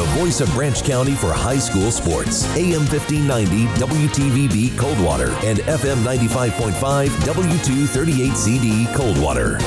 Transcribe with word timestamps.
the 0.00 0.06
voice 0.18 0.40
of 0.40 0.50
Branch 0.52 0.82
County 0.82 1.14
for 1.14 1.30
high 1.30 1.58
school 1.58 1.90
sports. 1.90 2.46
AM 2.56 2.86
1590 2.86 3.66
WTVB 3.78 4.78
Coldwater 4.78 5.32
and 5.44 5.58
FM 5.58 5.96
95.5 6.02 7.08
W238CD 7.08 8.94
Coldwater. 8.94 9.58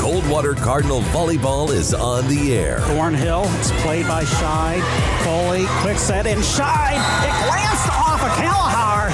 Coldwater 0.00 0.54
Cardinal 0.54 1.02
Volleyball 1.12 1.70
is 1.70 1.94
on 1.94 2.26
the 2.26 2.58
air. 2.58 2.80
Thornhill, 2.80 3.44
it's 3.60 3.70
played 3.82 4.08
by 4.08 4.24
Scheid. 4.24 4.82
Foley, 5.22 5.66
quick 5.82 5.98
set, 5.98 6.26
and 6.26 6.40
Scheid. 6.40 6.98
It 7.22 7.46
glanced 7.46 7.88
off 7.90 8.20
of 8.24 8.32
Kalahar. 8.32 9.11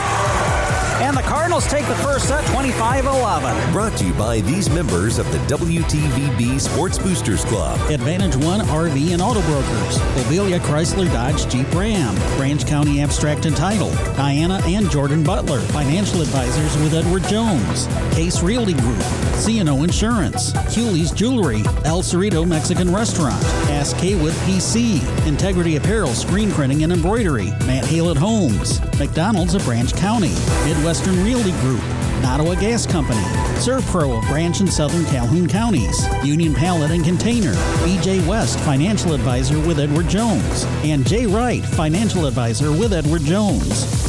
And 1.28 1.34
the 1.34 1.38
Cardinals 1.38 1.66
take 1.66 1.86
the 1.86 1.94
first 1.96 2.28
set 2.28 2.44
25 2.46 3.06
11. 3.06 3.72
Brought 3.72 3.96
to 3.98 4.06
you 4.06 4.12
by 4.14 4.40
these 4.40 4.70
members 4.70 5.18
of 5.18 5.30
the 5.32 5.38
WTVB 5.38 6.60
Sports 6.60 6.98
Boosters 6.98 7.44
Club 7.44 7.78
Advantage 7.90 8.36
One 8.36 8.60
RV 8.60 9.12
and 9.12 9.22
Auto 9.22 9.42
Brokers, 9.42 9.98
Mobilia 10.16 10.58
Chrysler 10.58 11.10
Dodge 11.12 11.46
Jeep 11.48 11.72
Ram, 11.74 12.14
Branch 12.36 12.66
County 12.66 13.00
Abstract 13.00 13.46
and 13.46 13.56
Title, 13.56 13.90
Diana 14.16 14.60
and 14.64 14.90
Jordan 14.90 15.22
Butler, 15.22 15.60
Financial 15.60 16.22
Advisors 16.22 16.76
with 16.82 16.94
Edward 16.94 17.24
Jones, 17.24 17.86
Case 18.14 18.42
Realty 18.42 18.74
Group, 18.74 18.98
CNO 19.38 19.84
Insurance, 19.84 20.52
Hewley's 20.74 21.12
Jewelry, 21.12 21.62
El 21.84 22.02
Cerrito 22.02 22.46
Mexican 22.46 22.92
Restaurant, 22.92 23.42
Hass 23.68 23.94
Kaywood 23.94 24.32
PC, 24.46 25.26
Integrity 25.26 25.76
Apparel, 25.76 26.14
Screen 26.14 26.50
Printing 26.50 26.84
and 26.84 26.92
Embroidery, 26.92 27.50
Matt 27.66 27.84
Hillett 27.84 28.16
Homes, 28.16 28.80
McDonald's 28.98 29.54
of 29.54 29.64
Branch 29.64 29.92
County, 29.94 30.34
Midwest 30.64 31.06
Realty 31.24 31.52
Group, 31.60 31.82
Nottawa 32.22 32.54
Gas 32.54 32.86
Company, 32.86 33.20
ServPro 33.58 34.18
of 34.18 34.28
Branch 34.28 34.60
and 34.60 34.72
Southern 34.72 35.04
Calhoun 35.06 35.48
Counties, 35.48 36.06
Union 36.24 36.54
Pallet 36.54 36.90
and 36.90 37.04
Container, 37.04 37.52
BJ 37.84 38.26
West 38.26 38.58
Financial 38.60 39.12
Advisor 39.12 39.58
with 39.60 39.78
Edward 39.78 40.08
Jones, 40.08 40.64
and 40.82 41.06
Jay 41.06 41.26
Wright 41.26 41.64
Financial 41.64 42.26
Advisor 42.26 42.72
with 42.72 42.92
Edward 42.92 43.22
Jones. 43.22 44.07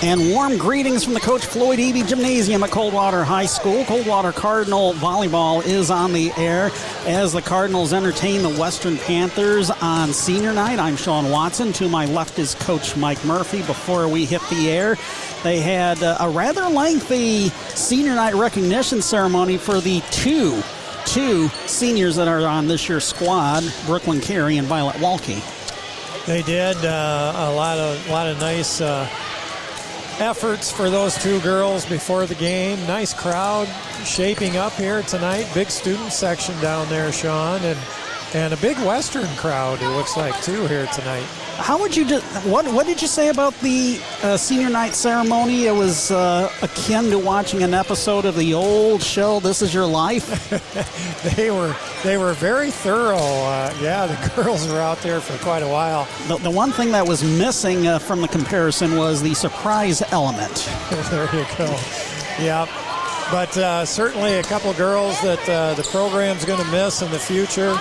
And 0.00 0.30
warm 0.30 0.56
greetings 0.58 1.02
from 1.02 1.14
the 1.14 1.20
Coach 1.20 1.44
Floyd 1.44 1.80
Eby 1.80 2.06
Gymnasium 2.06 2.62
at 2.62 2.70
Coldwater 2.70 3.24
High 3.24 3.46
School. 3.46 3.84
Coldwater 3.84 4.30
Cardinal 4.30 4.92
Volleyball 4.94 5.66
is 5.66 5.90
on 5.90 6.12
the 6.12 6.30
air 6.36 6.70
as 7.04 7.32
the 7.32 7.42
Cardinals 7.42 7.92
entertain 7.92 8.42
the 8.42 8.60
Western 8.60 8.96
Panthers 8.96 9.70
on 9.70 10.12
senior 10.12 10.52
night. 10.52 10.78
I'm 10.78 10.96
Sean 10.96 11.30
Watson. 11.30 11.72
To 11.72 11.88
my 11.88 12.06
left 12.06 12.38
is 12.38 12.54
Coach 12.54 12.96
Mike 12.96 13.22
Murphy. 13.24 13.62
Before 13.62 14.06
we 14.06 14.24
hit 14.24 14.40
the 14.50 14.70
air, 14.70 14.96
they 15.42 15.58
had 15.58 16.00
uh, 16.00 16.18
a 16.20 16.30
rather 16.30 16.68
lengthy 16.68 17.48
senior 17.70 18.14
night 18.14 18.34
recognition 18.34 19.02
ceremony 19.02 19.58
for 19.58 19.80
the 19.80 20.00
two 20.12 20.62
two 21.06 21.48
seniors 21.66 22.14
that 22.14 22.28
are 22.28 22.46
on 22.46 22.68
this 22.68 22.88
year's 22.88 23.04
squad, 23.04 23.64
Brooklyn 23.84 24.20
Carey 24.20 24.58
and 24.58 24.68
Violet 24.68 24.94
Walke. 24.96 25.42
They 26.24 26.42
did 26.42 26.76
uh, 26.84 27.32
a 27.34 27.52
lot 27.52 27.78
of 27.78 28.08
a 28.08 28.12
lot 28.12 28.28
of 28.28 28.38
nice 28.38 28.80
uh, 28.80 29.08
efforts 30.20 30.70
for 30.70 30.90
those 30.90 31.16
two 31.18 31.40
girls 31.40 31.86
before 31.86 32.26
the 32.26 32.34
game. 32.34 32.78
Nice 32.86 33.14
crowd 33.14 33.66
shaping 34.04 34.56
up 34.56 34.72
here 34.74 35.02
tonight. 35.02 35.48
Big 35.54 35.70
student 35.70 36.12
section 36.12 36.58
down 36.60 36.88
there, 36.88 37.12
Sean, 37.12 37.60
and 37.62 37.78
and 38.34 38.52
a 38.52 38.56
big 38.58 38.76
Western 38.78 39.28
crowd. 39.36 39.80
It 39.80 39.88
looks 39.88 40.16
like 40.16 40.40
too 40.42 40.66
here 40.66 40.86
tonight. 40.88 41.26
How 41.58 41.76
would 41.80 41.96
you 41.96 42.04
do, 42.06 42.20
what 42.48 42.66
What 42.68 42.86
did 42.86 43.02
you 43.02 43.08
say 43.08 43.28
about 43.28 43.52
the 43.60 44.00
uh, 44.22 44.36
senior 44.36 44.70
night 44.70 44.94
ceremony? 44.94 45.66
It 45.66 45.74
was 45.74 46.12
uh, 46.12 46.50
akin 46.62 47.10
to 47.10 47.18
watching 47.18 47.64
an 47.64 47.74
episode 47.74 48.24
of 48.24 48.36
the 48.36 48.54
old 48.54 49.02
show 49.02 49.40
"This 49.40 49.60
Is 49.60 49.74
Your 49.74 49.84
Life." 49.84 50.28
they 51.36 51.50
were 51.50 51.74
they 52.04 52.16
were 52.16 52.32
very 52.34 52.70
thorough. 52.70 53.16
Uh, 53.16 53.74
yeah, 53.82 54.06
the 54.06 54.32
girls 54.42 54.68
were 54.68 54.80
out 54.80 54.98
there 54.98 55.20
for 55.20 55.36
quite 55.42 55.64
a 55.64 55.68
while. 55.68 56.06
The, 56.28 56.36
the 56.36 56.50
one 56.50 56.70
thing 56.70 56.92
that 56.92 57.06
was 57.06 57.24
missing 57.24 57.88
uh, 57.88 57.98
from 57.98 58.20
the 58.20 58.28
comparison 58.28 58.96
was 58.96 59.20
the 59.20 59.34
surprise 59.34 60.00
element. 60.12 60.70
there 61.10 61.24
you 61.34 61.44
go. 61.58 61.66
Yeah. 62.38 62.66
But 63.32 63.58
uh, 63.58 63.84
certainly 63.84 64.34
a 64.34 64.42
couple 64.44 64.72
girls 64.74 65.20
that 65.22 65.46
uh, 65.48 65.74
the 65.74 65.82
program's 65.82 66.44
going 66.44 66.64
to 66.64 66.70
miss 66.70 67.02
in 67.02 67.10
the 67.10 67.18
future. 67.18 67.76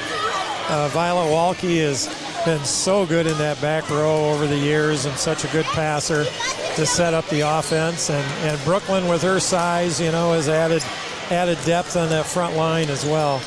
Violet 0.67 1.31
Walke 1.31 1.63
is 1.63 2.09
been 2.47 2.63
so 2.63 3.05
good 3.05 3.27
in 3.27 3.37
that 3.37 3.59
back 3.59 3.89
row 3.89 4.29
over 4.31 4.47
the 4.47 4.57
years 4.57 5.03
and 5.03 5.13
such 5.17 5.43
a 5.43 5.49
good 5.49 5.65
passer 5.65 6.23
to 6.23 6.85
set 6.85 7.13
up 7.13 7.27
the 7.27 7.41
offense. 7.41 8.09
And, 8.09 8.25
and 8.49 8.63
Brooklyn, 8.63 9.09
with 9.09 9.21
her 9.23 9.41
size, 9.41 9.99
you 9.99 10.13
know, 10.13 10.31
has 10.31 10.47
added 10.47 10.81
added 11.29 11.57
depth 11.65 11.97
on 11.97 12.07
that 12.07 12.25
front 12.25 12.55
line 12.55 12.87
as 12.89 13.03
well. 13.03 13.41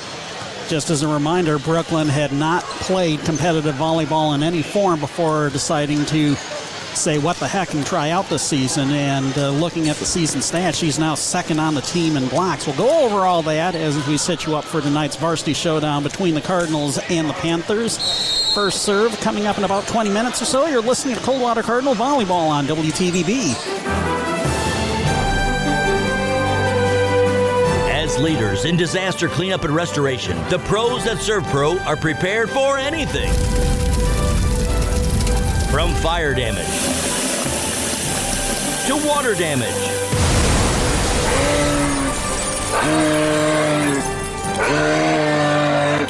Just 0.69 0.91
as 0.91 1.03
a 1.03 1.09
reminder, 1.09 1.59
Brooklyn 1.59 2.09
had 2.09 2.31
not 2.31 2.63
played 2.63 3.21
competitive 3.21 3.75
volleyball 3.77 4.35
in 4.35 4.43
any 4.43 4.61
form 4.61 5.01
before 5.01 5.49
deciding 5.49 6.05
to 6.05 6.37
say 6.97 7.19
what 7.19 7.37
the 7.37 7.49
heck 7.49 7.75
and 7.75 7.87
try 7.87 8.11
out 8.11 8.29
this 8.29 8.43
season. 8.43 8.91
And 8.91 9.37
uh, 9.39 9.51
looking 9.51 9.89
at 9.89 9.97
the 9.97 10.05
season 10.05 10.41
stats, 10.41 10.75
she's 10.75 10.99
now 10.99 11.15
second 11.15 11.59
on 11.59 11.75
the 11.75 11.81
team 11.81 12.17
in 12.17 12.29
blocks. 12.29 12.67
We'll 12.67 12.77
go 12.77 13.05
over 13.05 13.27
all 13.27 13.43
that 13.43 13.75
as 13.75 14.07
we 14.07 14.17
set 14.17 14.47
you 14.47 14.57
up 14.57 14.65
for 14.65 14.81
tonight's 14.81 15.17
varsity 15.17 15.53
showdown 15.53 16.03
between 16.03 16.35
the 16.35 16.41
Cardinals 16.41 16.99
and 17.09 17.29
the 17.29 17.35
Panthers. 17.35 17.99
First 18.55 18.83
serve 18.83 19.19
coming 19.21 19.47
up 19.47 19.59
in 19.59 19.65
about 19.65 19.87
20 19.87 20.11
minutes 20.11 20.43
or 20.43 20.45
so. 20.45 20.67
You're 20.67 20.83
listening 20.83 21.15
to 21.15 21.21
Coldwater 21.23 21.63
Cardinal 21.63 21.95
Volleyball 21.95 22.49
on 22.49 22.67
WTVB. 22.67 23.55
As 27.91 28.19
leaders 28.19 28.65
in 28.65 28.77
disaster 28.77 29.29
cleanup 29.29 29.63
and 29.63 29.75
restoration, 29.75 30.37
the 30.49 30.59
pros 30.61 31.07
at 31.07 31.19
ServPro 31.19 31.85
are 31.87 31.97
prepared 31.97 32.51
for 32.51 32.77
anything. 32.77 33.31
From 35.71 35.95
fire 35.95 36.35
damage 36.35 36.67
to 38.87 38.97
water 39.07 39.35
damage 39.37 39.71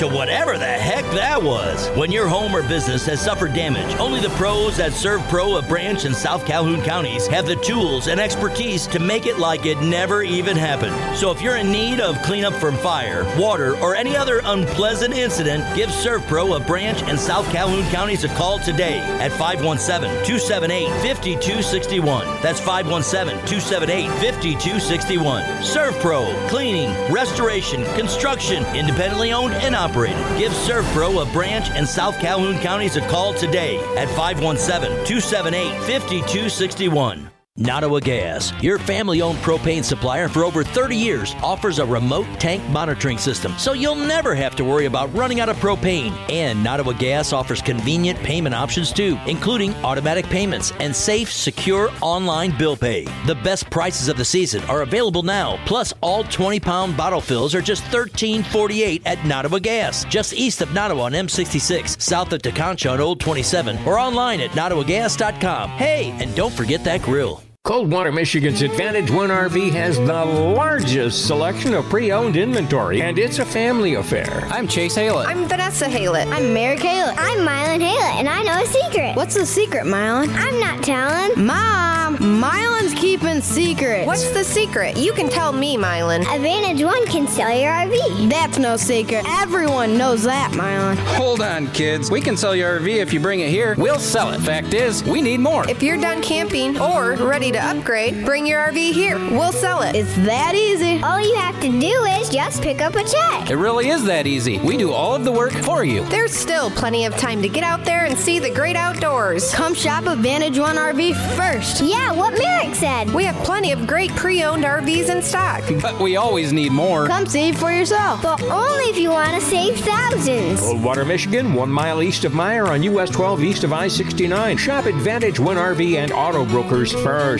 to 0.01 0.09
whatever 0.09 0.57
the 0.57 0.65
heck 0.65 1.05
that 1.11 1.43
was. 1.43 1.87
When 1.91 2.11
your 2.11 2.27
home 2.27 2.57
or 2.57 2.63
business 2.63 3.05
has 3.05 3.21
suffered 3.21 3.53
damage, 3.53 3.95
only 3.97 4.19
the 4.19 4.31
pros 4.31 4.81
at 4.81 4.93
ServPro 4.93 5.59
of 5.59 5.69
Branch 5.69 6.07
and 6.07 6.17
South 6.17 6.47
Calhoun 6.47 6.81
counties 6.81 7.27
have 7.27 7.45
the 7.45 7.57
tools 7.57 8.09
and 8.09 8.19
expertise 8.19 8.87
to 8.87 8.99
make 8.99 9.27
it 9.27 9.39
like 9.39 9.67
it 9.67 9.79
never 9.83 10.23
even 10.23 10.57
happened. 10.57 10.97
So 11.19 11.31
if 11.31 11.43
you're 11.43 11.57
in 11.57 11.71
need 11.71 12.01
of 12.01 12.17
cleanup 12.23 12.55
from 12.55 12.79
fire, 12.79 13.25
water, 13.39 13.77
or 13.77 13.95
any 13.95 14.17
other 14.17 14.41
unpleasant 14.43 15.13
incident, 15.13 15.63
give 15.77 15.91
ServPro 15.91 16.57
of 16.57 16.67
Branch 16.67 17.03
and 17.03 17.21
South 17.21 17.45
Calhoun 17.53 17.85
counties 17.91 18.25
a 18.25 18.29
call 18.29 18.59
today 18.59 19.01
at 19.21 19.33
517 19.33 20.09
278 20.25 20.89
5261. 21.03 22.25
That's 22.41 22.59
517 22.59 23.37
278 23.47 24.09
5261. 24.09 25.45
ServPro, 25.61 26.49
cleaning, 26.49 26.91
restoration, 27.13 27.85
construction, 27.97 28.65
independently 28.75 29.35
owned 29.35 29.53
and 29.53 29.75
operated 29.75 29.90
operated. 29.91 30.39
Give 30.39 30.53
ServPro 30.53 31.21
of 31.21 31.33
Branch 31.33 31.69
and 31.71 31.87
South 31.89 32.19
Calhoun 32.19 32.59
counties 32.61 32.97
a 32.97 33.01
call 33.09 33.35
today 33.35 33.79
at 33.97 34.09
517 34.11 34.89
278 35.05 35.73
5261. 35.83 37.40
Nottawa 37.61 38.01
Gas, 38.01 38.55
your 38.63 38.79
family 38.79 39.21
owned 39.21 39.39
propane 39.41 39.85
supplier 39.85 40.29
for 40.29 40.47
over 40.47 40.65
30 40.65 40.97
years, 40.97 41.35
offers 41.43 41.79
a 41.79 41.85
remote 41.85 42.27
tank 42.41 42.67
monitoring 42.71 43.19
system 43.19 43.53
so 43.59 43.75
you'll 43.75 43.95
never 43.95 44.35
have 44.35 44.57
to 44.57 44.65
worry 44.65 44.87
about 44.87 45.15
running 45.15 45.41
out 45.41 45.51
of 45.51 45.59
propane. 45.59 46.13
And 46.31 46.65
Nottawa 46.65 46.95
Gas 46.95 47.35
offers 47.35 47.61
convenient 47.61 48.19
payment 48.21 48.55
options 48.55 48.93
too, 48.93 49.19
including 49.27 49.75
automatic 49.85 50.25
payments 50.25 50.73
and 50.81 50.97
safe, 50.97 51.31
secure 51.31 51.91
online 52.01 52.57
bill 52.57 52.79
pay. 52.79 53.05
The 53.27 53.35
best 53.45 53.69
prices 53.69 54.09
of 54.09 54.17
the 54.17 54.25
season 54.25 54.63
are 54.65 54.81
available 54.81 55.23
now, 55.23 55.59
plus 55.67 55.93
all 56.01 56.25
20 56.25 56.61
pound 56.61 56.97
bottle 56.97 57.21
fills 57.21 57.55
are 57.55 57.61
just 57.61 57.85
$13.48 57.85 59.03
at 59.05 59.23
Nottawa 59.27 59.59
Gas, 59.59 60.07
just 60.07 60.33
east 60.33 60.63
of 60.63 60.73
Nottawa 60.73 61.03
on 61.03 61.13
M66, 61.13 62.01
south 62.01 62.33
of 62.33 62.41
Tekonsha 62.41 62.93
on 62.93 63.01
Old 63.01 63.21
27, 63.21 63.87
or 63.87 63.99
online 63.99 64.41
at 64.41 64.53
nottawagas.com. 64.53 65.69
Hey, 65.71 66.15
and 66.19 66.35
don't 66.35 66.55
forget 66.55 66.83
that 66.85 67.03
grill. 67.03 67.43
Coldwater, 67.63 68.11
Michigan's 68.11 68.63
Advantage 68.63 69.11
One 69.11 69.29
RV 69.29 69.73
has 69.73 69.99
the 69.99 70.25
largest 70.25 71.27
selection 71.27 71.75
of 71.75 71.85
pre 71.91 72.11
owned 72.11 72.39
inventory, 72.39 73.03
and 73.03 73.19
it's 73.19 73.39
a 73.39 73.45
family 73.45 73.95
affair. 73.95 74.47
I'm 74.51 74.67
Chase 74.67 74.97
Haylett. 74.97 75.27
I'm 75.27 75.47
Vanessa 75.47 75.85
Haylett. 75.85 76.27
I'm 76.33 76.55
Mary 76.55 76.79
Haylett. 76.79 77.17
I'm 77.19 77.47
Mylan 77.47 77.87
Haylett, 77.87 78.19
and 78.19 78.31
I 78.31 78.43
know 78.43 78.63
a 78.63 78.67
secret. 78.67 79.15
What's 79.15 79.35
the 79.35 79.45
secret, 79.45 79.85
Mylan? 79.85 80.35
I'm 80.35 80.59
not 80.59 80.83
telling. 80.83 81.47
Mom, 81.47 82.17
Mylan 82.17 82.71
He's 82.91 82.99
keeping 82.99 83.41
secrets. 83.41 84.05
What's 84.05 84.31
the 84.31 84.43
secret? 84.43 84.97
You 84.97 85.13
can 85.13 85.29
tell 85.29 85.53
me, 85.53 85.77
Mylan. 85.77 86.23
Advantage 86.23 86.83
One 86.83 87.07
can 87.07 87.29
sell 87.29 87.55
your 87.57 87.71
RV. 87.71 88.29
That's 88.29 88.59
no 88.59 88.77
secret. 88.77 89.25
Everyone 89.29 89.97
knows 89.97 90.25
that, 90.25 90.51
Mylan. 90.53 90.97
Hold 91.15 91.41
on, 91.41 91.69
kids. 91.69 92.11
We 92.11 92.21
can 92.21 92.37
sell 92.37 92.57
your 92.57 92.81
RV 92.81 92.97
if 92.97 93.13
you 93.13 93.21
bring 93.21 93.41
it 93.41 93.51
here. 93.51 93.77
We'll 93.79 94.01
sell 94.01 94.31
it. 94.31 94.41
Fact 94.41 94.75
is, 94.75 95.05
we 95.05 95.23
need 95.23 95.39
more. 95.39 95.69
If 95.71 95.85
you're 95.85 96.01
done 96.01 96.21
camping 96.21 96.81
or 96.81 97.15
ready 97.15 97.50
to 97.53 97.59
upgrade, 97.59 98.25
bring 98.25 98.47
your 98.47 98.61
RV 98.69 98.93
here. 98.93 99.19
We'll 99.19 99.53
sell 99.53 99.83
it. 99.83 99.97
It's 99.97 100.15
that 100.17 100.55
easy. 100.55 101.03
All 101.03 101.21
you 101.21 101.35
have 101.37 101.61
to 101.61 101.69
do 101.69 102.05
is 102.05 102.29
just 102.29 102.63
pick 102.63 102.81
up 102.81 102.95
a 102.95 103.05
check. 103.05 103.51
It 103.51 103.57
really 103.57 103.89
is 103.89 104.05
that 104.05 104.27
easy. 104.27 104.59
We 104.59 104.77
do 104.77 104.93
all 104.93 105.15
of 105.15 105.25
the 105.25 105.33
work 105.33 105.53
for 105.53 105.85
you. 105.85 106.05
There's 106.05 106.33
still 106.33 106.71
plenty 106.71 107.05
of 107.07 107.17
time 107.17 107.43
to 107.43 107.49
get 107.49 107.65
out 107.65 107.85
there 107.85 108.05
and 108.05 108.17
see 108.17 108.39
the 108.39 108.51
great 108.51 108.77
outdoors. 108.77 109.53
Come 109.55 109.75
shop 109.75 110.07
Advantage 110.07 110.59
One 110.59 110.77
RV 110.77 111.15
first. 111.37 111.83
Yeah, 111.83 112.13
what 112.13 112.39
Merrick 112.39 112.75
said. 112.75 113.13
We 113.13 113.25
have 113.25 113.37
plenty 113.45 113.73
of 113.73 113.87
great 113.87 114.11
pre 114.13 114.43
owned 114.45 114.65
RVs 114.65 115.09
in 115.09 115.23
stock. 115.23 115.63
But 115.81 115.99
we 116.01 116.17
always 116.17 116.53
need 116.53 116.73
more. 116.73 117.07
Come 117.07 117.27
see 117.27 117.53
for 117.53 117.73
yourself. 117.73 118.23
But 118.23 118.43
only 118.43 118.85
if 118.85 118.99
you 118.99 119.11
want 119.11 119.35
to 119.35 119.41
save 119.41 119.79
thousands. 119.81 120.61
Coldwater, 120.61 121.05
Michigan, 121.05 121.55
one 121.55 121.71
mile 121.71 122.03
east 122.03 122.25
of 122.25 122.33
Meijer 122.33 122.69
on 122.69 122.83
US 122.83 123.11
12 123.11 123.43
east 123.43 123.65
of 123.65 123.73
I 123.73 123.89
69. 123.89 124.57
Shop 124.57 124.87
Advantage 124.87 125.41
One 125.41 125.57
RV 125.57 125.97
and 125.97 126.13
Auto 126.13 126.45
Brokers 126.45 126.93
first. 126.93 127.40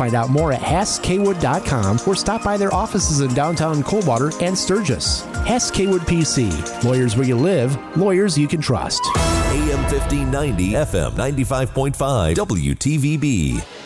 Find 0.00 0.14
out 0.14 0.30
more 0.30 0.50
at 0.50 0.62
HassKwood.com 0.62 2.00
or 2.06 2.14
stop 2.14 2.42
by 2.42 2.56
their 2.56 2.72
offices 2.72 3.20
in 3.20 3.34
downtown 3.34 3.82
Coldwater 3.82 4.32
and 4.40 4.56
Sturgis. 4.56 5.26
Hass 5.44 5.70
Kaywood 5.70 6.06
PC. 6.06 6.82
Lawyers 6.82 7.18
where 7.18 7.26
you 7.26 7.36
live, 7.36 7.76
lawyers 7.98 8.38
you 8.38 8.48
can 8.48 8.62
trust. 8.62 9.02
AM 9.14 9.82
1590, 9.92 10.70
FM 10.70 11.10
95.5, 11.10 12.34
WTVB. 12.34 13.79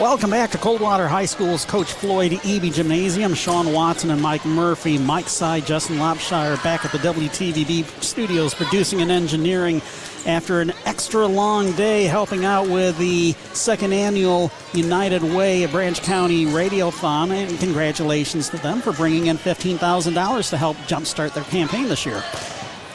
Welcome 0.00 0.30
back 0.30 0.50
to 0.50 0.58
Coldwater 0.58 1.06
High 1.06 1.24
School's 1.24 1.64
Coach 1.64 1.92
Floyd 1.92 2.32
Eby 2.32 2.74
Gymnasium. 2.74 3.32
Sean 3.32 3.72
Watson 3.72 4.10
and 4.10 4.20
Mike 4.20 4.44
Murphy, 4.44 4.98
Mike 4.98 5.28
Side, 5.28 5.66
Justin 5.66 5.98
Lopshire 5.98 6.60
back 6.64 6.84
at 6.84 6.90
the 6.90 6.98
WTVB 6.98 8.02
studios 8.02 8.54
producing 8.54 9.02
and 9.02 9.12
engineering 9.12 9.80
after 10.26 10.60
an 10.60 10.72
extra 10.84 11.24
long 11.24 11.70
day 11.72 12.04
helping 12.04 12.44
out 12.44 12.68
with 12.68 12.98
the 12.98 13.34
second 13.52 13.92
annual 13.92 14.50
United 14.72 15.22
Way 15.22 15.66
Branch 15.66 16.02
County 16.02 16.46
Radiothon. 16.46 17.30
And 17.30 17.56
congratulations 17.60 18.48
to 18.48 18.56
them 18.56 18.80
for 18.80 18.92
bringing 18.92 19.28
in 19.28 19.38
$15,000 19.38 20.50
to 20.50 20.56
help 20.56 20.76
jumpstart 20.88 21.34
their 21.34 21.44
campaign 21.44 21.84
this 21.84 22.04
year. 22.04 22.20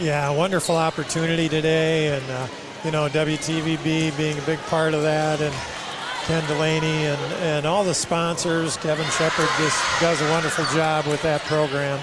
Yeah, 0.01 0.29
wonderful 0.31 0.75
opportunity 0.75 1.47
today, 1.47 2.17
and 2.17 2.29
uh, 2.29 2.47
you 2.83 2.91
know 2.91 3.07
WTVB 3.07 4.17
being 4.17 4.37
a 4.37 4.41
big 4.41 4.59
part 4.63 4.93
of 4.93 5.01
that, 5.03 5.39
and 5.39 5.55
Ken 6.29 6.45
Delaney 6.47 7.07
and, 7.07 7.33
and 7.41 7.65
all 7.65 7.83
the 7.83 7.95
sponsors. 7.95 8.77
Kevin 8.77 9.07
Shepard 9.07 9.49
just 9.57 9.99
does 9.99 10.21
a 10.21 10.29
wonderful 10.29 10.63
job 10.65 11.07
with 11.07 11.19
that 11.23 11.41
program. 11.45 11.99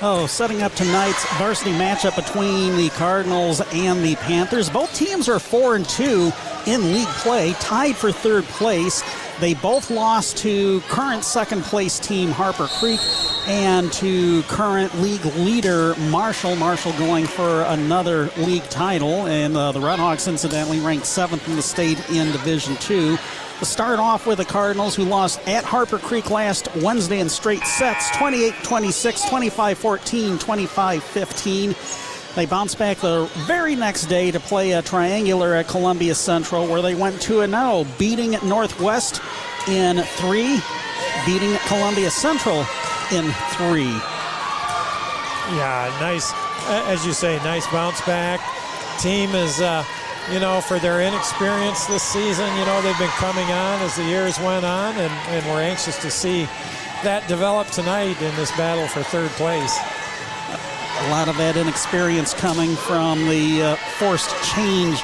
Oh, 0.00 0.28
setting 0.28 0.62
up 0.62 0.72
tonight's 0.74 1.26
varsity 1.34 1.72
matchup 1.72 2.14
between 2.14 2.76
the 2.76 2.90
Cardinals 2.90 3.60
and 3.72 4.00
the 4.04 4.14
Panthers. 4.14 4.70
Both 4.70 4.94
teams 4.94 5.28
are 5.28 5.40
four 5.40 5.74
and 5.74 5.88
two 5.88 6.30
in 6.68 6.92
league 6.92 7.08
play, 7.08 7.54
tied 7.54 7.96
for 7.96 8.12
third 8.12 8.44
place. 8.44 9.02
They 9.40 9.54
both 9.54 9.90
lost 9.90 10.36
to 10.38 10.80
current 10.82 11.24
second 11.24 11.64
place 11.64 11.98
team 11.98 12.30
Harper 12.30 12.68
Creek 12.78 13.00
and 13.46 13.92
to 13.92 14.42
current 14.44 14.94
league 15.00 15.24
leader 15.36 15.94
Marshall. 16.10 16.56
Marshall 16.56 16.92
going 16.92 17.26
for 17.26 17.62
another 17.62 18.30
league 18.38 18.64
title, 18.64 19.26
and 19.26 19.56
uh, 19.56 19.72
the 19.72 19.80
Redhawks, 19.80 20.28
incidentally, 20.28 20.80
ranked 20.80 21.06
seventh 21.06 21.46
in 21.48 21.56
the 21.56 21.62
state 21.62 21.98
in 22.10 22.32
Division 22.32 22.76
Two. 22.76 23.18
To 23.58 23.64
start 23.64 23.98
off 23.98 24.26
with 24.26 24.38
the 24.38 24.44
Cardinals, 24.44 24.96
who 24.96 25.04
lost 25.04 25.46
at 25.46 25.64
Harper 25.64 25.98
Creek 25.98 26.30
last 26.30 26.74
Wednesday 26.76 27.20
in 27.20 27.28
straight 27.28 27.64
sets 27.64 28.10
28 28.16 28.54
26, 28.62 29.28
25 29.28 29.78
14, 29.78 30.38
25 30.38 31.02
15. 31.02 31.74
They 32.34 32.46
bounced 32.46 32.78
back 32.78 32.96
the 32.98 33.30
very 33.46 33.76
next 33.76 34.06
day 34.06 34.32
to 34.32 34.40
play 34.40 34.72
a 34.72 34.82
triangular 34.82 35.54
at 35.54 35.68
Columbia 35.68 36.14
Central, 36.14 36.66
where 36.66 36.82
they 36.82 36.94
went 36.94 37.20
2 37.20 37.46
0, 37.46 37.86
beating 37.98 38.32
Northwest 38.42 39.20
in 39.68 39.98
three, 39.98 40.60
beating 41.26 41.56
Columbia 41.66 42.10
Central 42.10 42.66
in 43.12 43.30
three. 43.56 43.92
Yeah, 45.52 45.94
nice, 46.00 46.32
as 46.88 47.04
you 47.04 47.12
say, 47.12 47.36
nice 47.38 47.66
bounce 47.66 48.00
back. 48.06 48.40
Team 48.98 49.34
is, 49.34 49.60
uh, 49.60 49.84
you 50.32 50.40
know, 50.40 50.60
for 50.60 50.78
their 50.78 51.02
inexperience 51.02 51.86
this 51.86 52.02
season, 52.02 52.46
you 52.56 52.64
know, 52.64 52.80
they've 52.80 52.98
been 52.98 53.08
coming 53.10 53.44
on 53.46 53.82
as 53.82 53.96
the 53.96 54.04
years 54.04 54.38
went 54.38 54.64
on, 54.64 54.96
and, 54.96 55.12
and 55.28 55.46
we're 55.46 55.60
anxious 55.60 56.00
to 56.00 56.10
see 56.10 56.44
that 57.02 57.26
develop 57.28 57.68
tonight 57.68 58.20
in 58.22 58.34
this 58.36 58.50
battle 58.56 58.88
for 58.88 59.02
third 59.02 59.30
place. 59.32 59.78
A 61.06 61.10
lot 61.10 61.28
of 61.28 61.36
that 61.36 61.56
inexperience 61.56 62.32
coming 62.32 62.74
from 62.76 63.28
the 63.28 63.62
uh, 63.62 63.76
forced 63.98 64.30
change 64.54 65.02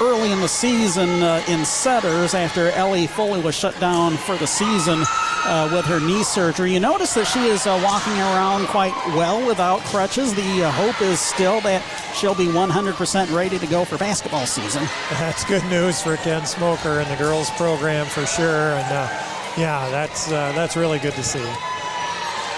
early 0.00 0.30
in 0.30 0.40
the 0.40 0.48
season 0.48 1.22
uh, 1.22 1.42
in 1.48 1.64
setters 1.64 2.34
after 2.34 2.70
Ellie 2.72 3.06
Foley 3.06 3.40
was 3.40 3.54
shut 3.54 3.78
down 3.80 4.16
for 4.16 4.36
the 4.36 4.46
season 4.46 5.02
uh, 5.44 5.68
with 5.72 5.84
her 5.86 6.00
knee 6.00 6.22
surgery. 6.22 6.72
You 6.72 6.80
notice 6.80 7.14
that 7.14 7.26
she 7.26 7.46
is 7.46 7.66
uh, 7.66 7.80
walking 7.84 8.14
around 8.14 8.66
quite 8.66 8.94
well 9.16 9.46
without 9.46 9.80
crutches. 9.80 10.34
The 10.34 10.64
uh, 10.64 10.70
hope 10.70 11.00
is 11.02 11.20
still 11.20 11.60
that 11.62 11.82
she'll 12.14 12.34
be 12.34 12.46
100% 12.46 13.34
ready 13.34 13.58
to 13.58 13.66
go 13.66 13.84
for 13.84 13.98
basketball 13.98 14.46
season. 14.46 14.84
That's 15.12 15.44
good 15.44 15.64
news 15.64 16.00
for 16.00 16.16
Ken 16.18 16.46
Smoker 16.46 17.00
and 17.00 17.10
the 17.10 17.16
girls 17.16 17.50
program 17.50 18.06
for 18.06 18.26
sure. 18.26 18.72
And 18.72 18.92
uh, 18.92 19.08
yeah, 19.56 19.88
that's 19.90 20.28
uh, 20.28 20.52
that's 20.52 20.76
really 20.76 20.98
good 20.98 21.14
to 21.14 21.22
see. 21.22 21.44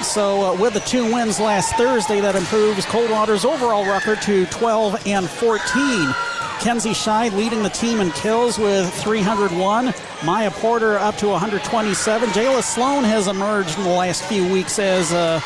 So, 0.03 0.43
uh, 0.43 0.57
with 0.57 0.73
the 0.73 0.81
two 0.81 1.13
wins 1.13 1.39
last 1.39 1.75
Thursday, 1.75 2.21
that 2.21 2.35
improves 2.35 2.87
Coldwater's 2.87 3.45
overall 3.45 3.85
record 3.85 4.23
to 4.23 4.47
12 4.47 5.07
and 5.07 5.29
14. 5.29 6.15
Kenzie 6.61 6.91
Scheid 6.91 7.33
leading 7.33 7.63
the 7.63 7.71
team 7.71 8.01
in 8.01 8.11
kills 8.11 8.59
with 8.59 8.93
301. 9.03 9.95
Maya 10.25 10.51
Porter 10.51 10.99
up 10.99 11.17
to 11.17 11.29
127. 11.29 12.29
Jayla 12.31 12.63
Sloan 12.63 13.03
has 13.03 13.29
emerged 13.29 13.79
in 13.79 13.85
the 13.85 13.91
last 13.91 14.23
few 14.25 14.47
weeks 14.53 14.79
as 14.79 15.11
a 15.13 15.37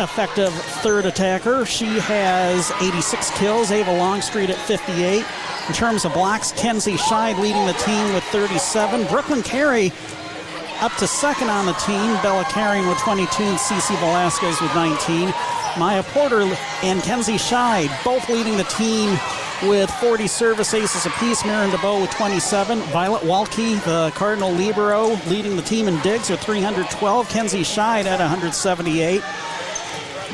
effective 0.00 0.52
third 0.82 1.04
attacker. 1.04 1.66
She 1.66 1.98
has 1.98 2.72
86 2.80 3.30
kills. 3.38 3.70
Ava 3.70 3.92
Longstreet 3.92 4.48
at 4.48 4.56
58. 4.56 5.26
In 5.68 5.74
terms 5.74 6.06
of 6.06 6.14
blocks, 6.14 6.52
Kenzie 6.52 6.96
Scheid 6.96 7.38
leading 7.38 7.66
the 7.66 7.74
team 7.74 8.14
with 8.14 8.24
37. 8.24 9.06
Brooklyn 9.08 9.42
Carey 9.42 9.92
up 10.80 10.96
to 10.96 11.06
second 11.06 11.50
on 11.50 11.66
the 11.66 11.74
team. 11.74 12.14
Bella 12.22 12.44
Carrying 12.44 12.88
with 12.88 12.96
22 12.98 13.42
and 13.42 13.58
Cece 13.58 13.98
Velasquez 14.00 14.58
with 14.62 14.74
19. 14.74 15.28
Maya 15.78 16.02
Porter 16.04 16.40
and 16.82 17.02
Kenzie 17.02 17.34
Scheid 17.34 17.92
both 18.02 18.26
leading 18.30 18.56
the 18.56 18.64
team 18.64 19.18
with 19.62 19.90
40 19.90 20.26
service 20.26 20.74
aces 20.74 21.06
apiece. 21.06 21.44
Marin 21.44 21.70
DeBow 21.70 22.00
with 22.00 22.10
27. 22.10 22.78
Violet 22.80 23.22
Walke, 23.22 23.82
the 23.84 24.12
Cardinal 24.14 24.52
Libero, 24.52 25.16
leading 25.26 25.56
the 25.56 25.62
team 25.62 25.88
in 25.88 26.00
digs 26.00 26.30
with 26.30 26.40
312. 26.40 27.28
Kenzie 27.28 27.62
Scheid 27.62 28.04
at 28.04 28.20
178. 28.20 29.22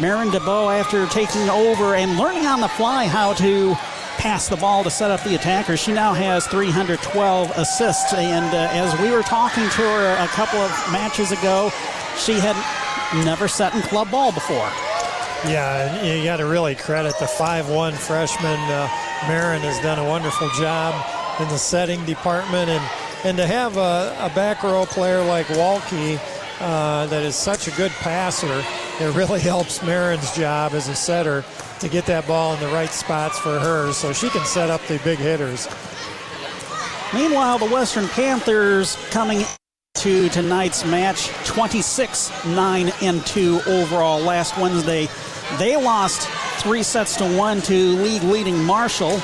Marin 0.00 0.28
DeBow, 0.28 0.78
after 0.78 1.06
taking 1.06 1.48
over 1.48 1.94
and 1.94 2.18
learning 2.18 2.46
on 2.46 2.60
the 2.60 2.68
fly 2.68 3.06
how 3.06 3.32
to 3.34 3.74
pass 4.18 4.48
the 4.48 4.56
ball 4.56 4.84
to 4.84 4.90
set 4.90 5.10
up 5.10 5.22
the 5.24 5.34
attacker. 5.34 5.76
She 5.76 5.92
now 5.92 6.12
has 6.12 6.46
312 6.46 7.50
assists, 7.56 8.12
and 8.12 8.54
uh, 8.54 8.68
as 8.72 8.98
we 9.00 9.10
were 9.10 9.22
talking 9.22 9.64
to 9.64 9.82
her 9.82 10.24
a 10.24 10.28
couple 10.28 10.60
of 10.60 10.70
matches 10.92 11.32
ago, 11.32 11.70
she 12.16 12.34
had 12.40 12.56
never 13.24 13.48
set 13.48 13.74
in 13.74 13.82
club 13.82 14.10
ball 14.10 14.32
before. 14.32 14.70
Yeah, 15.46 16.02
you 16.02 16.24
got 16.24 16.38
to 16.38 16.46
really 16.46 16.74
credit 16.74 17.18
the 17.18 17.26
5-1 17.26 17.92
freshman. 17.92 18.58
Uh, 18.60 18.88
Marin 19.28 19.60
has 19.60 19.78
done 19.82 19.98
a 19.98 20.04
wonderful 20.08 20.48
job 20.50 20.94
in 21.38 21.48
the 21.48 21.58
setting 21.58 22.02
department, 22.06 22.70
and, 22.70 22.82
and 23.24 23.36
to 23.36 23.46
have 23.46 23.76
a, 23.76 24.16
a 24.20 24.32
back 24.34 24.62
row 24.62 24.86
player 24.86 25.22
like 25.22 25.46
Walke 25.48 26.18
uh, 26.60 27.06
that 27.06 27.22
is 27.22 27.36
such 27.36 27.68
a 27.68 27.70
good 27.72 27.90
passer, 27.92 28.64
it 29.00 29.14
really 29.14 29.40
helps 29.52 29.82
Marin's 29.82 30.34
job 30.34 30.72
as 30.72 30.88
a 30.88 30.94
setter 30.94 31.44
to 31.80 31.88
get 31.90 32.06
that 32.06 32.26
ball 32.26 32.54
in 32.54 32.60
the 32.60 32.68
right 32.68 32.90
spots 32.90 33.38
for 33.38 33.58
her 33.58 33.92
so 33.92 34.14
she 34.14 34.30
can 34.30 34.46
set 34.46 34.70
up 34.70 34.80
the 34.86 34.98
big 35.04 35.18
hitters. 35.18 35.68
Meanwhile, 37.12 37.58
the 37.58 37.68
Western 37.68 38.08
Panthers 38.08 38.96
coming 39.10 39.44
to 39.96 40.28
tonight's 40.30 40.84
match 40.84 41.28
26 41.46 42.46
9 42.46 42.92
and 43.02 43.24
2 43.26 43.60
overall 43.66 44.20
last 44.20 44.58
Wednesday. 44.58 45.08
They 45.58 45.76
lost 45.76 46.28
three 46.60 46.82
sets 46.82 47.16
to 47.16 47.36
one 47.36 47.60
to 47.62 47.74
league 47.74 48.22
leading 48.22 48.62
Marshall. 48.64 49.20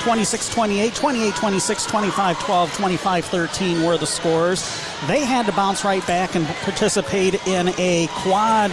26 0.00 0.50
28, 0.50 0.94
28 0.94 1.34
26, 1.34 1.86
25 1.86 2.38
12, 2.40 2.72
25 2.74 3.24
13 3.24 3.82
were 3.82 3.96
the 3.96 4.06
scores. 4.06 4.62
They 5.06 5.24
had 5.24 5.46
to 5.46 5.52
bounce 5.52 5.84
right 5.84 6.06
back 6.06 6.34
and 6.34 6.46
participate 6.46 7.34
in 7.46 7.68
a 7.78 8.08
quad 8.10 8.70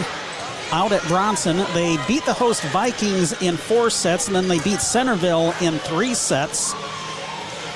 out 0.72 0.92
at 0.92 1.02
Bronson. 1.08 1.58
They 1.74 1.98
beat 2.06 2.24
the 2.24 2.32
host 2.32 2.62
Vikings 2.64 3.40
in 3.42 3.56
four 3.56 3.90
sets, 3.90 4.26
and 4.26 4.34
then 4.36 4.48
they 4.48 4.58
beat 4.60 4.80
Centerville 4.80 5.54
in 5.60 5.78
three 5.80 6.14
sets. 6.14 6.74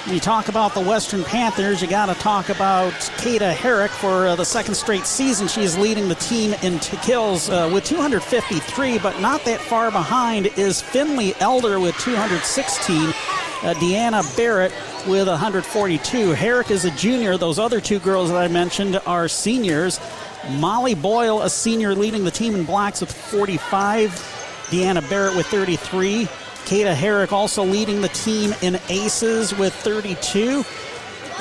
When 0.06 0.14
you 0.14 0.20
talk 0.20 0.46
about 0.46 0.72
the 0.72 0.80
Western 0.80 1.24
Panthers, 1.24 1.82
you 1.82 1.88
got 1.88 2.06
to 2.06 2.14
talk 2.14 2.48
about 2.48 2.92
Kata 3.16 3.52
Herrick 3.52 3.90
for 3.90 4.28
uh, 4.28 4.36
the 4.36 4.44
second 4.44 4.76
straight 4.76 5.04
season. 5.04 5.48
She 5.48 5.62
is 5.62 5.76
leading 5.76 6.08
the 6.08 6.14
team 6.14 6.54
in 6.62 6.78
t- 6.78 6.96
kills 6.98 7.50
uh, 7.50 7.68
with 7.74 7.82
253, 7.86 9.00
but 9.00 9.20
not 9.20 9.44
that 9.46 9.60
far 9.60 9.90
behind 9.90 10.46
is 10.56 10.80
Finley 10.80 11.34
Elder 11.40 11.80
with 11.80 11.98
216 11.98 12.96
uh, 13.08 13.12
Deanna 13.80 14.36
Barrett 14.36 14.70
with 15.08 15.26
142. 15.26 16.30
Herrick 16.30 16.70
is 16.70 16.84
a 16.84 16.92
junior. 16.92 17.36
Those 17.36 17.58
other 17.58 17.80
two 17.80 17.98
girls 17.98 18.30
that 18.30 18.40
I 18.40 18.46
mentioned 18.46 19.00
are 19.06 19.26
seniors. 19.26 19.98
Molly 20.50 20.94
Boyle, 20.94 21.42
a 21.42 21.50
senior, 21.50 21.96
leading 21.96 22.22
the 22.22 22.30
team 22.30 22.54
in 22.54 22.62
blocks 22.62 23.00
with 23.00 23.12
45. 23.12 24.10
Deanna 24.68 25.10
Barrett 25.10 25.36
with 25.36 25.46
33. 25.46 26.28
Kata 26.66 26.96
Herrick 26.96 27.32
also 27.32 27.62
leading 27.62 28.00
the 28.00 28.08
team 28.08 28.52
in 28.60 28.80
aces 28.88 29.56
with 29.56 29.72
32. 29.72 30.64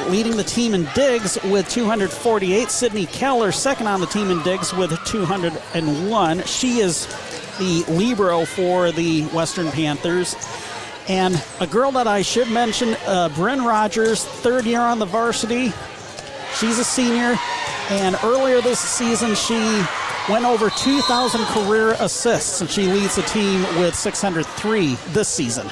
Leading 0.07 0.37
the 0.37 0.43
team 0.43 0.75
in 0.75 0.87
digs 0.93 1.39
with 1.45 1.67
248. 1.67 2.69
Sydney 2.69 3.07
Keller, 3.07 3.51
second 3.51 3.87
on 3.87 4.01
the 4.01 4.05
team 4.05 4.29
in 4.29 4.39
digs 4.43 4.71
with 4.71 4.91
201. 5.05 6.43
She 6.43 6.77
is 6.77 7.07
the 7.57 7.83
libero 7.87 8.45
for 8.45 8.91
the 8.91 9.23
Western 9.25 9.71
Panthers. 9.71 10.35
And 11.07 11.43
a 11.59 11.65
girl 11.65 11.91
that 11.93 12.05
I 12.05 12.21
should 12.21 12.51
mention, 12.51 12.95
uh, 13.07 13.29
Bryn 13.29 13.63
Rogers, 13.63 14.23
third 14.23 14.65
year 14.65 14.81
on 14.81 14.99
the 14.99 15.05
varsity. 15.05 15.73
She's 16.59 16.77
a 16.77 16.83
senior, 16.83 17.35
and 17.89 18.15
earlier 18.23 18.61
this 18.61 18.79
season 18.79 19.33
she 19.33 19.83
went 20.29 20.45
over 20.45 20.69
2,000 20.71 21.45
career 21.45 21.95
assists, 21.99 22.61
and 22.61 22.69
she 22.69 22.87
leads 22.87 23.15
the 23.15 23.21
team 23.23 23.61
with 23.79 23.93
603 23.93 24.95
this 25.09 25.27
season. 25.27 25.67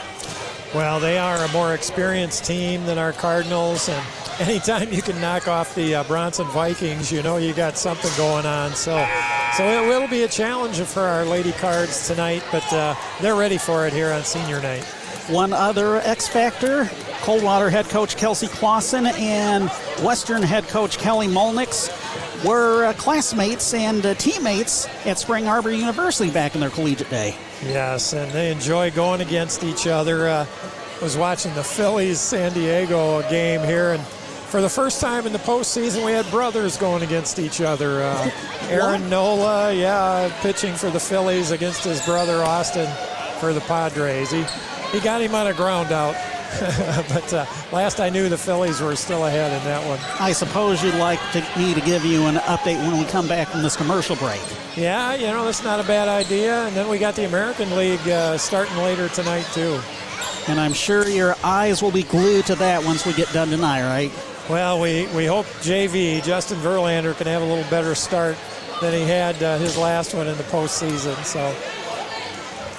Well, 0.76 1.00
they 1.00 1.18
are 1.18 1.38
a 1.44 1.52
more 1.52 1.74
experienced 1.74 2.46
team 2.46 2.86
than 2.86 2.98
our 2.98 3.14
Cardinals, 3.14 3.90
and 3.90 4.06
anytime 4.40 4.92
you 4.94 5.02
can 5.02 5.20
knock 5.20 5.48
off 5.48 5.74
the 5.76 5.96
uh, 5.96 6.04
Bronson 6.04 6.48
Vikings, 6.48 7.12
you 7.12 7.24
know 7.24 7.38
you 7.38 7.54
got 7.54 7.78
something 7.78 8.12
going 8.16 8.46
on. 8.46 8.72
So, 8.76 9.08
so 9.58 9.66
it 9.66 9.88
will 9.88 10.08
be 10.08 10.24
a 10.24 10.28
challenge 10.28 10.80
for 10.82 11.02
our 11.02 11.26
Lady 11.26 11.52
Cards 11.54 12.08
tonight, 12.08 12.44
but 12.52 12.72
uh, 12.74 12.96
they're 13.22 13.36
ready 13.36 13.58
for 13.58 13.88
it 13.88 13.94
here 13.94 14.12
on 14.12 14.24
Senior 14.24 14.62
Night. 14.62 14.84
One 15.30 15.54
other 15.54 15.98
X 15.98 16.28
Factor 16.28 16.90
Coldwater 17.22 17.70
head 17.70 17.86
coach 17.86 18.18
Kelsey 18.18 18.48
Clausen 18.48 19.06
and 19.06 19.70
Western 20.04 20.44
head 20.44 20.68
coach 20.68 20.98
Kelly 20.98 21.28
Molnix 21.28 21.90
were 22.44 22.86
uh, 22.86 22.94
classmates 22.94 23.74
and 23.74 24.06
uh, 24.06 24.14
teammates 24.16 24.88
at 25.06 25.18
Spring 25.18 25.48
Arbor 25.48 25.72
University 25.72 26.32
back 26.32 26.56
in 26.56 26.62
their 26.62 26.70
collegiate 26.70 27.10
day. 27.10 27.36
Yes, 27.64 28.14
and 28.14 28.32
they 28.32 28.52
enjoy 28.52 28.92
going 28.92 29.22
against 29.22 29.64
each 29.64 29.88
other. 29.88 30.28
Uh, 30.28 30.46
was 31.02 31.18
watching 31.18 31.54
the 31.56 31.64
Phillies 31.64 32.20
San 32.20 32.54
Diego 32.54 33.28
game 33.30 33.62
here, 33.62 33.94
and 33.94 34.04
for 34.04 34.62
the 34.62 34.70
first 34.70 35.02
time 35.02 35.26
in 35.26 35.34
the 35.34 35.40
postseason, 35.40 36.06
we 36.06 36.12
had 36.12 36.30
brothers 36.30 36.78
going 36.78 37.04
against 37.04 37.40
each 37.40 37.62
other. 37.62 38.04
Uh, 38.04 38.32
Aaron 38.70 39.10
Nola, 39.10 39.74
yeah, 39.74 40.32
pitching 40.42 40.76
for 40.76 40.90
the 40.90 41.00
Phillies 41.00 41.52
against 41.52 41.84
his 41.84 42.04
brother 42.06 42.44
Austin 42.44 42.90
for 43.40 43.54
the 43.54 43.62
Padres. 43.62 44.32
He 44.32 44.46
he 44.92 45.00
got 45.00 45.22
him 45.22 45.34
on 45.34 45.48
a 45.48 45.54
ground 45.54 45.92
out. 45.92 46.16
but 47.10 47.34
uh, 47.34 47.46
last 47.72 48.00
I 48.00 48.10
knew, 48.10 48.30
the 48.30 48.38
Phillies 48.38 48.82
were 48.82 48.96
still 48.96 49.26
ahead 49.26 49.52
in 49.52 49.64
that 49.66 49.86
one. 49.88 50.00
I 50.20 50.32
suppose 50.32 50.84
you'd 50.84 50.96
like 50.96 51.20
to, 51.32 51.42
me 51.58 51.74
to 51.74 51.82
give 51.82 52.06
you 52.06 52.26
an 52.26 52.36
update 52.36 52.78
when 52.88 52.98
we 52.98 53.06
come 53.06 53.28
back 53.28 53.50
from 53.50 53.62
this 53.62 53.76
commercial 53.76 54.16
break. 54.16 54.42
Yeah, 54.76 55.16
you 55.16 55.28
know, 55.28 55.46
that's 55.46 55.64
not 55.64 55.80
a 55.80 55.84
bad 55.84 56.08
idea. 56.08 56.66
And 56.66 56.76
then 56.76 56.88
we 56.90 56.98
got 57.00 57.16
the 57.16 57.26
American 57.26 57.76
League 57.76 58.08
uh, 58.08 58.38
starting 58.38 58.78
later 58.78 59.10
tonight, 59.10 59.46
too. 59.54 59.80
And 60.48 60.60
I'm 60.60 60.74
sure 60.74 61.08
your 61.08 61.36
eyes 61.44 61.82
will 61.82 61.92
be 61.92 62.04
glued 62.04 62.46
to 62.48 62.56
that 62.56 62.84
once 62.84 63.06
we 63.06 63.14
get 63.14 63.32
done 63.32 63.50
tonight, 63.50 63.84
right? 63.84 64.12
Well, 64.50 64.82
we, 64.82 65.08
we 65.16 65.26
hope 65.26 65.46
JV, 65.62 66.24
Justin 66.24 66.58
Verlander, 66.60 67.16
can 67.18 67.28
have 67.28 67.42
a 67.42 67.46
little 67.46 67.70
better 67.70 67.96
start 67.96 68.38
than 68.82 68.94
he 68.94 69.02
had 69.02 69.42
uh, 69.42 69.58
his 69.58 69.78
last 69.78 70.14
one 70.14 70.28
in 70.28 70.38
the 70.38 70.44
postseason. 70.44 71.16
So 71.24 71.56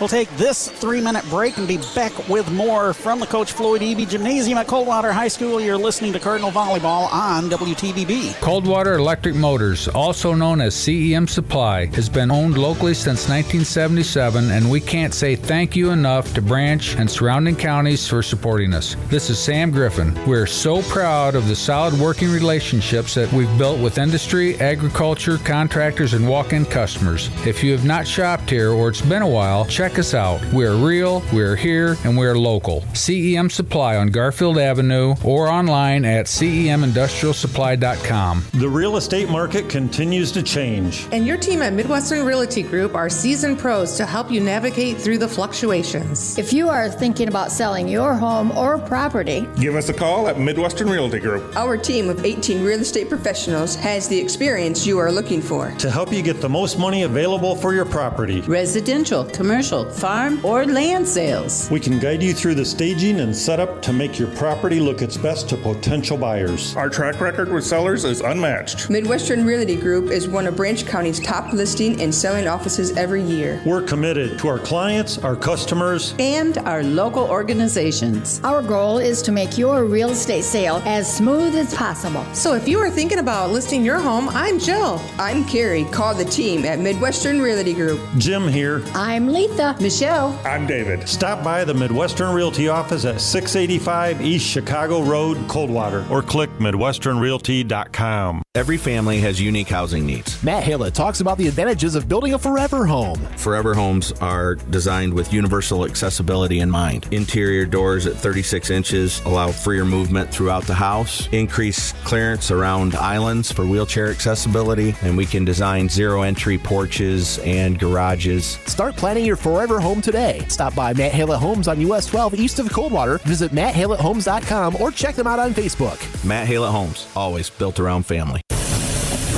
We'll 0.00 0.08
take 0.08 0.28
this 0.36 0.68
three 0.68 1.00
minute 1.00 1.24
break 1.30 1.56
and 1.56 1.68
be 1.68 1.78
back 1.94 2.28
with 2.28 2.50
more 2.52 2.92
from 2.92 3.20
the 3.20 3.26
Coach 3.26 3.52
Floyd 3.52 3.80
Eby 3.80 4.08
Gymnasium 4.08 4.58
at 4.58 4.66
Coldwater 4.66 5.12
High 5.12 5.28
School. 5.28 5.60
You're 5.60 5.78
listening 5.78 6.12
to 6.14 6.18
Cardinal 6.18 6.50
Volleyball 6.50 7.12
on 7.12 7.48
WTVB. 7.48 8.40
Coldwater 8.40 8.94
Electric 8.94 9.36
Motors, 9.36 9.86
also 9.88 10.34
known 10.34 10.60
as 10.60 10.74
CEM 10.74 11.28
Supply, 11.28 11.86
has 11.86 12.08
been 12.08 12.30
owned 12.30 12.58
locally 12.58 12.94
since 12.94 13.28
1977, 13.28 14.50
and 14.50 14.68
we 14.70 14.80
can't 14.80 15.14
say 15.14 15.36
thank 15.36 15.76
you 15.76 15.90
enough 15.90 16.34
to 16.34 16.42
Branch 16.42 16.96
and 16.96 17.10
surrounding 17.10 17.56
counties 17.56 18.08
for 18.08 18.22
supporting 18.22 18.74
us. 18.74 18.96
This 19.08 19.30
is 19.30 19.38
Sam 19.38 19.70
Griffin. 19.70 20.12
We're 20.26 20.46
so 20.46 20.82
proud 20.82 21.34
of 21.34 21.48
the 21.48 21.56
solid 21.56 21.94
working 21.94 22.30
relationships 22.30 23.14
that 23.14 23.32
we've 23.32 23.58
built 23.58 23.80
with 23.80 23.98
industry, 23.98 24.56
agriculture, 24.60 25.38
contractors, 25.38 26.14
and 26.14 26.28
walk 26.28 26.52
in 26.52 26.64
customers. 26.66 27.30
If 27.46 27.62
you 27.62 27.72
have 27.72 27.84
not 27.84 28.06
shopped 28.06 28.50
here 28.50 28.70
or 28.72 28.88
it's 28.88 29.00
been 29.00 29.22
a 29.22 29.28
while, 29.28 29.64
check 29.64 29.84
check 29.85 29.99
us 29.99 30.14
out. 30.14 30.41
We're 30.50 30.76
real, 30.76 31.23
we're 31.31 31.57
here, 31.57 31.99
and 32.05 32.17
we're 32.17 32.38
local. 32.38 32.81
CEM 32.95 33.53
Supply 33.53 33.97
on 33.97 34.07
Garfield 34.07 34.57
Avenue 34.57 35.14
or 35.23 35.49
online 35.49 36.07
at 36.07 36.25
cemindustrialsupply.com. 36.25 38.45
The 38.55 38.69
real 38.69 38.97
estate 38.97 39.29
market 39.29 39.69
continues 39.69 40.33
to 40.33 40.43
change. 40.43 41.07
And 41.12 41.26
your 41.26 41.37
team 41.37 41.61
at 41.61 41.75
Midwestern 41.75 42.25
Realty 42.25 42.62
Group 42.62 42.95
are 42.95 43.11
seasoned 43.11 43.59
pros 43.59 43.99
to 43.99 44.07
help 44.07 44.31
you 44.31 44.41
navigate 44.41 44.97
through 44.97 45.19
the 45.19 45.29
fluctuations. 45.29 46.38
If 46.38 46.55
you 46.55 46.71
are 46.71 46.88
thinking 46.88 47.29
about 47.29 47.53
selling 47.53 47.87
your 47.87 48.14
home 48.14 48.53
or 48.53 48.79
property, 48.79 49.47
give 49.61 49.75
us 49.75 49.91
a 49.91 49.95
call 49.95 50.29
at 50.29 50.41
Midwestern 50.41 50.88
Realty 50.88 51.21
Group. 51.21 51.55
Our 51.57 51.76
team 51.76 52.09
of 52.09 52.25
18 52.25 52.64
real 52.64 52.81
estate 52.81 53.11
professionals 53.11 53.75
has 53.75 54.09
the 54.09 54.19
experience 54.19 54.87
you 54.87 54.99
are 54.99 55.12
looking 55.12 55.43
for 55.43 55.73
to 55.73 55.91
help 55.91 56.11
you 56.11 56.23
get 56.23 56.41
the 56.41 56.49
most 56.49 56.79
money 56.79 57.03
available 57.03 57.55
for 57.55 57.75
your 57.75 57.85
property. 57.85 58.41
Residential, 58.43 59.26
commercial, 59.26 59.74
farm, 59.83 60.45
or 60.45 60.64
land 60.64 61.07
sales. 61.09 61.69
We 61.71 61.81
can 61.81 61.99
guide 61.99 62.23
you 62.23 62.33
through 62.33 62.54
the 62.54 62.64
staging 62.64 63.21
and 63.21 63.35
setup 63.35 63.83
to 63.83 63.93
make 63.93 64.19
your 64.19 64.28
property 64.37 64.78
look 64.78 65.02
its 65.02 65.16
best 65.16 65.49
to 65.49 65.57
potential 65.57 66.16
buyers. 66.16 66.76
Our 66.76 66.88
track 66.88 67.21
record 67.21 67.52
with 67.52 67.64
sellers 67.64 68.04
is 68.04 68.21
unmatched. 68.21 68.88
Midwestern 68.88 69.45
Realty 69.45 69.75
Group 69.75 70.11
is 70.11 70.28
one 70.28 70.47
of 70.47 70.54
Branch 70.54 70.87
County's 70.87 71.19
top 71.19 71.52
listing 71.52 72.00
and 72.00 72.14
selling 72.14 72.47
offices 72.47 72.97
every 72.97 73.23
year. 73.23 73.61
We're 73.66 73.83
committed 73.83 74.38
to 74.38 74.49
our 74.49 74.61
clients, 74.61 75.19
our 75.19 75.35
customers, 75.35 76.14
and 76.21 76.59
our 76.59 76.85
local 76.85 77.25
organizations. 77.25 78.40
Our 78.45 78.62
goal 78.62 78.99
is 78.99 79.23
to 79.23 79.33
make 79.33 79.59
your 79.59 79.85
real 79.85 80.11
estate 80.11 80.45
sale 80.45 80.83
as 80.85 81.12
smooth 81.12 81.57
as 81.57 81.75
possible. 81.75 82.25
So 82.35 82.54
if 82.54 82.69
you 82.69 82.78
are 82.78 82.90
thinking 82.90 83.19
about 83.19 83.50
listing 83.50 83.85
your 83.85 83.99
home, 83.99 84.28
I'm 84.28 84.59
Jill. 84.59 85.00
I'm 85.19 85.45
Carrie. 85.47 85.85
Call 85.85 86.14
the 86.14 86.25
team 86.25 86.64
at 86.64 86.78
Midwestern 86.78 87.40
Realty 87.40 87.75
Group. 87.75 88.00
Jim 88.19 88.47
here. 88.47 88.83
I'm 88.95 89.28
Letha. 89.28 89.63
Michelle. 89.80 90.38
I'm 90.44 90.66
David. 90.66 91.09
Stop 91.09 91.42
by 91.42 91.64
the 91.64 91.73
Midwestern 91.73 92.35
Realty 92.35 92.68
office 92.68 93.06
at 93.06 93.21
685 93.21 94.21
East 94.21 94.47
Chicago 94.47 95.02
Road, 95.02 95.38
Coldwater, 95.49 96.04
or 96.11 96.21
click 96.21 96.50
MidwesternRealty.com. 96.59 98.42
Every 98.54 98.76
family 98.76 99.18
has 99.21 99.40
unique 99.40 99.68
housing 99.68 100.06
needs. 100.06 100.40
Matt 100.44 100.62
Hillett 100.62 100.92
talks 100.92 101.21
about 101.21 101.38
the 101.38 101.49
advantages 101.49 101.94
of 101.97 102.09
building 102.09 102.35
a 102.35 102.38
forever 102.38 102.87
home. 102.87 103.18
Forever 103.37 103.75
homes 103.75 104.12
are 104.21 104.54
designed 104.54 105.12
with 105.12 105.33
universal 105.33 105.85
accessibility 105.85 106.61
in 106.61 106.71
mind. 106.71 107.09
Interior 107.11 107.64
doors 107.64 108.06
at 108.06 108.14
36 108.14 108.71
inches 108.71 109.21
allow 109.23 109.50
freer 109.50 109.85
movement 109.85 110.30
throughout 110.30 110.64
the 110.64 110.75
house, 110.75 111.26
increase 111.33 111.92
clearance 112.04 112.50
around 112.50 112.94
islands 112.94 113.50
for 113.50 113.64
wheelchair 113.66 114.11
accessibility, 114.11 114.94
and 115.02 115.16
we 115.16 115.26
can 115.26 115.44
design 115.44 115.88
zero 115.88 116.23
entry 116.23 116.59
porches 116.59 117.38
and 117.38 117.78
garages. 117.78 118.59
Start 118.66 118.94
planning 118.97 119.25
your 119.25 119.37
forever 119.37 119.53
home 119.54 120.00
today. 120.00 120.44
Stop 120.49 120.75
by 120.75 120.92
Matt 120.92 121.12
Hillett 121.12 121.38
Homes 121.38 121.68
on 121.68 121.80
US 121.80 122.06
12 122.06 122.34
east 122.34 122.58
of 122.58 122.70
Coldwater. 122.73 123.18
Visit 123.18 123.52
matthilletthomes.com 123.52 124.76
or 124.80 124.90
check 124.90 125.14
them 125.14 125.26
out 125.26 125.38
on 125.38 125.54
Facebook. 125.54 126.25
Matt 126.25 126.49
Hillett 126.49 126.70
Homes, 126.70 127.06
always 127.14 127.50
built 127.50 127.78
around 127.78 128.04
family. 128.04 128.40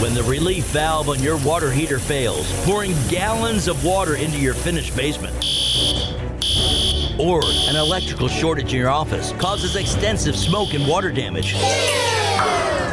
When 0.01 0.15
the 0.15 0.23
relief 0.25 0.65
valve 0.67 1.09
on 1.09 1.23
your 1.23 1.39
water 1.39 1.71
heater 1.71 1.99
fails, 1.99 2.51
pouring 2.65 2.95
gallons 3.09 3.69
of 3.69 3.85
water 3.85 4.17
into 4.17 4.39
your 4.39 4.55
finished 4.55 4.97
basement. 4.97 5.35
Or 7.19 7.41
an 7.69 7.77
electrical 7.77 8.29
shortage 8.29 8.73
in 8.75 8.81
your 8.81 8.91
office 8.91 9.33
causes 9.33 9.77
extensive 9.77 10.37
smoke 10.37 10.75
and 10.75 10.87
water 10.87 11.11
damage. 11.11 11.55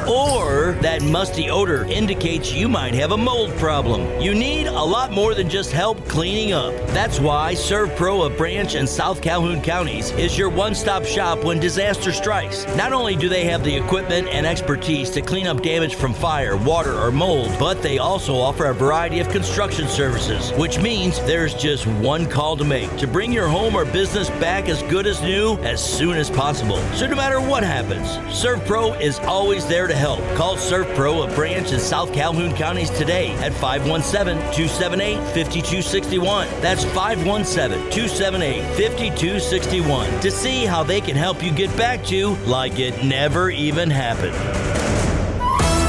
Or 0.08 0.74
that 0.82 1.02
musty 1.02 1.50
odor 1.50 1.86
indicates 1.86 2.52
you 2.52 2.68
might 2.68 2.94
have 2.94 3.12
a 3.12 3.18
mold 3.18 3.52
problem. 3.58 4.22
You 4.22 4.34
need 4.34 4.68
a 4.68 4.72
lot 4.84 5.12
more 5.12 5.34
than 5.34 5.50
just 5.50 5.72
help 5.72 6.08
cleaning 6.08 6.52
up. 6.52 6.74
That's 6.88 7.20
why 7.20 7.54
ServPro 7.54 8.26
of 8.26 8.38
Branch 8.38 8.76
and 8.76 8.88
South 8.88 9.22
Calhoun 9.22 9.62
counties 9.62 10.12
is 10.12 10.38
your 10.38 10.50
one 10.50 10.76
stop 10.76 11.06
shop 11.06 11.44
when 11.44 11.60
disaster 11.60 12.12
strikes. 12.12 12.66
Not 12.76 12.94
only 12.94 13.16
do 13.16 13.30
they 13.30 13.46
have 13.46 13.64
the 13.64 13.76
equipment 13.76 14.28
and 14.28 14.46
expertise 14.46 15.10
to 15.12 15.22
clean 15.22 15.48
up 15.48 15.62
damage 15.62 15.96
from 15.96 16.14
fire, 16.14 16.58
water, 16.58 16.94
or 17.00 17.12
mold, 17.12 17.56
but 17.58 17.82
they 17.82 17.98
also 17.98 18.36
offer 18.36 18.66
a 18.66 18.74
variety 18.74 19.20
of 19.20 19.30
construction 19.30 19.88
services, 19.88 20.52
which 20.54 20.80
means 20.80 21.20
there's 21.26 21.54
just 21.54 21.88
one 21.88 22.30
call 22.30 22.58
to 22.58 22.64
make 22.64 22.96
to 22.98 23.08
bring 23.08 23.32
your 23.32 23.48
home 23.48 23.76
or 23.76 23.86
business 23.86 24.30
back 24.32 24.68
as 24.68 24.84
good 24.84 25.08
as 25.08 25.22
new 25.22 25.56
as 25.60 25.84
soon 25.84 26.18
as 26.18 26.30
possible. 26.30 26.78
So 26.94 27.08
no 27.08 27.16
matter 27.16 27.40
what 27.40 27.64
happens, 27.64 28.08
ServPro 28.36 29.00
is 29.00 29.20
always 29.20 29.66
there 29.68 29.88
to 29.88 29.93
help. 29.96 30.20
Call 30.36 30.56
ServPro 30.56 31.28
of 31.28 31.36
Branch 31.36 31.72
in 31.72 31.80
South 31.80 32.14
Calhoun 32.14 32.56
counties 32.56 32.90
today 32.90 33.32
at 33.36 33.54
517 33.54 34.38
278 34.54 35.18
5261. 35.18 36.48
That's 36.62 36.84
517 36.86 37.92
278 37.92 38.62
5261 38.76 40.20
to 40.22 40.32
see 40.32 40.66
how 40.66 40.84
they 40.84 41.02
can 41.02 41.16
help 41.16 41.44
you 41.44 41.52
get 41.52 41.76
back 41.78 42.04
to 42.06 42.36
like 42.46 42.80
it 42.80 43.04
never 43.04 43.50
even 43.50 43.90
happened. 43.90 44.36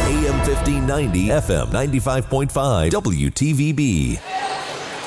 AM 0.07 0.37
1590, 0.47 1.29
FM 1.29 1.67
95.5, 1.67 2.91
WTVB. 2.91 4.44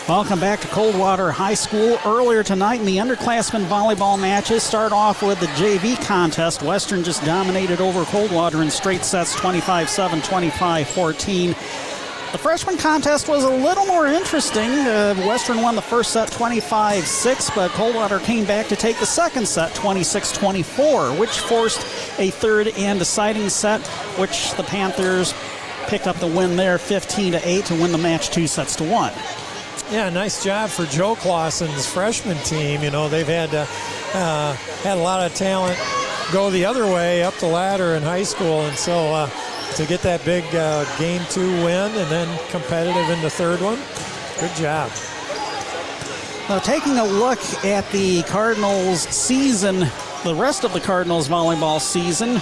Welcome 0.08 0.40
back 0.40 0.62
to 0.62 0.70
Coldwater 0.70 1.32
High 1.32 1.54
School. 1.54 2.00
Earlier 2.06 2.42
tonight 2.42 2.80
in 2.80 2.86
the 2.86 2.96
underclassmen 2.96 3.66
volleyball 3.66 4.18
matches, 4.18 4.64
start 4.64 4.94
off 4.94 5.22
with 5.22 5.38
the 5.42 5.48
JV 5.48 6.02
contest. 6.02 6.62
Western 6.62 7.04
just 7.04 7.26
dominated 7.26 7.82
over 7.82 8.06
Coldwater 8.06 8.62
in 8.62 8.72
straight 8.72 9.04
sets 9.04 9.36
25 9.36 9.90
7, 9.90 10.22
25 10.22 10.88
14. 10.88 11.50
The 11.50 12.38
freshman 12.38 12.78
contest 12.78 13.28
was 13.28 13.44
a 13.44 13.50
little 13.50 13.86
more 13.86 14.08
interesting. 14.08 14.70
Uh, 14.72 15.14
Western 15.28 15.62
won 15.62 15.76
the 15.76 15.82
first 15.82 16.14
set 16.14 16.32
25 16.32 17.06
6, 17.06 17.50
but 17.50 17.70
Coldwater 17.72 18.20
came 18.20 18.46
back 18.46 18.68
to 18.68 18.78
take 18.78 18.98
the 19.00 19.06
second 19.06 19.46
set 19.46 19.76
26 19.76 20.32
24, 20.32 21.16
which 21.16 21.38
forced 21.38 21.82
a 22.18 22.30
third 22.30 22.70
and 22.78 22.98
deciding 22.98 23.50
set, 23.50 23.86
which 24.18 24.54
the 24.54 24.64
Panthers 24.64 25.34
picked 25.88 26.08
up 26.08 26.16
the 26.18 26.28
win 26.28 26.56
there 26.56 26.78
15 26.78 27.36
8 27.36 27.66
to 27.66 27.74
win 27.74 27.92
the 27.92 27.98
match 27.98 28.30
two 28.30 28.48
sets 28.48 28.78
to 28.78 28.86
one. 28.90 29.12
Yeah, 29.92 30.10
nice 30.10 30.44
job 30.44 30.70
for 30.70 30.86
Joe 30.86 31.16
Clausen's 31.16 31.88
freshman 31.88 32.38
team. 32.40 32.84
You 32.84 32.92
know, 32.92 33.08
they've 33.08 33.28
had 33.28 33.54
uh, 33.56 33.66
uh, 34.14 34.54
had 34.84 34.98
a 34.98 35.02
lot 35.02 35.26
of 35.26 35.34
talent 35.34 35.80
go 36.32 36.50
the 36.50 36.66
other 36.66 36.86
way 36.86 37.24
up 37.24 37.34
the 37.36 37.48
ladder 37.48 37.96
in 37.96 38.04
high 38.04 38.24
school, 38.24 38.62
and 38.62 38.78
so 38.78 39.14
uh, 39.14 39.30
to 39.76 39.86
get 39.86 40.02
that 40.02 40.24
big 40.26 40.44
uh, 40.56 40.84
game 40.98 41.22
two 41.30 41.50
win 41.64 41.92
and 41.96 42.12
then 42.12 42.40
competitive 42.50 43.10
in 43.10 43.22
the 43.22 43.30
third 43.30 43.62
one, 43.62 43.80
good 44.40 44.56
job. 44.56 44.92
Now, 46.50 46.60
taking 46.60 46.98
a 46.98 47.06
look 47.06 47.40
at 47.64 47.90
the 47.92 48.24
Cardinals 48.24 49.02
season, 49.02 49.80
the 50.24 50.36
rest 50.36 50.64
of 50.64 50.74
the 50.74 50.80
Cardinals 50.80 51.28
volleyball 51.28 51.80
season, 51.80 52.42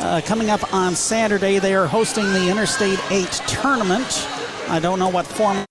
uh, 0.00 0.20
coming 0.24 0.50
up 0.50 0.72
on 0.74 0.94
Saturday, 0.94 1.58
they 1.58 1.74
are 1.74 1.86
hosting 1.86 2.24
the 2.32 2.50
Interstate 2.50 2.98
8 3.10 3.30
tournament. 3.46 4.28
I 4.68 4.80
don't 4.80 4.98
know 4.98 5.08
what 5.08 5.26
form 5.26 5.64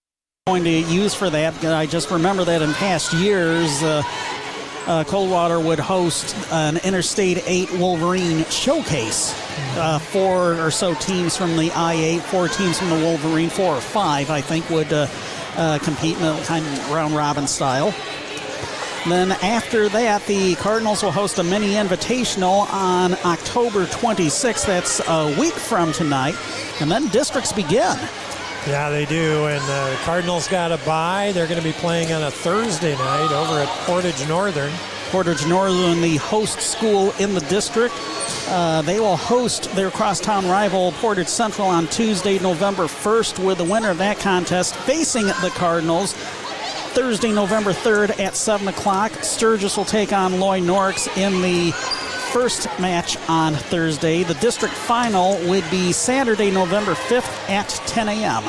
going 0.46 0.66
to 0.66 0.94
use 0.94 1.14
for 1.16 1.30
that. 1.30 1.64
I 1.64 1.86
just 1.86 2.12
remember 2.12 2.44
that 2.44 2.62
in 2.62 2.74
past 2.74 3.14
years, 3.14 3.82
uh, 3.82 4.04
uh, 4.88 5.06
Coldwater 5.06 5.58
would 5.58 5.80
host 5.80 6.36
an 6.52 6.76
Interstate 6.84 7.42
8 7.48 7.72
Wolverine 7.80 8.44
showcase. 8.48 9.34
Uh, 9.78 10.00
four 10.00 10.60
or 10.60 10.70
so 10.70 10.96
teams 10.96 11.38
from 11.38 11.56
the 11.56 11.72
I-8, 11.74 12.20
four 12.24 12.50
teams 12.50 12.78
from 12.78 12.90
the 12.90 12.98
Wolverine, 12.98 13.50
four 13.50 13.74
or 13.74 13.80
five, 13.80 14.30
I 14.30 14.42
think, 14.42 14.70
would 14.70 14.92
uh, 14.92 15.08
uh, 15.56 15.80
compete 15.80 16.18
in 16.18 16.24
a 16.24 16.44
kind 16.44 16.66
of 16.66 16.92
round 16.92 17.16
robin 17.16 17.48
style. 17.48 17.94
Then 19.08 19.32
after 19.32 19.88
that, 19.88 20.26
the 20.26 20.56
Cardinals 20.56 21.04
will 21.04 21.12
host 21.12 21.40
a 21.40 21.44
mini 21.44 21.76
invitational 21.76 22.70
on 22.70 23.14
October 23.24 23.86
26th. 23.86 24.66
That's 24.66 25.00
a 25.08 25.40
week 25.40 25.54
from 25.54 25.94
tonight. 25.94 26.36
And 26.82 26.92
then 26.92 27.08
districts 27.08 27.54
begin. 27.54 27.98
Yeah, 28.66 28.90
they 28.90 29.06
do. 29.06 29.48
And 29.48 29.62
uh, 29.64 29.90
the 29.90 29.96
Cardinals 29.98 30.48
got 30.48 30.72
a 30.72 30.78
bye. 30.86 31.34
They're 31.34 31.48
going 31.48 31.60
to 31.60 31.64
be 31.64 31.74
playing 31.74 32.14
on 32.14 32.24
a 32.24 32.32
Thursday 32.32 32.96
night 32.96 33.32
over 33.32 33.60
at 33.60 33.68
Portage 33.86 34.26
Northern. 34.28 34.72
Portage 35.10 35.46
Northern, 35.46 36.02
the 36.02 36.16
host 36.16 36.62
school 36.62 37.12
in 37.20 37.34
the 37.34 37.42
district. 37.42 37.94
Uh, 38.48 38.82
they 38.82 39.02
will 39.02 39.18
host 39.18 39.64
their 39.76 39.92
crosstown 39.92 40.48
rival 40.48 40.94
Portage 40.94 41.28
Central 41.28 41.68
on 41.68 41.88
Tuesday, 41.88 42.40
November 42.40 42.84
1st, 42.84 43.46
with 43.46 43.58
the 43.58 43.64
winner 43.66 43.90
of 43.90 43.98
that 43.98 44.18
contest 44.20 44.76
facing 44.76 45.28
the 45.28 45.52
Cardinals. 45.56 46.14
Thursday, 46.94 47.32
November 47.32 47.74
3rd 47.74 48.20
at 48.20 48.36
7 48.36 48.68
o'clock. 48.68 49.12
Sturgis 49.24 49.76
will 49.76 49.84
take 49.84 50.14
on 50.14 50.40
Loy 50.40 50.62
Norrix 50.62 51.08
in 51.18 51.42
the 51.42 51.72
first 52.34 52.68
match 52.80 53.16
on 53.30 53.54
Thursday. 53.54 54.24
The 54.24 54.34
district 54.36 54.74
final 54.74 55.38
would 55.48 55.64
be 55.70 55.92
Saturday, 55.92 56.50
November 56.50 56.96
5th 56.96 57.48
at 57.48 57.70
10 57.86 58.10
a.m. 58.10 58.44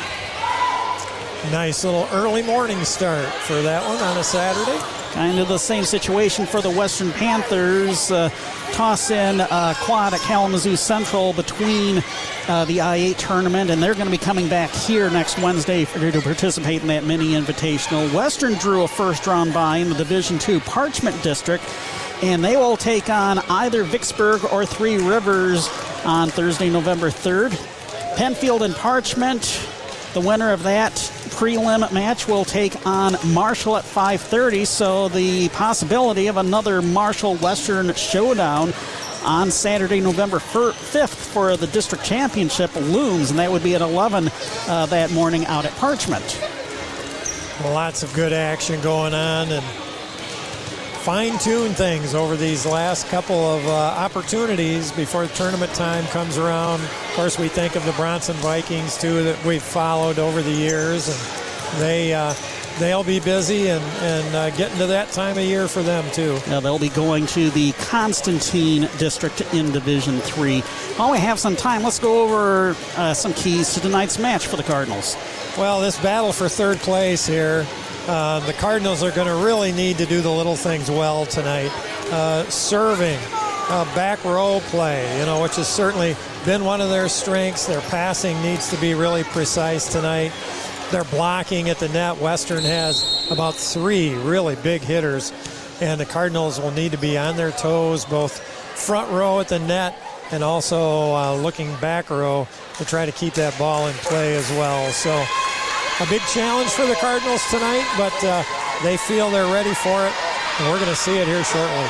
Nice 1.53 1.85
little 1.85 2.09
early 2.11 2.43
morning 2.43 2.83
start 2.87 3.27
for 3.27 3.61
that 3.61 3.87
one 3.87 3.99
on 3.99 4.17
a 4.17 4.25
Saturday. 4.25 4.79
Kind 5.13 5.39
of 5.39 5.49
the 5.49 5.59
same 5.59 5.85
situation 5.85 6.47
for 6.47 6.63
the 6.63 6.71
Western 6.71 7.13
Panthers. 7.13 8.11
Uh, 8.11 8.31
toss 8.73 9.11
in 9.11 9.43
uh, 9.43 9.75
quad 9.77 10.15
at 10.15 10.21
Kalamazoo 10.21 10.77
Central 10.77 11.35
between 11.35 12.03
uh, 12.49 12.65
the 12.65 12.81
I-8 12.81 13.19
tournament, 13.19 13.71
and 13.71 13.83
they're 13.83 13.95
going 13.95 14.07
to 14.07 14.11
be 14.11 14.17
coming 14.17 14.49
back 14.49 14.71
here 14.71 15.11
next 15.11 15.39
Wednesday 15.39 15.85
for, 15.85 16.11
to 16.11 16.21
participate 16.23 16.81
in 16.81 16.89
that 16.89 17.05
mini 17.05 17.33
invitational. 17.33 18.13
Western 18.15 18.55
drew 18.55 18.83
a 18.85 18.89
first 18.89 19.27
round 19.27 19.53
bye 19.53 19.77
in 19.77 19.91
the 19.91 19.95
Division 19.95 20.39
II 20.49 20.61
Parchment 20.61 21.23
District 21.23 21.63
and 22.25 22.43
they 22.43 22.57
will 22.57 22.77
take 22.77 23.11
on 23.11 23.39
either 23.51 23.85
Vicksburg 23.85 24.45
or 24.51 24.65
Three 24.65 24.97
Rivers 24.97 25.69
on 26.07 26.31
Thursday, 26.31 26.71
November 26.71 27.11
3rd. 27.11 27.51
Pennfield 28.17 28.63
and 28.63 28.75
Parchment, 28.75 29.43
the 30.15 30.21
winner 30.21 30.51
of 30.51 30.63
that 30.63 30.93
prelim 31.37 31.93
match 31.93 32.27
will 32.27 32.47
take 32.47 32.87
on 32.87 33.17
Marshall 33.27 33.77
at 33.77 33.85
5:30. 33.85 34.65
So 34.65 35.09
the 35.09 35.51
possibility 35.51 36.29
of 36.29 36.39
another 36.39 36.81
Marshall 36.81 37.37
Western 37.37 37.93
showdown 37.95 38.73
on 39.25 39.51
Saturday, 39.51 40.01
November 40.01 40.39
5th 40.39 41.09
for 41.09 41.59
the 41.59 41.67
district 41.67 42.05
championship 42.05 42.75
looms, 42.75 43.31
and 43.31 43.39
that 43.39 43.51
would 43.51 43.63
be 43.63 43.75
at 43.75 43.83
11 43.83 44.31
uh, 44.67 44.87
that 44.87 45.11
morning 45.11 45.45
out 45.47 45.67
at 45.67 45.73
Parchment. 45.73 46.41
Lots 47.65 48.03
of 48.03 48.13
good 48.15 48.33
action 48.33 48.81
going 48.81 49.15
on, 49.15 49.51
and 49.51 49.65
fine 51.05 51.39
tune 51.39 51.75
things 51.75 52.15
over 52.15 52.35
these 52.35 52.65
last 52.65 53.07
couple 53.09 53.37
of 53.37 53.63
uh, 53.67 53.71
opportunities 53.71 54.91
before 54.93 55.27
tournament 55.27 55.71
time 55.75 56.03
comes 56.07 56.39
around. 56.39 56.81
Of 56.81 57.13
course, 57.13 57.39
we 57.39 57.47
think 57.49 57.77
of 57.77 57.85
the 57.85 57.93
Bronson 57.93 58.35
Vikings 58.37 58.97
too 58.97 59.23
that 59.23 59.45
we've 59.45 59.63
followed 59.63 60.19
over 60.19 60.41
the 60.41 60.51
years, 60.51 61.09
and 61.09 61.83
they 61.83 62.15
uh, 62.15 62.33
they'll 62.79 63.05
be 63.05 63.21
busy 63.21 63.69
and 63.69 63.85
and 64.01 64.35
uh, 64.35 64.51
getting 64.57 64.79
to 64.79 64.87
that 64.87 65.11
time 65.11 65.37
of 65.37 65.45
year 65.45 65.69
for 65.69 65.83
them 65.83 66.11
too. 66.13 66.39
Yeah, 66.47 66.61
they'll 66.61 66.79
be 66.79 66.89
going 66.89 67.27
to 67.27 67.51
the 67.51 67.73
Constantine 67.73 68.89
district 68.97 69.43
in 69.53 69.73
Division 69.73 70.21
Three. 70.21 70.61
While 70.97 71.13
we 71.13 71.19
have 71.19 71.39
some 71.39 71.55
time, 71.55 71.83
let's 71.83 71.99
go 71.99 72.23
over 72.23 72.75
uh, 72.97 73.13
some 73.13 73.35
keys 73.35 73.75
to 73.75 73.81
tonight's 73.81 74.19
match 74.19 74.47
for 74.47 74.57
the 74.57 74.63
Cardinals. 74.63 75.19
Well, 75.59 75.83
this 75.83 76.01
battle 76.01 76.33
for 76.33 76.49
third 76.49 76.79
place 76.79 77.27
here 77.27 77.67
uh, 78.07 78.41
the 78.47 78.53
Cardinals 78.55 79.03
are 79.03 79.11
going 79.13 79.27
to 79.27 79.45
really 79.45 79.73
need 79.73 79.99
to 79.99 80.07
do 80.07 80.21
the 80.21 80.31
little 80.31 80.57
things 80.57 80.91
well 80.91 81.27
tonight. 81.27 81.71
Uh, 82.11 82.45
serving, 82.51 83.19
uh, 83.69 83.85
back 83.95 84.23
row 84.25 84.61
play, 84.67 85.19
you 85.19 85.27
know, 85.27 85.43
which 85.43 85.57
has 85.57 85.69
certainly 85.69 86.17
been 86.45 86.65
one 86.65 86.81
of 86.81 86.91
their 86.91 87.09
strengths. 87.09 87.67
Their 87.67 87.81
passing 87.83 88.41
needs 88.43 88.69
to 88.71 88.77
be 88.81 88.95
really 88.95 89.25
precise 89.25 89.91
tonight. 89.91 90.33
Their 90.91 91.05
blocking 91.05 91.71
at 91.71 91.79
the 91.79 91.89
net. 91.89 92.19
Western 92.19 92.63
has 92.63 93.27
about 93.31 93.55
three 93.55 94.15
really 94.15 94.57
big 94.57 94.83
hitters, 94.83 95.33
and 95.81 95.99
the 96.01 96.07
Cardinals 96.07 96.61
will 96.61 96.73
need 96.73 96.93
to 96.93 96.99
be 96.99 97.17
on 97.17 97.37
their 97.37 97.53
toes, 97.53 98.05
both 98.05 98.39
front 98.39 99.11
row 99.11 99.41
at 99.41 99.49
the 99.49 99.59
net 99.61 99.97
and 100.31 100.43
also 100.43 101.15
uh, 101.15 101.35
looking 101.37 101.75
back 101.77 102.11
row 102.11 102.47
to 102.77 102.85
try 102.85 103.07
to 103.07 103.13
keep 103.13 103.35
that 103.35 103.57
ball 103.59 103.87
in 103.87 103.95
play 103.97 104.37
as 104.37 104.51
well. 104.51 104.91
So 104.91 105.25
a 106.01 106.07
big 106.07 106.23
challenge 106.23 106.71
for 106.71 106.87
the 106.87 106.95
Cardinals 106.97 107.43
tonight, 107.51 107.87
but 107.97 108.25
uh, 108.25 108.43
they 108.83 108.97
feel 108.97 109.31
they're 109.31 109.53
ready 109.53 109.75
for 109.75 110.07
it, 110.07 110.13
and 110.59 110.69
we're 110.69 110.79
going 110.79 110.91
to 110.91 110.97
see 110.97 111.19
it 111.19 111.27
here 111.27 111.45
shortly. 111.45 111.87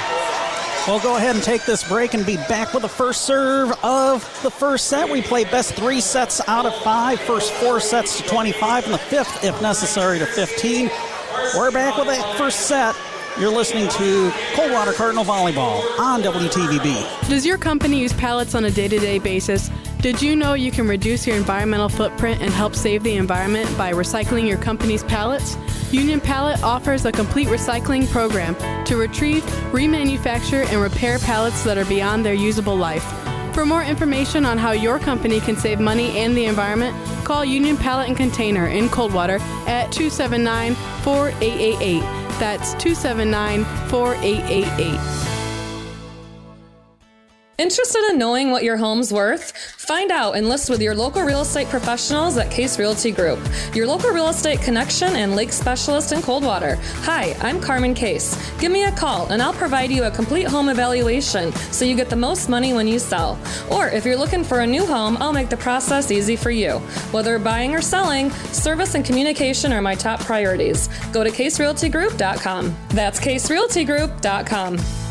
We'll 0.87 1.01
go 1.01 1.17
ahead 1.17 1.35
and 1.35 1.43
take 1.43 1.65
this 1.65 1.83
break 1.89 2.13
and 2.13 2.27
be 2.27 2.37
back 2.37 2.75
with 2.75 2.83
the 2.83 2.89
first 2.89 3.23
serve 3.23 3.73
of 3.83 4.21
the 4.43 4.51
first 4.51 4.89
set. 4.89 5.09
We 5.09 5.23
play 5.23 5.45
best 5.45 5.75
three 5.75 6.03
sets 6.03 6.47
out 6.47 6.67
of 6.67 6.75
five, 6.83 7.19
first 7.21 7.53
four 7.55 7.81
sets 7.81 8.19
to 8.21 8.29
25, 8.29 8.85
and 8.85 8.93
the 8.93 8.99
fifth, 8.99 9.43
if 9.43 9.61
necessary, 9.63 10.19
to 10.19 10.27
15. 10.27 10.91
We're 11.57 11.71
back 11.71 11.97
with 11.97 12.09
that 12.09 12.37
first 12.37 12.67
set. 12.67 12.95
You're 13.37 13.51
listening 13.51 13.89
to 13.89 14.33
Coldwater 14.55 14.93
Cardinal 14.93 15.25
Volleyball 15.25 15.99
on 15.99 16.23
WTVB. 16.23 17.29
Does 17.29 17.45
your 17.45 17.59
company 17.59 17.99
use 17.99 18.13
pallets 18.13 18.55
on 18.55 18.65
a 18.67 18.71
day 18.71 18.87
to 18.87 18.97
day 19.01 19.19
basis? 19.19 19.73
Did 19.99 20.23
you 20.23 20.37
know 20.37 20.55
you 20.55 20.71
can 20.71 20.87
reduce 20.87 21.27
your 21.27 21.35
environmental 21.35 21.89
footprint 21.89 22.43
and 22.43 22.53
help 22.53 22.77
save 22.77 23.03
the 23.03 23.17
environment 23.17 23.77
by 23.77 23.93
recycling 23.93 24.47
your 24.47 24.59
company's 24.59 25.03
pallets? 25.03 25.57
Union 25.91 26.21
Pallet 26.21 26.63
offers 26.63 27.07
a 27.07 27.11
complete 27.11 27.49
recycling 27.49 28.09
program 28.09 28.55
to 28.85 28.97
retrieve, 28.97 29.43
remanufacture, 29.73 30.65
and 30.67 30.81
repair 30.81 31.19
pallets 31.19 31.65
that 31.65 31.77
are 31.77 31.87
beyond 31.87 32.25
their 32.25 32.35
usable 32.35 32.77
life. 32.77 33.05
For 33.53 33.67
more 33.67 33.83
information 33.83 34.45
on 34.45 34.59
how 34.59 34.71
your 34.71 35.01
company 35.01 35.41
can 35.41 35.57
save 35.57 35.81
money 35.81 36.19
and 36.19 36.37
the 36.37 36.45
environment, 36.45 36.95
call 37.25 37.45
Union 37.45 37.77
Pallet 37.77 38.07
and 38.07 38.17
Container 38.17 38.69
in 38.69 38.89
Coldwater 38.89 39.39
at 39.67 39.91
279 39.91 40.77
4888. 41.03 42.24
That's 42.39 42.73
279 42.75 43.65
4888. 43.89 45.34
Interested 47.57 48.11
in 48.11 48.19
knowing 48.19 48.51
what 48.51 48.65
your 48.65 48.77
home's 48.77 49.13
worth? 49.13 49.57
Find 49.57 50.11
out 50.11 50.37
and 50.37 50.49
list 50.49 50.69
with 50.69 50.83
your 50.83 50.95
local 50.95 51.23
real 51.23 51.43
estate 51.43 51.69
professionals 51.69 52.37
at 52.37 52.51
Case 52.51 52.81
Realty 52.81 53.13
Group, 53.13 53.39
your 53.73 53.87
local 53.87 54.11
real 54.11 54.29
estate 54.29 54.61
connection 54.61 55.15
and 55.15 55.37
lake 55.37 55.53
specialist 55.53 56.11
in 56.11 56.21
Coldwater. 56.21 56.81
Hi, 57.03 57.37
I'm 57.43 57.61
Carmen 57.61 57.95
Case. 57.95 58.35
Give 58.59 58.73
me 58.73 58.83
a 58.85 58.91
call 58.91 59.29
and 59.29 59.41
I'll 59.41 59.53
provide 59.53 59.93
you 59.93 60.03
a 60.03 60.11
complete 60.11 60.49
home 60.49 60.69
evaluation 60.69 61.53
so 61.53 61.85
you 61.85 61.95
get 61.95 62.11
the 62.11 62.17
most 62.17 62.49
money 62.49 62.73
when 62.73 62.89
you 62.89 62.99
sell. 62.99 63.39
Or 63.71 63.87
if 63.87 64.05
you're 64.05 64.17
looking 64.17 64.43
for 64.43 64.61
a 64.61 64.67
new 64.67 64.85
home, 64.85 65.17
I'll 65.21 65.33
make 65.33 65.49
the 65.49 65.57
process 65.57 66.11
easy 66.11 66.35
for 66.35 66.51
you. 66.51 66.79
Whether 67.13 67.39
buying 67.39 67.73
or 67.73 67.83
selling, 67.83 68.31
service 68.51 68.97
and 68.97 69.05
communication 69.05 69.73
are 69.73 69.81
my 69.81 69.95
top 69.95 70.19
priorities. 70.19 70.89
Go 71.13 71.23
to 71.23 71.31
caserealtygroup.com. 71.31 72.77
That's 72.89 73.21
caserealtygroup.com. 73.21 75.04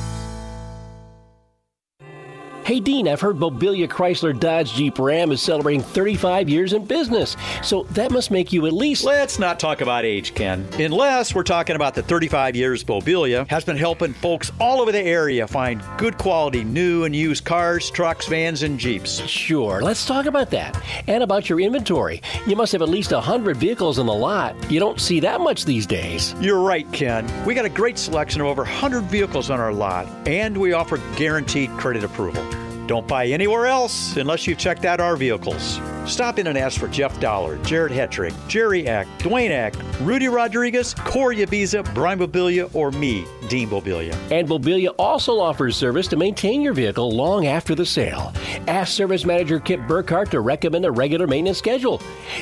Hey 2.66 2.80
Dean, 2.80 3.10
I've 3.10 3.20
heard 3.20 3.36
Mobilia 3.36 3.90
Chrysler 3.90 4.40
Dodge 4.40 4.72
Jeep 4.72 4.98
Ram 4.98 5.34
is 5.34 5.42
celebrating 5.42 5.82
35 5.82 6.48
years 6.48 6.72
in 6.72 6.86
business, 6.86 7.36
so 7.62 7.84
that 7.92 8.10
must 8.10 8.32
make 8.32 8.54
you 8.54 8.66
at 8.68 8.72
least. 8.72 9.04
Let's 9.04 9.38
not 9.38 9.60
talk 9.60 9.82
about 9.82 10.06
age, 10.06 10.34
Ken. 10.34 10.66
Unless 10.80 11.36
we're 11.36 11.44
talking 11.44 11.76
about 11.76 11.94
the 11.94 12.04
35 12.04 12.56
years 12.56 12.82
Mobilia 12.86 13.46
has 13.50 13.66
been 13.66 13.76
helping 13.76 14.14
folks 14.14 14.50
all 14.62 14.80
over 14.80 14.94
the 14.94 15.02
area 15.02 15.46
find 15.46 15.84
good 15.98 16.18
quality 16.18 16.64
new 16.64 17.04
and 17.04 17.14
used 17.14 17.44
cars, 17.44 17.90
trucks, 17.90 18.28
vans, 18.28 18.64
and 18.64 18.80
Jeeps. 18.80 19.20
Sure, 19.28 19.82
let's 19.82 20.06
talk 20.06 20.26
about 20.26 20.50
that. 20.52 20.82
And 21.08 21.22
about 21.22 21.50
your 21.50 21.60
inventory. 21.60 22.22
You 22.48 22.56
must 22.56 22.72
have 22.72 22.82
at 22.82 22.88
least 22.88 23.12
100 23.12 23.58
vehicles 23.58 24.00
in 24.00 24.06
the 24.06 24.14
lot. 24.14 24.56
You 24.72 24.80
don't 24.80 25.02
see 25.02 25.20
that 25.20 25.42
much 25.42 25.66
these 25.66 25.86
days. 25.86 26.34
You're 26.40 26.62
right, 26.62 26.90
Ken. 26.94 27.30
We 27.46 27.56
got 27.56 27.66
a 27.66 27.70
great 27.70 27.98
selection 27.98 28.40
of 28.40 28.48
over 28.48 28.62
100 28.62 29.04
vehicles 29.04 29.50
on 29.50 29.60
our 29.60 29.74
lot, 29.74 30.08
and 30.26 30.58
we 30.58 30.72
offer 30.72 31.02
guaranteed 31.18 31.70
credit 31.72 32.06
approval. 32.06 32.53
Don't 32.94 33.08
buy 33.08 33.26
anywhere 33.26 33.66
else 33.66 34.16
unless 34.18 34.46
you've 34.46 34.60
checked 34.60 34.86
out 34.86 35.00
our 35.00 35.16
vehicles. 35.16 35.82
Stop 36.06 36.38
in 36.38 36.46
and 36.46 36.56
ask 36.56 36.80
for 36.80 36.88
Jeff 36.90 37.20
Dollar, 37.20 37.58
Jared 37.64 37.92
Hetrick, 37.92 38.36
Jerry 38.48 38.88
Ack, 38.88 39.08
Dwayne 39.18 39.50
Ack, 39.50 39.74
Rudy 40.02 40.28
Rodriguez, 40.28 40.94
Corey 40.94 41.38
Abiza, 41.38 41.92
Brian 41.96 42.20
Mobilia, 42.20 42.70
or 42.76 42.92
me, 42.92 43.26
Dean 43.50 43.68
Mobilia. 43.70 44.14
And 44.32 44.48
Mobilia 44.48 44.94
also 45.00 45.40
offers 45.40 45.76
service 45.76 46.08
to 46.10 46.18
maintain 46.18 46.62
your 46.62 46.74
vehicle 46.74 47.10
long 47.10 47.48
after 47.48 47.74
the 47.74 47.84
sale. 47.84 48.32
Ask 48.68 48.94
Service 48.94 49.26
Manager 49.26 49.60
Kip 49.60 49.80
Burkhart 49.80 50.30
to 50.30 50.42
recommend 50.42 50.86
a 50.86 50.92
regular 50.92 51.26
maintenance 51.26 51.58
schedule. 51.58 51.98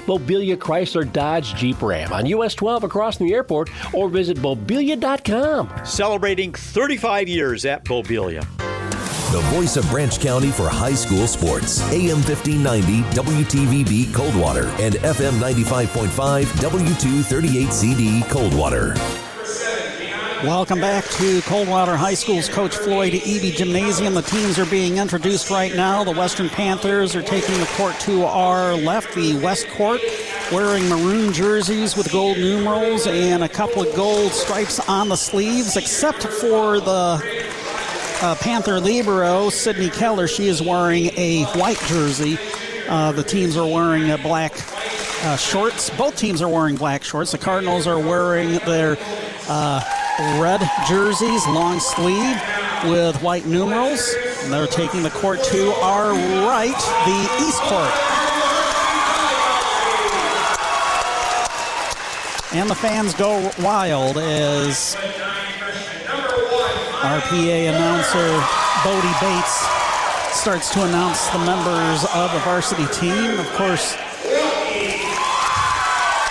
Mobilia 0.06 0.58
Chrysler 0.58 1.10
Dodge 1.10 1.56
Jeep 1.56 1.82
Ram 1.82 2.12
on 2.12 2.26
US 2.26 2.56
12 2.56 2.84
across 2.84 3.16
from 3.16 3.28
the 3.28 3.34
airport 3.34 3.70
or 3.94 4.10
visit 4.10 4.36
mobilia.com. 4.40 5.86
Celebrating 5.86 6.52
35 6.52 7.30
years 7.30 7.64
at 7.64 7.86
Mobilia. 7.86 8.46
The 9.32 9.40
voice 9.44 9.78
of 9.78 9.90
Branch 9.90 10.20
County 10.20 10.52
for 10.52 10.68
high 10.68 10.94
school 10.94 11.26
sports. 11.26 11.80
AM 11.90 12.22
1590 12.22 13.02
WTVB 13.16 14.14
Coldwater 14.14 14.66
and 14.78 14.96
FM 14.96 15.40
95.5 15.40 16.44
W238CD 16.48 18.30
Coldwater. 18.30 18.94
Welcome 20.46 20.82
back 20.82 21.06
to 21.12 21.42
Coldwater 21.44 21.96
High 21.96 22.16
School's 22.16 22.50
Coach 22.50 22.76
Floyd 22.76 23.14
Eby 23.14 23.56
Gymnasium. 23.56 24.16
The 24.16 24.22
teams 24.22 24.60
are 24.60 24.66
being 24.66 24.98
introduced 24.98 25.50
right 25.50 25.74
now. 25.74 26.04
The 26.04 26.12
Western 26.12 26.50
Panthers 26.50 27.16
are 27.16 27.22
taking 27.22 27.58
the 27.58 27.70
court 27.78 27.98
to 28.02 28.26
our 28.26 28.76
left, 28.76 29.16
the 29.16 29.40
West 29.40 29.70
Court, 29.70 30.02
wearing 30.52 30.90
maroon 30.90 31.32
jerseys 31.32 31.96
with 31.96 32.12
gold 32.12 32.38
numerals 32.38 33.08
and 33.08 33.46
a 33.46 33.50
couple 33.50 33.82
of 33.82 33.96
gold 33.96 34.34
stripes 34.34 34.82
on 34.90 35.08
the 35.08 35.16
sleeves, 35.16 35.78
except 35.78 36.24
for 36.24 36.82
the 36.82 37.42
uh, 38.22 38.36
Panther 38.36 38.80
Libero, 38.80 39.50
Sydney 39.50 39.90
Keller, 39.90 40.28
she 40.28 40.48
is 40.48 40.62
wearing 40.62 41.08
a 41.18 41.46
white 41.58 41.80
jersey. 41.88 42.38
Uh, 42.88 43.12
the 43.12 43.24
teams 43.24 43.58
are 43.58 43.68
wearing 43.68 44.12
uh, 44.12 44.18
black 44.18 44.54
uh, 45.24 45.36
shorts. 45.36 45.90
Both 45.92 46.18
teams 46.18 46.42
are 46.42 46.50
wearing 46.50 46.76
black 46.76 47.04
shorts. 47.04 47.32
The 47.32 47.38
Cardinals 47.38 47.88
are 47.88 48.00
wearing 48.00 48.60
their 48.60 48.98
uh, 49.48 49.82
red 50.40 50.62
jerseys, 50.88 51.46
long 51.48 51.80
sleeve, 51.80 52.40
with 52.86 53.22
white 53.22 53.46
numerals. 53.46 54.14
And 54.44 54.54
they're 54.54 54.68
taking 54.68 55.04
the 55.04 55.10
court 55.10 55.44
to 55.46 55.72
our 55.82 56.12
right, 56.48 56.70
the 57.06 57.46
East 57.46 57.62
Court. 57.62 57.92
And 62.54 62.70
the 62.70 62.76
fans 62.76 63.14
go 63.14 63.50
wild 63.60 64.18
as 64.18 64.98
RPA 67.02 67.70
announcer 67.70 68.30
Bodie 68.84 69.18
Bates 69.20 69.66
starts 70.38 70.70
to 70.70 70.84
announce 70.84 71.28
the 71.30 71.40
members 71.40 72.06
of 72.14 72.32
the 72.32 72.40
varsity 72.42 72.86
team. 72.94 73.40
Of 73.40 73.48
course, 73.54 73.96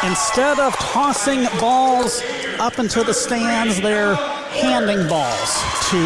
instead 0.04 0.60
of 0.60 0.72
tossing 0.76 1.46
balls 1.58 2.22
up 2.60 2.78
into 2.78 3.02
the 3.02 3.12
stands, 3.12 3.80
they're 3.80 4.14
handing 4.14 5.08
balls 5.08 5.58
to 5.90 5.98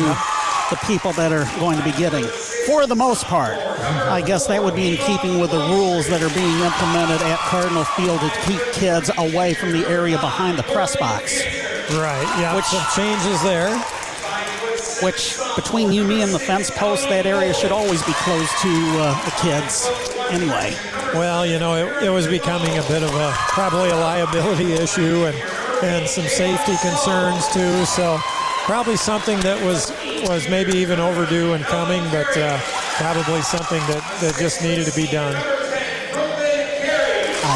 the 0.71 0.81
people 0.87 1.13
that 1.13 1.31
are 1.31 1.45
going 1.61 1.77
to 1.77 1.85
be 1.85 1.93
getting. 1.93 2.25
For 2.67 2.87
the 2.87 2.97
most 2.97 3.27
part, 3.27 3.59
I 3.59 4.23
guess 4.23 4.47
that 4.47 4.65
would 4.65 4.75
be 4.75 4.93
in 4.93 4.97
keeping 4.97 5.41
with 5.41 5.51
the 5.51 5.59
rules 5.59 6.09
that 6.09 6.23
are 6.23 6.35
being 6.35 6.59
implemented 6.61 7.21
at 7.21 7.39
Cardinal 7.41 7.85
Field 7.85 8.19
to 8.21 8.31
keep 8.47 8.63
kids 8.73 9.11
away 9.19 9.53
from 9.53 9.73
the 9.73 9.87
area 9.87 10.17
behind 10.17 10.59
the 10.59 10.63
press 10.63 10.97
box. 10.97 11.45
Right, 11.91 12.25
yeah, 12.41 12.57
which 12.57 12.65
some 12.65 12.83
changes 12.97 13.43
there 13.43 13.69
which 15.03 15.39
between 15.57 15.93
you, 15.93 16.05
me, 16.05 16.23
and 16.23 16.33
the 16.33 16.39
fence 16.39 16.71
post, 16.71 17.09
that 17.09 17.27
area 17.27 17.53
should 17.55 17.73
always 17.73 18.03
be 18.05 18.13
closed 18.15 18.53
to 18.63 18.73
uh, 19.01 19.25
the 19.25 19.31
kids 19.43 19.89
anyway. 20.31 20.75
Well, 21.15 21.47
you 21.47 21.59
know, 21.59 21.75
it, 21.75 22.05
it, 22.05 22.11
was 22.11 22.27
becoming 22.27 22.79
a 22.79 22.83
bit 22.83 23.03
of 23.03 23.15
a 23.15 23.33
probably 23.49 23.91
a 23.91 23.97
liability 23.97 24.73
issue 24.73 25.27
and, 25.27 25.37
and 25.85 26.09
some 26.09 26.25
safety 26.25 26.77
concerns 26.83 27.47
too. 27.49 27.85
So 27.85 28.19
probably 28.65 28.97
something 28.97 29.39
that 29.41 29.63
was 29.65 29.93
was 30.29 30.49
maybe 30.49 30.73
even 30.79 30.99
overdue 31.01 31.53
and 31.53 31.65
coming, 31.65 32.03
but 32.11 32.37
uh, 32.37 32.59
probably 32.97 33.43
something 33.43 33.81
that, 33.87 34.03
that 34.21 34.37
just 34.39 34.63
needed 34.63 34.87
to 34.87 34.97
be 34.97 35.07
done. 35.07 35.35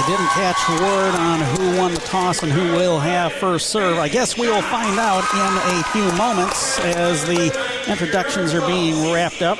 Didn't 0.08 0.28
catch 0.28 0.66
word 0.70 1.14
on 1.16 1.40
who 1.40 1.76
won 1.76 1.92
the 1.92 2.00
toss 2.00 2.42
and 2.42 2.50
who 2.50 2.72
will 2.72 2.98
have 2.98 3.30
first 3.30 3.66
serve. 3.66 3.98
I 3.98 4.08
guess 4.08 4.38
we 4.38 4.48
will 4.48 4.62
find 4.62 4.98
out 4.98 5.22
in 5.34 5.78
a 5.78 5.84
few 5.92 6.10
moments 6.16 6.78
as 6.78 7.26
the 7.26 7.52
introductions 7.86 8.54
are 8.54 8.66
being 8.66 9.12
wrapped 9.12 9.42
up. 9.42 9.58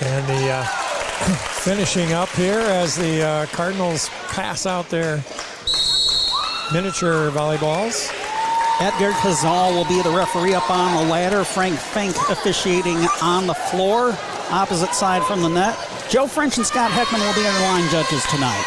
And 0.00 0.28
the 0.28 0.50
uh, 0.52 0.64
finishing 1.64 2.12
up 2.12 2.28
here 2.28 2.60
as 2.60 2.94
the 2.94 3.22
uh, 3.22 3.46
Cardinals 3.46 4.10
pass 4.28 4.66
out 4.66 4.88
their 4.90 5.24
miniature 6.72 7.32
volleyballs. 7.32 8.12
Edgar 8.80 9.10
Cazal 9.14 9.72
will 9.72 9.86
be 9.86 10.00
the 10.02 10.16
referee 10.16 10.54
up 10.54 10.70
on 10.70 11.04
the 11.04 11.10
ladder. 11.10 11.42
Frank 11.42 11.76
Fink 11.76 12.14
officiating 12.30 12.98
on 13.20 13.48
the 13.48 13.54
floor 13.54 14.16
opposite 14.50 14.94
side 14.94 15.22
from 15.24 15.42
the 15.42 15.48
net. 15.48 15.76
Joe 16.10 16.26
French 16.26 16.56
and 16.58 16.66
Scott 16.66 16.90
Heckman 16.90 17.20
will 17.20 17.34
be 17.34 17.46
our 17.46 17.60
line 17.62 17.88
judges 17.90 18.24
tonight. 18.26 18.64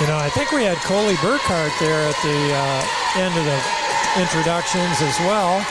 You 0.00 0.06
know, 0.06 0.16
I 0.16 0.30
think 0.30 0.50
we 0.52 0.64
had 0.64 0.78
Coley 0.78 1.14
Burkhart 1.16 1.78
there 1.78 2.08
at 2.08 2.16
the 2.22 2.54
uh, 2.54 3.20
end 3.20 3.36
of 3.36 3.44
the 3.44 4.20
introductions 4.20 5.00
as 5.02 5.18
well. 5.20 5.64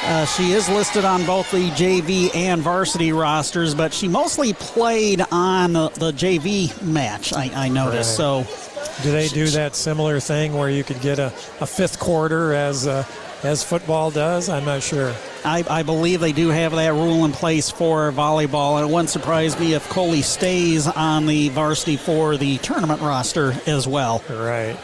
Uh, 0.00 0.24
she 0.24 0.52
is 0.52 0.68
listed 0.68 1.04
on 1.04 1.26
both 1.26 1.50
the 1.50 1.70
JV 1.70 2.34
and 2.34 2.62
varsity 2.62 3.12
rosters, 3.12 3.74
but 3.74 3.92
she 3.92 4.06
mostly 4.08 4.52
played 4.54 5.20
on 5.30 5.72
the, 5.72 5.88
the 5.90 6.12
JV 6.12 6.80
match, 6.82 7.32
I, 7.32 7.50
I 7.54 7.68
noticed. 7.68 8.18
Right. 8.18 8.46
So, 8.46 9.02
do 9.02 9.12
they 9.12 9.28
do 9.28 9.46
that 9.48 9.74
similar 9.74 10.20
thing 10.20 10.54
where 10.54 10.70
you 10.70 10.84
could 10.84 11.00
get 11.00 11.18
a, 11.18 11.26
a 11.60 11.66
fifth 11.66 11.98
quarter 11.98 12.54
as 12.54 12.86
uh, 12.86 13.04
as 13.42 13.62
football 13.62 14.10
does? 14.10 14.48
I'm 14.48 14.64
not 14.64 14.82
sure. 14.82 15.14
I, 15.44 15.64
I, 15.68 15.82
believe 15.82 16.20
they 16.20 16.32
do 16.32 16.48
have 16.48 16.72
that 16.72 16.92
rule 16.92 17.24
in 17.24 17.32
place 17.32 17.70
for 17.70 18.10
volleyball, 18.12 18.80
and 18.80 18.88
it 18.88 18.92
wouldn't 18.92 19.10
surprise 19.10 19.58
me 19.58 19.74
if 19.74 19.88
Coley 19.88 20.22
stays 20.22 20.86
on 20.86 21.26
the 21.26 21.48
varsity 21.50 21.96
for 21.96 22.36
the 22.36 22.58
tournament 22.58 23.00
roster 23.00 23.54
as 23.66 23.86
well. 23.86 24.22
Right. 24.28 24.76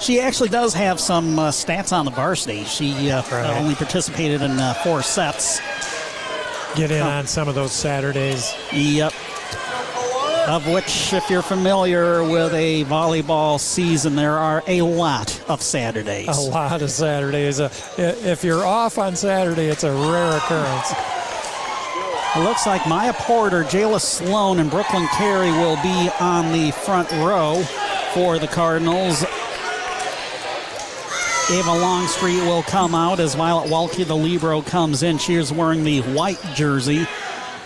She 0.00 0.20
actually 0.20 0.50
does 0.50 0.74
have 0.74 1.00
some 1.00 1.38
uh, 1.38 1.50
stats 1.50 1.92
on 1.96 2.04
the 2.04 2.10
varsity. 2.10 2.64
She 2.64 3.10
uh, 3.10 3.22
Right. 3.30 3.56
only 3.56 3.74
participated 3.74 4.42
in 4.42 4.58
uh, 4.58 4.74
four 4.74 5.02
sets. 5.02 5.60
Get 6.76 6.90
in 6.90 7.02
on 7.02 7.26
some 7.26 7.48
of 7.48 7.54
those 7.54 7.72
Saturdays. 7.72 8.52
Yep. 8.72 9.12
Of 10.46 10.68
which, 10.68 11.14
if 11.14 11.30
you're 11.30 11.40
familiar 11.42 12.22
with 12.22 12.52
a 12.52 12.84
volleyball 12.84 13.58
season, 13.58 14.14
there 14.14 14.36
are 14.36 14.62
a 14.66 14.82
lot 14.82 15.42
of 15.48 15.62
Saturdays. 15.62 16.28
A 16.28 16.40
lot 16.50 16.82
of 16.82 16.90
Saturdays. 16.90 17.60
Uh, 17.60 17.70
if 17.96 18.44
you're 18.44 18.64
off 18.64 18.98
on 18.98 19.16
Saturday, 19.16 19.66
it's 19.66 19.84
a 19.84 19.90
rare 19.90 20.36
occurrence. 20.36 20.92
It 22.36 22.40
looks 22.40 22.66
like 22.66 22.86
Maya 22.86 23.14
Porter, 23.14 23.64
Jayla 23.64 24.00
Sloan, 24.00 24.58
and 24.58 24.70
Brooklyn 24.70 25.06
Carey 25.14 25.50
will 25.50 25.80
be 25.82 26.10
on 26.20 26.52
the 26.52 26.72
front 26.72 27.10
row 27.12 27.62
for 28.12 28.38
the 28.38 28.48
Cardinals. 28.48 29.24
Ava 31.50 31.72
Longstreet 31.72 32.42
will 32.42 32.64
come 32.64 32.94
out 32.94 33.18
as 33.18 33.34
Violet 33.34 33.70
Walke, 33.70 34.06
the 34.06 34.16
Libero, 34.16 34.60
comes 34.60 35.02
in. 35.02 35.16
She 35.16 35.34
is 35.36 35.52
wearing 35.52 35.84
the 35.84 36.00
white 36.02 36.40
jersey. 36.54 37.06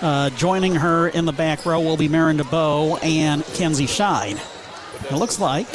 Uh, 0.00 0.30
joining 0.30 0.76
her 0.76 1.08
in 1.08 1.24
the 1.24 1.32
back 1.32 1.66
row 1.66 1.80
will 1.80 1.96
be 1.96 2.08
Marin 2.08 2.38
DeBow 2.38 3.02
and 3.02 3.44
Kenzie 3.46 3.86
Scheid. 3.86 4.38
It 5.10 5.16
looks 5.16 5.40
like 5.40 5.66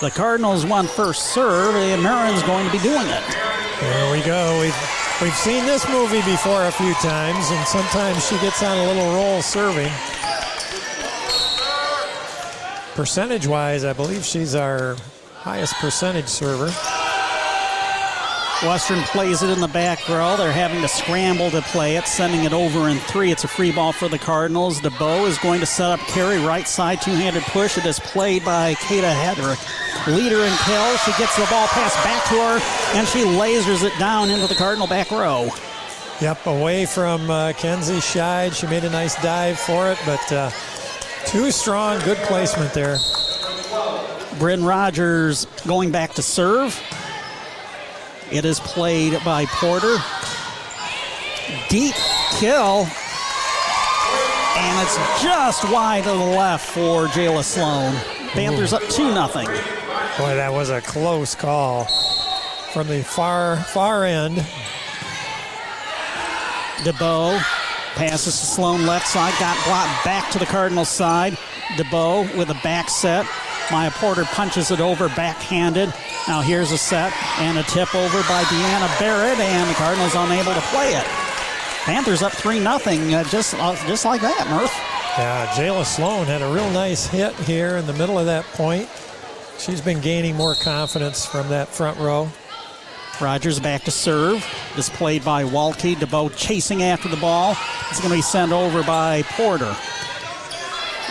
the 0.00 0.10
Cardinals 0.10 0.66
won 0.66 0.88
first 0.88 1.32
serve, 1.32 1.76
and 1.76 2.02
Marin's 2.02 2.42
going 2.42 2.66
to 2.66 2.72
be 2.72 2.78
doing 2.78 3.06
it. 3.06 3.22
There 3.80 4.12
we 4.12 4.22
go. 4.22 4.60
We've 4.60 5.20
we've 5.22 5.36
seen 5.36 5.64
this 5.66 5.88
movie 5.88 6.22
before 6.22 6.64
a 6.66 6.72
few 6.72 6.94
times, 6.94 7.48
and 7.50 7.66
sometimes 7.68 8.26
she 8.26 8.36
gets 8.40 8.60
on 8.62 8.76
a 8.76 8.86
little 8.86 9.14
roll 9.14 9.40
serving. 9.40 9.92
Percentage 12.94 13.46
wise, 13.46 13.84
I 13.84 13.92
believe 13.92 14.24
she's 14.24 14.56
our 14.56 14.96
highest 15.34 15.74
percentage 15.74 16.28
server. 16.28 16.72
Western 18.64 19.00
plays 19.00 19.42
it 19.42 19.50
in 19.50 19.60
the 19.60 19.68
back 19.68 20.08
row. 20.08 20.36
They're 20.36 20.52
having 20.52 20.82
to 20.82 20.88
scramble 20.88 21.50
to 21.50 21.62
play 21.62 21.96
it, 21.96 22.06
sending 22.06 22.44
it 22.44 22.52
over 22.52 22.88
in 22.88 22.98
three. 22.98 23.32
It's 23.32 23.42
a 23.42 23.48
free 23.48 23.72
ball 23.72 23.92
for 23.92 24.08
the 24.08 24.18
Cardinals. 24.18 24.80
DeBow 24.80 25.26
is 25.26 25.36
going 25.38 25.58
to 25.60 25.66
set 25.66 25.90
up 25.90 25.98
Carey 26.00 26.38
right 26.38 26.66
side, 26.68 27.02
two-handed 27.02 27.42
push. 27.44 27.76
It 27.76 27.86
is 27.86 27.98
played 27.98 28.44
by 28.44 28.74
Kata 28.74 29.10
Herrick. 29.10 29.58
Leader 30.06 30.44
in 30.44 30.52
kill. 30.64 30.96
She 30.98 31.10
gets 31.18 31.36
the 31.36 31.46
ball 31.50 31.66
passed 31.68 31.96
back 32.04 32.22
to 32.28 32.34
her, 32.34 32.96
and 32.98 33.08
she 33.08 33.24
lasers 33.24 33.84
it 33.84 33.98
down 33.98 34.30
into 34.30 34.46
the 34.46 34.54
Cardinal 34.54 34.86
back 34.86 35.10
row. 35.10 35.50
Yep, 36.20 36.46
away 36.46 36.86
from 36.86 37.28
uh, 37.30 37.52
Kenzie 37.54 37.94
Scheid. 37.94 38.52
She 38.52 38.68
made 38.68 38.84
a 38.84 38.90
nice 38.90 39.20
dive 39.22 39.58
for 39.58 39.90
it, 39.90 39.98
but 40.06 40.32
uh, 40.32 40.50
too 41.26 41.50
strong. 41.50 41.98
Good 42.04 42.18
placement 42.18 42.72
there. 42.72 42.96
Bryn 44.38 44.64
Rogers 44.64 45.46
going 45.66 45.90
back 45.90 46.14
to 46.14 46.22
serve. 46.22 46.80
It 48.32 48.46
is 48.46 48.60
played 48.60 49.22
by 49.24 49.44
Porter. 49.44 49.98
Deep 51.68 51.94
kill. 52.38 52.86
And 54.56 54.82
it's 54.82 54.96
just 55.22 55.70
wide 55.70 56.04
to 56.04 56.08
the 56.08 56.16
left 56.16 56.66
for 56.66 57.08
Jayla 57.08 57.44
Sloan. 57.44 57.94
Panthers 58.30 58.72
up 58.72 58.82
2 58.88 59.12
nothing. 59.12 59.46
Boy, 59.46 60.34
that 60.34 60.50
was 60.50 60.70
a 60.70 60.80
close 60.80 61.34
call 61.34 61.84
from 62.72 62.88
the 62.88 63.02
far 63.04 63.58
far 63.64 64.04
end. 64.04 64.36
DeBow 66.84 67.38
passes 67.96 68.40
to 68.40 68.46
Sloan 68.46 68.86
left 68.86 69.06
side, 69.06 69.34
got 69.38 69.62
blocked 69.66 70.04
back 70.06 70.30
to 70.32 70.38
the 70.38 70.46
Cardinals 70.46 70.88
side. 70.88 71.36
DeBow 71.76 72.34
with 72.38 72.48
a 72.48 72.58
back 72.62 72.88
set. 72.88 73.26
Maya 73.72 73.90
Porter 73.90 74.24
punches 74.26 74.70
it 74.70 74.80
over 74.80 75.08
backhanded. 75.08 75.92
Now 76.28 76.42
here's 76.42 76.70
a 76.72 76.78
set 76.78 77.10
and 77.38 77.56
a 77.56 77.62
tip 77.62 77.94
over 77.94 78.20
by 78.28 78.42
Deanna 78.44 78.98
Barrett, 79.00 79.40
and 79.40 79.70
the 79.70 79.74
Cardinals 79.74 80.14
unable 80.14 80.52
to 80.52 80.60
play 80.60 80.94
it. 80.94 81.04
Panthers 81.84 82.22
up 82.22 82.32
3 82.32 82.60
nothing, 82.60 83.14
uh, 83.14 83.24
just, 83.24 83.54
uh, 83.54 83.74
just 83.86 84.04
like 84.04 84.20
that, 84.20 84.46
Murph. 84.50 84.72
Yeah, 85.16 85.46
Jayla 85.54 85.86
Sloan 85.86 86.26
had 86.26 86.42
a 86.42 86.52
real 86.52 86.70
nice 86.70 87.06
hit 87.06 87.34
here 87.40 87.78
in 87.78 87.86
the 87.86 87.94
middle 87.94 88.18
of 88.18 88.26
that 88.26 88.44
point. 88.52 88.88
She's 89.58 89.80
been 89.80 90.00
gaining 90.00 90.36
more 90.36 90.54
confidence 90.54 91.24
from 91.24 91.48
that 91.48 91.68
front 91.68 91.98
row. 91.98 92.30
Rogers 93.20 93.58
back 93.58 93.84
to 93.84 93.90
serve. 93.90 94.44
This 94.76 94.88
played 94.90 95.24
by 95.24 95.44
Walke. 95.44 95.96
DeBow 95.96 96.34
chasing 96.36 96.82
after 96.82 97.08
the 97.08 97.16
ball. 97.16 97.56
It's 97.88 98.00
going 98.00 98.10
to 98.10 98.16
be 98.16 98.22
sent 98.22 98.52
over 98.52 98.82
by 98.82 99.22
Porter. 99.22 99.74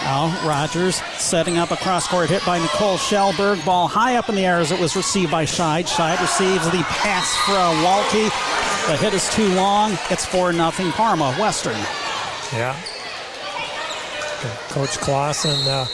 Now 0.03 0.47
Rogers 0.47 0.95
setting 1.17 1.57
up 1.57 1.71
a 1.71 1.77
cross 1.77 2.07
court 2.07 2.29
hit 2.29 2.43
by 2.45 2.57
Nicole 2.57 2.97
Shellberg. 2.97 3.63
Ball 3.63 3.87
high 3.87 4.15
up 4.15 4.29
in 4.29 4.35
the 4.35 4.45
air 4.45 4.57
as 4.57 4.71
it 4.71 4.79
was 4.79 4.95
received 4.95 5.31
by 5.31 5.45
Scheid. 5.45 5.87
Scheid 5.87 6.19
receives 6.19 6.65
the 6.65 6.83
pass 6.83 7.35
from 7.45 7.75
Walke. 7.83 8.31
The 8.87 8.97
hit 8.97 9.13
is 9.13 9.29
too 9.33 9.47
long. 9.49 9.97
It's 10.09 10.25
4 10.25 10.53
0 10.53 10.71
Parma 10.91 11.33
Western. 11.35 11.77
Yeah. 12.51 12.75
Coach 14.69 14.97
Clausen 14.97 15.67
uh, 15.67 15.85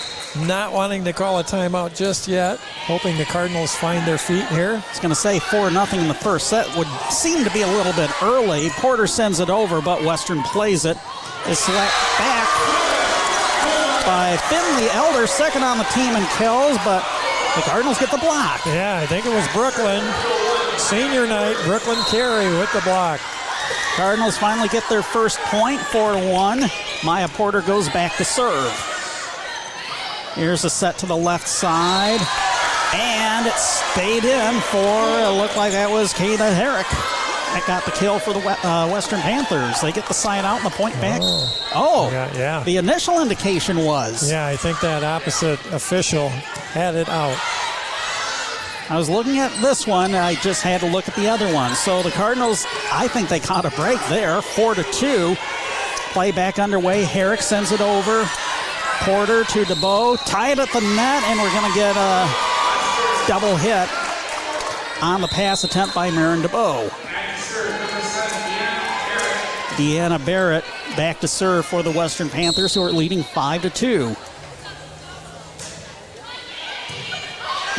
not 0.46 0.72
wanting 0.72 1.04
to 1.04 1.12
call 1.12 1.40
a 1.40 1.44
timeout 1.44 1.94
just 1.94 2.30
yet, 2.30 2.60
hoping 2.60 3.18
the 3.18 3.26
Cardinals 3.26 3.76
find 3.76 4.08
their 4.08 4.18
feet 4.18 4.48
here. 4.48 4.82
It's 4.90 5.02
going 5.02 5.10
to 5.10 5.16
say 5.16 5.40
4 5.40 5.70
0 5.70 5.86
in 6.00 6.08
the 6.08 6.14
first 6.14 6.48
set 6.48 6.66
would 6.78 6.88
seem 7.10 7.44
to 7.44 7.52
be 7.52 7.62
a 7.62 7.68
little 7.68 7.94
bit 7.94 8.10
early. 8.24 8.70
Porter 8.70 9.06
sends 9.06 9.42
it 9.42 9.50
over, 9.50 9.82
but 9.82 10.02
Western 10.04 10.42
plays 10.44 10.86
it. 10.86 10.98
It's 11.46 11.60
slapped 11.60 12.18
back 12.18 12.78
by 14.08 14.38
Finley 14.48 14.90
Elder, 14.92 15.28
second 15.28 15.64
on 15.64 15.78
the 15.78 15.84
team 15.86 16.16
in 16.16 16.26
kills, 16.38 16.78
but 16.86 17.04
the 17.56 17.62
Cardinals 17.64 18.00
get 18.00 18.10
the 18.10 18.18
block. 18.18 18.66
Yeah, 18.66 19.00
I 19.04 19.06
think 19.06 19.26
it 19.26 19.34
was 19.34 19.46
Brooklyn. 19.54 20.02
Senior 20.80 21.28
night, 21.28 21.58
Brooklyn 21.66 22.00
Carey 22.08 22.50
with 22.58 22.72
the 22.72 22.80
block. 22.82 23.20
Cardinals 23.96 24.38
finally 24.38 24.70
get 24.70 24.88
their 24.90 25.04
first 25.04 25.40
point, 25.40 25.82
4 25.82 26.32
1. 26.32 26.64
Maya 27.04 27.28
Porter 27.28 27.62
goes 27.62 27.90
back 27.90 28.16
to 28.16 28.24
serve. 28.24 28.72
Here's 30.36 30.64
a 30.64 30.70
set 30.70 30.98
to 31.00 31.06
the 31.06 31.18
left 31.18 31.48
side. 31.48 32.22
And 32.94 33.46
it 33.46 33.56
stayed 33.56 34.24
in 34.24 34.62
for, 34.62 34.80
it 34.80 35.36
looked 35.36 35.58
like 35.58 35.74
that 35.74 35.90
was 35.92 36.14
Kata 36.14 36.54
Herrick. 36.54 36.88
That 37.58 37.66
got 37.66 37.86
the 37.86 37.92
kill 37.92 38.20
for 38.20 38.34
the 38.34 38.40
uh, 38.68 38.88
Western 38.88 39.20
Panthers. 39.20 39.82
They 39.82 39.92
get 39.92 40.06
the 40.06 40.14
side 40.14 40.46
out 40.46 40.58
and 40.58 40.66
the 40.68 40.76
point 40.78 40.94
back. 41.02 41.22
Oh, 41.74 42.08
Yeah, 42.12 42.32
yeah. 42.38 42.64
the 42.64 42.78
initial 42.78 43.20
indication 43.20 43.84
was. 43.84 44.30
Yeah, 44.30 44.46
I 44.46 44.56
think 44.56 44.80
that 44.82 45.04
opposite 45.04 45.60
official 45.74 46.30
had 46.30 46.94
it 46.94 47.10
out. 47.10 47.36
I 48.92 48.96
was 48.96 49.10
looking 49.10 49.40
at 49.40 49.52
this 49.60 49.88
one. 49.88 50.14
I 50.14 50.36
just 50.36 50.62
had 50.62 50.82
to 50.82 50.86
look 50.88 51.08
at 51.08 51.16
the 51.16 51.28
other 51.28 51.52
one. 51.52 51.74
So 51.74 52.04
the 52.04 52.12
Cardinals, 52.12 52.64
I 52.92 53.08
think 53.08 53.28
they 53.28 53.40
caught 53.40 53.66
a 53.66 53.72
break 53.72 54.00
there, 54.08 54.40
four 54.44 54.76
to 54.76 54.84
two. 54.92 55.36
Play 56.14 56.32
back 56.32 56.60
underway. 56.60 57.06
Herrick 57.06 57.42
sends 57.42 57.72
it 57.72 57.82
over. 57.82 58.30
Porter 59.00 59.46
to 59.46 59.64
DeBow, 59.64 60.24
tied 60.28 60.60
at 60.60 60.72
the 60.74 60.82
net, 60.82 61.24
and 61.24 61.40
we're 61.40 61.52
going 61.60 61.72
to 61.72 61.76
get 61.76 61.96
a 61.98 62.30
double 63.28 63.56
hit 63.58 63.90
on 65.02 65.22
the 65.22 65.28
pass 65.28 65.64
attempt 65.64 65.96
by 65.96 66.12
Marin 66.12 66.42
DeBow. 66.44 66.92
Deanna 69.78 70.24
Barrett 70.26 70.66
back 70.96 71.20
to 71.22 71.28
serve 71.28 71.66
for 71.66 71.84
the 71.84 71.92
Western 71.92 72.30
Panthers, 72.30 72.74
who 72.74 72.82
are 72.84 72.92
leading 72.92 73.24
five 73.24 73.62
to 73.62 73.70
two. 73.70 74.16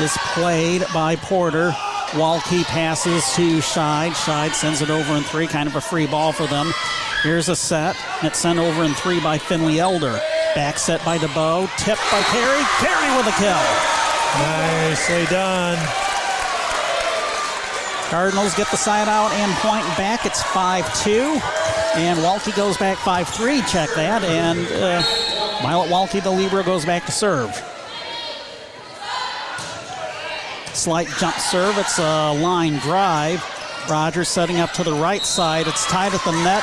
is 0.00 0.16
played 0.32 0.84
by 0.94 1.16
Porter. 1.16 1.70
Walke 2.12 2.64
passes 2.64 3.34
to 3.34 3.58
Scheid. 3.58 4.12
Scheid 4.12 4.54
sends 4.54 4.80
it 4.80 4.90
over 4.90 5.14
in 5.14 5.22
three, 5.24 5.46
kind 5.46 5.68
of 5.68 5.76
a 5.76 5.80
free 5.80 6.06
ball 6.06 6.32
for 6.32 6.46
them. 6.46 6.72
Here's 7.22 7.48
a 7.48 7.56
set. 7.56 7.96
It's 8.22 8.38
sent 8.38 8.58
over 8.58 8.84
in 8.84 8.94
three 8.94 9.20
by 9.20 9.38
Finley 9.38 9.80
Elder. 9.80 10.20
Back 10.54 10.78
set 10.78 11.04
by 11.04 11.18
DeBow. 11.18 11.68
Tipped 11.78 12.00
by 12.12 12.22
Carey. 12.22 12.62
Carey 12.78 13.16
with 13.16 13.26
a 13.26 13.37
kill. 13.38 13.64
Nicely 14.38 15.26
done. 15.26 15.78
Cardinals 18.08 18.54
get 18.54 18.70
the 18.70 18.76
side 18.76 19.08
out 19.08 19.32
and 19.32 19.52
point 19.56 19.84
back. 19.98 20.24
It's 20.24 20.42
5 20.42 21.02
2. 21.02 21.40
And 21.96 22.18
Walke 22.20 22.55
goes 22.57 22.77
back 22.77 22.98
5 22.98 23.29
3. 23.29 23.62
Check 23.62 23.90
that. 23.96 24.22
And 24.24 24.61
uh, 24.72 25.03
Violet 25.62 25.90
Walke, 25.90 26.22
the 26.22 26.31
Libero, 26.31 26.62
goes 26.62 26.85
back 26.85 27.05
to 27.07 27.12
serve. 27.12 27.55
Slight 30.74 31.09
jump 31.18 31.35
serve. 31.37 31.77
It's 31.79 31.98
a 31.98 32.33
line 32.35 32.79
drive. 32.79 33.44
Rogers 33.90 34.29
setting 34.29 34.61
up 34.61 34.72
to 34.72 34.85
the 34.85 34.92
right 34.92 35.22
side. 35.22 35.66
It's 35.66 35.87
tied 35.87 36.14
at 36.14 36.22
the 36.24 36.33
net. 36.44 36.62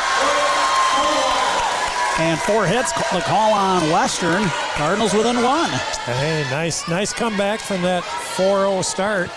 And 2.17 2.39
four 2.39 2.65
hits. 2.65 2.93
The 3.11 3.19
call 3.21 3.53
on 3.53 3.89
Western. 3.91 4.47
Cardinals 4.75 5.13
within 5.13 5.43
one. 5.43 5.69
Hey, 5.69 6.47
nice, 6.49 6.87
nice 6.87 7.11
comeback 7.11 7.59
from 7.59 7.81
that 7.81 8.03
4-0 8.03 8.83
start. 8.85 9.29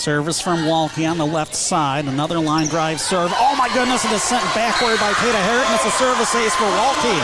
Service 0.00 0.40
from 0.40 0.60
Walke 0.60 1.06
on 1.06 1.18
the 1.18 1.26
left 1.26 1.54
side. 1.54 2.06
Another 2.06 2.38
line 2.40 2.68
drive 2.68 2.98
serve. 2.98 3.30
Oh 3.34 3.54
my 3.58 3.68
goodness, 3.74 4.02
it 4.02 4.10
is 4.12 4.22
sent 4.22 4.42
backward 4.54 4.98
by 4.98 5.12
Kata 5.12 5.36
Herrick. 5.36 5.66
and 5.66 5.74
It's 5.74 5.84
a 5.84 5.90
service 5.90 6.34
ace 6.34 6.54
for 6.56 6.64
Walke. 6.64 7.20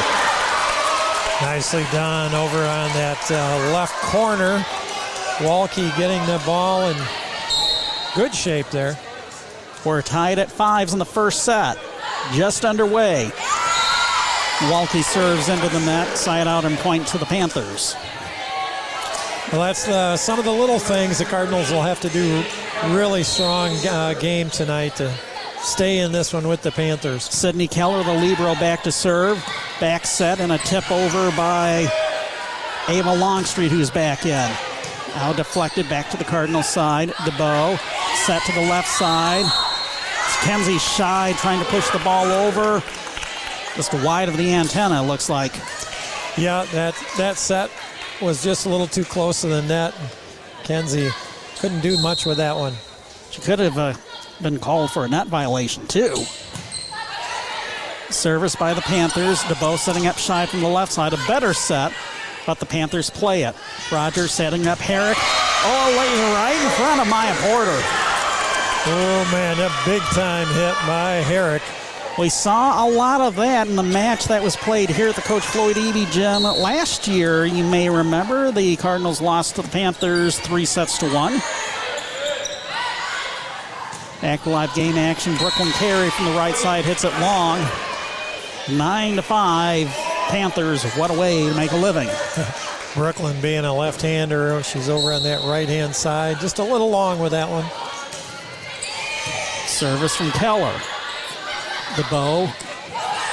Nicely 1.41 1.85
done 1.91 2.35
over 2.35 2.59
on 2.59 2.91
that 2.93 3.31
uh, 3.31 3.73
left 3.73 3.95
corner. 4.03 4.59
Walke 5.39 5.97
getting 5.97 6.21
the 6.27 6.39
ball 6.45 6.91
in 6.91 6.97
good 8.15 8.35
shape 8.35 8.69
there. 8.69 8.99
We're 9.87 10.03
tied 10.03 10.39
at 10.39 10.53
fives 10.53 10.93
in 10.93 10.99
the 10.99 11.07
first 11.07 11.45
set. 11.45 11.79
Just 12.35 12.67
underway. 12.67 13.31
Walke 14.69 15.03
serves 15.03 15.49
into 15.49 15.71
the 15.71 15.81
net, 15.81 16.19
side 16.19 16.47
out 16.47 16.67
and 16.67 16.77
point 16.77 17.07
to 17.07 17.17
the 17.17 17.25
Panthers. 17.25 17.97
Well, 19.53 19.61
that's 19.61 19.87
uh, 19.87 20.17
some 20.17 20.41
of 20.41 20.45
the 20.45 20.53
little 20.53 20.81
things 20.81 21.19
the 21.19 21.25
Cardinals 21.25 21.71
will 21.71 21.83
have 21.83 22.01
to 22.01 22.09
do 22.09 22.43
really 22.89 23.23
strong 23.23 23.77
uh, 23.87 24.15
game 24.15 24.51
tonight 24.51 24.97
to 24.97 25.15
stay 25.61 25.99
in 25.99 26.11
this 26.11 26.33
one 26.33 26.49
with 26.49 26.63
the 26.63 26.73
Panthers. 26.73 27.23
Sydney 27.23 27.69
Keller, 27.69 28.03
the 28.03 28.13
libero, 28.13 28.55
back 28.57 28.83
to 28.83 28.93
serve. 28.93 29.43
Back 29.79 30.05
set 30.05 30.41
and 30.41 30.51
a 30.51 30.59
tip 30.59 30.91
over 30.91 31.31
by 31.37 31.87
Ava 32.89 33.15
Longstreet, 33.15 33.71
who's 33.71 33.89
back 33.89 34.27
in. 34.27 34.51
Now 35.15 35.33
deflected 35.33 35.89
back 35.89 36.11
to 36.11 36.17
the 36.17 36.25
Cardinals 36.25 36.69
side. 36.69 37.11
DeBow 37.11 37.79
set 38.27 38.43
to 38.47 38.53
the 38.53 38.63
left 38.63 38.89
side. 38.89 39.45
It's 39.45 40.45
Kenzie 40.45 40.79
Shy 40.79 41.35
trying 41.39 41.61
to 41.61 41.67
push 41.67 41.89
the 41.91 42.01
ball 42.01 42.27
over. 42.27 42.83
Just 43.77 43.95
wide 43.95 44.29
of 44.29 44.37
the 44.37 44.53
antenna, 44.53 45.05
looks 45.05 45.31
like. 45.31 45.55
Yeah, 46.37 46.67
that 46.73 46.95
that 47.17 47.37
set 47.37 47.71
was 48.21 48.43
just 48.43 48.67
a 48.67 48.69
little 48.69 48.87
too 48.87 49.05
close 49.05 49.43
to 49.43 49.49
the 49.49 49.63
net. 49.63 49.95
Kenzie 50.65 51.11
couldn't 51.59 51.81
do 51.81 52.01
much 52.03 52.27
with 52.27 52.39
that 52.39 52.57
one. 52.57 52.75
She 53.31 53.41
could 53.41 53.59
have 53.59 53.79
uh, 53.79 53.95
been 54.43 54.59
called 54.59 54.91
for 54.91 55.05
a 55.05 55.09
net 55.09 55.27
violation, 55.27 55.87
too. 55.87 56.25
Service 58.11 58.57
by 58.57 58.73
the 58.73 58.81
Panthers. 58.83 59.41
DeBow 59.43 59.77
setting 59.77 60.07
up 60.07 60.17
Scheid 60.17 60.49
from 60.49 60.61
the 60.61 60.69
left 60.69 60.93
side. 60.93 61.13
A 61.13 61.19
better 61.27 61.53
set, 61.53 61.93
but 62.47 62.59
the 62.61 62.67
Panthers 62.67 63.11
play 63.11 63.43
it. 63.43 63.55
Rogers 63.91 64.33
setting 64.33 64.67
up 64.67 64.79
Herrick. 64.79 65.19
Oh, 65.19 65.95
laser 65.99 66.33
right 66.35 66.55
in 66.63 66.71
front 66.77 67.01
of 67.01 67.09
Maya 67.09 67.35
Porter. 67.41 67.81
Oh, 68.89 69.29
man, 69.33 69.59
a 69.59 69.71
big 69.85 70.03
time 70.15 70.47
hit 70.49 70.75
by 70.87 71.15
Herrick. 71.27 71.63
We 72.19 72.31
saw 72.31 72.83
a 72.83 72.89
lot 72.89 73.21
of 73.21 73.37
that 73.37 73.69
in 73.69 73.77
the 73.77 73.83
match 73.83 74.25
that 74.25 74.43
was 74.43 74.57
played 74.57 74.89
here 74.89 75.09
at 75.09 75.17
the 75.17 75.21
Coach 75.21 75.45
Floyd 75.45 75.77
Eby 75.77 76.11
Gym 76.11 76.45
last 76.45 77.07
year. 77.07 77.45
You 77.45 77.63
may 77.63 77.91
remember 77.91 78.51
the 78.51 78.77
Cardinals 78.77 79.21
lost 79.21 79.57
to 79.57 79.63
the 79.63 79.69
Panthers 79.69 80.39
three 80.39 80.65
sets 80.65 80.97
to 80.99 81.13
one. 81.13 81.35
Back 84.23 84.45
to 84.45 84.51
live 84.51 84.75
game 84.75 84.97
action. 84.97 85.37
Brooklyn 85.37 85.69
Carey 85.73 86.09
from 86.09 86.25
the 86.25 86.31
right 86.33 86.55
side 86.57 86.87
hits 86.87 87.05
it 87.05 87.13
long. 87.21 87.61
Nine 88.71 89.17
to 89.17 89.23
five. 89.23 89.89
Panthers, 90.29 90.85
what 90.95 91.11
a 91.11 91.15
way 91.15 91.47
to 91.47 91.55
make 91.55 91.73
a 91.73 91.77
living. 91.77 92.09
Brooklyn 92.95 93.39
being 93.43 93.67
a 93.67 93.75
left-hander, 93.75 94.63
she's 94.63 94.89
over 94.89 95.13
on 95.13 95.23
that 95.25 95.45
right-hand 95.45 95.95
side. 95.95 96.41
Just 96.41 96.61
a 96.61 96.65
little 96.65 96.89
long 96.89 97.19
with 97.19 97.33
that 97.33 97.51
one. 97.51 97.67
Service 99.69 100.17
from 100.17 100.31
Keller. 100.31 100.73
DeBow 101.95 102.47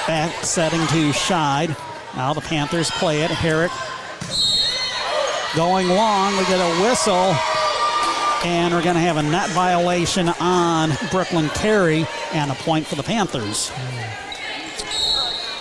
back 0.07 0.43
setting 0.43 0.79
to 0.87 1.11
Scheid. 1.11 1.75
Now 2.15 2.33
the 2.33 2.41
Panthers 2.41 2.91
play 2.91 3.21
it. 3.21 3.31
Herrick 3.31 3.71
going 5.55 5.87
long. 5.89 6.37
We 6.37 6.45
get 6.45 6.59
a 6.59 6.83
whistle. 6.83 7.35
And 8.45 8.73
we're 8.73 8.83
going 8.83 8.95
to 8.95 9.01
have 9.01 9.17
a 9.17 9.23
net 9.23 9.49
violation 9.51 10.27
on 10.39 10.91
Brooklyn 11.11 11.47
Carey 11.49 12.05
and 12.33 12.51
a 12.51 12.55
point 12.55 12.85
for 12.85 12.95
the 12.95 13.03
Panthers. 13.03 13.71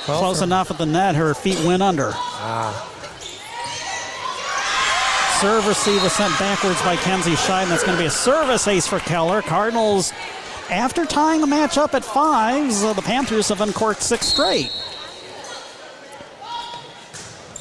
Well, 0.09 0.19
Close 0.19 0.43
enough 0.43 0.71
at 0.73 0.79
the 0.79 0.87
net, 0.87 1.15
her 1.15 1.33
feet 1.33 1.61
went 1.65 1.81
under. 1.81 2.11
Ah. 2.15 2.89
Serve 5.41 5.67
receive 5.69 6.01
sent 6.11 6.37
backwards 6.41 6.83
by 6.83 6.97
Kenzie 6.97 7.33
Scheid. 7.33 7.69
That's 7.69 7.85
going 7.85 7.97
to 7.97 8.03
be 8.03 8.07
a 8.07 8.11
service 8.11 8.67
ace 8.67 8.87
for 8.87 8.99
Keller. 8.99 9.43
Cardinals 9.43 10.13
after 10.73 11.05
tying 11.05 11.43
the 11.43 11.47
match 11.47 11.77
up 11.77 11.95
at 11.95 12.05
fives, 12.05 12.83
uh, 12.83 12.95
the 12.95 13.03
Panthers 13.03 13.49
have 13.51 13.61
uncorked 13.61 14.03
six 14.03 14.27
straight. 14.27 14.73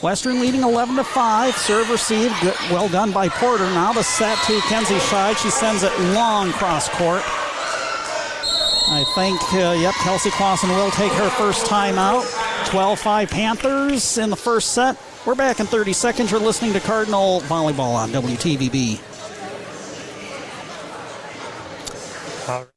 Western 0.02 0.40
leading 0.40 0.64
11 0.64 0.96
to 0.96 1.04
5. 1.04 1.56
Serve 1.56 1.90
received. 1.92 2.34
Good, 2.42 2.56
well 2.72 2.90
done 2.90 3.12
by 3.12 3.30
Porter. 3.30 3.66
Now 3.66 3.94
the 3.94 4.02
set 4.02 4.38
to 4.46 4.60
Kenzie 4.62 4.96
Scheid. 4.96 5.38
She 5.38 5.52
sends 5.52 5.84
it 5.84 5.92
long 6.14 6.52
cross 6.54 6.90
court. 6.90 7.22
I 8.94 9.06
think, 9.14 9.42
uh, 9.54 9.78
yep, 9.80 9.94
Kelsey 9.96 10.32
Clausen 10.32 10.70
will 10.70 10.92
take 10.92 11.12
her 11.14 11.30
first 11.32 11.66
time 11.66 12.00
out. 12.00 12.26
12 12.66 13.00
5 13.00 13.30
Panthers 13.30 14.18
in 14.18 14.30
the 14.30 14.36
first 14.36 14.74
set. 14.74 14.98
We're 15.26 15.36
back 15.36 15.60
in 15.60 15.68
30 15.68 15.94
seconds. 15.94 16.32
You're 16.32 16.40
listening 16.40 16.74
to 16.74 16.80
Cardinal 16.80 17.42
Volleyball 17.42 17.94
on 17.94 18.10
WTVB. 18.10 19.11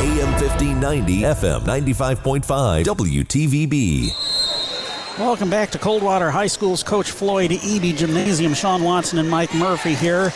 AM 0.00 0.32
1590, 0.40 1.20
FM 1.20 1.60
95.5, 1.60 2.84
WTVB. 2.84 5.18
Welcome 5.18 5.50
back 5.50 5.70
to 5.72 5.78
Coldwater 5.78 6.30
High 6.30 6.46
School's 6.46 6.82
Coach 6.82 7.10
Floyd 7.10 7.50
Eby 7.50 7.94
Gymnasium. 7.94 8.54
Sean 8.54 8.82
Watson 8.82 9.18
and 9.18 9.28
Mike 9.28 9.54
Murphy 9.54 9.92
here. 9.92 10.32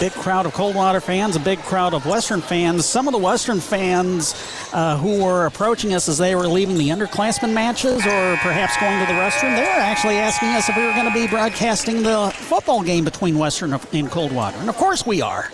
Big 0.00 0.10
crowd 0.10 0.44
of 0.44 0.54
Coldwater 0.54 1.00
fans, 1.00 1.36
a 1.36 1.38
big 1.38 1.60
crowd 1.60 1.94
of 1.94 2.04
Western 2.04 2.40
fans. 2.40 2.84
Some 2.84 3.06
of 3.06 3.12
the 3.12 3.18
Western 3.18 3.60
fans 3.60 4.34
uh, 4.72 4.96
who 4.96 5.22
were 5.22 5.46
approaching 5.46 5.94
us 5.94 6.08
as 6.08 6.18
they 6.18 6.34
were 6.34 6.48
leaving 6.48 6.76
the 6.76 6.88
underclassmen 6.88 7.52
matches 7.52 8.04
or 8.04 8.36
perhaps 8.38 8.76
going 8.78 8.98
to 8.98 9.06
the 9.06 9.20
restroom, 9.20 9.54
they 9.54 9.62
were 9.62 9.68
actually 9.68 10.16
asking 10.16 10.48
us 10.48 10.68
if 10.68 10.76
we 10.76 10.84
were 10.84 10.94
going 10.94 11.06
to 11.06 11.14
be 11.14 11.28
broadcasting 11.28 12.02
the 12.02 12.32
football 12.34 12.82
game 12.82 13.04
between 13.04 13.38
Western 13.38 13.72
and 13.92 14.10
Coldwater. 14.10 14.58
And 14.58 14.68
of 14.68 14.74
course 14.74 15.06
we 15.06 15.22
are. 15.22 15.52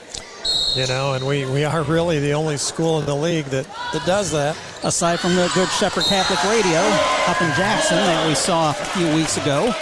You 0.74 0.86
know, 0.86 1.12
and 1.12 1.26
we, 1.26 1.44
we 1.44 1.64
are 1.64 1.82
really 1.82 2.18
the 2.18 2.32
only 2.32 2.56
school 2.56 2.98
in 2.98 3.06
the 3.06 3.14
league 3.14 3.44
that, 3.46 3.66
that 3.92 4.06
does 4.06 4.30
that. 4.32 4.56
Aside 4.82 5.20
from 5.20 5.36
the 5.36 5.50
Good 5.54 5.68
Shepherd 5.68 6.04
Catholic 6.04 6.42
Radio 6.44 6.78
up 7.26 7.40
in 7.42 7.48
Jackson 7.56 7.98
that 7.98 8.26
we 8.26 8.34
saw 8.34 8.70
a 8.70 8.74
few 8.74 9.14
weeks 9.14 9.36
ago. 9.36 9.74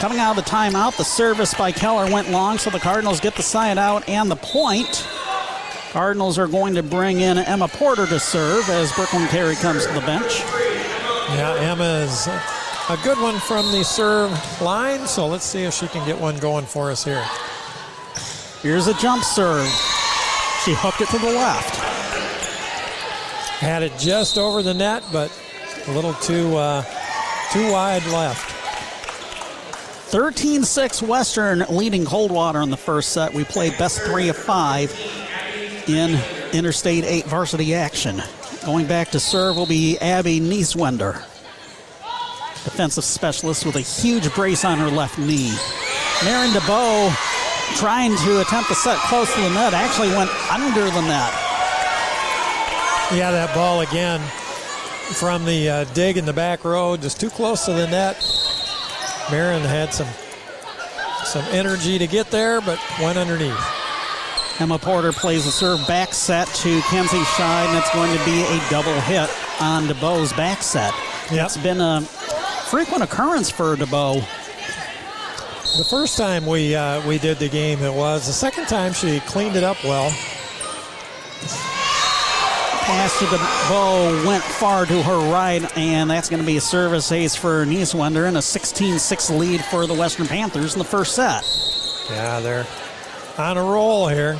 Coming 0.00 0.18
out 0.18 0.36
of 0.36 0.44
the 0.44 0.50
timeout, 0.50 0.96
the 0.96 1.04
service 1.04 1.54
by 1.54 1.70
Keller 1.70 2.12
went 2.12 2.30
long, 2.30 2.58
so 2.58 2.70
the 2.70 2.80
Cardinals 2.80 3.20
get 3.20 3.36
the 3.36 3.42
side 3.42 3.78
out 3.78 4.08
and 4.08 4.30
the 4.30 4.36
point. 4.36 5.06
Cardinals 5.92 6.38
are 6.38 6.48
going 6.48 6.74
to 6.74 6.82
bring 6.82 7.20
in 7.20 7.38
Emma 7.38 7.68
Porter 7.68 8.04
to 8.06 8.18
serve 8.18 8.68
as 8.68 8.92
Brooklyn 8.92 9.28
Carey 9.28 9.54
comes 9.54 9.86
to 9.86 9.92
the 9.92 10.00
bench. 10.00 10.40
Yeah, 10.40 11.56
Emma 11.60 12.04
is 12.04 12.26
a 12.90 12.98
good 13.04 13.18
one 13.18 13.38
from 13.38 13.70
the 13.70 13.84
serve 13.84 14.32
line, 14.60 15.06
so 15.06 15.28
let's 15.28 15.44
see 15.44 15.62
if 15.62 15.72
she 15.72 15.86
can 15.86 16.04
get 16.04 16.18
one 16.18 16.36
going 16.38 16.66
for 16.66 16.90
us 16.90 17.04
here. 17.04 17.24
Here's 18.64 18.86
a 18.86 18.94
jump 18.94 19.22
serve. 19.22 19.66
She 20.64 20.72
hooked 20.72 21.02
it 21.02 21.08
to 21.08 21.18
the 21.18 21.26
left. 21.26 21.76
Had 23.60 23.82
it 23.82 23.92
just 23.98 24.38
over 24.38 24.62
the 24.62 24.72
net, 24.72 25.04
but 25.12 25.30
a 25.86 25.92
little 25.92 26.14
too 26.14 26.56
uh, 26.56 26.82
too 27.52 27.70
wide 27.70 28.02
left. 28.06 28.50
13-6 30.10 31.06
Western 31.06 31.66
leading 31.68 32.06
Coldwater 32.06 32.62
in 32.62 32.70
the 32.70 32.78
first 32.78 33.10
set. 33.10 33.34
We 33.34 33.44
played 33.44 33.76
best 33.76 34.00
three 34.00 34.30
of 34.30 34.36
five 34.38 34.90
in 35.86 36.18
Interstate 36.54 37.04
8 37.04 37.26
varsity 37.26 37.74
action. 37.74 38.22
Going 38.64 38.86
back 38.86 39.10
to 39.10 39.20
serve 39.20 39.56
will 39.56 39.66
be 39.66 39.98
Abby 39.98 40.40
Nieswender. 40.40 41.22
Defensive 42.64 43.04
specialist 43.04 43.66
with 43.66 43.76
a 43.76 43.82
huge 43.82 44.34
brace 44.34 44.64
on 44.64 44.78
her 44.78 44.88
left 44.88 45.18
knee. 45.18 45.54
Marin 46.24 46.52
DeBow 46.52 47.33
trying 47.76 48.16
to 48.16 48.40
attempt 48.40 48.68
the 48.68 48.74
set 48.74 48.98
close 48.98 49.32
to 49.34 49.40
the 49.40 49.50
net, 49.50 49.74
actually 49.74 50.08
went 50.08 50.30
under 50.50 50.84
the 50.84 51.02
net. 51.02 51.32
Yeah, 53.12 53.30
that 53.30 53.54
ball 53.54 53.80
again 53.82 54.20
from 55.12 55.44
the 55.44 55.68
uh, 55.68 55.84
dig 55.92 56.16
in 56.16 56.24
the 56.24 56.32
back 56.32 56.64
row, 56.64 56.96
just 56.96 57.20
too 57.20 57.30
close 57.30 57.66
to 57.66 57.72
the 57.72 57.86
net. 57.86 58.16
Marin 59.30 59.62
had 59.62 59.92
some 59.92 60.08
some 61.24 61.44
energy 61.46 61.98
to 61.98 62.06
get 62.06 62.30
there, 62.30 62.60
but 62.60 62.78
went 63.00 63.18
underneath. 63.18 63.58
Emma 64.60 64.78
Porter 64.78 65.12
plays 65.12 65.46
a 65.46 65.50
serve 65.50 65.84
back 65.88 66.14
set 66.14 66.46
to 66.48 66.80
Kenzie 66.82 67.16
Scheid, 67.18 67.68
and 67.68 67.78
it's 67.78 67.92
going 67.92 68.16
to 68.16 68.24
be 68.24 68.42
a 68.42 68.70
double 68.70 68.98
hit 69.00 69.28
on 69.60 69.84
DeBow's 69.88 70.32
back 70.34 70.62
set. 70.62 70.94
Yep. 71.32 71.46
It's 71.46 71.56
been 71.56 71.80
a 71.80 72.02
frequent 72.02 73.02
occurrence 73.02 73.50
for 73.50 73.76
DeBow 73.76 74.24
The 75.76 75.82
first 75.82 76.16
time 76.16 76.46
we 76.46 76.76
uh, 76.76 77.04
we 77.04 77.18
did 77.18 77.40
the 77.40 77.48
game, 77.48 77.80
it 77.82 77.92
was. 77.92 78.28
The 78.28 78.32
second 78.32 78.66
time, 78.66 78.92
she 78.92 79.18
cleaned 79.20 79.56
it 79.56 79.64
up 79.64 79.82
well. 79.82 80.08
Pass 82.84 83.18
to 83.18 83.24
the 83.24 83.38
bow 83.68 84.24
went 84.24 84.44
far 84.44 84.86
to 84.86 85.02
her 85.02 85.32
right, 85.32 85.76
and 85.76 86.08
that's 86.08 86.28
going 86.28 86.38
to 86.38 86.46
be 86.46 86.58
a 86.58 86.60
service 86.60 87.10
ace 87.10 87.34
for 87.34 87.66
Nieswender 87.66 88.28
and 88.28 88.36
a 88.36 88.40
16-6 88.40 89.36
lead 89.36 89.64
for 89.64 89.88
the 89.88 89.94
Western 89.94 90.28
Panthers 90.28 90.74
in 90.74 90.78
the 90.78 90.84
first 90.84 91.16
set. 91.16 91.42
Yeah, 92.08 92.38
they're 92.38 92.66
on 93.36 93.56
a 93.56 93.62
roll 93.62 94.06
here. 94.06 94.36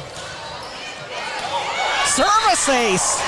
Service 2.07 2.69
ace. 2.69 3.21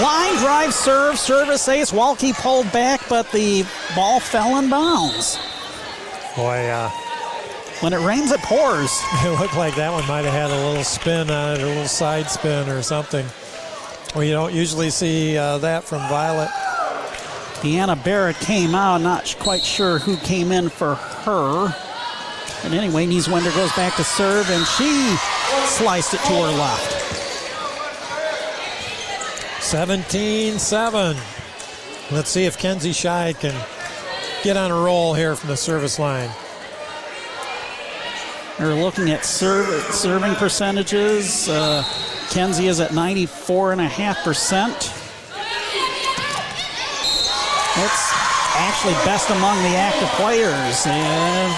Line 0.00 0.36
drive 0.38 0.72
serve, 0.72 1.18
service 1.18 1.68
ace. 1.68 1.92
Walke 1.92 2.32
pulled 2.40 2.72
back, 2.72 3.06
but 3.10 3.30
the 3.32 3.66
ball 3.94 4.18
fell 4.18 4.56
in 4.58 4.70
bounds. 4.70 5.38
Boy, 6.34 6.68
uh, 6.70 6.90
when 7.82 7.92
it 7.92 8.00
rains, 8.06 8.30
it 8.30 8.40
pours. 8.40 9.02
It 9.24 9.38
looked 9.40 9.56
like 9.56 9.74
that 9.74 9.92
one 9.92 10.06
might 10.06 10.24
have 10.24 10.32
had 10.32 10.50
a 10.50 10.68
little 10.68 10.84
spin 10.84 11.30
on 11.30 11.56
it, 11.56 11.62
a 11.62 11.66
little 11.66 11.88
side 11.88 12.30
spin 12.30 12.68
or 12.68 12.80
something. 12.82 13.26
Well, 14.14 14.24
you 14.24 14.32
don't 14.32 14.54
usually 14.54 14.90
see 14.90 15.36
uh, 15.36 15.58
that 15.58 15.84
from 15.84 15.98
Violet. 16.08 16.48
Deanna 17.60 18.02
Barrett 18.02 18.36
came 18.36 18.74
out, 18.74 19.00
not 19.00 19.34
quite 19.40 19.62
sure 19.62 19.98
who 19.98 20.16
came 20.18 20.52
in 20.52 20.68
for 20.68 20.94
her. 20.94 21.74
And 22.64 22.74
anyway, 22.74 23.06
Nieswender 23.06 23.54
goes 23.54 23.72
back 23.72 23.96
to 23.96 24.04
serve, 24.04 24.48
and 24.50 24.64
she 24.66 25.16
sliced 25.66 26.14
it 26.14 26.20
to 26.20 26.32
her 26.32 26.50
left. 26.58 27.02
17 29.62 30.58
7. 30.58 31.16
Let's 32.10 32.30
see 32.30 32.44
if 32.44 32.58
Kenzie 32.58 32.90
Scheid 32.90 33.40
can 33.40 33.54
get 34.44 34.56
on 34.56 34.70
a 34.70 34.74
roll 34.74 35.14
here 35.14 35.34
from 35.34 35.48
the 35.48 35.56
service 35.56 35.98
line. 35.98 36.30
They're 38.58 38.74
looking 38.74 39.10
at 39.10 39.24
serve, 39.24 39.66
serving 39.94 40.34
percentages. 40.34 41.48
Uh, 41.48 41.82
Kenzie 42.30 42.68
is 42.68 42.80
at 42.80 42.90
94.5%. 42.90 44.98
It's 47.74 48.12
actually 48.54 48.92
best 49.04 49.30
among 49.30 49.56
the 49.62 49.76
active 49.76 50.08
players. 50.10 50.86
And 50.86 51.52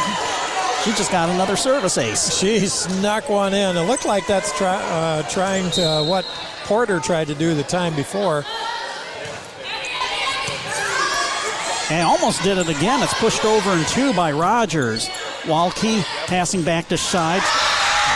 she 0.85 0.93
just 0.93 1.11
got 1.11 1.29
another 1.29 1.57
service 1.57 1.99
ace. 1.99 2.39
She 2.39 2.67
snuck 2.69 3.29
one 3.29 3.53
in. 3.55 3.77
It 3.77 3.83
looked 3.83 4.07
like 4.07 4.27
that's 4.27 4.57
try, 4.57 4.77
uh, 4.77 5.23
trying 5.29 5.71
to 5.73 5.83
uh, 5.83 6.05
what 6.05 6.25
Porter 6.65 7.01
tried 7.01 7.27
to 7.27 7.35
do 7.35 7.55
the 7.55 7.65
time 7.65 7.97
before. 7.97 8.45
And 11.91 12.07
almost 12.07 12.43
did 12.43 12.59
it 12.59 12.69
again. 12.69 13.03
It's 13.03 13.15
pushed 13.15 13.45
over 13.45 13.73
in 13.73 13.85
two 13.87 14.15
by 14.15 14.33
Rogers. 14.33 15.11
Walke 15.47 16.03
passing 16.27 16.63
back 16.63 16.89
to 16.89 16.95
Scheid. 16.95 17.43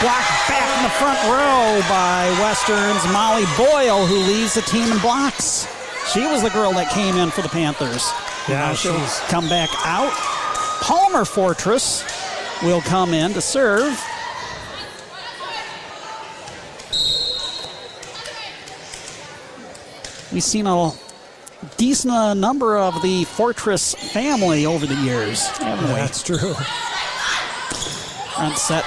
Blocked 0.01 0.47
back 0.47 0.77
in 0.77 0.83
the 0.83 0.89
front 0.91 1.19
row 1.25 1.81
by 1.89 2.29
Western's 2.39 3.03
Molly 3.11 3.45
Boyle, 3.57 4.05
who 4.05 4.17
leads 4.17 4.53
the 4.53 4.61
team 4.61 4.91
in 4.91 4.97
blocks. 4.99 5.67
She 6.13 6.21
was 6.21 6.41
the 6.41 6.49
girl 6.49 6.71
that 6.73 6.89
came 6.91 7.17
in 7.17 7.29
for 7.29 7.41
the 7.41 7.49
Panthers. 7.49 8.09
Yeah, 8.47 8.73
she'll 8.73 8.97
come 9.27 9.47
back 9.49 9.69
out. 9.85 10.11
Palmer 10.81 11.25
Fortress 11.25 12.03
will 12.63 12.81
come 12.81 13.13
in 13.13 13.33
to 13.33 13.41
serve. 13.41 13.99
We've 20.31 20.43
seen 20.43 20.65
a 20.65 20.91
decent 21.77 22.39
number 22.39 22.77
of 22.77 23.01
the 23.01 23.25
Fortress 23.25 23.93
family 24.13 24.65
over 24.65 24.85
the 24.85 24.95
years, 24.95 25.45
haven't 25.57 25.89
we? 25.89 25.93
That's 25.95 26.23
true. 26.23 26.55
Front 28.39 28.57
set 28.57 28.85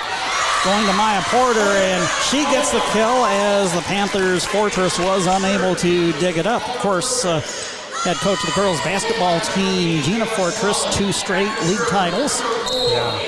going 0.64 0.86
to 0.86 0.92
Maya 0.94 1.20
Porter, 1.24 1.60
and 1.60 2.08
she 2.30 2.38
gets 2.44 2.72
the 2.72 2.80
kill 2.92 3.26
as 3.26 3.70
the 3.74 3.82
Panthers 3.82 4.46
Fortress 4.46 4.98
was 4.98 5.26
unable 5.26 5.74
to 5.76 6.12
dig 6.20 6.38
it 6.38 6.46
up. 6.46 6.66
Of 6.66 6.76
course, 6.76 7.26
uh, 7.26 7.40
head 8.02 8.16
coach 8.16 8.38
of 8.42 8.46
the 8.46 8.52
girls 8.54 8.80
basketball 8.80 9.40
team, 9.40 10.02
Gina 10.02 10.24
Fortress, 10.24 10.86
two 10.96 11.12
straight 11.12 11.50
league 11.64 11.86
titles. 11.90 12.40
Yeah. 12.40 13.20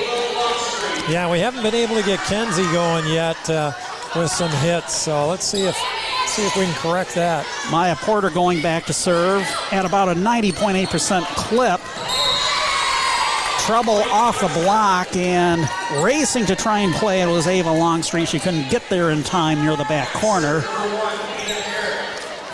Yeah, 1.07 1.31
we 1.31 1.39
haven't 1.39 1.61
been 1.61 1.75
able 1.75 1.95
to 1.95 2.03
get 2.03 2.17
Kenzie 2.21 2.63
going 2.71 3.05
yet 3.05 3.47
uh, 3.47 3.71
with 4.15 4.31
some 4.31 4.49
hits, 4.49 4.95
so 4.95 5.27
let's 5.27 5.45
see 5.45 5.67
if 5.67 5.77
see 6.25 6.43
if 6.47 6.55
we 6.57 6.65
can 6.65 6.73
correct 6.73 7.13
that. 7.13 7.45
Maya 7.69 7.95
Porter 7.95 8.31
going 8.31 8.63
back 8.63 8.85
to 8.85 8.93
serve 8.93 9.43
at 9.71 9.85
about 9.85 10.09
a 10.09 10.15
90.8% 10.15 11.23
clip. 11.35 11.79
Trouble 13.65 14.03
off 14.11 14.41
the 14.41 14.47
block 14.59 15.15
and 15.15 15.67
racing 16.03 16.45
to 16.45 16.55
try 16.55 16.81
and 16.81 16.93
play 16.93 17.23
it 17.23 17.25
was 17.25 17.47
Ava 17.47 17.71
Longstreet. 17.71 18.29
She 18.29 18.37
couldn't 18.37 18.69
get 18.69 18.87
there 18.89 19.09
in 19.09 19.23
time 19.23 19.63
near 19.63 19.75
the 19.75 19.85
back 19.85 20.07
corner. 20.09 20.61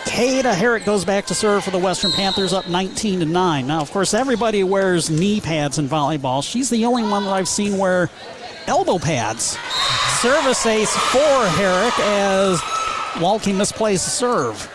Kata 0.06 0.54
Herrick 0.54 0.86
goes 0.86 1.04
back 1.04 1.26
to 1.26 1.34
serve 1.34 1.64
for 1.64 1.70
the 1.70 1.78
Western 1.78 2.12
Panthers 2.12 2.54
up 2.54 2.66
19 2.66 3.20
to 3.20 3.26
9. 3.26 3.66
Now, 3.66 3.82
of 3.82 3.90
course, 3.90 4.14
everybody 4.14 4.64
wears 4.64 5.10
knee 5.10 5.42
pads 5.42 5.78
in 5.78 5.86
volleyball. 5.86 6.42
She's 6.42 6.70
the 6.70 6.86
only 6.86 7.02
one 7.02 7.24
that 7.24 7.32
I've 7.32 7.48
seen 7.48 7.76
wear 7.76 8.08
elbow 8.66 8.98
pads. 8.98 9.58
Service 10.22 10.64
ace 10.64 10.96
for 10.96 11.46
Herrick 11.56 11.98
as 12.00 12.58
Walke 13.20 13.52
misplays 13.54 14.04
the 14.04 14.10
serve. 14.10 14.70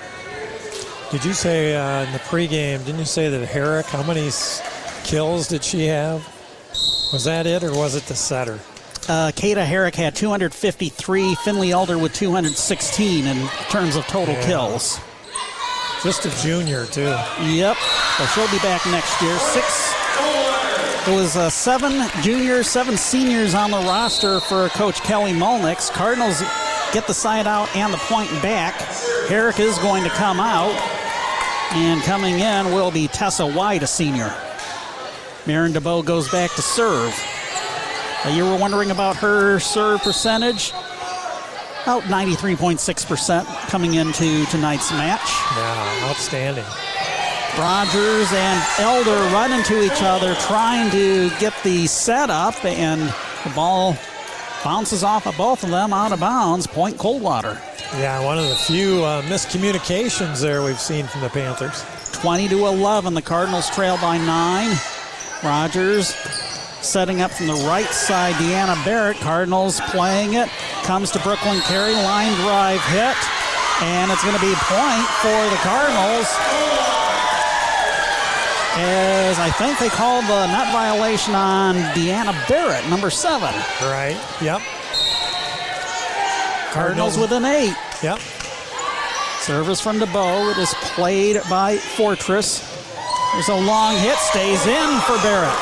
Did 1.09 1.25
you 1.25 1.33
say 1.33 1.75
uh, 1.75 2.05
in 2.05 2.11
the 2.13 2.19
pregame, 2.19 2.85
didn't 2.85 2.99
you 2.99 3.05
say 3.05 3.27
that 3.27 3.43
Herrick, 3.47 3.87
how 3.87 4.03
many 4.03 4.29
kills 5.07 5.47
did 5.47 5.63
she 5.63 5.85
have? 5.87 6.21
Was 7.13 7.23
that 7.23 7.47
it 7.47 7.63
or 7.63 7.71
was 7.73 7.95
it 7.95 8.03
the 8.03 8.15
setter? 8.15 8.59
Uh, 9.07 9.31
Kata 9.33 9.63
Herrick 9.63 9.95
had 9.95 10.15
253, 10.15 11.35
Finley 11.35 11.71
Elder 11.71 11.97
with 11.97 12.13
216 12.13 13.25
in 13.25 13.47
terms 13.69 13.95
of 13.95 14.05
total 14.07 14.33
Yeah. 14.35 14.45
kills. 14.45 14.99
Just 16.03 16.25
a 16.25 16.41
junior, 16.41 16.85
too. 16.87 17.15
Yep. 17.41 17.77
So 18.17 18.25
she'll 18.27 18.51
be 18.51 18.59
back 18.59 18.85
next 18.87 19.19
year. 19.21 19.37
Six. 19.39 19.93
It 21.07 21.15
was 21.15 21.37
uh, 21.37 21.49
seven 21.49 22.05
juniors, 22.21 22.67
seven 22.67 22.97
seniors 22.97 23.55
on 23.55 23.71
the 23.71 23.77
roster 23.77 24.41
for 24.41 24.67
Coach 24.69 25.01
Kelly 25.03 25.31
Molnix. 25.31 25.89
Cardinals 25.89 26.41
get 26.91 27.07
the 27.07 27.13
side 27.13 27.47
out 27.47 27.73
and 27.77 27.93
the 27.93 27.97
point 27.97 28.29
back. 28.43 28.73
Herrick 29.29 29.59
is 29.61 29.77
going 29.79 30.03
to 30.03 30.09
come 30.09 30.41
out. 30.41 30.75
And 31.71 32.01
coming 32.03 32.39
in 32.39 32.65
will 32.73 32.91
be 32.91 33.07
Tessa 33.07 33.47
White, 33.49 33.83
a 33.83 33.87
senior. 33.87 34.33
Marin 35.47 35.71
DeBow 35.71 36.03
goes 36.03 36.29
back 36.29 36.51
to 36.55 36.61
serve. 36.61 37.17
Uh, 38.25 38.29
you 38.29 38.43
were 38.43 38.57
wondering 38.57 38.91
about 38.91 39.15
her 39.15 39.59
serve 39.59 40.01
percentage? 40.01 40.71
About 41.83 42.03
93.6% 42.03 43.45
coming 43.69 43.93
into 43.93 44.45
tonight's 44.47 44.91
match. 44.91 45.21
Yeah, 45.55 46.09
outstanding. 46.09 46.65
Rogers 47.57 48.27
and 48.33 48.65
Elder 48.77 49.15
run 49.33 49.53
into 49.53 49.81
each 49.81 50.01
other 50.03 50.35
trying 50.35 50.91
to 50.91 51.29
get 51.39 51.53
the 51.63 51.87
setup, 51.87 52.65
and 52.65 53.01
the 53.45 53.49
ball 53.55 53.95
bounces 54.65 55.01
off 55.01 55.27
of 55.27 55.37
both 55.37 55.63
of 55.63 55.69
them 55.69 55.93
out 55.93 56.11
of 56.11 56.19
bounds. 56.19 56.67
Point 56.67 56.97
Coldwater. 56.97 57.57
Yeah, 57.93 58.21
one 58.25 58.37
of 58.37 58.49
the 58.49 58.55
few 58.55 59.01
uh, 59.05 59.21
miscommunications 59.23 60.41
there 60.41 60.61
we've 60.61 60.77
seen 60.77 61.07
from 61.07 61.21
the 61.21 61.29
Panthers. 61.29 61.85
20 62.19 62.49
to 62.49 62.65
11. 62.65 63.13
The 63.13 63.21
Cardinals 63.21 63.69
trail 63.69 63.97
by 64.01 64.17
nine. 64.17 64.75
Rogers 65.43 66.15
setting 66.81 67.21
up 67.21 67.31
from 67.31 67.47
the 67.47 67.65
right 67.67 67.89
side. 67.89 68.35
Deanna 68.35 68.83
Barrett. 68.85 69.17
Cardinals 69.17 69.79
playing 69.81 70.33
it. 70.35 70.49
Comes 70.83 71.11
to 71.11 71.19
Brooklyn 71.19 71.59
Carey. 71.61 71.93
Line 71.93 72.33
drive 72.41 72.81
hit. 72.85 73.17
And 73.81 74.11
it's 74.11 74.23
going 74.23 74.35
to 74.35 74.41
be 74.41 74.51
a 74.51 74.61
point 74.65 75.07
for 75.21 75.49
the 75.49 75.59
Cardinals. 75.61 76.27
As 78.79 79.39
I 79.39 79.49
think 79.51 79.79
they 79.79 79.89
called 79.89 80.25
the 80.25 80.47
net 80.47 80.71
violation 80.71 81.33
on 81.33 81.75
Deanna 81.93 82.47
Barrett, 82.47 82.87
number 82.89 83.09
seven. 83.09 83.53
Right. 83.81 84.19
Yep. 84.41 84.61
Cardinals 86.71 87.17
with 87.17 87.31
an 87.31 87.45
eight. 87.45 87.75
Yep. 88.03 88.19
Service 89.39 89.81
from 89.81 89.99
DeBow. 89.99 90.51
It 90.51 90.57
is 90.59 90.73
played 90.75 91.41
by 91.49 91.77
Fortress. 91.77 92.76
There's 93.33 93.49
a 93.49 93.55
long 93.55 93.95
hit, 93.97 94.17
stays 94.17 94.65
in 94.65 94.99
for 95.01 95.17
Barrett. 95.21 95.53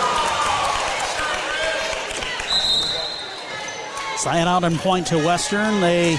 Sign 4.17 4.47
out 4.47 4.63
and 4.63 4.77
point 4.77 5.07
to 5.07 5.17
Western. 5.17 5.81
They 5.81 6.17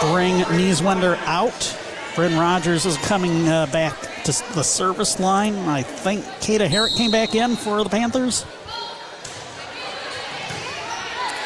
bring 0.00 0.42
Nieswender 0.44 1.16
out. 1.26 1.78
Bryn 2.14 2.38
Rogers 2.38 2.86
is 2.86 2.96
coming 2.98 3.48
uh, 3.48 3.66
back 3.66 4.00
to 4.24 4.32
the 4.54 4.62
service 4.62 5.20
line. 5.20 5.54
I 5.68 5.82
think 5.82 6.24
Kata 6.40 6.68
Herrick 6.68 6.94
came 6.94 7.10
back 7.10 7.34
in 7.34 7.56
for 7.56 7.82
the 7.82 7.90
Panthers. 7.90 8.46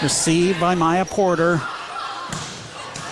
Received 0.03 0.61
by 0.61 0.75
Maya 0.75 1.05
Porter. 1.05 1.61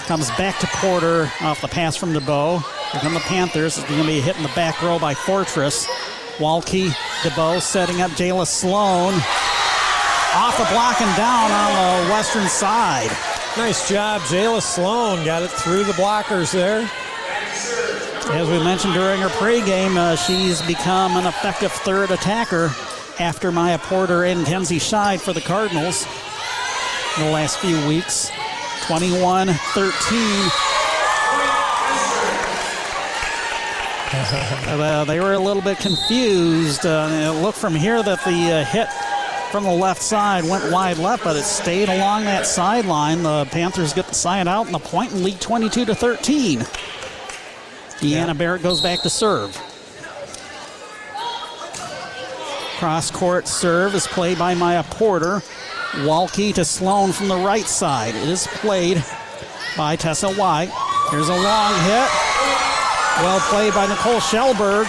Comes 0.06 0.30
back 0.32 0.58
to 0.60 0.66
Porter 0.68 1.30
off 1.40 1.60
the 1.60 1.68
pass 1.68 1.96
from 1.96 2.12
DeBow. 2.12 2.62
Here 2.92 3.00
come 3.00 3.14
the 3.14 3.20
Panthers. 3.20 3.78
It's 3.78 3.88
going 3.88 4.00
to 4.00 4.06
be 4.06 4.20
hit 4.20 4.36
in 4.36 4.42
the 4.42 4.52
back 4.54 4.80
row 4.80 4.98
by 4.98 5.12
Fortress. 5.12 5.86
Walke, 6.38 6.88
DeBow 7.22 7.60
setting 7.60 8.00
up 8.00 8.12
Jayla 8.12 8.46
Sloan. 8.46 9.14
off 10.34 10.56
the 10.56 10.64
block 10.72 11.00
and 11.00 11.16
down 11.16 11.50
on 11.50 12.04
the 12.04 12.12
western 12.12 12.46
side. 12.46 13.10
Nice 13.56 13.88
job. 13.88 14.20
Jayla 14.22 14.62
Sloan 14.62 15.24
got 15.24 15.42
it 15.42 15.50
through 15.50 15.84
the 15.84 15.92
blockers 15.94 16.52
there. 16.52 16.88
As 18.32 18.48
we 18.48 18.58
mentioned 18.62 18.94
during 18.94 19.20
her 19.20 19.28
pregame, 19.28 19.96
uh, 19.96 20.14
she's 20.14 20.62
become 20.62 21.16
an 21.16 21.26
effective 21.26 21.72
third 21.72 22.10
attacker 22.10 22.70
after 23.18 23.50
Maya 23.50 23.78
Porter 23.78 24.24
and 24.24 24.46
Kenzie 24.46 24.78
Scheid 24.78 25.20
for 25.20 25.32
the 25.32 25.40
Cardinals 25.40 26.06
in 27.16 27.24
the 27.24 27.30
last 27.30 27.58
few 27.58 27.84
weeks. 27.88 28.30
21 28.86 29.48
13. 29.48 30.65
uh, 34.32 35.04
they 35.04 35.20
were 35.20 35.34
a 35.34 35.38
little 35.38 35.62
bit 35.62 35.78
confused. 35.78 36.84
Uh, 36.84 37.08
it 37.12 37.42
looked 37.42 37.58
from 37.58 37.74
here 37.74 38.02
that 38.02 38.24
the 38.24 38.52
uh, 38.52 38.64
hit 38.64 38.88
from 39.52 39.64
the 39.64 39.70
left 39.70 40.02
side 40.02 40.44
went 40.44 40.72
wide 40.72 40.98
left, 40.98 41.22
but 41.22 41.36
it 41.36 41.44
stayed 41.44 41.88
along 41.88 42.24
that 42.24 42.44
sideline. 42.46 43.22
The 43.22 43.44
Panthers 43.46 43.92
get 43.92 44.08
the 44.08 44.14
side 44.14 44.48
out 44.48 44.66
and 44.66 44.74
the 44.74 44.80
point 44.80 45.12
in 45.12 45.22
lead 45.22 45.40
22 45.40 45.84
to 45.84 45.94
13. 45.94 46.58
Deanna 46.58 46.66
yeah. 48.00 48.32
Barrett 48.32 48.62
goes 48.62 48.80
back 48.80 49.02
to 49.02 49.10
serve. 49.10 49.56
Cross 52.78 53.12
court 53.12 53.46
serve 53.48 53.94
is 53.94 54.06
played 54.06 54.38
by 54.38 54.54
Maya 54.54 54.82
Porter. 54.82 55.40
Walke 56.04 56.54
to 56.54 56.64
Sloan 56.64 57.12
from 57.12 57.28
the 57.28 57.36
right 57.36 57.64
side. 57.64 58.14
It 58.14 58.28
is 58.28 58.46
played 58.48 59.02
by 59.76 59.96
Tessa 59.96 60.34
White. 60.34 60.70
Here's 61.10 61.28
a 61.28 61.36
long 61.36 61.80
hit. 61.84 62.25
Well 63.18 63.40
played 63.40 63.72
by 63.72 63.86
Nicole 63.86 64.20
Shellberg. 64.20 64.84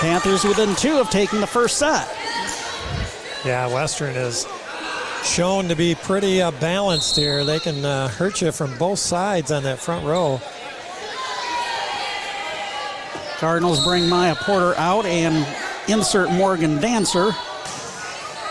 Panthers 0.00 0.44
within 0.44 0.76
two 0.76 0.98
of 0.98 1.10
taking 1.10 1.40
the 1.40 1.46
first 1.48 1.78
set. 1.78 2.08
Yeah, 3.44 3.66
Western 3.72 4.14
is 4.14 4.46
shown 5.24 5.66
to 5.66 5.74
be 5.74 5.96
pretty 5.96 6.40
uh, 6.40 6.52
balanced 6.52 7.16
here. 7.16 7.44
They 7.44 7.58
can 7.58 7.84
uh, 7.84 8.06
hurt 8.06 8.40
you 8.40 8.52
from 8.52 8.78
both 8.78 9.00
sides 9.00 9.50
on 9.50 9.64
that 9.64 9.80
front 9.80 10.06
row. 10.06 10.40
Cardinals 13.38 13.84
bring 13.84 14.08
Maya 14.08 14.36
Porter 14.36 14.76
out 14.76 15.04
and 15.04 15.44
insert 15.88 16.30
Morgan 16.30 16.80
Dancer. 16.80 17.32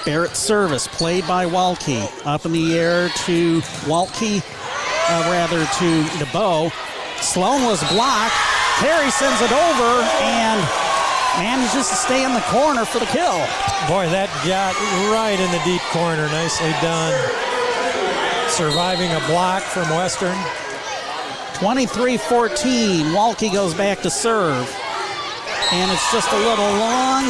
Barrett 0.05 0.35
service 0.35 0.89
played 0.89 1.25
by 1.25 1.45
Walke. 1.45 2.11
Up 2.25 2.45
in 2.45 2.51
the 2.51 2.77
air 2.77 3.07
to 3.25 3.61
Walke, 3.85 4.41
uh, 4.41 5.31
rather 5.31 5.59
to 5.63 6.03
DeBow. 6.19 6.69
Sloan 7.21 7.63
was 7.63 7.81
blocked. 7.93 8.50
Terry 8.81 9.11
sends 9.11 9.39
it 9.41 9.51
over 9.51 10.01
and 10.25 10.59
manages 11.37 11.87
to 11.89 11.95
stay 11.95 12.25
in 12.25 12.33
the 12.33 12.41
corner 12.49 12.83
for 12.83 12.97
the 12.97 13.05
kill. 13.05 13.37
Boy, 13.87 14.09
that 14.09 14.29
got 14.41 14.73
right 15.13 15.39
in 15.39 15.51
the 15.51 15.61
deep 15.63 15.81
corner. 15.93 16.25
Nicely 16.33 16.71
done. 16.81 17.13
Surviving 18.49 19.11
a 19.11 19.19
block 19.27 19.61
from 19.61 19.87
Western. 19.89 20.35
23 21.61 22.17
14. 22.17 23.05
Walke 23.13 23.53
goes 23.53 23.75
back 23.75 24.01
to 24.01 24.09
serve. 24.09 24.67
And 25.71 25.91
it's 25.91 26.11
just 26.11 26.31
a 26.33 26.37
little 26.37 26.71
long. 26.81 27.23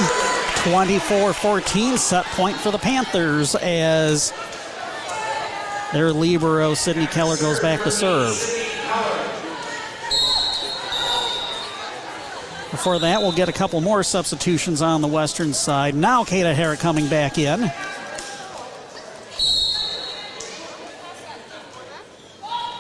24 0.64 1.34
14 1.34 1.98
set 1.98 2.24
point 2.28 2.56
for 2.56 2.72
the 2.72 2.78
Panthers 2.78 3.56
as 3.56 4.32
their 5.92 6.14
Libero, 6.14 6.76
Sydney 6.76 7.08
Keller, 7.08 7.36
goes 7.36 7.60
back 7.60 7.84
to 7.84 7.92
serve. 7.92 8.61
Before 12.82 12.98
that, 12.98 13.22
we'll 13.22 13.32
get 13.32 13.48
a 13.48 13.52
couple 13.54 13.80
more 13.80 14.02
substitutions 14.02 14.82
on 14.82 15.02
the 15.02 15.08
western 15.08 15.54
side. 15.54 15.94
Now, 15.94 16.24
Kata 16.24 16.52
Herrick 16.52 16.80
coming 16.80 17.08
back 17.08 17.38
in. 17.38 17.72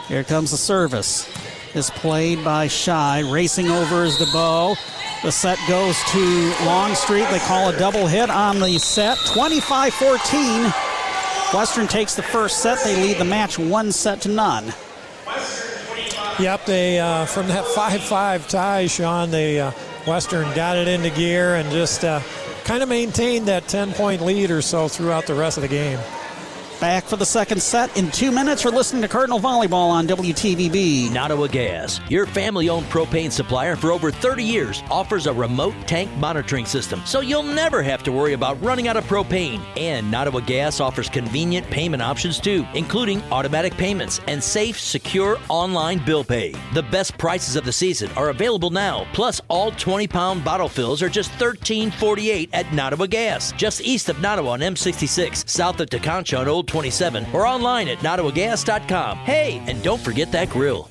Here 0.08 0.24
comes 0.24 0.49
the 0.49 0.58
service. 0.58 1.30
Is 1.76 1.91
played 1.91 2.43
by 2.43 2.66
Scheid. 2.66 3.32
Racing 3.32 3.70
over 3.70 4.04
is 4.04 4.18
DeBow. 4.18 4.76
The 5.22 5.32
set 5.32 5.60
goes 5.70 5.95
to 6.06 6.56
Longstreet. 6.66 7.30
They 7.30 7.38
call 7.38 7.70
a 7.70 7.78
double 7.78 8.08
hit 8.08 8.32
on 8.32 8.60
the 8.60 8.80
set. 8.80 9.20
25 9.28 9.93
14. 9.93 10.74
Western 11.54 11.88
takes 11.88 12.16
the 12.16 12.24
first 12.24 12.64
set. 12.64 12.84
They 12.84 12.99
lead 12.99 13.18
the 13.18 13.26
match 13.26 13.60
one 13.60 13.91
set 13.91 14.22
to 14.22 14.30
none. 14.30 14.74
Yep, 16.39 16.66
they 16.66 16.99
uh, 16.99 17.26
from 17.26 17.49
that 17.49 17.66
5-5 17.66 18.49
tie, 18.49 18.88
Sean, 18.88 19.30
they 19.30 19.60
uh, 19.60 19.72
Western 20.06 20.54
got 20.56 20.78
it 20.78 20.88
into 20.88 21.10
gear 21.12 21.56
and 21.56 21.70
just 21.72 22.04
uh, 22.04 22.22
kind 22.64 22.84
of 22.84 22.89
maintained 22.89 23.47
that 23.47 23.64
10-point 23.64 24.22
lead 24.22 24.52
or 24.52 24.62
so 24.62 24.88
throughout 24.88 25.28
the 25.28 25.34
rest 25.34 25.58
of 25.58 25.62
the 25.62 25.68
game. 25.68 25.99
Back 26.82 27.04
for 27.04 27.16
the 27.16 27.28
second 27.28 27.62
set 27.62 27.96
in 27.96 28.10
two 28.10 28.32
minutes. 28.32 28.64
You're 28.64 28.74
listening 28.74 29.04
to 29.04 29.08
Cardinal 29.08 29.40
Volleyball 29.40 29.92
on 29.92 30.08
WTVB. 30.08 31.14
Nottawa 31.14 31.46
Gas, 31.46 32.02
your 32.10 32.26
family 32.26 32.70
owned 32.70 32.88
propane 32.88 33.32
supplier 33.32 33.76
for 33.76 33.92
over 33.92 34.10
30 34.10 34.44
years, 34.44 34.82
offers 34.90 35.28
a 35.28 35.34
remote 35.34 35.76
tank 35.86 36.10
monitoring 36.18 36.66
system, 36.66 37.00
so 37.06 37.20
you'll 37.20 37.44
never 37.44 37.84
have 37.84 38.02
to 38.02 38.12
worry 38.12 38.34
about 38.34 38.60
running 38.64 38.88
out 38.88 38.98
of 38.98 39.04
propane. 39.04 39.62
And 39.78 40.10
Nottawa 40.10 40.40
Gas 40.40 40.80
offers 40.80 41.08
convenient 41.08 41.70
payment 41.70 42.02
options 42.02 42.40
too, 42.40 42.66
including 42.74 43.22
automatic 43.32 43.74
payments 43.74 44.20
and 44.28 44.44
safe, 44.44 44.80
secure 44.80 45.38
online 45.50 46.04
bill 46.04 46.24
pay. 46.24 46.56
The 46.74 46.82
best 46.82 47.16
prices 47.20 47.56
of 47.56 47.64
the 47.64 47.72
season 47.72 48.10
are 48.18 48.30
available 48.30 48.72
now, 48.72 49.06
plus 49.14 49.40
all 49.50 49.70
20 49.70 50.08
pound 50.08 50.44
bottle 50.44 50.68
fills 50.68 51.04
are 51.04 51.10
just 51.10 51.30
$13.48 51.34 52.50
at 52.54 52.74
Nottawa 52.74 53.06
Gas, 53.06 53.52
just 53.52 53.82
east 53.82 54.10
of 54.10 54.20
Nottawa 54.20 54.54
on 54.54 54.62
M66, 54.62 55.48
south 55.48 55.80
of 55.80 55.88
Tekonsha 55.88 56.40
on 56.40 56.48
Old 56.48 56.71
27 56.72 57.28
or 57.34 57.46
online 57.46 57.88
at 57.88 58.00
nottawagas.com. 58.00 59.18
Hey, 59.20 59.62
and 59.68 59.82
don't 59.84 60.02
forget 60.02 60.32
that 60.32 60.50
grill. 60.50 60.91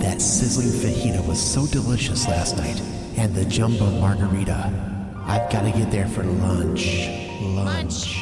That 0.00 0.20
sizzling 0.20 0.68
fajita 0.68 1.26
was 1.26 1.40
so 1.40 1.66
delicious 1.66 2.26
last 2.28 2.56
night. 2.56 2.80
And 3.16 3.34
the 3.34 3.44
jumbo 3.44 3.90
margarita. 4.00 4.72
I've 5.26 5.50
got 5.50 5.62
to 5.62 5.70
get 5.70 5.90
there 5.90 6.08
for 6.08 6.22
lunch. 6.24 7.08
Lunch. 7.40 8.18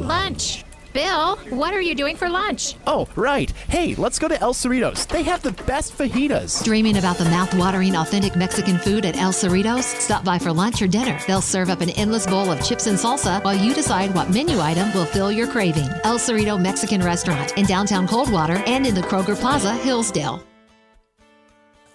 lunch. 0.00 0.64
Bill, 0.92 1.36
what 1.50 1.72
are 1.72 1.80
you 1.80 1.94
doing 1.94 2.16
for 2.16 2.28
lunch? 2.28 2.74
Oh, 2.86 3.06
right. 3.14 3.50
Hey, 3.68 3.94
let's 3.94 4.18
go 4.18 4.26
to 4.26 4.40
El 4.40 4.54
Cerritos. 4.54 5.06
They 5.06 5.22
have 5.22 5.40
the 5.42 5.52
best 5.64 5.96
fajitas. 5.96 6.64
Dreaming 6.64 6.96
about 6.96 7.16
the 7.16 7.26
mouth-watering 7.26 7.94
authentic 7.94 8.34
Mexican 8.34 8.76
food 8.78 9.04
at 9.04 9.16
El 9.16 9.30
Cerritos? 9.32 9.84
Stop 9.84 10.24
by 10.24 10.38
for 10.38 10.52
lunch 10.52 10.82
or 10.82 10.88
dinner. 10.88 11.20
They'll 11.28 11.40
serve 11.40 11.70
up 11.70 11.80
an 11.80 11.90
endless 11.90 12.26
bowl 12.26 12.50
of 12.50 12.64
chips 12.64 12.88
and 12.88 12.98
salsa 12.98 13.42
while 13.44 13.56
you 13.56 13.72
decide 13.72 14.14
what 14.14 14.30
menu 14.30 14.58
item 14.58 14.92
will 14.92 15.06
fill 15.06 15.30
your 15.30 15.46
craving. 15.46 15.88
El 16.02 16.18
Cerrito 16.18 16.60
Mexican 16.60 17.02
Restaurant 17.02 17.56
in 17.56 17.66
downtown 17.66 18.08
Coldwater 18.08 18.56
and 18.66 18.84
in 18.84 18.94
the 18.94 19.02
Kroger 19.02 19.38
Plaza, 19.38 19.74
Hillsdale. 19.74 20.44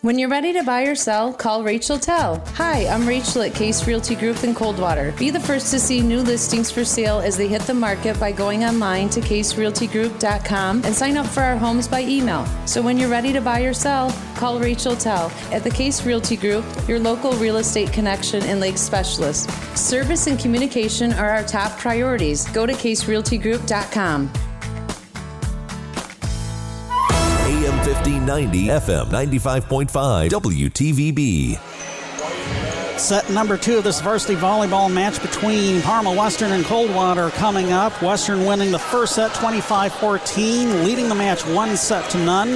When 0.06 0.20
you're 0.20 0.30
ready 0.30 0.54
to 0.54 0.62
buy 0.62 0.84
or 0.84 0.94
sell, 0.94 1.34
call 1.34 1.64
Rachel 1.64 1.98
Tell. 1.98 2.40
Hi, 2.54 2.86
I'm 2.86 3.08
Rachel 3.08 3.42
at 3.42 3.56
Case 3.56 3.88
Realty 3.88 4.14
Group 4.14 4.44
in 4.44 4.54
Coldwater. 4.54 5.14
Be 5.14 5.32
the 5.32 5.40
first 5.40 5.72
to 5.72 5.80
see 5.80 6.00
new 6.00 6.22
listings 6.22 6.70
for 6.70 6.86
sale 6.86 7.18
as 7.18 7.36
they 7.36 7.48
hit 7.48 7.64
the 7.64 7.74
market 7.74 8.20
by 8.20 8.32
going 8.32 8.66
online 8.66 9.10
to 9.10 9.20
caserealtygroup.com 9.20 10.84
and 10.86 10.94
sign 10.94 11.18
up 11.18 11.26
for 11.26 11.42
our 11.42 11.58
homes 11.58 11.88
by 11.88 12.02
email. 12.02 12.46
So 12.68 12.84
when 12.84 13.00
you're 13.00 13.10
ready 13.10 13.34
to 13.34 13.42
buy 13.42 13.62
or 13.62 13.74
sell, 13.74 14.12
call 14.36 14.60
Rachel 14.60 14.96
Tell 14.96 15.32
at 15.52 15.64
the 15.64 15.72
Case 15.72 16.06
Realty 16.06 16.38
Group, 16.38 16.66
your 16.88 17.00
local 17.00 17.32
real 17.38 17.58
estate 17.58 17.92
connection 17.92 18.44
and 18.44 18.60
lake 18.60 18.78
specialist. 18.78 19.50
Service 19.76 20.28
and 20.28 20.38
communication 20.38 21.14
are 21.14 21.32
our 21.32 21.44
top 21.44 21.80
priorities. 21.80 22.48
Go 22.50 22.68
to 22.68 22.74
caserealtygroup.com. 22.74 24.32
AM 27.66 27.78
1590, 27.78 28.68
FM 28.68 29.06
95.5, 29.08 30.30
WTVB. 30.30 31.58
Set 33.00 33.28
number 33.32 33.58
two 33.58 33.80
of 33.80 33.84
this 33.84 34.00
varsity 34.02 34.36
volleyball 34.36 34.94
match 34.94 35.20
between 35.20 35.82
Parma 35.82 36.14
Western 36.14 36.52
and 36.52 36.64
Coldwater 36.64 37.32
coming 37.32 37.72
up. 37.72 38.00
Western 38.04 38.46
winning 38.46 38.70
the 38.70 38.78
first 38.78 39.16
set 39.16 39.34
25 39.34 39.96
14, 39.96 40.84
leading 40.84 41.10
the 41.10 41.16
match 41.16 41.44
one 41.48 41.76
set 41.76 42.08
to 42.12 42.20
none. 42.20 42.54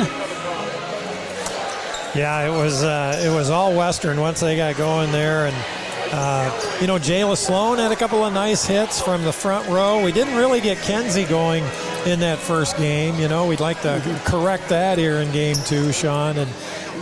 Yeah, 2.14 2.47
it 2.47 2.51
was 2.51 2.84
uh, 2.84 3.20
it 3.26 3.34
was 3.34 3.49
all 3.49 3.76
Western 3.76 4.22
once 4.22 4.41
they 4.41 4.55
got 4.55 4.78
going 4.78 5.12
there, 5.12 5.47
and 5.47 5.55
Uh, 6.12 6.78
you 6.82 6.88
know, 6.88 6.97
Jayla 6.97 7.38
Sloan 7.38 7.78
had 7.78 7.91
a 7.91 7.95
couple 7.95 8.24
of 8.24 8.34
nice 8.34 8.66
hits 8.66 8.99
from 8.99 9.24
the 9.24 9.32
front 9.32 9.68
row. 9.70 10.03
We 10.03 10.12
didn't 10.12 10.36
really 10.36 10.60
get 10.60 10.80
Kenzie 10.80 11.26
going 11.26 11.64
in 12.05 12.20
that 12.22 12.39
first 12.39 12.78
game. 12.78 13.20
You 13.20 13.28
know, 13.28 13.45
we'd 13.45 13.60
like 13.60 13.82
to 13.84 14.01
correct 14.26 14.70
that 14.70 14.97
here 14.97 15.18
in 15.18 15.32
game 15.32 15.55
two, 15.66 15.91
Sean. 15.91 16.38
And 16.38 16.49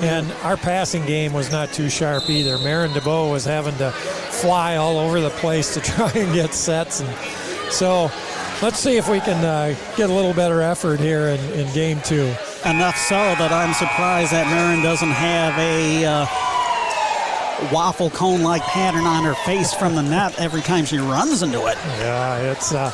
and 0.02 0.32
our 0.44 0.58
passing 0.58 1.06
game 1.06 1.34
was 1.34 1.52
not 1.52 1.74
too 1.74 1.90
sharp 1.90 2.30
either. 2.30 2.60
Marin 2.60 2.92
DeBow 2.92 3.32
was 3.32 3.46
having 3.46 3.76
to 3.78 3.92
fly 3.92 4.76
all 4.76 5.00
over 5.00 5.20
the 5.20 5.32
place 5.32 5.74
to 5.74 5.82
try 5.96 6.12
and 6.12 6.34
get 6.34 6.54
sets. 6.54 7.00
And 7.00 7.10
so 7.72 8.12
let's 8.62 8.78
see 8.78 8.98
if 8.98 9.10
we 9.10 9.20
can 9.20 9.44
uh, 9.44 9.76
get 9.96 10.10
a 10.10 10.14
little 10.14 10.34
better 10.34 10.62
effort 10.62 11.00
here 11.00 11.28
in, 11.28 11.40
in 11.52 11.74
game 11.74 12.00
two. 12.02 12.34
Enough 12.66 12.98
so 12.98 13.16
that 13.16 13.52
I'm 13.52 13.74
surprised 13.74 14.34
that 14.34 14.48
Marin 14.48 14.84
doesn't 14.84 15.12
have 15.12 15.58
a 15.58 16.06
uh, 16.06 16.26
waffle 17.72 18.10
cone 18.10 18.44
like 18.44 18.62
pattern 18.64 19.06
on 19.06 19.24
her 19.24 19.36
face 19.46 19.74
from 19.74 19.96
the 19.96 20.04
net 20.04 20.40
every 20.40 20.62
time 20.62 20.86
she 20.86 20.98
runs 20.98 21.42
into 21.42 21.66
it. 21.68 21.78
Yeah, 22.00 22.52
it's. 22.52 22.74
Uh, 22.74 22.92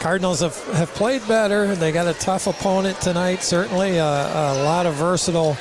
Cardinals 0.00 0.40
have, 0.40 0.62
have 0.74 0.90
played 0.94 1.26
better. 1.26 1.74
They 1.74 1.90
got 1.90 2.06
a 2.06 2.14
tough 2.14 2.46
opponent 2.46 3.00
tonight, 3.00 3.42
certainly. 3.42 3.98
Uh, 3.98 4.06
a 4.06 4.62
lot 4.62 4.86
of 4.86 4.94
versatile 4.94 5.56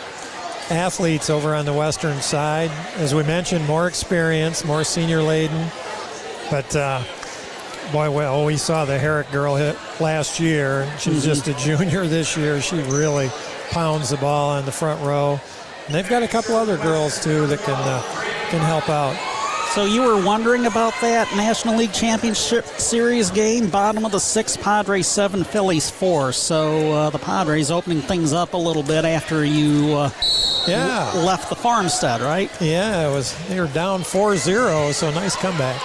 athletes 0.70 1.30
over 1.30 1.56
on 1.56 1.66
the 1.66 1.74
western 1.74 2.22
side. 2.22 2.70
As 2.98 3.16
we 3.16 3.24
mentioned, 3.24 3.66
more 3.66 3.88
experience, 3.88 4.66
more 4.66 4.84
senior 4.84 5.22
laden. 5.22 5.68
But 6.52 6.76
uh, 6.76 7.02
boy, 7.92 8.12
well, 8.12 8.46
we 8.46 8.58
saw 8.58 8.86
the 8.86 9.00
Herrick 9.00 9.32
girl 9.32 9.56
hit 9.56 9.78
last 10.00 10.40
year. 10.40 10.92
She's 11.00 11.16
mm-hmm. 11.16 11.26
just 11.26 11.48
a 11.48 11.54
junior 11.54 12.06
this 12.06 12.36
year. 12.38 12.62
She 12.62 12.78
really 12.84 13.30
pounds 13.72 14.10
the 14.10 14.18
ball 14.18 14.52
on 14.52 14.66
the 14.66 14.72
front 14.72 15.02
row. 15.02 15.40
And 15.86 15.94
they've 15.94 16.10
got 16.10 16.24
a 16.24 16.28
couple 16.28 16.56
other 16.56 16.78
girls 16.78 17.24
too 17.24 17.46
that 17.48 17.60
can 17.60 17.76
uh, 17.76 18.02
can 18.50 18.60
help 18.62 18.90
out. 18.90 19.16
So 19.76 19.84
you 19.84 20.04
were 20.04 20.24
wondering 20.26 20.68
about 20.68 20.94
that 21.02 21.30
National 21.36 21.76
League 21.76 21.92
Championship 21.92 22.66
Series 22.66 23.30
game, 23.30 23.70
bottom 23.70 24.06
of 24.06 24.14
the 24.14 24.20
six, 24.20 24.56
Padres 24.56 25.06
seven, 25.06 25.44
Phillies 25.44 25.90
four. 25.90 26.32
So 26.32 26.94
uh, 26.94 27.10
the 27.10 27.20
Padres 27.20 27.72
opening 27.72 28.02
things 28.02 28.32
up 28.32 28.54
a 28.54 28.58
little 28.58 28.84
bit 28.84 29.04
after 29.04 29.44
you 29.44 29.94
uh, 29.96 30.10
yeah. 30.66 31.12
left 31.14 31.50
the 31.50 31.56
farmstead, 31.56 32.22
right? 32.22 32.50
Yeah, 32.62 33.10
it 33.10 33.14
was. 33.14 33.36
They 33.48 33.60
were 33.60 33.68
down 33.68 34.02
4-0, 34.02 34.94
so 34.94 35.12
nice 35.12 35.36
comeback. 35.36 35.82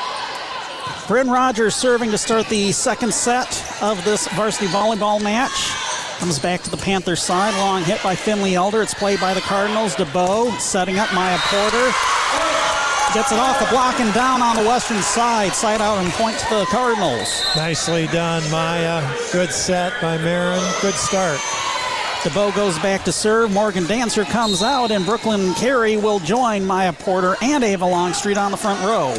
Bryn 1.09 1.29
Rogers 1.29 1.75
serving 1.75 2.13
to 2.13 2.19
start 2.19 2.47
the 2.47 2.71
second 2.71 3.13
set 3.13 3.83
of 3.83 4.03
this 4.05 4.29
varsity 4.29 4.67
volleyball 4.67 5.21
match. 5.21 5.90
Comes 6.21 6.39
back 6.39 6.61
to 6.65 6.71
the 6.71 6.77
Panthers 6.77 7.23
side. 7.23 7.57
Long 7.57 7.83
hit 7.83 8.03
by 8.03 8.15
Finley 8.15 8.55
Elder. 8.55 8.83
It's 8.83 8.93
played 8.93 9.21
by 9.21 9.33
the 9.33 9.41
Cardinals. 9.41 9.97
DeBow 9.97 10.61
setting 10.61 10.99
up 10.99 11.11
Maya 11.15 11.39
Porter. 11.45 11.91
Gets 13.15 13.33
it 13.33 13.39
off 13.39 13.59
the 13.59 13.65
block 13.71 13.99
and 14.01 14.13
down 14.13 14.43
on 14.43 14.55
the 14.55 14.63
western 14.63 15.01
side. 15.01 15.53
Side 15.53 15.81
out 15.81 15.97
and 15.97 16.13
point 16.13 16.39
to 16.39 16.55
the 16.57 16.67
Cardinals. 16.67 17.43
Nicely 17.57 18.07
done, 18.09 18.43
Maya. 18.51 19.03
Good 19.33 19.51
set 19.51 19.99
by 20.03 20.19
Marin. 20.19 20.63
Good 20.83 20.93
start. 20.93 21.39
DeBow 22.21 22.55
goes 22.55 22.79
back 22.81 23.03
to 23.05 23.13
serve. 23.13 23.51
Morgan 23.51 23.87
Dancer 23.87 24.25
comes 24.25 24.63
out, 24.63 24.91
and 24.91 25.07
Brooklyn 25.07 25.55
Carey 25.55 25.97
will 25.97 26.19
join 26.19 26.67
Maya 26.67 26.93
Porter 26.93 27.35
and 27.41 27.65
Ava 27.65 27.87
Longstreet 27.87 28.37
on 28.37 28.51
the 28.51 28.59
front 28.59 28.79
row. 28.85 29.15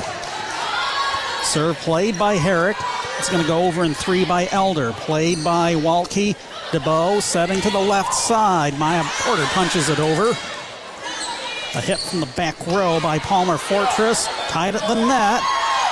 Serve 1.42 1.76
played 1.78 2.20
by 2.20 2.36
Herrick. 2.36 2.78
It's 3.18 3.30
going 3.30 3.42
to 3.42 3.48
go 3.48 3.66
over 3.66 3.84
in 3.84 3.96
three 3.96 4.24
by 4.24 4.48
Elder. 4.52 4.92
Played 4.94 5.44
by 5.44 5.74
Walke. 5.74 6.36
DeBow 6.72 7.22
setting 7.22 7.60
to 7.60 7.70
the 7.70 7.80
left 7.80 8.14
side. 8.14 8.80
Maya 8.80 9.04
Porter 9.04 9.44
punches 9.48 9.90
it 9.90 10.00
over. 10.00 10.30
A 10.30 11.82
hit 11.82 12.00
from 12.00 12.22
the 12.22 12.26
back 12.38 12.56
row 12.66 12.98
by 13.02 13.20
Palmer 13.20 13.58
Fortress. 13.58 14.28
Tied 14.48 14.76
at 14.76 14.88
the 14.88 14.96
net. 14.96 15.44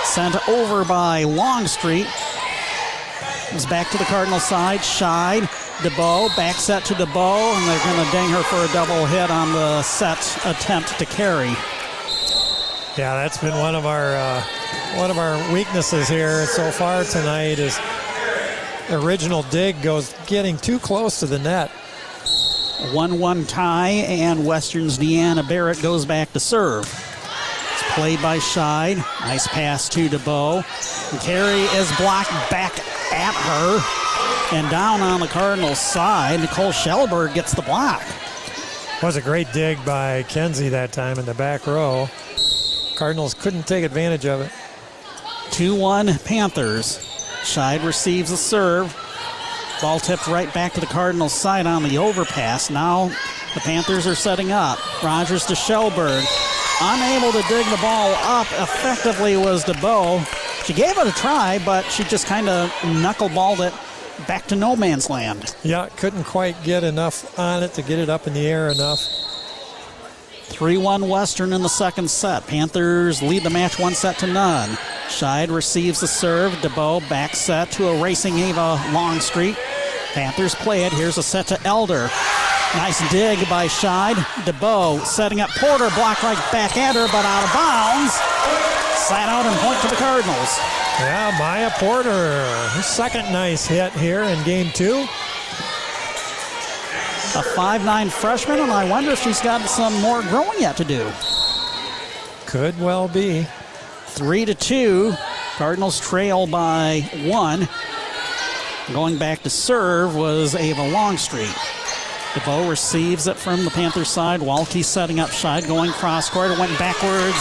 Sent 0.04 0.36
over 0.48 0.86
by 0.86 1.24
Longstreet. 1.26 2.08
It's 3.52 3.66
back 3.66 3.90
to 3.90 3.98
the 3.98 4.06
Cardinal 4.06 4.40
side. 4.40 4.80
Scheid. 4.80 5.42
DeBow. 5.80 6.34
Back 6.38 6.56
set 6.56 6.86
to 6.86 6.94
DeBow. 6.94 7.56
And 7.58 7.68
they're 7.68 7.84
going 7.84 8.06
to 8.06 8.12
ding 8.14 8.30
her 8.30 8.44
for 8.44 8.64
a 8.64 8.72
double 8.72 9.06
hit 9.06 9.30
on 9.30 9.52
the 9.52 9.82
set 9.82 10.40
attempt 10.46 10.98
to 10.98 11.06
Carey. 11.06 11.54
Yeah, 12.98 13.16
that's 13.16 13.38
been 13.38 13.58
one 13.60 13.76
of 13.76 13.86
our 13.86 14.16
uh, 14.16 14.44
one 14.96 15.12
of 15.12 15.18
our 15.18 15.54
weaknesses 15.54 16.08
here 16.08 16.46
so 16.46 16.72
far 16.72 17.04
tonight 17.04 17.60
is 17.60 17.78
original 18.92 19.44
dig 19.44 19.82
goes 19.82 20.14
getting 20.28 20.58
too 20.58 20.80
close 20.80 21.20
to 21.20 21.26
the 21.26 21.40
net. 21.40 21.72
1 22.94 23.20
1 23.20 23.46
tie, 23.46 23.90
and 23.90 24.46
Western's 24.46 24.98
Deanna 24.98 25.48
Barrett 25.48 25.82
goes 25.82 26.06
back 26.06 26.32
to 26.34 26.40
serve. 26.40 26.86
It's 26.86 27.94
played 27.94 28.22
by 28.22 28.38
Scheid. 28.38 28.98
Nice 29.22 29.48
pass 29.48 29.90
to 29.90 30.08
DeBow. 30.08 30.64
Carey 31.22 31.62
is 31.78 31.92
blocked 31.98 32.32
back 32.50 32.72
at 33.12 33.34
her. 33.34 34.56
And 34.58 34.70
down 34.70 35.02
on 35.02 35.20
the 35.20 35.28
Cardinals 35.28 35.80
side, 35.80 36.40
Nicole 36.40 36.72
Schellberg 36.72 37.34
gets 37.34 37.54
the 37.54 37.62
block. 37.62 38.02
Was 39.04 39.16
a 39.16 39.22
great 39.22 39.52
dig 39.54 39.84
by 39.86 40.24
Kenzie 40.24 40.70
that 40.70 40.92
time 40.92 41.20
in 41.20 41.26
the 41.26 41.34
back 41.34 41.68
row. 41.68 42.10
Cardinals 42.96 43.34
couldn't 43.34 43.68
take 43.68 43.84
advantage 43.84 44.26
of 44.26 44.42
it. 44.42 44.52
2 45.52 45.76
1 45.76 46.18
Panthers. 46.26 47.09
Scheid 47.42 47.84
receives 47.86 48.32
a 48.32 48.38
serve. 48.38 48.96
Ball 49.82 50.00
tipped 50.00 50.28
right 50.28 50.54
back 50.54 50.74
to 50.74 50.80
the 50.80 50.86
Cardinals' 50.86 51.34
side 51.34 51.66
on 51.66 51.84
the 51.84 51.98
overpass. 51.98 52.70
Now 52.70 53.08
the 53.54 53.62
Panthers 53.62 54.06
are 54.06 54.16
setting 54.16 54.52
up. 54.52 54.78
Rogers 55.04 55.46
to 55.46 55.54
Schellberg. 55.54 56.26
Unable 56.82 57.32
to 57.32 57.42
dig 57.48 57.66
the 57.68 57.78
ball 57.82 58.14
up 58.24 58.48
effectively 58.54 59.36
was 59.38 59.64
DeBow. 59.66 60.26
She 60.66 60.74
gave 60.74 60.98
it 60.98 61.08
a 61.08 61.12
try, 61.12 61.60
but 61.66 61.84
she 61.86 62.04
just 62.04 62.26
kind 62.26 62.48
of 62.48 62.70
knuckleballed 62.82 63.68
it 63.68 63.74
back 64.28 64.48
to 64.48 64.56
no 64.56 64.76
man's 64.76 65.10
land. 65.10 65.56
Yeah, 65.64 65.90
couldn't 65.98 66.26
quite 66.26 66.62
get 66.64 66.84
enough 66.84 67.38
on 67.40 67.64
it 67.64 67.74
to 67.74 67.82
get 67.82 68.00
it 68.00 68.10
up 68.10 68.28
in 68.28 68.34
the 68.34 68.46
air 68.46 68.70
enough. 68.70 69.00
3 70.50 70.78
1 70.78 71.08
Western 71.08 71.54
in 71.54 71.62
the 71.62 71.70
second 71.70 72.10
set. 72.10 72.46
Panthers 72.48 73.22
lead 73.22 73.44
the 73.44 73.50
match 73.50 73.80
one 73.80 73.94
set 73.94 74.18
to 74.20 74.28
none. 74.28 74.70
Scheid 75.08 75.54
receives 75.54 76.02
the 76.02 76.08
serve. 76.08 76.52
DeBow 76.54 77.08
back 77.10 77.36
set 77.36 77.72
to 77.72 77.88
a 77.88 78.02
racing 78.02 78.40
Ava 78.40 78.82
Longstreet. 78.92 79.56
Panthers 80.14 80.56
play 80.56 80.84
it. 80.84 80.94
Here's 80.94 81.18
a 81.18 81.24
set 81.24 81.48
to 81.48 81.62
Elder. 81.66 82.10
Nice 82.76 83.00
dig 83.12 83.40
by 83.50 83.68
Scheid. 83.68 84.16
DeBow 84.46 85.06
setting 85.06 85.42
up 85.42 85.50
Porter. 85.52 85.90
Block 85.96 86.22
right 86.24 86.38
back 86.52 86.78
at 86.78 86.96
her, 86.96 87.08
but 87.08 87.26
out 87.26 87.44
of 87.44 87.54
bounds. 87.54 88.14
Sat 89.00 89.30
out 89.30 89.46
and 89.46 89.56
point 89.60 89.82
to 89.82 89.88
the 89.88 89.96
Cardinals. 89.96 90.58
Yeah, 91.00 91.34
Maya 91.40 91.72
Porter. 91.76 92.46
Second 92.82 93.32
nice 93.32 93.66
hit 93.66 93.94
here 93.94 94.24
in 94.24 94.44
game 94.44 94.72
two. 94.74 95.08
A 97.40 97.42
five-nine 97.42 98.10
freshman, 98.10 98.60
and 98.60 98.70
I 98.70 98.90
wonder 98.90 99.12
if 99.12 99.24
she's 99.24 99.40
got 99.40 99.62
some 99.62 99.94
more 100.02 100.22
growing 100.24 100.60
yet 100.60 100.76
to 100.76 100.84
do. 100.84 101.10
Could 102.46 102.78
well 102.82 103.08
be. 103.08 103.48
Three 104.08 104.44
to 104.44 104.54
two. 104.54 105.14
Cardinals 105.56 106.02
trail 106.02 106.48
by 106.48 107.10
one. 107.24 107.70
Going 108.92 109.18
back 109.18 109.42
to 109.44 109.50
serve 109.50 110.18
was 110.18 110.54
Ava 110.54 110.86
Longstreet. 110.90 111.48
DeBow 112.34 112.70
receives 112.70 113.26
it 113.28 113.38
from 113.38 113.64
the 113.64 113.72
Panthers 113.72 114.10
side. 114.10 114.42
Walke 114.42 114.84
setting 114.84 115.22
up 115.22 115.30
side, 115.30 115.66
going 115.66 115.92
cross 115.92 116.30
court. 116.30 116.52
It 116.52 116.60
went 116.60 116.78
backwards 116.78 117.38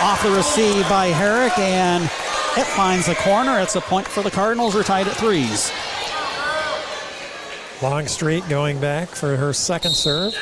off 0.00 0.22
the 0.22 0.30
receive 0.30 0.88
by 0.88 1.06
Herrick, 1.06 1.58
and 1.58 2.04
it 2.56 2.66
finds 2.68 3.06
the 3.06 3.16
corner. 3.16 3.58
It's 3.58 3.74
a 3.74 3.80
point 3.80 4.06
for 4.06 4.22
the 4.22 4.30
Cardinals. 4.30 4.76
We're 4.76 4.84
tied 4.84 5.08
at 5.08 5.16
threes. 5.16 5.72
Longstreet 7.82 8.46
going 8.48 8.78
back 8.78 9.08
for 9.08 9.36
her 9.36 9.52
second 9.54 9.92
serve. 9.92 10.34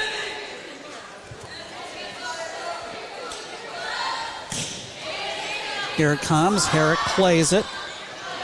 Here 5.97 6.13
it 6.13 6.21
comes. 6.21 6.67
Herrick 6.67 6.99
plays 6.99 7.53
it. 7.53 7.65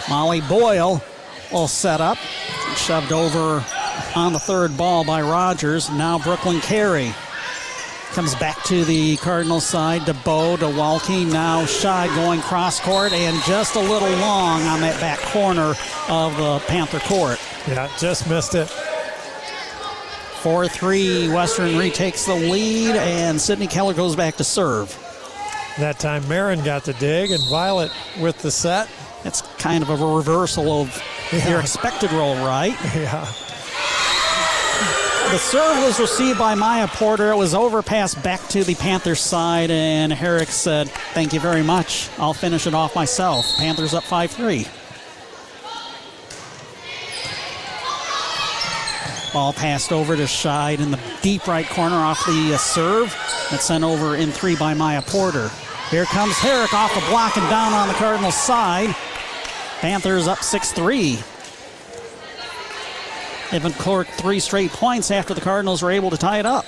Molly 0.08 0.40
Boyle 0.42 1.02
will 1.52 1.68
set 1.68 2.00
up. 2.00 2.18
Shoved 2.76 3.12
over 3.12 3.64
on 4.14 4.32
the 4.32 4.38
third 4.38 4.76
ball 4.76 5.04
by 5.04 5.22
Rogers. 5.22 5.90
Now 5.90 6.18
Brooklyn 6.18 6.60
Carey 6.60 7.12
comes 8.12 8.34
back 8.36 8.62
to 8.64 8.84
the 8.84 9.16
Cardinal 9.16 9.60
side. 9.60 10.02
DeBow 10.02 10.58
to 10.58 10.66
Walke. 10.66 11.30
Now 11.32 11.64
Scheid 11.64 12.14
going 12.14 12.40
cross 12.42 12.78
court 12.80 13.12
and 13.12 13.42
just 13.42 13.74
a 13.74 13.80
little 13.80 14.10
long 14.18 14.62
on 14.62 14.80
that 14.80 15.00
back 15.00 15.18
corner 15.18 15.74
of 16.08 16.36
the 16.36 16.60
Panther 16.68 17.00
court. 17.00 17.40
Yeah, 17.66 17.90
just 17.98 18.28
missed 18.28 18.54
it. 18.54 18.68
4 20.42 20.68
3. 20.68 21.28
Western 21.28 21.78
retakes 21.78 22.26
the 22.26 22.34
lead, 22.34 22.96
and 22.96 23.40
Sydney 23.40 23.66
Keller 23.66 23.94
goes 23.94 24.14
back 24.14 24.36
to 24.36 24.44
serve. 24.44 24.94
That 25.78 25.98
time 25.98 26.28
Marin 26.28 26.62
got 26.62 26.84
the 26.84 26.92
dig 26.94 27.30
and 27.30 27.42
Violet 27.48 27.90
with 28.20 28.38
the 28.42 28.50
set. 28.50 28.88
It's 29.24 29.40
kind 29.58 29.82
of 29.82 29.88
a 29.88 29.96
reversal 29.96 30.82
of 30.82 31.02
yeah. 31.32 31.48
your 31.48 31.60
expected 31.60 32.12
role, 32.12 32.36
right? 32.36 32.76
Yeah. 32.94 33.26
The 35.30 35.38
serve 35.38 35.82
was 35.82 35.98
received 35.98 36.38
by 36.38 36.54
Maya 36.54 36.86
Porter. 36.86 37.32
It 37.32 37.36
was 37.36 37.54
overpassed 37.54 38.22
back 38.22 38.46
to 38.50 38.62
the 38.62 38.74
Panthers 38.74 39.20
side, 39.20 39.70
and 39.70 40.12
Herrick 40.12 40.50
said, 40.50 40.88
Thank 41.14 41.32
you 41.32 41.40
very 41.40 41.62
much. 41.62 42.10
I'll 42.18 42.34
finish 42.34 42.66
it 42.66 42.74
off 42.74 42.94
myself. 42.94 43.46
Panthers 43.56 43.94
up 43.94 44.04
5 44.04 44.30
3. 44.30 44.66
Ball 49.34 49.52
passed 49.52 49.90
over 49.90 50.14
to 50.14 50.22
Scheid 50.22 50.78
in 50.78 50.92
the 50.92 51.00
deep 51.20 51.48
right 51.48 51.66
corner 51.66 51.96
off 51.96 52.24
the 52.24 52.54
uh, 52.54 52.56
serve. 52.56 53.12
It's 53.50 53.64
sent 53.64 53.82
over 53.82 54.14
in 54.14 54.30
three 54.30 54.54
by 54.54 54.74
Maya 54.74 55.02
Porter. 55.02 55.50
Here 55.90 56.04
comes 56.04 56.38
Herrick 56.38 56.72
off 56.72 56.94
the 56.94 57.04
block 57.10 57.36
and 57.36 57.50
down 57.50 57.72
on 57.72 57.88
the 57.88 57.94
Cardinals 57.94 58.36
side. 58.36 58.94
Panthers 59.80 60.28
up 60.28 60.38
6 60.38 60.70
3. 60.70 61.18
Evan 63.50 63.72
Clark 63.72 64.06
three 64.06 64.38
straight 64.38 64.70
points 64.70 65.10
after 65.10 65.34
the 65.34 65.40
Cardinals 65.40 65.82
were 65.82 65.90
able 65.90 66.10
to 66.10 66.16
tie 66.16 66.38
it 66.38 66.46
up. 66.46 66.64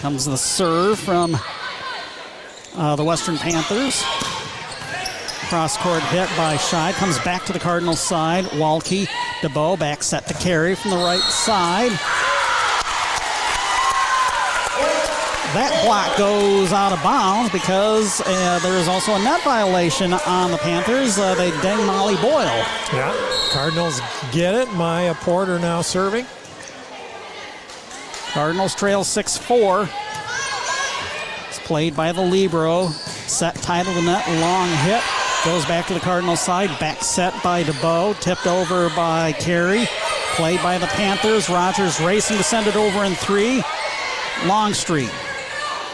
Comes 0.00 0.24
the 0.24 0.38
serve 0.38 0.98
from 0.98 1.36
uh, 2.74 2.96
the 2.96 3.04
Western 3.04 3.36
Panthers. 3.36 4.02
Cross 5.52 5.76
court 5.76 6.02
hit 6.04 6.30
by 6.34 6.56
Scheid. 6.56 6.94
Comes 6.94 7.18
back 7.18 7.44
to 7.44 7.52
the 7.52 7.58
Cardinals 7.58 8.00
side. 8.00 8.46
Walke, 8.52 9.06
DeBow 9.42 9.78
back 9.78 10.02
set 10.02 10.26
to 10.28 10.32
Carey 10.32 10.74
from 10.74 10.92
the 10.92 10.96
right 10.96 11.20
side. 11.20 11.90
That 15.52 15.78
block 15.84 16.16
goes 16.16 16.72
out 16.72 16.94
of 16.94 17.02
bounds 17.02 17.52
because 17.52 18.22
uh, 18.22 18.60
there 18.62 18.78
is 18.78 18.88
also 18.88 19.14
a 19.14 19.18
net 19.18 19.42
violation 19.42 20.14
on 20.14 20.52
the 20.52 20.56
Panthers. 20.56 21.18
Uh, 21.18 21.34
they 21.34 21.50
ding 21.60 21.84
Molly 21.84 22.16
Boyle. 22.16 22.46
Yeah, 22.90 23.14
Cardinals 23.50 24.00
get 24.32 24.54
it. 24.54 24.72
Maya 24.72 25.12
Porter 25.12 25.58
now 25.58 25.82
serving. 25.82 26.24
Cardinals 28.32 28.74
trail 28.74 29.04
6 29.04 29.36
4. 29.36 29.86
It's 31.50 31.58
played 31.58 31.94
by 31.94 32.12
the 32.12 32.22
Libero. 32.22 32.88
Set 32.88 33.54
tight 33.56 33.86
of 33.86 33.94
the 33.94 34.00
net, 34.00 34.26
long 34.40 34.68
hit. 34.86 35.02
Goes 35.44 35.64
back 35.66 35.88
to 35.88 35.94
the 35.94 36.00
Cardinals 36.00 36.40
side. 36.40 36.70
Back 36.78 37.02
set 37.02 37.34
by 37.42 37.64
DeBow. 37.64 38.18
Tipped 38.20 38.46
over 38.46 38.90
by 38.90 39.32
Carey. 39.32 39.86
Played 40.36 40.62
by 40.62 40.78
the 40.78 40.86
Panthers. 40.86 41.48
Rogers 41.48 41.98
racing 42.00 42.36
to 42.36 42.44
send 42.44 42.68
it 42.68 42.76
over 42.76 43.02
in 43.02 43.16
three. 43.16 43.60
Longstreet. 44.46 45.10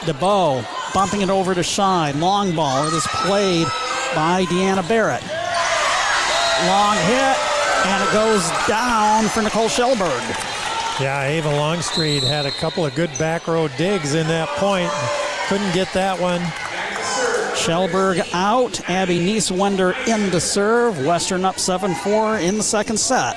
DeBow 0.01 0.67
bumping 0.93 1.23
it 1.23 1.31
over 1.31 1.55
to 1.55 1.63
Scheid. 1.63 2.21
Long 2.21 2.55
ball. 2.55 2.89
It 2.89 2.93
is 2.93 3.07
played 3.07 3.67
by 4.15 4.45
Deanna 4.45 4.87
Barrett. 4.87 5.23
Long 6.67 6.97
hit, 7.07 7.37
and 7.87 8.05
it 8.05 8.13
goes 8.13 8.51
down 8.67 9.29
for 9.29 9.43
Nicole 9.43 9.69
Shellberg. 9.69 11.01
Yeah, 11.01 11.25
Ava 11.25 11.51
Longstreet 11.51 12.23
had 12.23 12.45
a 12.45 12.51
couple 12.51 12.85
of 12.85 12.95
good 12.95 13.17
back 13.19 13.47
row 13.47 13.69
digs 13.79 14.15
in 14.15 14.27
that 14.29 14.49
point. 14.57 14.91
Couldn't 15.49 15.73
get 15.73 15.91
that 15.95 16.21
one. 16.21 16.43
Shellberg 17.69 18.27
out. 18.33 18.89
Abby 18.89 19.19
Nieswender 19.19 19.95
in 20.09 20.31
to 20.31 20.41
serve. 20.41 21.05
Western 21.05 21.45
up 21.45 21.59
7 21.59 21.95
4 21.97 22.39
in 22.39 22.57
the 22.57 22.63
second 22.63 22.97
set. 22.97 23.37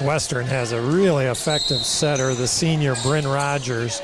Western 0.00 0.46
has 0.46 0.72
a 0.72 0.80
really 0.80 1.26
effective 1.26 1.76
setter, 1.76 2.32
the 2.32 2.48
senior 2.48 2.94
Bryn 3.02 3.28
Rogers. 3.28 4.00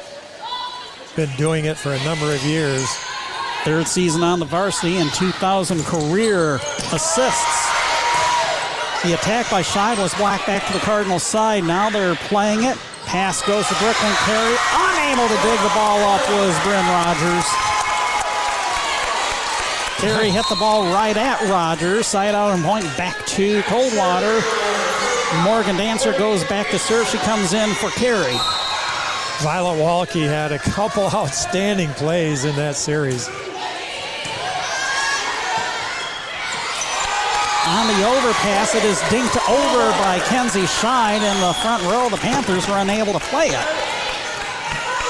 Been 1.16 1.34
doing 1.38 1.64
it 1.64 1.78
for 1.78 1.94
a 1.94 2.04
number 2.04 2.34
of 2.34 2.42
years. 2.44 2.86
Third 3.64 3.88
season 3.88 4.22
on 4.22 4.40
the 4.40 4.44
varsity 4.44 4.98
and 4.98 5.10
2,000 5.14 5.82
career 5.84 6.56
assists. 6.92 7.70
The 9.04 9.14
attack 9.14 9.50
by 9.50 9.62
Scheid 9.62 9.96
was 9.96 10.12
blocked 10.16 10.46
back 10.46 10.66
to 10.66 10.74
the 10.74 10.80
Cardinals 10.80 11.22
side. 11.22 11.64
Now 11.64 11.88
they're 11.88 12.16
playing 12.28 12.64
it. 12.64 12.76
Pass 13.06 13.40
goes 13.46 13.66
to 13.68 13.74
Brooklyn 13.76 14.12
Carey. 14.26 14.56
Unable 14.74 15.28
to 15.28 15.42
dig 15.42 15.58
the 15.60 15.72
ball 15.72 15.98
up 16.00 16.20
was 16.28 16.54
Bryn 16.62 16.84
Rogers. 16.84 17.75
Carey 19.98 20.28
hit 20.30 20.44
the 20.50 20.56
ball 20.56 20.92
right 20.92 21.16
at 21.16 21.40
Rogers. 21.48 22.06
Side 22.06 22.34
out 22.34 22.52
and 22.52 22.62
point 22.62 22.84
back 22.98 23.24
to 23.28 23.62
Coldwater. 23.62 24.42
Morgan 25.42 25.76
Dancer 25.76 26.12
goes 26.12 26.44
back 26.44 26.68
to 26.70 26.78
serve. 26.78 27.06
She 27.08 27.16
comes 27.18 27.54
in 27.54 27.70
for 27.74 27.88
Carey. 27.90 28.36
Violet 29.40 29.78
Walke 29.78 30.26
had 30.26 30.52
a 30.52 30.58
couple 30.58 31.04
outstanding 31.14 31.88
plays 31.90 32.44
in 32.44 32.54
that 32.56 32.76
series. 32.76 33.28
On 37.66 37.86
the 37.88 38.06
overpass, 38.06 38.74
it 38.74 38.84
is 38.84 38.98
dinked 39.08 39.36
over 39.48 39.90
by 39.98 40.20
Kenzie 40.28 40.60
Scheid 40.60 41.16
in 41.16 41.40
the 41.40 41.52
front 41.54 41.82
row. 41.84 42.08
The 42.08 42.18
Panthers 42.18 42.68
were 42.68 42.76
unable 42.76 43.12
to 43.14 43.18
play 43.18 43.48
it. 43.48 43.66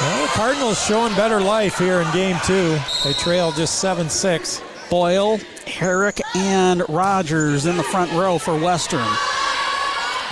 Well, 0.01 0.23
the 0.23 0.33
Cardinals 0.33 0.83
showing 0.83 1.15
better 1.17 1.41
life 1.41 1.79
here 1.79 2.01
in 2.01 2.13
game 2.13 2.39
two. 2.45 2.79
They 3.05 3.13
trail 3.15 3.51
just 3.51 3.81
7 3.81 4.09
6. 4.09 4.63
Boyle, 4.89 5.39
Herrick, 5.67 6.21
and 6.35 6.83
Rogers 6.89 7.67
in 7.67 7.77
the 7.77 7.83
front 7.83 8.13
row 8.13 8.39
for 8.39 8.59
Western. 8.59 9.07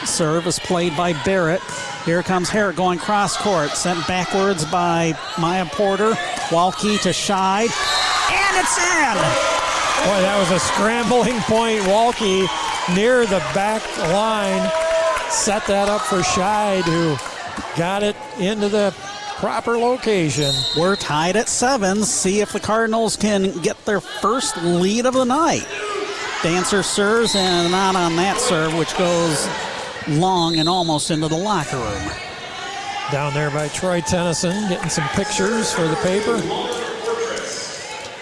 Serve 0.05 0.47
is 0.47 0.59
played 0.59 0.97
by 0.97 1.13
Barrett. 1.25 1.63
Here 2.05 2.23
comes 2.23 2.49
Herrick 2.49 2.77
going 2.77 2.99
cross 2.99 3.37
court, 3.37 3.71
sent 3.71 4.07
backwards 4.07 4.65
by 4.67 5.19
Maya 5.39 5.67
Porter. 5.67 6.13
Walke 6.51 7.01
to 7.01 7.09
Scheid, 7.09 7.71
and 8.31 8.57
it's 8.59 8.79
in! 8.79 9.65
Boy, 10.05 10.21
that 10.21 10.37
was 10.39 10.51
a 10.51 10.61
scrambling 10.61 11.41
point. 11.41 11.81
Walke 11.85 12.47
near 12.95 13.25
the 13.27 13.39
back 13.55 13.83
line 14.13 14.71
set 15.31 15.67
that 15.67 15.89
up 15.89 16.03
for 16.03 16.19
Scheid, 16.19 16.83
who 16.83 17.17
got 17.77 18.03
it 18.03 18.17
into 18.39 18.69
the 18.69 18.95
proper 19.45 19.77
location. 19.77 20.55
We're 20.75 20.97
tied 20.97 21.37
at 21.37 21.51
seven. 21.51 22.03
See 22.03 22.41
if 22.41 22.55
the 22.55 22.61
Cardinals 22.61 23.15
can 23.15 23.53
get 23.59 23.77
their 23.85 24.01
first 24.01 24.57
lead 24.63 25.05
of 25.05 25.13
the 25.13 25.25
night. 25.25 25.67
Dancer 26.43 26.83
serves 26.83 27.37
and 27.37 27.71
not 27.71 27.95
on 27.95 28.17
that 28.17 28.39
serve, 28.39 28.75
which 28.79 28.97
goes 28.97 29.47
long 30.09 30.59
and 30.59 30.67
almost 30.67 31.11
into 31.11 31.29
the 31.29 31.37
locker 31.37 31.77
room. 31.77 32.11
Down 33.13 33.35
there 33.35 33.51
by 33.51 33.69
Troy 33.69 34.01
Tennyson, 34.01 34.67
getting 34.71 34.89
some 34.89 35.07
pictures 35.09 35.71
for 35.71 35.87
the 35.89 35.97
paper. 35.97 36.74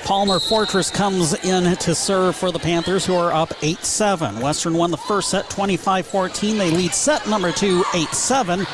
Palmer 0.04 0.40
Fortress 0.40 0.90
comes 0.90 1.32
in 1.44 1.76
to 1.76 1.94
serve 1.94 2.34
for 2.34 2.50
the 2.50 2.58
Panthers, 2.58 3.06
who 3.06 3.14
are 3.14 3.32
up 3.32 3.52
8 3.62 3.84
7. 3.84 4.40
Western 4.40 4.74
won 4.74 4.90
the 4.90 4.96
first 4.96 5.30
set 5.30 5.48
25 5.48 6.06
14. 6.06 6.58
They 6.58 6.70
lead 6.70 6.92
set 6.92 7.28
number 7.28 7.52
two 7.52 7.84
8 7.94 8.08
7. 8.08 8.66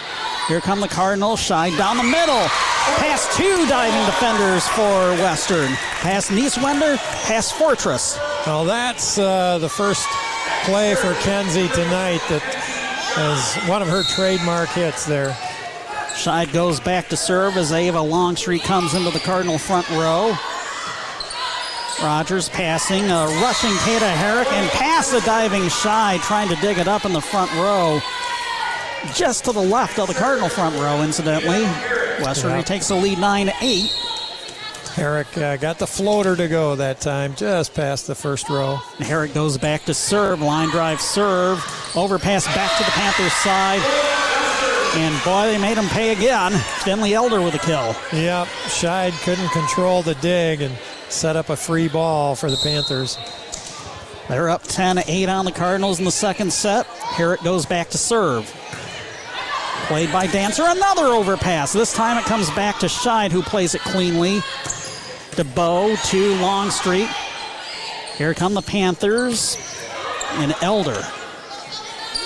Here 0.49 0.61
come 0.61 0.81
the 0.81 0.89
Cardinals, 0.89 1.41
Scheid 1.41 1.77
down 1.77 1.99
the 1.99 2.03
middle. 2.03 2.49
Past 2.97 3.37
two 3.37 3.67
diving 3.69 4.07
defenders 4.07 4.67
for 4.69 5.23
Western. 5.23 5.71
Past 6.01 6.31
Nieswender, 6.31 6.97
past 7.27 7.55
Fortress. 7.55 8.19
Well, 8.47 8.65
that's 8.65 9.19
uh, 9.19 9.59
the 9.59 9.69
first 9.69 10.07
play 10.65 10.95
for 10.95 11.13
Kenzie 11.17 11.69
tonight 11.69 12.23
that 12.31 12.43
is 13.19 13.69
one 13.69 13.83
of 13.83 13.89
her 13.89 14.03
trademark 14.03 14.71
hits 14.71 15.05
there. 15.05 15.37
Scheid 16.15 16.53
goes 16.53 16.81
back 16.81 17.09
to 17.09 17.17
serve 17.17 17.57
as 17.57 17.71
Ava 17.71 18.01
Longstreet 18.01 18.63
comes 18.63 18.95
into 18.95 19.11
the 19.11 19.21
Cardinal 19.21 19.59
front 19.59 19.89
row. 19.91 20.35
Rogers 22.03 22.49
passing, 22.49 23.11
uh, 23.11 23.27
rushing 23.43 23.75
Kata 23.79 24.07
Herrick, 24.07 24.51
and 24.53 24.71
past 24.71 25.11
the 25.11 25.21
diving 25.23 25.63
Scheid, 25.63 26.21
trying 26.23 26.49
to 26.49 26.57
dig 26.57 26.79
it 26.79 26.87
up 26.87 27.05
in 27.05 27.13
the 27.13 27.21
front 27.21 27.53
row. 27.55 28.01
Just 29.15 29.45
to 29.47 29.53
the 29.53 29.63
left 29.63 29.99
of 29.99 30.09
the 30.09 30.15
Cardinal 30.15 30.49
front 30.49 30.77
row, 30.77 31.03
incidentally. 31.03 31.65
Western 32.25 32.51
yeah. 32.51 32.63
takes 32.63 32.89
the 32.89 32.95
lead 32.95 33.19
9 33.19 33.51
8. 33.61 33.91
Herrick 34.95 35.39
uh, 35.39 35.57
got 35.57 35.79
the 35.79 35.87
floater 35.87 36.35
to 36.35 36.49
go 36.49 36.75
that 36.77 37.01
time, 37.01 37.35
just 37.35 37.75
past 37.75 38.07
the 38.07 38.15
first 38.15 38.49
row. 38.49 38.77
Herrick 38.99 39.35
goes 39.35 39.57
back 39.59 39.85
to 39.85 39.95
serve, 39.95 40.41
line 40.41 40.71
drive 40.71 41.01
serve, 41.01 41.65
overpass 41.95 42.47
back 42.47 42.77
to 42.79 42.85
the 42.85 42.91
Panthers 42.91 43.33
side. 43.35 44.08
And 44.95 45.25
boy, 45.25 45.47
they 45.47 45.59
made 45.59 45.77
him 45.77 45.89
pay 45.89 46.13
again. 46.13 46.53
Finley 46.83 47.15
Elder 47.15 47.41
with 47.43 47.55
a 47.55 47.59
kill. 47.59 47.95
Yep, 48.13 48.47
Scheid 48.67 49.13
couldn't 49.23 49.51
control 49.51 50.03
the 50.03 50.15
dig 50.17 50.63
and 50.63 50.77
set 51.09 51.37
up 51.37 51.51
a 51.51 51.57
free 51.57 51.89
ball 51.89 52.35
for 52.35 52.51
the 52.51 52.57
Panthers. 52.63 53.19
They're 54.29 54.51
up 54.51 54.63
10 54.63 54.99
8 55.07 55.29
on 55.29 55.45
the 55.45 55.53
Cardinals 55.53 55.99
in 55.99 56.05
the 56.05 56.11
second 56.11 56.53
set. 56.53 56.87
Herrick 56.87 57.43
goes 57.43 57.65
back 57.65 57.91
to 57.91 57.99
serve. 57.99 58.47
Played 59.87 60.13
by 60.13 60.27
Dancer. 60.27 60.65
Another 60.67 61.07
overpass. 61.07 61.73
This 61.73 61.95
time 61.95 62.19
it 62.19 62.25
comes 62.25 62.51
back 62.51 62.79
to 62.81 62.87
Scheid, 62.87 63.31
who 63.31 63.43
plays 63.43 63.75
it 63.75 63.81
cleanly. 63.83 64.41
DeBow 65.33 66.11
to 66.11 66.35
Longstreet. 66.43 67.09
Here 68.17 68.35
come 68.35 68.53
the 68.55 68.63
Panthers 68.63 69.57
and 70.33 70.55
Elder. 70.61 71.03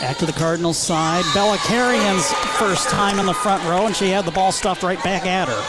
Back 0.03 0.19
to 0.19 0.27
the 0.27 0.33
Cardinals 0.33 0.77
side. 0.77 1.25
Bella 1.33 1.57
Carrion's 1.59 2.31
first 2.59 2.89
time 2.89 3.21
in 3.21 3.27
the 3.27 3.33
front 3.33 3.63
row, 3.65 3.87
and 3.87 3.95
she 3.95 4.11
had 4.11 4.25
the 4.25 4.33
ball 4.33 4.51
stuffed 4.51 4.83
right 4.83 5.03
back 5.05 5.25
at 5.25 5.47
her. 5.49 5.65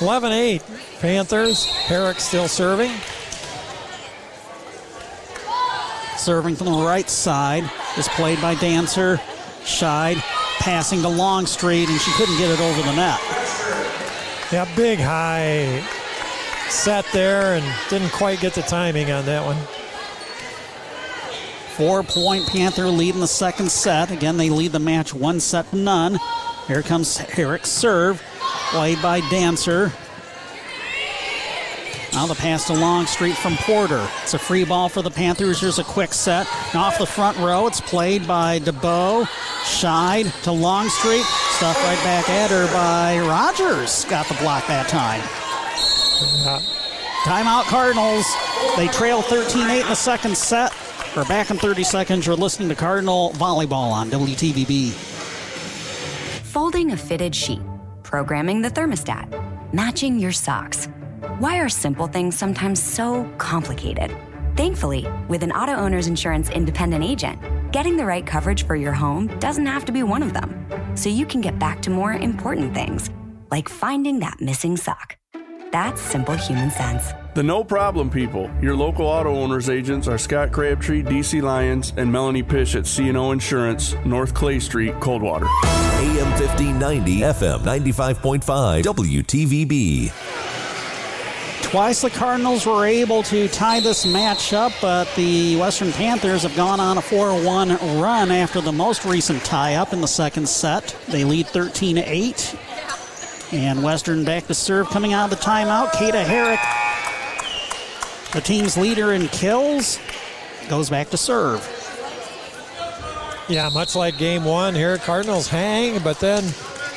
11 0.00 0.30
8. 0.30 0.62
Panthers. 1.00 1.66
Herrick 1.66 2.20
still 2.20 2.46
serving. 2.46 2.92
serving 6.16 6.54
from 6.54 6.68
the 6.68 6.86
right 6.86 7.10
side 7.10 7.68
is 7.98 8.06
played 8.08 8.40
by 8.40 8.54
Dancer. 8.54 9.20
Scheid 9.64 10.16
passing 10.60 11.02
to 11.02 11.08
Longstreet, 11.08 11.88
and 11.88 12.00
she 12.00 12.12
couldn't 12.12 12.38
get 12.38 12.50
it 12.50 12.60
over 12.60 12.82
the 12.82 12.94
net. 12.94 13.20
Yeah, 14.52 14.66
big 14.76 15.00
high 15.00 15.84
set 16.70 17.04
there 17.12 17.56
and 17.56 17.90
didn't 17.90 18.12
quite 18.12 18.40
get 18.40 18.54
the 18.54 18.62
timing 18.62 19.10
on 19.10 19.26
that 19.26 19.44
one. 19.44 19.56
Four 21.76 22.04
point 22.04 22.46
Panther 22.46 22.86
lead 22.86 23.14
in 23.14 23.20
the 23.20 23.26
second 23.26 23.68
set. 23.68 24.12
Again, 24.12 24.36
they 24.36 24.48
lead 24.48 24.70
the 24.70 24.78
match 24.78 25.12
one 25.12 25.40
set 25.40 25.68
to 25.70 25.76
none. 25.76 26.20
Here 26.68 26.82
comes 26.82 27.16
Herrick's 27.16 27.68
serve, 27.68 28.22
played 28.70 29.02
by 29.02 29.20
Dancer. 29.28 29.92
Now 32.12 32.26
the 32.26 32.36
pass 32.36 32.68
to 32.68 32.74
Longstreet 32.74 33.36
from 33.36 33.56
Porter. 33.56 34.08
It's 34.22 34.34
a 34.34 34.38
free 34.38 34.64
ball 34.64 34.88
for 34.88 35.02
the 35.02 35.10
Panthers. 35.10 35.60
Here's 35.60 35.80
a 35.80 35.84
quick 35.84 36.12
set. 36.12 36.46
Off 36.76 36.96
the 36.96 37.06
front 37.06 37.36
row, 37.38 37.66
it's 37.66 37.80
played 37.80 38.24
by 38.24 38.60
DeBow. 38.60 39.24
Scheid 39.64 40.42
to 40.44 40.52
Longstreet. 40.52 41.24
Stuff 41.24 41.76
right 41.82 41.98
back 42.04 42.30
at 42.30 42.52
her 42.52 42.68
by 42.68 43.18
Rogers. 43.18 44.04
Got 44.04 44.28
the 44.28 44.34
block 44.34 44.64
that 44.68 44.86
time. 44.88 45.20
Timeout 47.24 47.64
Cardinals. 47.64 48.26
They 48.76 48.86
trail 48.86 49.20
13 49.22 49.68
8 49.68 49.80
in 49.80 49.86
the 49.88 49.96
second 49.96 50.36
set. 50.36 50.72
We're 51.16 51.24
back 51.26 51.50
in 51.52 51.58
30 51.58 51.84
seconds. 51.84 52.26
You're 52.26 52.34
listening 52.34 52.68
to 52.70 52.74
Cardinal 52.74 53.30
Volleyball 53.34 53.92
on 53.92 54.10
WTVB. 54.10 54.90
Folding 56.42 56.90
a 56.90 56.96
fitted 56.96 57.36
sheet, 57.36 57.60
programming 58.02 58.62
the 58.62 58.68
thermostat, 58.68 59.72
matching 59.72 60.18
your 60.18 60.32
socks. 60.32 60.86
Why 61.38 61.60
are 61.60 61.68
simple 61.68 62.08
things 62.08 62.36
sometimes 62.36 62.82
so 62.82 63.32
complicated? 63.38 64.12
Thankfully, 64.56 65.06
with 65.28 65.44
an 65.44 65.52
auto 65.52 65.74
owner's 65.74 66.08
insurance 66.08 66.50
independent 66.50 67.04
agent, 67.04 67.38
getting 67.70 67.96
the 67.96 68.04
right 68.04 68.26
coverage 68.26 68.66
for 68.66 68.74
your 68.74 68.92
home 68.92 69.28
doesn't 69.38 69.66
have 69.66 69.84
to 69.84 69.92
be 69.92 70.02
one 70.02 70.22
of 70.24 70.32
them. 70.32 70.66
So 70.96 71.10
you 71.10 71.26
can 71.26 71.40
get 71.40 71.60
back 71.60 71.80
to 71.82 71.90
more 71.90 72.12
important 72.12 72.74
things, 72.74 73.08
like 73.52 73.68
finding 73.68 74.18
that 74.18 74.40
missing 74.40 74.76
sock. 74.76 75.16
That's 75.70 76.02
simple 76.02 76.34
human 76.34 76.72
sense. 76.72 77.12
The 77.34 77.42
No 77.42 77.64
Problem 77.64 78.10
People. 78.10 78.48
Your 78.62 78.76
local 78.76 79.06
auto 79.06 79.34
owners 79.34 79.68
agents 79.68 80.06
are 80.06 80.18
Scott 80.18 80.52
Crabtree, 80.52 81.02
DC 81.02 81.42
Lyons, 81.42 81.92
and 81.96 82.12
Melanie 82.12 82.44
Pish 82.44 82.76
at 82.76 82.84
CNO 82.84 83.32
Insurance, 83.32 83.96
North 84.04 84.32
Clay 84.32 84.60
Street, 84.60 84.94
Coldwater. 85.00 85.46
AM 85.64 86.30
1590, 86.38 87.20
FM 87.22 87.58
95.5, 87.62 88.84
WTVB. 88.84 90.12
Twice 91.62 92.02
the 92.02 92.10
Cardinals 92.10 92.66
were 92.66 92.86
able 92.86 93.24
to 93.24 93.48
tie 93.48 93.80
this 93.80 94.06
match 94.06 94.52
up, 94.52 94.70
but 94.80 95.12
the 95.16 95.56
Western 95.56 95.90
Panthers 95.90 96.44
have 96.44 96.54
gone 96.54 96.78
on 96.78 96.98
a 96.98 97.02
4 97.02 97.44
1 97.44 98.00
run 98.00 98.30
after 98.30 98.60
the 98.60 98.70
most 98.70 99.04
recent 99.04 99.42
tie 99.42 99.74
up 99.74 99.92
in 99.92 100.00
the 100.00 100.06
second 100.06 100.48
set. 100.48 100.96
They 101.08 101.24
lead 101.24 101.48
13 101.48 101.98
8. 101.98 102.56
And 103.50 103.82
Western 103.82 104.24
back 104.24 104.46
to 104.46 104.54
serve 104.54 104.88
coming 104.88 105.12
out 105.12 105.32
of 105.32 105.38
the 105.38 105.44
timeout. 105.44 105.92
Kata 105.92 106.22
Herrick, 106.24 106.60
the 108.34 108.40
team's 108.40 108.76
leader 108.76 109.12
in 109.12 109.28
kills, 109.28 109.98
goes 110.68 110.90
back 110.90 111.08
to 111.10 111.16
serve. 111.16 111.62
Yeah, 113.48 113.68
much 113.68 113.94
like 113.94 114.18
game 114.18 114.44
one 114.44 114.74
here, 114.74 114.98
Cardinals 114.98 115.48
hang, 115.48 116.02
but 116.02 116.18
then 116.18 116.44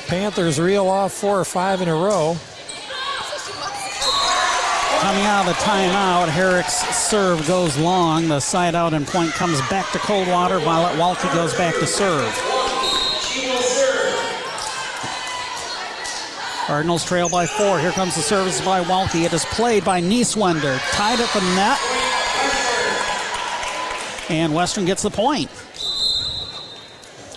Panthers 0.08 0.60
reel 0.60 0.88
off 0.88 1.14
four 1.14 1.40
or 1.40 1.46
five 1.46 1.82
in 1.82 1.88
a 1.88 1.96
row. 1.96 2.36
Coming 5.00 5.24
out 5.24 5.48
of 5.48 5.56
the 5.56 5.62
timeout, 5.62 6.28
Herrick's 6.28 6.74
serve 6.74 7.46
goes 7.48 7.78
long. 7.78 8.28
The 8.28 8.40
side 8.40 8.74
out 8.74 8.94
and 8.94 9.06
point 9.06 9.32
comes 9.32 9.60
back 9.70 9.92
to 9.92 10.00
Coldwater. 10.00 10.60
Violet 10.60 10.98
Walke 10.98 11.32
goes 11.34 11.54
back 11.54 11.76
to 11.76 11.86
serve. 11.86 12.57
Cardinals 16.68 17.06
trail 17.06 17.30
by 17.30 17.46
four. 17.46 17.80
Here 17.80 17.94
comes 17.94 18.16
the 18.16 18.22
service 18.22 18.60
by 18.60 18.84
Walke. 18.84 19.24
It 19.24 19.32
is 19.32 19.46
played 19.46 19.86
by 19.86 20.02
Nieswender. 20.02 20.78
Tied 20.92 21.18
at 21.18 21.30
the 21.34 21.40
net. 21.56 21.80
And 24.30 24.54
Western 24.54 24.84
gets 24.84 25.02
the 25.02 25.10
point. 25.10 25.50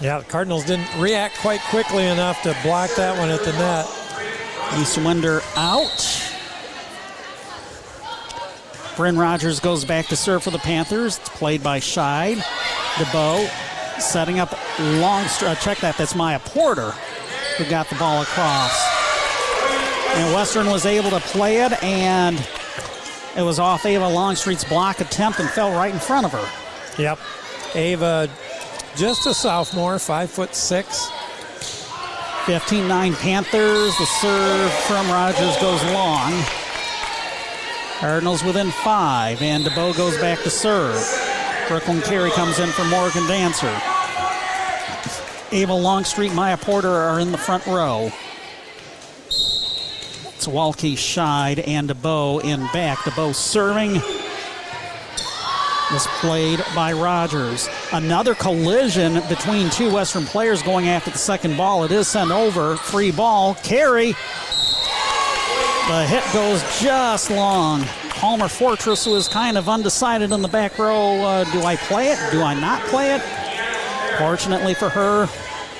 Yeah, 0.01 0.19
the 0.19 0.25
Cardinals 0.25 0.65
didn't 0.65 0.89
react 0.99 1.39
quite 1.39 1.61
quickly 1.61 2.07
enough 2.07 2.43
to 2.43 2.57
block 2.65 2.91
that 2.97 3.17
one 3.17 3.29
at 3.29 3.45
the 3.45 3.53
net. 3.53 3.87
Nieswender 4.71 5.45
out. 5.57 6.27
Bryn 8.97 9.17
Rogers 9.17 9.61
goes 9.61 9.85
back 9.85 10.07
to 10.07 10.17
serve 10.17 10.43
for 10.43 10.51
the 10.51 10.59
Panthers. 10.59 11.19
It's 11.19 11.29
played 11.29 11.63
by 11.63 11.79
Scheid. 11.79 12.39
DeBow 12.97 13.49
setting 14.01 14.41
up 14.41 14.59
long. 14.81 15.25
Uh, 15.41 15.55
check 15.55 15.79
that. 15.79 15.97
That's 15.97 16.17
Maya 16.17 16.41
Porter 16.41 16.91
who 17.57 17.65
got 17.71 17.89
the 17.89 17.95
ball 17.95 18.23
across. 18.23 18.90
And 20.15 20.35
Western 20.35 20.67
was 20.67 20.87
able 20.87 21.11
to 21.11 21.21
play 21.21 21.59
it, 21.63 21.83
and 21.83 22.39
it 23.37 23.43
was 23.43 23.59
off 23.59 23.87
Ava 23.87 24.09
Longstreet's 24.09 24.65
block 24.65 25.01
attempt 25.01 25.41
and 25.41 25.49
fell 25.51 25.73
right 25.73 25.93
in 25.93 26.01
front 26.01 26.27
of 26.27 26.33
her. 26.33 27.03
Yep. 27.03 27.19
Ava, 27.75 28.29
just 28.97 29.27
a 29.27 29.35
sophomore, 29.35 29.99
five 29.99 30.31
foot 30.31 30.55
six. 30.55 31.11
15 32.47 32.89
9 32.89 33.15
Panthers. 33.15 33.97
The 33.99 34.07
serve 34.07 34.73
from 34.73 35.09
Rogers 35.09 35.57
goes 35.59 35.83
long. 35.93 36.33
Cardinals 37.99 38.43
within 38.43 38.71
five, 38.71 39.41
and 39.43 39.63
DeBow 39.65 39.97
goes 39.97 40.17
back 40.19 40.39
to 40.41 40.51
serve. 40.51 40.99
Brooklyn 41.69 42.01
Carey 42.01 42.31
comes 42.31 42.59
in 42.59 42.69
for 42.71 42.85
Morgan 42.87 43.27
Dancer. 43.29 43.73
Ava 45.53 45.75
Longstreet, 45.75 46.33
Maya 46.33 46.57
Porter 46.57 46.89
are 46.89 47.21
in 47.21 47.31
the 47.31 47.39
front 47.39 47.65
row. 47.67 48.11
It's 50.41 50.49
Walke, 50.49 50.95
Scheid, 50.95 51.69
and 51.69 51.91
DeBow 51.91 52.43
in 52.43 52.61
back. 52.73 52.97
DeBow 53.01 53.35
serving. 53.35 53.93
Was 55.93 56.07
played 56.19 56.65
by 56.75 56.95
Rogers. 56.95 57.69
Another 57.93 58.35
collision 58.35 59.21
between 59.29 59.69
two 59.69 59.93
Western 59.93 60.25
players 60.25 60.63
going 60.63 60.89
after 60.89 61.11
the 61.11 61.19
second 61.19 61.59
ball. 61.59 61.85
It 61.85 61.93
is 61.93 62.09
sent 62.09 62.31
over. 62.31 62.77
Free 62.77 63.11
ball. 63.11 63.55
Carey. 63.57 64.15
The 65.89 66.07
hit 66.09 66.25
goes 66.33 66.63
just 66.81 67.31
long. 67.31 67.83
Palmer 68.09 68.49
Fortress 68.49 69.05
was 69.05 69.29
kind 69.29 69.59
of 69.59 69.69
undecided 69.69 70.33
in 70.33 70.41
the 70.41 70.49
back 70.49 70.79
row. 70.79 71.21
Uh, 71.21 71.45
do 71.53 71.61
I 71.65 71.77
play 71.77 72.13
it? 72.13 72.19
Do 72.33 72.41
I 72.41 72.59
not 72.59 72.81
play 72.85 73.15
it? 73.15 73.21
Fortunately 74.17 74.73
for 74.73 74.89
her, 74.89 75.29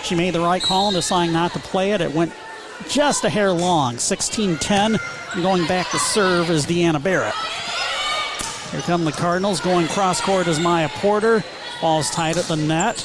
she 0.03 0.15
made 0.15 0.35
the 0.35 0.41
right 0.41 0.63
call 0.63 0.89
in 0.89 0.95
deciding 0.95 1.33
not 1.33 1.55
to 1.55 1.61
play 1.61 1.93
it. 1.93 2.03
It 2.03 2.15
went 2.15 2.35
just 2.89 3.25
a 3.25 3.31
hair 3.31 3.53
long. 3.53 3.99
16 3.99 4.57
10. 4.57 4.99
Going 5.43 5.67
back 5.67 5.91
to 5.91 5.99
serve 5.99 6.51
is 6.51 6.67
Deanna 6.67 7.03
Barrett. 7.03 7.35
Here 8.71 8.81
come 8.83 9.05
the 9.05 9.13
Cardinals. 9.13 9.61
Going 9.61 9.87
cross 9.89 10.21
court 10.21 10.47
is 10.47 10.61
Maya 10.61 10.89
Porter. 10.89 11.45
Ball's 11.81 12.11
tied 12.11 12.37
at 12.37 12.45
the 12.45 12.57
net. 12.57 13.05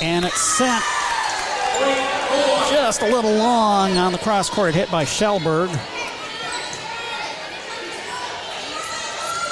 And 0.00 0.24
it's 0.24 0.40
sent 0.40 0.84
just 2.70 3.02
a 3.02 3.06
little 3.06 3.34
long 3.34 3.96
on 3.96 4.12
the 4.12 4.18
cross 4.18 4.48
court 4.48 4.74
hit 4.74 4.90
by 4.90 5.04
Shellberg. 5.04 5.68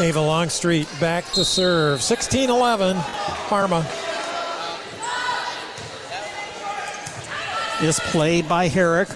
Ava 0.01 0.21
Longstreet 0.21 0.89
back 1.01 1.25
to 1.33 1.45
serve. 1.45 2.03
16 2.03 2.51
11, 2.51 2.97
Parma. 3.49 3.87
Is 7.83 8.01
played 8.01 8.49
by 8.49 8.69
Herrick. 8.69 9.09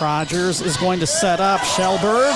Rogers 0.00 0.60
is 0.60 0.76
going 0.76 1.00
to 1.00 1.06
set 1.06 1.40
up 1.40 1.60
Shellberg. 1.60 2.32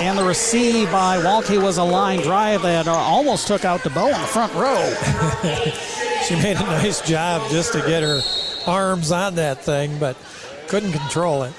And 0.00 0.18
the 0.18 0.24
receive 0.24 0.90
by 0.90 1.18
Walke 1.18 1.62
was 1.62 1.78
a 1.78 1.84
line 1.84 2.20
drive 2.20 2.62
that 2.62 2.86
uh, 2.86 2.92
almost 2.92 3.46
took 3.46 3.64
out 3.64 3.80
DeBow 3.80 4.12
in 4.12 4.20
the 4.20 4.26
front 4.26 4.52
row. 4.52 4.76
she 6.26 6.34
made 6.34 6.56
a 6.58 6.64
nice 6.64 7.00
job 7.00 7.48
just 7.50 7.72
to 7.72 7.78
get 7.80 8.02
her 8.02 8.20
arms 8.66 9.10
on 9.10 9.36
that 9.36 9.62
thing, 9.62 9.98
but 9.98 10.16
couldn't 10.68 10.92
control 10.92 11.44
it. 11.44 11.54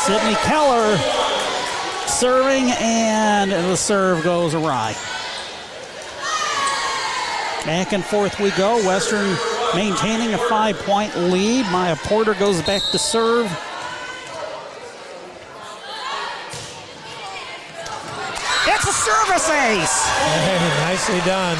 Sydney 0.00 0.34
Keller 0.42 0.96
serving, 2.06 2.70
and 2.80 3.50
the 3.50 3.76
serve 3.76 4.22
goes 4.24 4.54
awry. 4.54 4.92
Back 7.64 7.92
and 7.92 8.04
forth 8.04 8.40
we 8.40 8.50
go. 8.52 8.76
Western 8.86 9.36
maintaining 9.74 10.34
a 10.34 10.38
five 10.38 10.76
point 10.78 11.16
lead. 11.16 11.64
Maya 11.70 11.96
Porter 11.96 12.34
goes 12.34 12.60
back 12.62 12.82
to 12.90 12.98
serve. 12.98 13.46
It's 18.66 18.86
a 18.86 18.92
service 18.92 19.48
ace. 19.50 20.06
Hey, 20.06 20.58
nicely 20.84 21.20
done. 21.20 21.58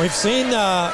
We've 0.00 0.12
seen 0.12 0.46
uh, 0.46 0.92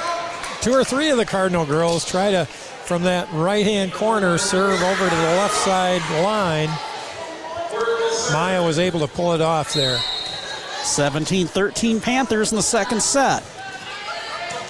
two 0.60 0.72
or 0.72 0.84
three 0.84 1.08
of 1.10 1.16
the 1.16 1.24
Cardinal 1.24 1.64
girls 1.64 2.04
try 2.04 2.30
to, 2.30 2.44
from 2.44 3.02
that 3.04 3.30
right 3.32 3.64
hand 3.64 3.92
corner, 3.92 4.36
serve 4.38 4.82
over 4.82 5.08
to 5.08 5.16
the 5.16 5.22
left 5.22 5.54
side 5.54 6.02
line. 6.22 6.68
Maya 8.32 8.62
was 8.62 8.78
able 8.78 9.00
to 9.00 9.08
pull 9.08 9.32
it 9.32 9.40
off 9.40 9.72
there. 9.72 9.98
17 10.82 11.46
13 11.46 12.00
Panthers 12.00 12.52
in 12.52 12.56
the 12.56 12.62
second 12.62 13.02
set. 13.02 13.42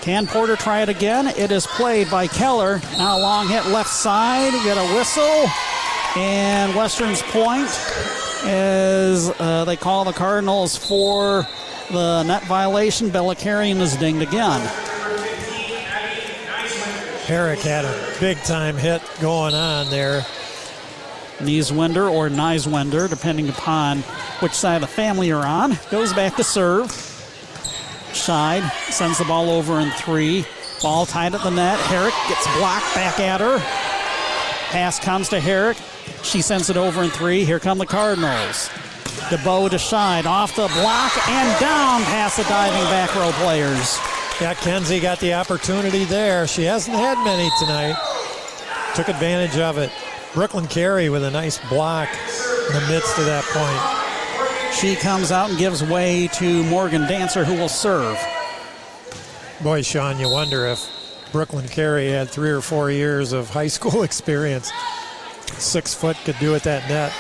Can 0.03 0.27
Porter 0.27 0.57
try 0.57 0.81
it 0.81 0.89
again? 0.89 1.27
It 1.27 1.53
is 1.53 1.67
played 1.67 2.11
by 2.11 2.27
Keller. 2.27 2.81
Now 2.97 3.19
a 3.19 3.21
long 3.21 3.49
hit 3.49 3.67
left 3.67 3.91
side. 3.91 4.53
Get 4.65 4.79
a 4.79 4.95
whistle. 4.95 5.47
And 6.17 6.75
Western's 6.75 7.23
point 7.23 7.69
is 8.45 9.31
uh, 9.39 9.65
they 9.67 9.77
call 9.77 10.05
the 10.05 10.13
Cardinals 10.13 10.75
for 10.77 11.47
the 11.91 12.23
net 12.23 12.43
violation. 12.45 13.11
Bella 13.11 13.37
Carrion 13.37 13.79
is 13.79 13.95
dinged 13.97 14.23
again. 14.23 14.61
Herrick 17.27 17.61
had 17.61 17.85
a 17.85 18.15
big 18.19 18.39
time 18.39 18.77
hit 18.77 19.03
going 19.21 19.55
on 19.55 19.91
there. 19.91 20.23
Nieswender 21.41 22.11
or 22.11 22.29
Nieswender, 22.29 23.09
depending 23.09 23.49
upon 23.51 23.99
which 24.41 24.53
side 24.53 24.77
of 24.77 24.81
the 24.81 24.87
family 24.87 25.29
you're 25.29 25.47
on, 25.47 25.79
goes 25.91 26.13
back 26.13 26.37
to 26.37 26.45
serve. 26.45 27.10
Scheid 28.13 28.69
sends 28.93 29.19
the 29.19 29.25
ball 29.25 29.51
over 29.51 29.81
in 29.81 29.91
three. 29.93 30.45
Ball 30.83 31.07
tied 31.07 31.35
at 31.35 31.43
the 31.43 31.51
net. 31.51 31.79
Herrick 31.81 32.15
gets 32.29 32.47
blocked 32.57 32.95
back 32.95 33.21
at 33.21 33.41
her. 33.41 33.59
Pass 34.71 34.99
comes 34.99 35.29
to 35.29 35.41
Herrick. 35.41 35.77
She 36.23 36.41
sends 36.43 36.71
it 36.71 36.77
over 36.77 37.03
in 37.03 37.11
three. 37.11 37.45
Here 37.45 37.59
come 37.59 37.79
the 37.79 37.87
Cardinals. 37.87 38.69
DeBow 39.29 39.69
to 39.71 39.77
Scheid 39.77 40.25
off 40.25 40.57
the 40.57 40.69
block 40.69 41.29
and 41.29 41.61
down 41.61 42.03
past 42.05 42.37
the 42.37 42.45
diving 42.45 42.85
back 42.91 43.15
row 43.15 43.31
players. 43.33 43.99
Yeah, 44.41 44.55
Kenzie 44.55 45.01
got 45.01 45.21
the 45.21 45.35
opportunity 45.35 46.05
there. 46.05 46.47
She 46.47 46.65
hasn't 46.65 46.97
had 46.97 47.23
many 47.25 47.51
tonight. 47.59 47.97
Took 48.95 49.09
advantage 49.09 49.59
of 49.59 49.77
it. 49.79 49.93
Brooklyn 50.35 50.67
Carey 50.67 51.11
with 51.11 51.25
a 51.25 51.31
nice 51.31 51.59
block 51.69 52.09
in 52.69 52.75
the 52.75 52.87
midst 52.89 53.19
of 53.19 53.27
that 53.27 53.45
point. 53.45 54.00
She 54.73 54.97
comes 54.97 55.31
out 55.31 55.51
and 55.51 55.59
gives 55.59 55.83
way 55.83 56.29
to 56.35 56.65
Morgan 56.65 57.03
Dancer, 57.03 57.45
who 57.45 57.55
will 57.55 57.69
serve. 57.69 58.19
Boy, 59.63 59.83
Sean, 59.83 60.19
you 60.19 60.31
wonder 60.31 60.67
if 60.67 60.89
Brooklyn 61.33 61.69
Carey 61.69 62.11
had 62.11 62.31
three 62.31 62.51
or 62.51 62.61
four 62.61 62.91
years 62.91 63.33
of 63.33 63.51
high 63.51 63.67
school 63.67 64.03
experience. 64.05 64.73
Six 65.59 65.93
foot 65.93 66.17
could 66.25 66.39
do 66.39 66.55
it 66.55 66.63
that 66.63 66.89
net. 66.89 67.13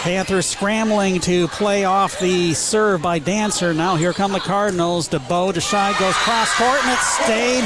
Panthers 0.00 0.46
scrambling 0.46 1.20
to 1.20 1.46
play 1.48 1.84
off 1.84 2.18
the 2.20 2.54
serve 2.54 3.02
by 3.02 3.18
Dancer. 3.18 3.74
Now 3.74 3.96
here 3.96 4.14
come 4.14 4.32
the 4.32 4.40
Cardinals. 4.40 5.10
DeBow 5.10 5.52
Scheid 5.52 5.98
goes 6.00 6.14
cross 6.14 6.50
court 6.54 6.82
and 6.82 6.90
it 6.90 6.98
stayed 7.00 7.64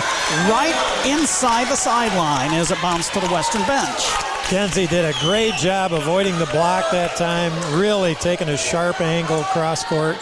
right 0.50 0.74
inside 1.06 1.68
the 1.68 1.76
sideline 1.76 2.50
as 2.50 2.72
it 2.72 2.82
bounced 2.82 3.12
to 3.12 3.20
the 3.20 3.28
Western 3.28 3.64
bench. 3.68 4.00
Kenzie 4.46 4.88
did 4.88 5.04
a 5.04 5.16
great 5.20 5.54
job 5.54 5.92
avoiding 5.92 6.36
the 6.40 6.46
block 6.46 6.90
that 6.90 7.14
time, 7.16 7.52
really 7.78 8.16
taking 8.16 8.48
a 8.48 8.56
sharp 8.56 9.00
angle 9.00 9.44
cross 9.44 9.84
court. 9.84 10.16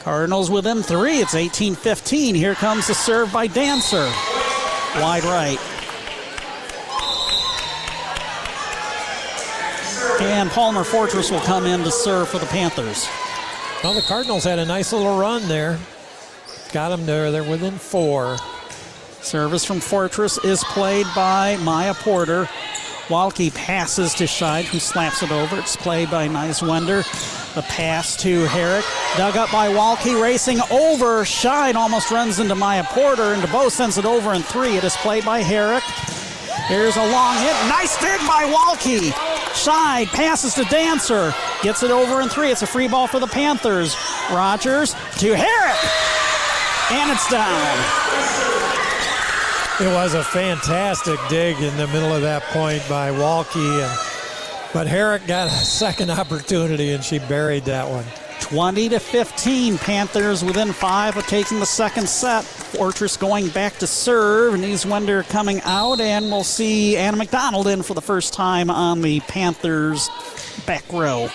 Cardinals 0.00 0.50
within 0.50 0.82
three. 0.82 1.20
It's 1.20 1.34
18 1.34 1.74
15. 1.74 2.34
Here 2.34 2.54
comes 2.54 2.86
the 2.86 2.94
serve 2.94 3.32
by 3.32 3.46
Dancer. 3.46 4.12
Wide 4.96 5.24
right. 5.24 5.75
And 10.20 10.50
Palmer 10.50 10.84
Fortress 10.84 11.30
will 11.30 11.40
come 11.40 11.66
in 11.66 11.82
to 11.84 11.90
serve 11.90 12.28
for 12.28 12.38
the 12.38 12.46
Panthers. 12.46 13.06
Well, 13.84 13.94
the 13.94 14.02
Cardinals 14.02 14.44
had 14.44 14.58
a 14.58 14.64
nice 14.64 14.92
little 14.92 15.18
run 15.18 15.46
there. 15.46 15.78
Got 16.72 16.88
them 16.88 17.06
there. 17.06 17.30
They're 17.30 17.48
within 17.48 17.78
four. 17.78 18.38
Service 19.20 19.64
from 19.64 19.80
Fortress 19.80 20.38
is 20.44 20.64
played 20.64 21.06
by 21.14 21.56
Maya 21.58 21.94
Porter. 21.94 22.48
Walke 23.08 23.54
passes 23.54 24.14
to 24.14 24.24
Scheid, 24.24 24.64
who 24.64 24.78
slaps 24.78 25.22
it 25.22 25.30
over. 25.30 25.58
It's 25.58 25.76
played 25.76 26.10
by 26.10 26.28
Neiswender. 26.28 27.04
The 27.54 27.62
pass 27.62 28.16
to 28.22 28.46
Herrick. 28.46 28.84
Dug 29.16 29.36
up 29.36 29.52
by 29.52 29.68
Walke, 29.68 30.20
racing 30.20 30.60
over. 30.70 31.24
Scheid 31.24 31.74
almost 31.74 32.10
runs 32.10 32.40
into 32.40 32.54
Maya 32.54 32.84
Porter, 32.84 33.34
and 33.34 33.42
DeBow 33.42 33.70
sends 33.70 33.98
it 33.98 34.04
over 34.04 34.32
in 34.34 34.42
three. 34.42 34.76
It 34.76 34.84
is 34.84 34.96
played 34.96 35.24
by 35.24 35.40
Herrick. 35.40 35.84
Here's 36.68 36.96
a 36.96 37.10
long 37.12 37.38
hit. 37.38 37.54
Nice 37.68 37.96
dig 38.00 38.18
by 38.26 38.44
Walke. 38.44 39.12
Side 39.54 40.08
passes 40.08 40.54
to 40.54 40.64
Dancer. 40.64 41.32
Gets 41.62 41.84
it 41.84 41.92
over 41.92 42.20
in 42.20 42.28
three. 42.28 42.50
It's 42.50 42.62
a 42.62 42.66
free 42.66 42.88
ball 42.88 43.06
for 43.06 43.20
the 43.20 43.26
Panthers. 43.28 43.96
Rogers 44.32 44.92
to 45.18 45.36
Herrick. 45.36 45.78
And 46.90 47.10
it's 47.12 47.30
down. 47.30 48.16
It 49.78 49.92
was 49.92 50.14
a 50.14 50.24
fantastic 50.24 51.20
dig 51.28 51.56
in 51.60 51.76
the 51.76 51.86
middle 51.88 52.12
of 52.12 52.22
that 52.22 52.42
point 52.44 52.82
by 52.88 53.10
Walke, 53.10 53.56
and 53.56 54.72
but 54.72 54.86
Herrick 54.86 55.26
got 55.26 55.48
a 55.48 55.50
second 55.50 56.10
opportunity 56.10 56.92
and 56.92 57.04
she 57.04 57.18
buried 57.18 57.64
that 57.66 57.88
one. 57.88 58.04
20 58.50 58.90
to 58.90 59.00
15. 59.00 59.76
Panthers 59.78 60.44
within 60.44 60.72
five 60.72 61.16
of 61.16 61.26
taking 61.26 61.58
the 61.58 61.66
second 61.66 62.08
set. 62.08 62.44
Fortress 62.44 63.16
going 63.16 63.48
back 63.48 63.76
to 63.78 63.88
serve. 63.88 64.54
Neiswender 64.54 65.28
coming 65.28 65.60
out, 65.64 66.00
and 66.00 66.26
we'll 66.26 66.44
see 66.44 66.96
Anna 66.96 67.16
McDonald 67.16 67.66
in 67.66 67.82
for 67.82 67.94
the 67.94 68.00
first 68.00 68.32
time 68.32 68.70
on 68.70 69.02
the 69.02 69.18
Panthers 69.20 70.08
back 70.64 70.84
row. 70.92 71.28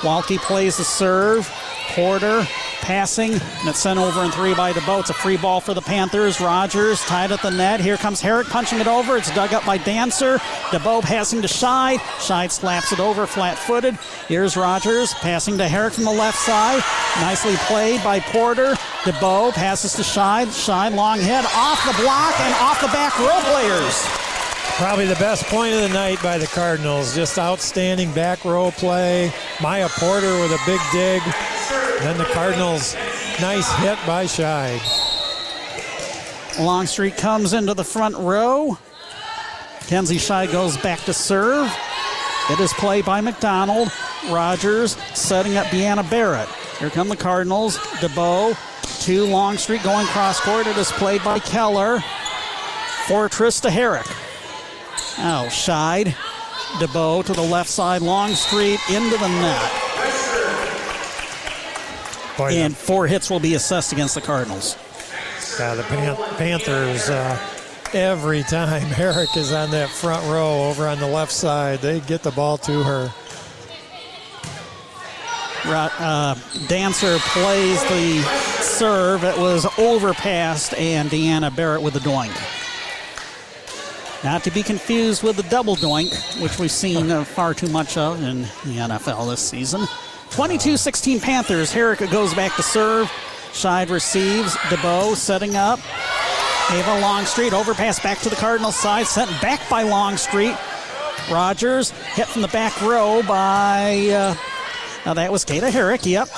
Walke 0.00 0.38
plays 0.38 0.78
the 0.78 0.84
serve. 0.84 1.46
Porter 1.88 2.46
passing, 2.82 3.32
and 3.32 3.68
it's 3.68 3.78
sent 3.78 3.98
over 3.98 4.22
in 4.22 4.30
three 4.30 4.54
by 4.54 4.72
DeBow. 4.72 5.00
It's 5.00 5.10
a 5.10 5.14
free 5.14 5.36
ball 5.36 5.60
for 5.60 5.72
the 5.72 5.80
Panthers. 5.80 6.40
Rogers 6.40 7.00
tied 7.02 7.32
at 7.32 7.40
the 7.40 7.50
net. 7.50 7.80
Here 7.80 7.96
comes 7.96 8.20
Herrick 8.20 8.48
punching 8.48 8.80
it 8.80 8.86
over. 8.86 9.16
It's 9.16 9.34
dug 9.34 9.54
up 9.54 9.64
by 9.64 9.78
Dancer. 9.78 10.38
DeBow 10.70 11.02
passing 11.02 11.40
to 11.42 11.48
Scheid. 11.48 11.98
Scheid 12.18 12.50
slaps 12.50 12.92
it 12.92 13.00
over 13.00 13.26
flat 13.26 13.58
footed. 13.58 13.96
Here's 14.28 14.56
Rogers 14.56 15.14
passing 15.14 15.56
to 15.58 15.68
Herrick 15.68 15.94
from 15.94 16.04
the 16.04 16.12
left 16.12 16.38
side. 16.38 16.82
Nicely 17.20 17.54
played 17.66 18.02
by 18.04 18.20
Porter. 18.20 18.74
DeBow 19.04 19.52
passes 19.52 19.94
to 19.94 20.02
Scheid. 20.02 20.46
Scheid 20.48 20.94
long 20.94 21.18
hit 21.18 21.44
off 21.54 21.84
the 21.86 22.02
block 22.02 22.38
and 22.40 22.54
off 22.54 22.80
the 22.80 22.88
back 22.88 23.18
row 23.18 23.40
players. 23.50 24.31
Probably 24.76 25.06
the 25.06 25.14
best 25.16 25.44
point 25.44 25.74
of 25.74 25.80
the 25.80 25.88
night 25.90 26.22
by 26.22 26.38
the 26.38 26.46
Cardinals. 26.46 27.14
Just 27.14 27.38
outstanding 27.38 28.12
back 28.12 28.44
row 28.44 28.70
play. 28.70 29.32
Maya 29.60 29.88
Porter 29.88 30.40
with 30.40 30.50
a 30.50 30.58
big 30.66 30.80
dig. 30.92 31.22
Then 32.00 32.18
the 32.18 32.24
Cardinals, 32.32 32.94
nice 33.40 33.70
hit 33.76 33.98
by 34.06 34.24
Scheid. 34.24 34.80
Longstreet 36.58 37.16
comes 37.16 37.52
into 37.52 37.74
the 37.74 37.84
front 37.84 38.16
row. 38.16 38.76
Kenzie 39.86 40.16
Scheid 40.16 40.50
goes 40.50 40.76
back 40.76 41.00
to 41.00 41.12
serve. 41.12 41.72
It 42.50 42.58
is 42.58 42.72
played 42.72 43.04
by 43.04 43.20
McDonald. 43.20 43.92
Rogers 44.30 44.96
setting 45.14 45.56
up 45.56 45.66
Deanna 45.66 46.08
Barrett. 46.10 46.48
Here 46.78 46.90
come 46.90 47.08
the 47.08 47.16
Cardinals. 47.16 47.78
DeBow 48.00 48.56
to 49.04 49.26
Longstreet 49.26 49.82
going 49.82 50.06
cross 50.06 50.40
court. 50.40 50.66
It 50.66 50.76
is 50.76 50.90
played 50.92 51.22
by 51.22 51.38
Keller. 51.38 52.02
Fortress 53.06 53.60
to 53.60 53.70
Herrick. 53.70 54.06
Oh, 55.18 55.46
Scheid. 55.50 56.14
DeBow 56.78 57.24
to 57.26 57.32
the 57.32 57.42
left 57.42 57.68
side. 57.68 58.02
Longstreet 58.02 58.80
into 58.90 59.16
the 59.18 59.28
net. 59.28 59.72
Boy, 62.36 62.52
and 62.52 62.74
four 62.74 63.06
hits 63.06 63.28
will 63.28 63.40
be 63.40 63.54
assessed 63.54 63.92
against 63.92 64.14
the 64.14 64.20
Cardinals. 64.22 64.76
Yeah, 65.58 65.74
the 65.74 65.82
Pan- 65.82 66.16
Panthers, 66.36 67.10
uh, 67.10 67.38
every 67.92 68.42
time 68.42 68.80
Herrick 68.86 69.36
is 69.36 69.52
on 69.52 69.70
that 69.72 69.90
front 69.90 70.26
row 70.30 70.64
over 70.70 70.88
on 70.88 70.98
the 70.98 71.06
left 71.06 71.32
side, 71.32 71.80
they 71.80 72.00
get 72.00 72.22
the 72.22 72.30
ball 72.30 72.56
to 72.58 72.82
her. 72.82 73.12
Uh, 75.64 76.34
Dancer 76.68 77.18
plays 77.18 77.80
the 77.84 78.22
serve. 78.62 79.24
It 79.24 79.38
was 79.38 79.66
overpassed, 79.78 80.74
and 80.74 81.08
Deanna 81.10 81.54
Barrett 81.54 81.82
with 81.82 81.94
the 81.94 82.00
doink. 82.00 82.32
Not 84.24 84.44
to 84.44 84.52
be 84.52 84.62
confused 84.62 85.24
with 85.24 85.36
the 85.36 85.42
double 85.44 85.74
doink, 85.74 86.40
which 86.40 86.58
we've 86.58 86.70
seen 86.70 87.10
uh, 87.10 87.24
far 87.24 87.54
too 87.54 87.68
much 87.68 87.96
of 87.96 88.22
in 88.22 88.42
the 88.42 88.78
NFL 88.78 89.28
this 89.28 89.40
season. 89.40 89.86
22 90.30 90.76
16 90.76 91.20
Panthers. 91.20 91.72
Herrick 91.72 91.98
goes 92.10 92.32
back 92.32 92.54
to 92.56 92.62
serve. 92.62 93.10
Scheid 93.52 93.90
receives. 93.90 94.54
DeBow 94.70 95.14
setting 95.16 95.56
up. 95.56 95.80
Ava 96.70 97.00
Longstreet 97.00 97.52
overpass 97.52 98.00
back 98.00 98.18
to 98.20 98.30
the 98.30 98.36
Cardinals 98.36 98.76
side. 98.76 99.06
Sent 99.06 99.28
back 99.42 99.60
by 99.68 99.82
Longstreet. 99.82 100.56
Rogers 101.30 101.90
hit 101.90 102.28
from 102.28 102.42
the 102.42 102.48
back 102.48 102.80
row 102.80 103.22
by. 103.24 104.08
Uh, 104.08 104.34
now 105.04 105.14
that 105.14 105.32
was 105.32 105.44
Kata 105.44 105.70
Herrick. 105.70 106.06
Yep. 106.06 106.28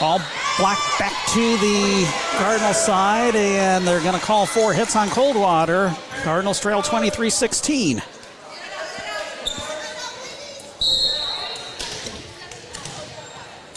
Ball 0.00 0.20
blocked 0.58 0.98
back 0.98 1.12
to 1.28 1.56
the 1.58 2.08
Cardinals 2.38 2.82
side, 2.82 3.36
and 3.36 3.86
they're 3.86 4.00
going 4.00 4.18
to 4.18 4.24
call 4.24 4.46
four 4.46 4.72
hits 4.72 4.96
on 4.96 5.08
Coldwater. 5.08 5.94
Cardinals 6.22 6.60
trail 6.60 6.82
23 6.82 7.30
16. 7.30 8.02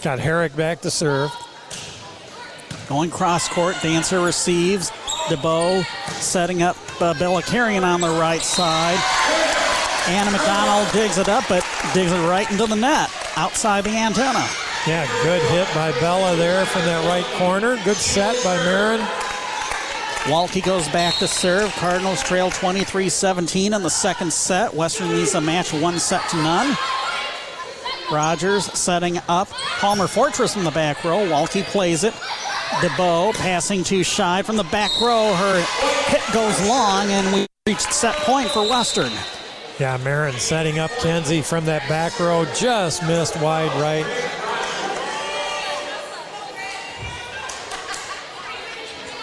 Got 0.01 0.19
Herrick 0.19 0.55
back 0.55 0.79
to 0.81 0.91
serve. 0.91 1.31
Going 2.87 3.09
cross 3.09 3.49
court, 3.49 3.75
Dancer 3.81 4.21
receives. 4.21 4.91
DeBow 5.27 5.83
setting 6.13 6.63
up 6.63 6.77
uh, 7.01 7.13
Bella 7.19 7.43
Carrion 7.43 7.83
on 7.83 7.99
the 8.01 8.09
right 8.09 8.41
side. 8.41 8.97
Anna 10.07 10.31
McDonald 10.31 10.91
digs 10.93 11.17
it 11.17 11.27
up, 11.27 11.43
but 11.49 11.63
digs 11.93 12.11
it 12.11 12.27
right 12.27 12.49
into 12.49 12.65
the 12.65 12.75
net 12.75 13.11
outside 13.35 13.83
the 13.83 13.91
antenna. 13.91 14.47
Yeah, 14.89 15.05
good 15.21 15.43
hit 15.51 15.67
by 15.75 15.91
Bella 15.99 16.35
there 16.35 16.65
from 16.65 16.81
that 16.85 17.05
right 17.05 17.23
corner. 17.37 17.77
Good 17.83 17.95
set 17.95 18.43
by 18.43 18.55
Marin. 18.65 18.99
Walke 20.31 20.63
goes 20.63 20.89
back 20.89 21.13
to 21.19 21.27
serve. 21.27 21.71
Cardinals 21.73 22.23
trail 22.23 22.49
23 22.49 23.07
17 23.07 23.73
in 23.75 23.83
the 23.83 23.89
second 23.91 24.33
set. 24.33 24.73
Western 24.73 25.09
needs 25.09 25.35
a 25.35 25.41
match 25.41 25.71
one 25.71 25.99
set 25.99 26.27
to 26.29 26.37
none. 26.37 26.75
Rogers 28.11 28.65
setting 28.73 29.19
up. 29.27 29.47
Palmer 29.77 30.07
Fortress 30.07 30.55
in 30.55 30.63
the 30.63 30.71
back 30.71 31.03
row. 31.03 31.23
Walke 31.27 31.63
plays 31.65 32.03
it. 32.03 32.15
DeBow 32.81 33.35
passing 33.35 33.83
to 33.83 33.99
Scheid 33.99 34.43
from 34.43 34.57
the 34.57 34.63
back 34.63 34.89
row. 34.99 35.35
Her 35.35 35.63
hit 36.07 36.33
goes 36.33 36.67
long, 36.67 37.11
and 37.11 37.35
we 37.35 37.45
reached 37.67 37.93
set 37.93 38.15
point 38.15 38.49
for 38.49 38.67
Western. 38.67 39.11
Yeah, 39.79 39.97
Marin 39.97 40.33
setting 40.39 40.79
up 40.79 40.89
Kenzie 40.97 41.43
from 41.43 41.65
that 41.65 41.87
back 41.87 42.19
row. 42.19 42.45
Just 42.55 43.03
missed 43.03 43.39
wide 43.39 43.71
right. 43.79 44.48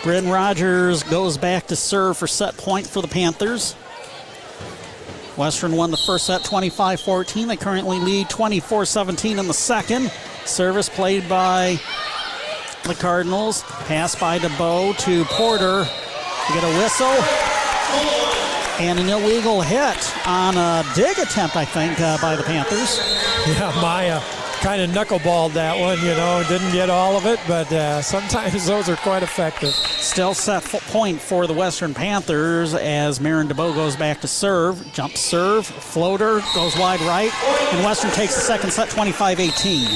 Bryn 0.07 0.29
Rogers 0.29 1.03
goes 1.03 1.37
back 1.37 1.67
to 1.67 1.75
serve 1.75 2.17
for 2.17 2.29
set 2.29 2.57
point 2.57 2.87
for 2.87 3.03
the 3.03 3.09
Panthers. 3.09 3.73
Western 5.37 5.73
won 5.73 5.91
the 5.91 5.97
first 5.97 6.27
set 6.27 6.45
25 6.45 7.01
14. 7.01 7.49
They 7.49 7.57
currently 7.57 7.99
lead 7.99 8.31
24 8.31 8.85
17 8.85 9.41
in 9.41 9.49
the 9.49 9.53
second. 9.53 10.13
Service 10.45 10.89
played 10.89 11.29
by 11.29 11.81
the 12.85 12.95
Cardinals. 12.95 13.65
Pass 13.89 14.15
by 14.15 14.39
DeBow 14.39 14.97
to 14.99 15.25
Porter 15.25 15.85
to 15.85 16.53
get 16.53 16.63
a 16.63 16.79
whistle. 16.79 17.09
And 18.79 19.01
an 19.01 19.09
illegal 19.09 19.61
hit 19.61 20.17
on 20.25 20.57
a 20.57 20.85
dig 20.95 21.19
attempt, 21.19 21.57
I 21.57 21.65
think, 21.65 21.99
uh, 21.99 22.17
by 22.23 22.37
the 22.37 22.45
Panthers. 22.45 23.01
Yeah, 23.49 23.77
Maya 23.83 24.23
kind 24.61 24.83
of 24.83 24.91
knuckleballed 24.91 25.53
that 25.53 25.79
one, 25.79 25.99
you 25.99 26.15
know, 26.15 26.45
didn't 26.49 26.73
get 26.73 26.91
all 26.91 27.17
of 27.17 27.27
it, 27.27 27.39
but 27.47 27.71
uh, 27.73 28.03
sometimes 28.17 28.67
those 28.67 28.89
are 28.89 28.97
quite 28.97 29.23
effective. 29.23 29.73
Still 29.73 30.35
set 30.35 30.63
point 30.65 31.21
for 31.21 31.47
the 31.47 31.55
Western 31.55 31.95
Panthers 31.95 32.75
as 32.75 33.21
Marin 33.21 33.49
DeBow 33.49 33.75
goes 33.75 33.97
back 33.97 34.21
to 34.23 34.29
serve. 34.29 34.93
Jump 34.93 35.17
serve, 35.17 35.67
floater, 35.67 36.41
goes 36.55 36.77
wide 36.77 37.01
right, 37.01 37.33
and 37.73 37.85
Western 37.85 38.11
takes 38.13 38.35
the 38.35 38.41
second 38.41 38.73
set 38.73 38.89
25 38.91 39.41
18. 39.41 39.89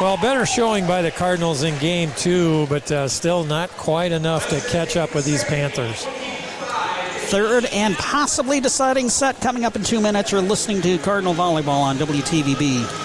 Well, 0.00 0.16
better 0.16 0.44
showing 0.44 0.86
by 0.88 1.02
the 1.02 1.12
Cardinals 1.12 1.62
in 1.62 1.78
game 1.78 2.10
two, 2.16 2.66
but 2.66 2.90
uh, 2.90 3.06
still 3.06 3.44
not 3.44 3.70
quite 3.70 4.10
enough 4.10 4.48
to 4.48 4.60
catch 4.68 4.96
up 4.96 5.14
with 5.14 5.24
these 5.24 5.44
Panthers. 5.44 6.04
Third 7.26 7.64
and 7.66 7.94
possibly 7.96 8.60
deciding 8.60 9.08
set 9.08 9.40
coming 9.40 9.64
up 9.64 9.76
in 9.76 9.82
two 9.82 10.00
minutes. 10.00 10.32
You're 10.32 10.42
listening 10.42 10.82
to 10.82 10.98
Cardinal 10.98 11.32
Volleyball 11.32 11.80
on 11.80 11.96
WTVB. 11.96 13.03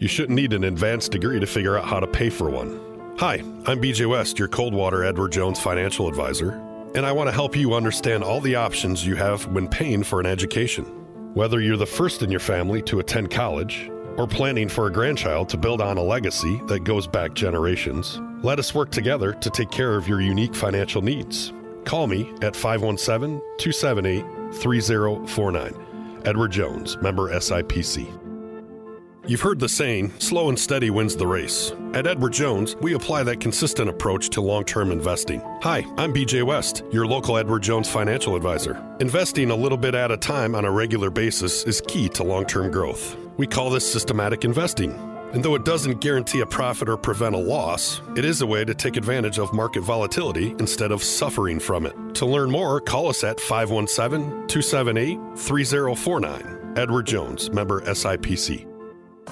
You 0.00 0.08
shouldn't 0.08 0.36
need 0.36 0.54
an 0.54 0.64
advanced 0.64 1.12
degree 1.12 1.38
to 1.40 1.46
figure 1.46 1.76
out 1.78 1.84
how 1.84 2.00
to 2.00 2.06
pay 2.06 2.30
for 2.30 2.48
one. 2.48 2.80
Hi, 3.18 3.34
I'm 3.66 3.82
BJ 3.82 4.08
West, 4.08 4.38
your 4.38 4.48
Coldwater 4.48 5.04
Edward 5.04 5.30
Jones 5.30 5.60
financial 5.60 6.08
advisor, 6.08 6.52
and 6.94 7.04
I 7.04 7.12
want 7.12 7.28
to 7.28 7.34
help 7.34 7.54
you 7.54 7.74
understand 7.74 8.24
all 8.24 8.40
the 8.40 8.54
options 8.54 9.04
you 9.04 9.14
have 9.16 9.46
when 9.48 9.68
paying 9.68 10.02
for 10.02 10.18
an 10.18 10.24
education. 10.24 10.86
Whether 11.34 11.60
you're 11.60 11.76
the 11.76 11.84
first 11.84 12.22
in 12.22 12.30
your 12.30 12.40
family 12.40 12.80
to 12.84 13.00
attend 13.00 13.30
college 13.30 13.90
or 14.16 14.26
planning 14.26 14.70
for 14.70 14.86
a 14.86 14.90
grandchild 14.90 15.50
to 15.50 15.58
build 15.58 15.82
on 15.82 15.98
a 15.98 16.02
legacy 16.02 16.58
that 16.66 16.84
goes 16.84 17.06
back 17.06 17.34
generations, 17.34 18.22
let 18.42 18.58
us 18.58 18.74
work 18.74 18.90
together 18.90 19.34
to 19.34 19.50
take 19.50 19.70
care 19.70 19.96
of 19.96 20.08
your 20.08 20.22
unique 20.22 20.54
financial 20.54 21.02
needs. 21.02 21.52
Call 21.84 22.06
me 22.06 22.32
at 22.40 22.56
517 22.56 23.38
278 23.58 24.24
3049. 24.54 26.22
Edward 26.24 26.52
Jones, 26.52 26.96
member 27.02 27.28
SIPC. 27.34 28.29
You've 29.26 29.42
heard 29.42 29.60
the 29.60 29.68
saying, 29.68 30.12
slow 30.18 30.48
and 30.48 30.58
steady 30.58 30.88
wins 30.90 31.14
the 31.14 31.26
race. 31.26 31.72
At 31.92 32.06
Edward 32.06 32.32
Jones, 32.32 32.74
we 32.76 32.94
apply 32.94 33.22
that 33.24 33.38
consistent 33.38 33.90
approach 33.90 34.30
to 34.30 34.40
long 34.40 34.64
term 34.64 34.90
investing. 34.90 35.40
Hi, 35.62 35.84
I'm 35.98 36.12
BJ 36.12 36.42
West, 36.42 36.82
your 36.90 37.06
local 37.06 37.36
Edward 37.36 37.62
Jones 37.62 37.88
financial 37.88 38.34
advisor. 38.34 38.82
Investing 39.00 39.50
a 39.50 39.54
little 39.56 39.78
bit 39.78 39.94
at 39.94 40.10
a 40.10 40.16
time 40.16 40.54
on 40.54 40.64
a 40.64 40.70
regular 40.70 41.10
basis 41.10 41.64
is 41.64 41.82
key 41.86 42.08
to 42.10 42.24
long 42.24 42.46
term 42.46 42.70
growth. 42.70 43.16
We 43.36 43.46
call 43.46 43.70
this 43.70 43.90
systematic 43.90 44.44
investing. 44.44 44.92
And 45.32 45.44
though 45.44 45.54
it 45.54 45.64
doesn't 45.64 46.00
guarantee 46.00 46.40
a 46.40 46.46
profit 46.46 46.88
or 46.88 46.96
prevent 46.96 47.36
a 47.36 47.38
loss, 47.38 48.00
it 48.16 48.24
is 48.24 48.40
a 48.40 48.46
way 48.46 48.64
to 48.64 48.74
take 48.74 48.96
advantage 48.96 49.38
of 49.38 49.52
market 49.52 49.82
volatility 49.82 50.56
instead 50.58 50.90
of 50.90 51.04
suffering 51.04 51.60
from 51.60 51.86
it. 51.86 51.94
To 52.16 52.26
learn 52.26 52.50
more, 52.50 52.80
call 52.80 53.08
us 53.08 53.22
at 53.22 53.38
517 53.38 54.48
278 54.48 55.38
3049. 55.38 56.74
Edward 56.76 57.06
Jones, 57.06 57.50
member 57.50 57.80
SIPC. 57.82 58.69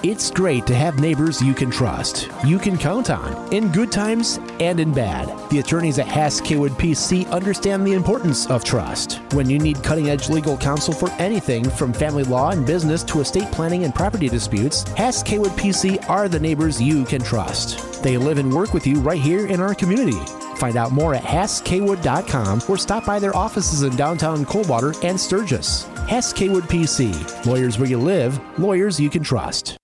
It's 0.01 0.31
great 0.31 0.65
to 0.67 0.75
have 0.75 1.01
neighbors 1.01 1.41
you 1.41 1.53
can 1.53 1.69
trust, 1.69 2.29
you 2.45 2.57
can 2.57 2.77
count 2.77 3.09
on, 3.09 3.51
in 3.53 3.69
good 3.73 3.91
times 3.91 4.39
and 4.61 4.79
in 4.79 4.93
bad. 4.93 5.27
The 5.49 5.59
attorneys 5.59 5.99
at 5.99 6.07
Hass 6.07 6.39
Kaywood 6.39 6.69
PC 6.69 7.29
understand 7.31 7.85
the 7.85 7.91
importance 7.91 8.47
of 8.47 8.63
trust. 8.63 9.19
When 9.33 9.49
you 9.49 9.59
need 9.59 9.83
cutting 9.83 10.09
edge 10.09 10.29
legal 10.29 10.55
counsel 10.55 10.93
for 10.93 11.11
anything 11.19 11.69
from 11.69 11.91
family 11.91 12.23
law 12.23 12.51
and 12.51 12.65
business 12.65 13.03
to 13.03 13.19
estate 13.19 13.51
planning 13.51 13.83
and 13.83 13.93
property 13.93 14.29
disputes, 14.29 14.83
Hass 14.93 15.21
Kaywood 15.21 15.57
PC 15.57 16.09
are 16.09 16.29
the 16.29 16.39
neighbors 16.39 16.81
you 16.81 17.03
can 17.03 17.21
trust. 17.21 18.01
They 18.01 18.15
live 18.15 18.37
and 18.37 18.53
work 18.53 18.73
with 18.73 18.87
you 18.87 19.01
right 19.01 19.19
here 19.19 19.47
in 19.47 19.59
our 19.59 19.75
community. 19.75 20.17
Find 20.59 20.75
out 20.75 20.91
more 20.91 21.15
at 21.15 21.23
HassKaywood.com 21.23 22.63
or 22.67 22.77
stop 22.77 23.05
by 23.05 23.17
their 23.17 23.35
offices 23.35 23.83
in 23.83 23.95
downtown 23.95 24.43
Coldwater 24.43 24.93
and 25.03 25.17
Sturgis. 25.17 25.85
Hass 26.09 26.33
Kaywood 26.33 26.63
PC. 26.63 27.45
Lawyers 27.45 27.79
where 27.79 27.87
you 27.87 27.97
live, 27.97 28.37
lawyers 28.59 28.99
you 28.99 29.09
can 29.09 29.23
trust. 29.23 29.77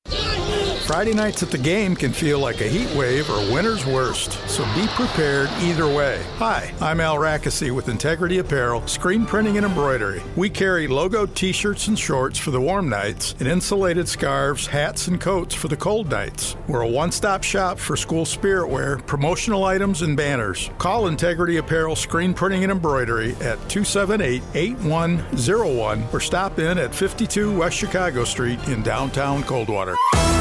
Friday 0.85 1.15
nights 1.15 1.41
at 1.41 1.49
the 1.49 1.57
game 1.57 1.95
can 1.95 2.13
feel 2.13 2.37
like 2.37 2.61
a 2.61 2.67
heat 2.67 2.95
wave 2.95 3.27
or 3.31 3.51
winter's 3.51 3.87
worst, 3.87 4.33
so 4.47 4.63
be 4.75 4.85
prepared 4.89 5.49
either 5.61 5.87
way. 5.87 6.23
Hi, 6.35 6.71
I'm 6.79 7.01
Al 7.01 7.15
Rackesee 7.15 7.73
with 7.73 7.89
Integrity 7.89 8.37
Apparel, 8.37 8.85
screen 8.87 9.25
printing 9.25 9.57
and 9.57 9.65
embroidery. 9.65 10.21
We 10.35 10.47
carry 10.47 10.87
logo 10.87 11.25
t 11.25 11.51
shirts 11.51 11.87
and 11.87 11.97
shorts 11.97 12.37
for 12.37 12.51
the 12.51 12.61
warm 12.61 12.87
nights 12.87 13.33
and 13.39 13.47
insulated 13.47 14.07
scarves, 14.07 14.67
hats, 14.67 15.07
and 15.07 15.19
coats 15.19 15.55
for 15.55 15.69
the 15.69 15.75
cold 15.75 16.11
nights. 16.11 16.55
We're 16.67 16.81
a 16.81 16.87
one 16.87 17.11
stop 17.11 17.41
shop 17.41 17.79
for 17.79 17.97
school 17.97 18.23
spirit 18.23 18.69
wear, 18.69 18.97
promotional 18.97 19.63
items, 19.63 20.03
and 20.03 20.15
banners. 20.15 20.69
Call 20.77 21.07
Integrity 21.07 21.57
Apparel 21.57 21.95
Screen 21.95 22.31
Printing 22.31 22.61
and 22.61 22.71
Embroidery 22.71 23.31
at 23.37 23.57
278 23.69 24.43
8101 24.53 26.03
or 26.13 26.19
stop 26.19 26.59
in 26.59 26.77
at 26.77 26.93
52 26.93 27.57
West 27.57 27.75
Chicago 27.75 28.23
Street 28.23 28.59
in 28.67 28.83
downtown 28.83 29.41
Coldwater. 29.41 29.95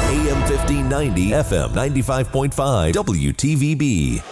AM 0.05 0.34
1590, 0.41 1.29
FM 1.31 1.69
95.5, 1.69 2.93
WTVB. 2.93 4.23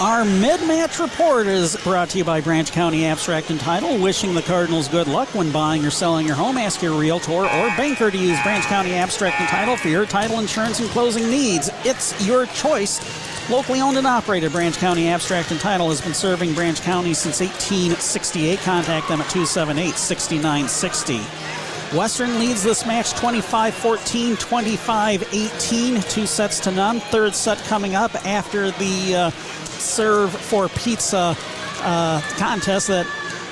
Our 0.00 0.26
mid-match 0.26 0.98
report 0.98 1.46
is 1.46 1.74
brought 1.76 2.10
to 2.10 2.18
you 2.18 2.24
by 2.24 2.42
Branch 2.42 2.70
County 2.70 3.06
Abstract 3.06 3.48
and 3.48 3.58
Title. 3.58 3.96
Wishing 3.98 4.34
the 4.34 4.42
Cardinals 4.42 4.88
good 4.88 5.08
luck 5.08 5.28
when 5.34 5.50
buying 5.50 5.86
or 5.86 5.90
selling 5.90 6.26
your 6.26 6.36
home. 6.36 6.58
Ask 6.58 6.82
your 6.82 6.92
realtor 6.92 7.32
or 7.32 7.68
banker 7.78 8.10
to 8.10 8.18
use 8.18 8.38
Branch 8.42 8.64
County 8.66 8.92
Abstract 8.92 9.40
and 9.40 9.48
Title 9.48 9.74
for 9.74 9.88
your 9.88 10.04
title 10.04 10.38
insurance 10.38 10.80
and 10.80 10.88
closing 10.90 11.30
needs. 11.30 11.70
It's 11.84 12.26
your 12.26 12.44
choice. 12.46 13.00
Locally 13.48 13.80
owned 13.80 13.96
and 13.96 14.06
operated, 14.06 14.52
Branch 14.52 14.76
County 14.76 15.08
Abstract 15.08 15.50
and 15.50 15.60
Title 15.60 15.88
has 15.88 16.02
been 16.02 16.14
serving 16.14 16.52
Branch 16.52 16.80
County 16.82 17.14
since 17.14 17.40
1868. 17.40 18.58
Contact 18.58 19.08
them 19.08 19.22
at 19.22 19.30
278 19.30 19.94
6960. 19.94 21.45
Western 21.94 22.38
leads 22.40 22.64
this 22.64 22.84
match 22.84 23.12
25 23.12 23.72
14, 23.74 24.36
25 24.36 25.22
18, 25.32 26.02
two 26.02 26.26
sets 26.26 26.58
to 26.60 26.70
none. 26.72 26.98
Third 26.98 27.34
set 27.34 27.58
coming 27.58 27.94
up 27.94 28.12
after 28.26 28.72
the 28.72 29.14
uh, 29.14 29.30
serve 29.30 30.32
for 30.32 30.68
pizza 30.68 31.36
uh, 31.80 32.20
contest 32.36 32.88
that 32.88 33.06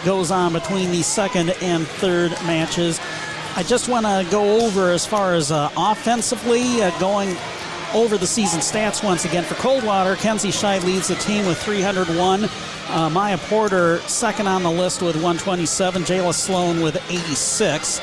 goes 0.05 0.31
on 0.33 0.53
between 0.53 0.91
the 0.91 1.03
second 1.03 1.51
and 1.63 1.87
third 1.87 2.33
matches. 2.45 3.01
I 3.57 3.63
just 3.63 3.89
want 3.89 4.05
to 4.05 4.27
go 4.31 4.67
over 4.67 4.91
as 4.91 5.07
far 5.07 5.35
as 5.35 5.53
uh, 5.53 5.71
offensively 5.77 6.83
uh, 6.83 6.99
going 6.99 7.37
over 7.95 8.19
the 8.19 8.27
season 8.27 8.59
stats 8.59 9.05
once 9.05 9.25
again 9.25 9.45
for 9.45 9.55
Coldwater. 9.55 10.17
Kenzie 10.17 10.49
Scheid 10.49 10.83
leads 10.83 11.07
the 11.07 11.15
team 11.15 11.47
with 11.47 11.57
301. 11.63 12.49
Uh, 12.89 13.09
Maya 13.11 13.39
Porter 13.39 13.99
second 14.01 14.49
on 14.49 14.65
the 14.65 14.71
list 14.71 15.01
with 15.01 15.15
127. 15.15 16.03
Jayla 16.03 16.35
Sloan 16.35 16.83
with 16.83 16.97
86. 17.09 18.01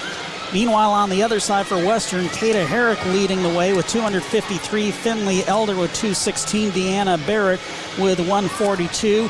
Meanwhile, 0.53 0.91
on 0.91 1.09
the 1.09 1.23
other 1.23 1.39
side 1.39 1.65
for 1.65 1.77
Western, 1.77 2.27
Kata 2.27 2.65
Herrick 2.65 3.03
leading 3.05 3.41
the 3.41 3.49
way 3.49 3.73
with 3.73 3.87
253. 3.87 4.91
Finley 4.91 5.45
Elder 5.45 5.75
with 5.75 5.93
216. 5.93 6.71
Deanna 6.71 7.25
Barrett 7.25 7.61
with 7.97 8.19
142. 8.19 9.29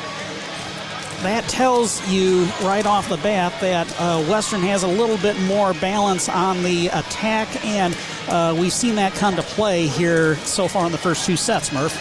That 1.21 1.43
tells 1.47 2.07
you 2.09 2.45
right 2.63 2.87
off 2.87 3.07
the 3.07 3.17
bat 3.17 3.53
that 3.61 3.87
uh, 3.99 4.23
Western 4.23 4.61
has 4.61 4.81
a 4.81 4.87
little 4.87 5.17
bit 5.17 5.39
more 5.41 5.75
balance 5.75 6.27
on 6.27 6.63
the 6.63 6.87
attack, 6.87 7.63
and 7.63 7.95
uh, 8.27 8.55
we've 8.57 8.73
seen 8.73 8.95
that 8.95 9.13
come 9.13 9.35
to 9.35 9.43
play 9.43 9.85
here 9.85 10.35
so 10.37 10.67
far 10.67 10.87
in 10.87 10.91
the 10.91 10.97
first 10.97 11.27
two 11.27 11.37
sets, 11.37 11.71
Murph. 11.71 11.95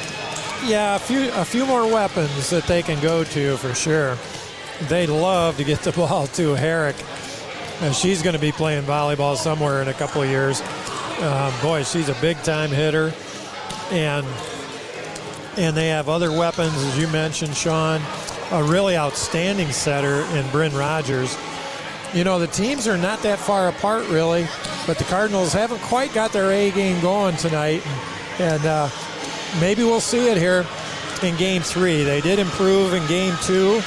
Yeah, 0.64 0.97
a 0.97 0.98
few 0.98 1.30
a 1.32 1.44
few 1.44 1.66
more 1.66 1.86
weapons 1.86 2.48
that 2.48 2.64
they 2.64 2.82
can 2.82 2.98
go 3.01 3.24
to 3.24 3.59
for 3.59 3.74
sure. 3.74 4.16
They 4.88 5.06
love 5.06 5.59
to 5.59 5.64
get 5.64 5.80
the 5.80 5.92
ball 5.97 6.26
to 6.28 6.55
Herrick. 6.55 6.97
Uh, 7.81 7.93
she's 7.93 8.23
going 8.23 8.35
to 8.35 8.40
be 8.40 8.52
playing 8.52 8.85
volleyball 8.85 9.35
somewhere 9.35 9.81
in 9.81 9.89
a 9.89 9.94
couple 9.94 10.20
of 10.20 10.28
years. 10.28 10.61
Um, 11.20 11.52
boy, 11.62 11.82
she's 11.82 12.11
a 12.11 12.15
big 12.20 12.36
time 12.43 12.69
hitter, 12.70 13.12
and 13.90 14.27
and 15.57 15.74
they 15.74 15.89
have 15.89 16.09
other 16.09 16.31
weapons, 16.31 16.74
as 16.74 16.98
you 16.98 17.09
mentioned, 17.09 17.57
Sean. 17.57 18.02
A 18.52 18.62
really 18.65 18.97
outstanding 18.97 19.70
setter 19.73 20.23
in 20.36 20.48
Bryn 20.51 20.74
Rogers. 20.74 21.36
You 22.12 22.24
know, 22.24 22.39
the 22.39 22.48
teams 22.48 22.86
are 22.86 22.98
not 22.98 23.23
that 23.23 23.39
far 23.39 23.69
apart, 23.69 24.07
really, 24.09 24.47
but 24.86 24.98
the 24.98 25.05
Cardinals 25.05 25.52
haven't 25.52 25.81
quite 25.82 26.12
got 26.12 26.32
their 26.32 26.51
A 26.51 26.70
game 26.73 27.01
going 27.01 27.36
tonight. 27.36 27.86
And, 27.86 28.52
and 28.52 28.66
uh, 28.66 28.89
maybe 29.61 29.85
we'll 29.85 30.01
see 30.01 30.28
it 30.28 30.36
here 30.36 30.66
in 31.23 31.36
game 31.36 31.62
three. 31.62 32.02
They 32.02 32.20
did 32.20 32.39
improve 32.39 32.93
in 32.93 33.07
game 33.07 33.36
two, 33.43 33.81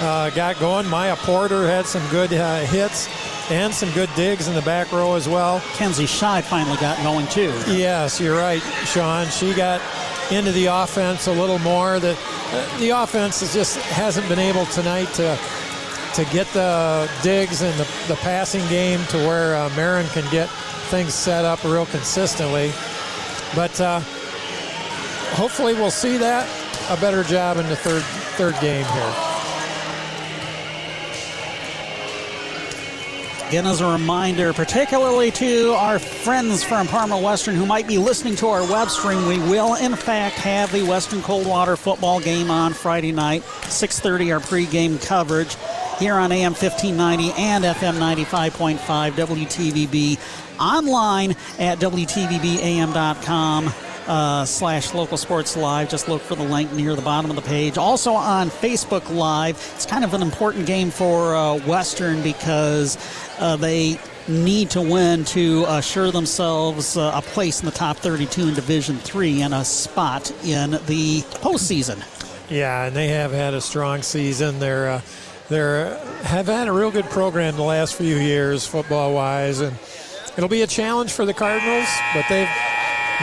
uh, 0.00 0.30
got 0.30 0.58
going. 0.58 0.88
Maya 0.88 1.16
Porter 1.16 1.66
had 1.66 1.86
some 1.86 2.06
good 2.10 2.32
uh, 2.32 2.60
hits 2.60 3.08
and 3.50 3.72
some 3.72 3.90
good 3.92 4.10
digs 4.16 4.48
in 4.48 4.54
the 4.54 4.62
back 4.62 4.90
row 4.92 5.14
as 5.14 5.28
well. 5.28 5.60
Kenzie 5.74 6.04
Scheid 6.04 6.42
finally 6.44 6.76
got 6.78 7.00
going 7.02 7.26
too. 7.28 7.52
Yes, 7.68 8.20
you're 8.20 8.36
right, 8.36 8.60
Sean. 8.84 9.26
She 9.28 9.54
got 9.54 9.80
into 10.30 10.52
the 10.52 10.66
offense 10.66 11.26
a 11.26 11.32
little 11.32 11.58
more. 11.60 12.00
The 12.00 12.16
uh, 12.18 12.78
the 12.78 12.90
offense 12.90 13.40
just 13.52 13.76
hasn't 13.78 14.28
been 14.28 14.38
able 14.38 14.66
tonight 14.66 15.12
to 15.14 15.38
to 16.14 16.24
get 16.32 16.46
the 16.48 17.10
digs 17.22 17.62
and 17.62 17.78
the, 17.78 17.88
the 18.08 18.16
passing 18.16 18.66
game 18.68 19.04
to 19.06 19.18
where 19.18 19.54
uh, 19.54 19.68
Marin 19.76 20.06
can 20.08 20.28
get 20.30 20.48
things 20.88 21.12
set 21.12 21.44
up 21.44 21.62
real 21.62 21.86
consistently. 21.86 22.72
But 23.54 23.80
uh, 23.80 24.00
hopefully 25.34 25.74
we'll 25.74 25.90
see 25.90 26.16
that 26.16 26.48
a 26.90 27.00
better 27.00 27.22
job 27.22 27.58
in 27.58 27.68
the 27.68 27.76
third 27.76 28.02
third 28.36 28.54
game 28.60 28.84
here. 28.84 29.25
Again, 33.48 33.66
as 33.66 33.80
a 33.80 33.86
reminder, 33.86 34.52
particularly 34.52 35.30
to 35.30 35.70
our 35.74 36.00
friends 36.00 36.64
from 36.64 36.88
Parma 36.88 37.16
Western 37.16 37.54
who 37.54 37.64
might 37.64 37.86
be 37.86 37.96
listening 37.96 38.34
to 38.36 38.48
our 38.48 38.62
web 38.64 38.90
stream, 38.90 39.24
we 39.28 39.38
will 39.38 39.76
in 39.76 39.94
fact 39.94 40.34
have 40.34 40.72
the 40.72 40.82
Western 40.82 41.22
Coldwater 41.22 41.76
football 41.76 42.18
game 42.18 42.50
on 42.50 42.72
Friday 42.72 43.12
night, 43.12 43.44
6:30. 43.68 44.32
Our 44.32 44.40
pregame 44.40 45.00
coverage 45.00 45.56
here 46.00 46.14
on 46.14 46.32
AM 46.32 46.54
1590 46.54 47.40
and 47.40 47.64
FM 47.64 48.00
95.5 48.00 49.12
WTVB 49.12 50.18
online 50.58 51.36
at 51.60 51.78
WTVBAM.com. 51.78 53.72
Uh, 54.06 54.44
slash 54.44 54.94
local 54.94 55.16
sports 55.16 55.56
live. 55.56 55.88
Just 55.88 56.06
look 56.06 56.22
for 56.22 56.36
the 56.36 56.44
link 56.44 56.72
near 56.72 56.94
the 56.94 57.02
bottom 57.02 57.28
of 57.28 57.34
the 57.34 57.42
page. 57.42 57.76
Also 57.76 58.12
on 58.12 58.50
Facebook 58.50 59.12
Live. 59.12 59.56
It's 59.74 59.84
kind 59.84 60.04
of 60.04 60.14
an 60.14 60.22
important 60.22 60.64
game 60.64 60.92
for 60.92 61.34
uh, 61.34 61.56
Western 61.66 62.22
because 62.22 62.96
uh, 63.40 63.56
they 63.56 63.98
need 64.28 64.70
to 64.70 64.80
win 64.80 65.24
to 65.24 65.64
assure 65.68 66.10
themselves 66.10 66.96
uh, 66.96 67.12
a 67.14 67.22
place 67.22 67.60
in 67.60 67.66
the 67.66 67.72
top 67.72 67.96
32 67.96 68.48
in 68.48 68.54
Division 68.54 68.96
Three 68.98 69.42
and 69.42 69.54
a 69.54 69.64
spot 69.64 70.30
in 70.44 70.72
the 70.86 71.22
postseason. 71.42 72.02
Yeah, 72.50 72.86
and 72.86 72.94
they 72.94 73.08
have 73.08 73.32
had 73.32 73.54
a 73.54 73.60
strong 73.60 74.02
season. 74.02 74.58
They're 74.58 74.88
uh, 74.88 75.00
they're 75.48 75.98
have 76.24 76.46
had 76.46 76.68
a 76.68 76.72
real 76.72 76.90
good 76.90 77.06
program 77.06 77.56
the 77.56 77.62
last 77.62 77.94
few 77.94 78.16
years, 78.16 78.66
football 78.66 79.14
wise, 79.14 79.60
and 79.60 79.76
it'll 80.36 80.48
be 80.48 80.62
a 80.62 80.66
challenge 80.66 81.12
for 81.12 81.24
the 81.24 81.34
Cardinals. 81.34 81.88
But 82.14 82.26
they've 82.28 82.48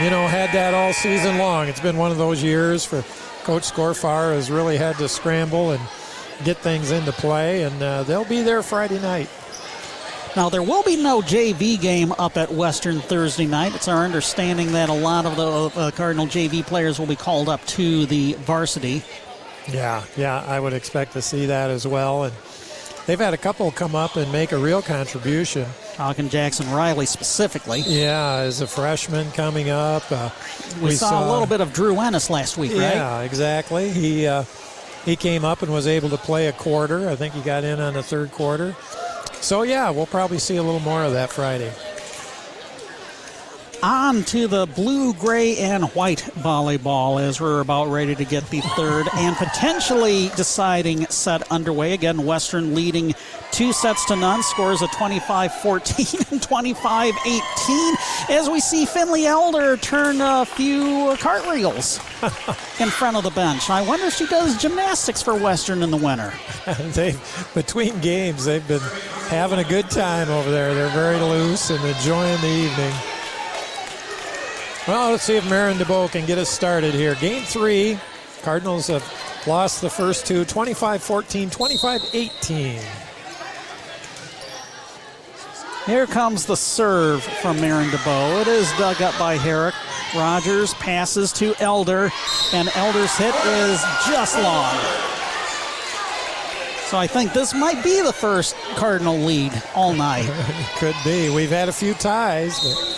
you 0.02 0.10
know 0.10 0.26
had 0.26 0.50
that 0.52 0.74
all 0.74 0.92
season 0.92 1.38
long. 1.38 1.68
It's 1.68 1.80
been 1.80 1.96
one 1.96 2.10
of 2.10 2.18
those 2.18 2.42
years 2.42 2.84
for 2.84 3.02
Coach 3.44 3.64
Scorfar 3.64 4.34
has 4.34 4.50
really 4.50 4.76
had 4.76 4.96
to 4.96 5.08
scramble 5.08 5.72
and 5.72 5.82
get 6.44 6.56
things 6.58 6.90
into 6.90 7.12
play, 7.12 7.62
and 7.62 7.82
uh, 7.82 8.02
they'll 8.02 8.24
be 8.24 8.42
there 8.42 8.62
Friday 8.62 9.00
night. 9.00 9.28
Now, 10.36 10.48
there 10.48 10.64
will 10.64 10.82
be 10.82 10.96
no 10.96 11.20
JV 11.20 11.80
game 11.80 12.12
up 12.18 12.36
at 12.36 12.50
Western 12.50 12.98
Thursday 13.00 13.46
night. 13.46 13.74
It's 13.76 13.86
our 13.86 14.04
understanding 14.04 14.72
that 14.72 14.88
a 14.88 14.94
lot 14.94 15.26
of 15.26 15.36
the 15.36 15.80
uh, 15.80 15.90
Cardinal 15.92 16.26
JV 16.26 16.66
players 16.66 16.98
will 16.98 17.06
be 17.06 17.14
called 17.14 17.48
up 17.48 17.64
to 17.66 18.04
the 18.06 18.32
varsity. 18.32 19.04
Yeah, 19.68 20.02
yeah, 20.16 20.42
I 20.44 20.58
would 20.58 20.72
expect 20.72 21.12
to 21.12 21.22
see 21.22 21.46
that 21.46 21.70
as 21.70 21.86
well. 21.86 22.24
And 22.24 22.34
they've 23.06 23.20
had 23.20 23.32
a 23.32 23.38
couple 23.38 23.70
come 23.70 23.94
up 23.94 24.16
and 24.16 24.30
make 24.32 24.50
a 24.50 24.58
real 24.58 24.82
contribution. 24.82 25.66
Talking 25.94 26.28
Jackson 26.28 26.70
Riley 26.72 27.06
specifically. 27.06 27.80
Yeah, 27.80 28.38
as 28.38 28.60
a 28.60 28.66
freshman 28.66 29.30
coming 29.30 29.70
up. 29.70 30.02
Uh, 30.10 30.30
we, 30.76 30.88
we 30.88 30.90
saw, 30.92 31.10
saw, 31.10 31.28
a 31.28 31.30
little 31.30 31.46
bit 31.46 31.60
of 31.60 31.72
Drew 31.72 32.00
Ennis 32.00 32.30
last 32.30 32.56
week, 32.56 32.72
right? 32.72 32.96
Yeah, 32.96 33.20
exactly. 33.20 33.90
He 33.90 34.26
uh, 34.26 34.44
he 35.04 35.16
came 35.16 35.44
up 35.44 35.62
and 35.62 35.72
was 35.72 35.86
able 35.86 36.08
to 36.10 36.16
play 36.16 36.48
a 36.48 36.52
quarter. 36.52 37.08
I 37.08 37.16
think 37.16 37.34
he 37.34 37.42
got 37.42 37.62
in 37.62 37.78
on 37.78 37.94
the 37.94 38.02
third 38.02 38.32
quarter. 38.32 38.74
So, 39.40 39.62
yeah, 39.62 39.90
we'll 39.90 40.06
probably 40.06 40.38
see 40.38 40.56
a 40.56 40.62
little 40.62 40.80
more 40.80 41.04
of 41.04 41.12
that 41.12 41.30
Friday. 41.30 41.70
On 43.84 44.24
to 44.24 44.48
the 44.48 44.64
blue, 44.64 45.12
gray, 45.12 45.58
and 45.58 45.84
white 45.90 46.20
volleyball 46.38 47.20
as 47.20 47.38
we're 47.38 47.60
about 47.60 47.88
ready 47.88 48.14
to 48.14 48.24
get 48.24 48.48
the 48.48 48.62
third 48.62 49.06
and 49.12 49.36
potentially 49.36 50.30
deciding 50.36 51.06
set 51.08 51.42
underway. 51.52 51.92
Again, 51.92 52.24
Western 52.24 52.74
leading 52.74 53.14
two 53.52 53.74
sets 53.74 54.06
to 54.06 54.16
none, 54.16 54.42
scores 54.42 54.80
of 54.80 54.90
25 54.92 55.52
14 55.56 56.06
and 56.30 56.42
25 56.42 57.14
18 57.26 57.94
as 58.30 58.48
we 58.48 58.58
see 58.58 58.86
Finley 58.86 59.26
Elder 59.26 59.76
turn 59.76 60.22
a 60.22 60.46
few 60.46 61.14
cartwheels 61.20 61.98
in 62.80 62.88
front 62.88 63.18
of 63.18 63.22
the 63.22 63.32
bench. 63.34 63.68
I 63.68 63.82
wonder 63.86 64.06
if 64.06 64.14
she 64.14 64.26
does 64.28 64.56
gymnastics 64.56 65.20
for 65.20 65.34
Western 65.34 65.82
in 65.82 65.90
the 65.90 65.98
winter. 65.98 66.32
they 66.92 67.14
between 67.52 68.00
games, 68.00 68.46
they've 68.46 68.66
been 68.66 68.80
having 69.28 69.58
a 69.58 69.64
good 69.64 69.90
time 69.90 70.30
over 70.30 70.50
there. 70.50 70.72
They're 70.72 70.88
very 70.88 71.20
loose 71.20 71.68
and 71.68 71.84
enjoying 71.84 72.40
the 72.40 72.48
evening. 72.48 73.13
Well, 74.86 75.12
let's 75.12 75.22
see 75.22 75.36
if 75.36 75.48
Marin 75.48 75.78
DeBow 75.78 76.10
can 76.12 76.26
get 76.26 76.36
us 76.36 76.50
started 76.50 76.92
here. 76.92 77.14
Game 77.14 77.42
three, 77.44 77.98
Cardinals 78.42 78.88
have 78.88 79.02
lost 79.46 79.80
the 79.80 79.88
first 79.88 80.26
two, 80.26 80.44
25-14, 80.44 81.50
25-18. 81.50 82.84
Here 85.86 86.06
comes 86.06 86.44
the 86.44 86.56
serve 86.56 87.22
from 87.22 87.58
Marin 87.62 87.88
DeBow. 87.88 88.42
It 88.42 88.46
is 88.46 88.70
dug 88.72 89.00
up 89.00 89.18
by 89.18 89.36
Herrick. 89.36 89.74
Rogers 90.14 90.74
passes 90.74 91.32
to 91.32 91.54
Elder, 91.60 92.10
and 92.52 92.68
Elder's 92.74 93.16
hit 93.16 93.34
is 93.34 93.82
just 94.06 94.38
long. 94.42 94.78
So 96.88 96.98
I 96.98 97.06
think 97.06 97.32
this 97.32 97.54
might 97.54 97.82
be 97.82 98.02
the 98.02 98.12
first 98.12 98.54
Cardinal 98.76 99.16
lead 99.16 99.52
all 99.74 99.94
night. 99.94 100.30
Could 100.76 100.94
be. 101.06 101.30
We've 101.34 101.48
had 101.48 101.70
a 101.70 101.72
few 101.72 101.94
ties. 101.94 102.60
But... 102.60 102.94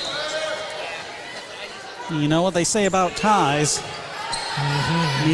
You 2.11 2.28
know 2.28 2.43
what 2.43 2.55
they 2.55 2.65
say 2.65 2.87
about 2.87 3.16
ties. 3.16 3.78
Mm-hmm. 3.78 5.27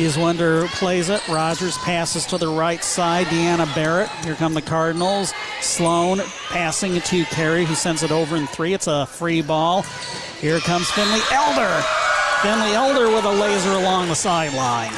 plays 0.69 1.11
it. 1.11 1.27
Rogers 1.29 1.79
passes 1.79 2.27
to 2.27 2.39
the 2.39 2.49
right 2.49 2.83
side. 2.83 3.27
Deanna 3.27 3.73
Barrett. 3.75 4.09
Here 4.25 4.35
come 4.35 4.55
the 4.55 4.63
Cardinals. 4.63 5.33
Sloan 5.61 6.21
passing 6.49 6.97
it 6.97 7.05
to 7.05 7.25
Carey, 7.27 7.65
who 7.65 7.75
sends 7.75 8.03
it 8.03 8.11
over 8.11 8.37
in 8.37 8.47
three. 8.49 8.73
It's 8.73 8.89
a 8.89 9.07
free 9.07 9.43
ball. 9.43 9.83
Here 10.41 10.59
comes 10.61 10.91
Finley 10.91 11.21
Elder. 11.31 11.85
Finley 12.43 12.73
Elder 12.73 13.15
with 13.15 13.25
a 13.25 13.31
laser 13.31 13.71
along 13.71 14.09
the 14.09 14.17
sideline. 14.17 14.93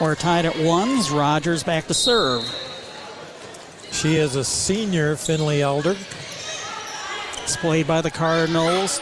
We're 0.00 0.16
tied 0.16 0.44
at 0.44 0.58
ones. 0.58 1.10
Rogers 1.10 1.62
back 1.62 1.86
to 1.86 1.94
serve. 1.94 2.44
She 3.96 4.16
is 4.16 4.36
a 4.36 4.44
senior, 4.44 5.16
Finley 5.16 5.62
Elder. 5.62 5.96
It's 7.42 7.56
played 7.56 7.86
by 7.86 8.02
the 8.02 8.10
Cardinals. 8.10 9.00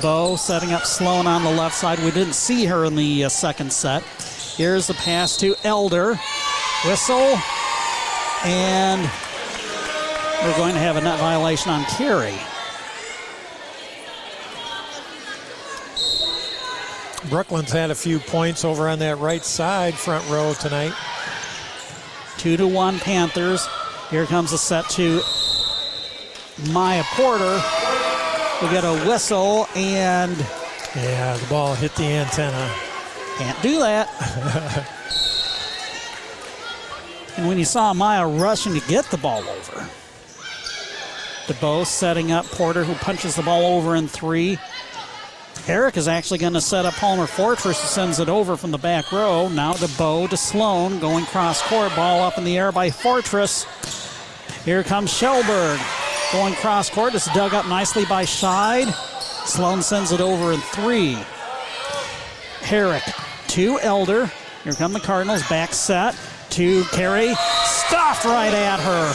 Bo 0.00 0.34
setting 0.36 0.72
up 0.72 0.86
Sloan 0.86 1.26
on 1.26 1.44
the 1.44 1.50
left 1.50 1.74
side. 1.74 1.98
We 1.98 2.10
didn't 2.10 2.32
see 2.32 2.64
her 2.64 2.86
in 2.86 2.96
the 2.96 3.24
uh, 3.24 3.28
second 3.28 3.70
set. 3.70 4.02
Here's 4.56 4.86
the 4.86 4.94
pass 4.94 5.36
to 5.40 5.54
Elder. 5.62 6.18
Whistle. 6.86 7.38
And 8.46 9.02
we're 10.42 10.56
going 10.56 10.72
to 10.72 10.80
have 10.80 10.96
a 10.96 11.02
net 11.02 11.20
violation 11.20 11.70
on 11.70 11.84
Carey. 11.84 12.38
Brooklyn's 17.28 17.72
had 17.72 17.90
a 17.90 17.94
few 17.94 18.18
points 18.18 18.64
over 18.64 18.88
on 18.88 19.00
that 19.00 19.18
right 19.18 19.44
side 19.44 19.92
front 19.92 20.26
row 20.30 20.54
tonight. 20.54 20.94
Two 22.38 22.56
to 22.56 22.66
one 22.66 22.98
Panthers. 23.00 23.68
Here 24.10 24.26
comes 24.26 24.52
a 24.52 24.58
set 24.58 24.88
to 24.90 25.22
Maya 26.72 27.04
Porter. 27.12 27.62
We 28.60 28.68
get 28.70 28.84
a 28.84 29.06
whistle 29.08 29.68
and. 29.76 30.36
Yeah, 30.96 31.36
the 31.36 31.46
ball 31.46 31.74
hit 31.74 31.94
the 31.94 32.02
antenna. 32.02 32.74
Can't 33.38 33.62
do 33.62 33.78
that. 33.78 34.08
and 37.36 37.46
when 37.46 37.56
you 37.56 37.64
saw 37.64 37.94
Maya 37.94 38.26
rushing 38.26 38.74
to 38.74 38.80
get 38.88 39.04
the 39.06 39.16
ball 39.16 39.44
over, 39.48 39.88
DeBow 41.46 41.86
setting 41.86 42.32
up 42.32 42.46
Porter, 42.46 42.82
who 42.82 42.94
punches 42.94 43.36
the 43.36 43.42
ball 43.42 43.78
over 43.78 43.94
in 43.94 44.08
three. 44.08 44.58
Herrick 45.66 45.96
is 45.96 46.08
actually 46.08 46.38
going 46.38 46.54
to 46.54 46.60
set 46.60 46.84
up 46.84 46.94
Palmer 46.94 47.26
Fortress, 47.26 47.78
sends 47.78 48.18
it 48.18 48.28
over 48.28 48.56
from 48.56 48.70
the 48.70 48.78
back 48.78 49.12
row. 49.12 49.48
Now 49.48 49.74
DeBow 49.74 50.28
to 50.30 50.36
Sloan, 50.36 50.98
going 50.98 51.26
cross 51.26 51.62
court, 51.62 51.94
ball 51.94 52.22
up 52.22 52.38
in 52.38 52.44
the 52.44 52.58
air 52.58 52.72
by 52.72 52.90
Fortress. 52.90 53.66
Here 54.64 54.82
comes 54.82 55.12
Shelberg. 55.12 55.78
going 56.32 56.54
cross 56.54 56.90
court. 56.90 57.14
It's 57.14 57.32
dug 57.34 57.54
up 57.54 57.66
nicely 57.66 58.04
by 58.04 58.24
Scheid. 58.24 58.92
Sloan 59.46 59.82
sends 59.82 60.12
it 60.12 60.20
over 60.20 60.52
in 60.52 60.60
three. 60.60 61.18
Herrick 62.60 63.02
to 63.48 63.80
Elder. 63.80 64.30
Here 64.64 64.72
come 64.74 64.92
the 64.92 65.00
Cardinals, 65.00 65.46
back 65.48 65.72
set 65.72 66.16
to 66.50 66.84
Carey. 66.92 67.34
Stuffed 67.64 68.24
right 68.24 68.52
at 68.52 68.80
her. 68.80 69.12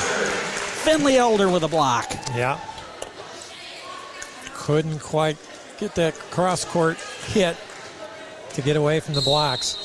Finley 0.84 1.18
Elder 1.18 1.50
with 1.50 1.64
a 1.64 1.68
block. 1.68 2.12
Yeah. 2.36 2.60
Couldn't 4.54 5.00
quite 5.00 5.38
get 5.78 5.96
that 5.96 6.14
cross 6.32 6.66
court 6.66 6.98
hit 7.28 7.58
to 8.54 8.62
get 8.62 8.76
away 8.76 9.00
from 9.00 9.14
the 9.14 9.22
blocks. 9.22 9.78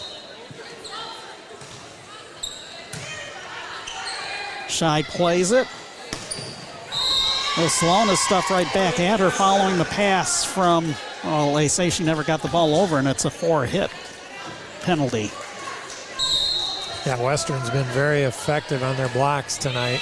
Scheid 4.69 5.05
plays 5.05 5.51
it. 5.53 5.67
Well, 7.57 7.69
Sloan 7.69 8.09
is 8.09 8.21
stuffed 8.21 8.51
right 8.51 8.73
back 8.73 9.01
at 9.01 9.19
her 9.21 9.31
following 9.31 9.77
the 9.77 9.85
pass 9.85 10.45
from, 10.45 10.95
well, 11.25 11.53
they 11.53 11.67
say 11.69 11.91
she 11.91 12.05
never 12.05 12.23
got 12.23 12.41
the 12.41 12.49
ball 12.49 12.77
over, 12.77 12.99
and 12.99 13.09
it's 13.09 13.25
a 13.25 13.31
four 13.31 13.67
hit 13.67 13.91
penalty. 14.83 15.31
Yeah, 17.05 17.21
Western's 17.21 17.69
been 17.71 17.87
very 17.87 18.23
effective 18.23 18.83
on 18.83 18.97
their 18.97 19.09
blocks 19.09 19.59
tonight. 19.59 20.01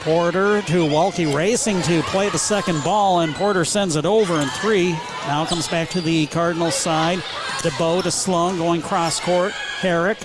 Porter 0.00 0.62
to 0.62 0.86
Walke 0.86 1.34
racing 1.34 1.82
to 1.82 2.02
play 2.02 2.28
the 2.30 2.38
second 2.38 2.82
ball, 2.82 3.20
and 3.20 3.34
Porter 3.34 3.64
sends 3.64 3.96
it 3.96 4.06
over 4.06 4.40
in 4.40 4.48
three. 4.48 4.92
Now 5.26 5.44
comes 5.44 5.68
back 5.68 5.90
to 5.90 6.00
the 6.00 6.26
Cardinals 6.26 6.74
side. 6.74 7.18
DeBow 7.58 8.02
to 8.02 8.10
Sloan 8.10 8.56
going 8.56 8.80
cross 8.82 9.20
court. 9.20 9.52
Herrick. 9.52 10.18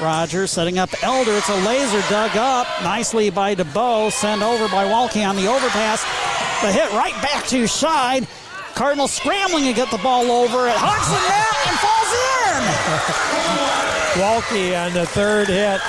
Rogers 0.00 0.50
setting 0.50 0.78
up 0.78 0.90
Elder. 1.02 1.32
It's 1.32 1.48
a 1.48 1.56
laser 1.66 2.02
dug 2.08 2.36
up 2.36 2.66
nicely 2.82 3.30
by 3.30 3.54
DeBow. 3.54 4.10
Sent 4.10 4.42
over 4.42 4.66
by 4.68 4.84
Walke 4.84 5.26
on 5.26 5.36
the 5.36 5.46
overpass. 5.46 6.02
The 6.62 6.72
hit 6.72 6.90
right 6.92 7.14
back 7.22 7.46
to 7.48 7.64
Scheid. 7.64 8.26
Cardinals 8.74 9.12
scrambling 9.12 9.64
to 9.64 9.72
get 9.72 9.90
the 9.90 9.98
ball 9.98 10.30
over. 10.30 10.66
It 10.66 10.76
hugs 10.76 11.08
the 11.12 11.20
net 11.28 11.56
and 11.68 11.78
falls 11.80 12.12
in. 12.44 12.62
Walke 14.22 14.86
on 14.86 14.92
the 14.94 15.06
third 15.06 15.48
hit 15.48 15.80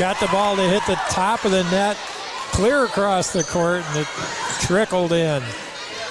got 0.00 0.18
the 0.18 0.28
ball 0.28 0.56
to 0.56 0.62
hit 0.62 0.82
the 0.86 0.94
top 1.10 1.44
of 1.44 1.50
the 1.50 1.62
net 1.64 1.94
clear 2.52 2.84
across 2.84 3.32
the 3.32 3.44
court, 3.44 3.82
and 3.88 4.00
it 4.00 4.08
trickled 4.60 5.12
in. 5.12 5.42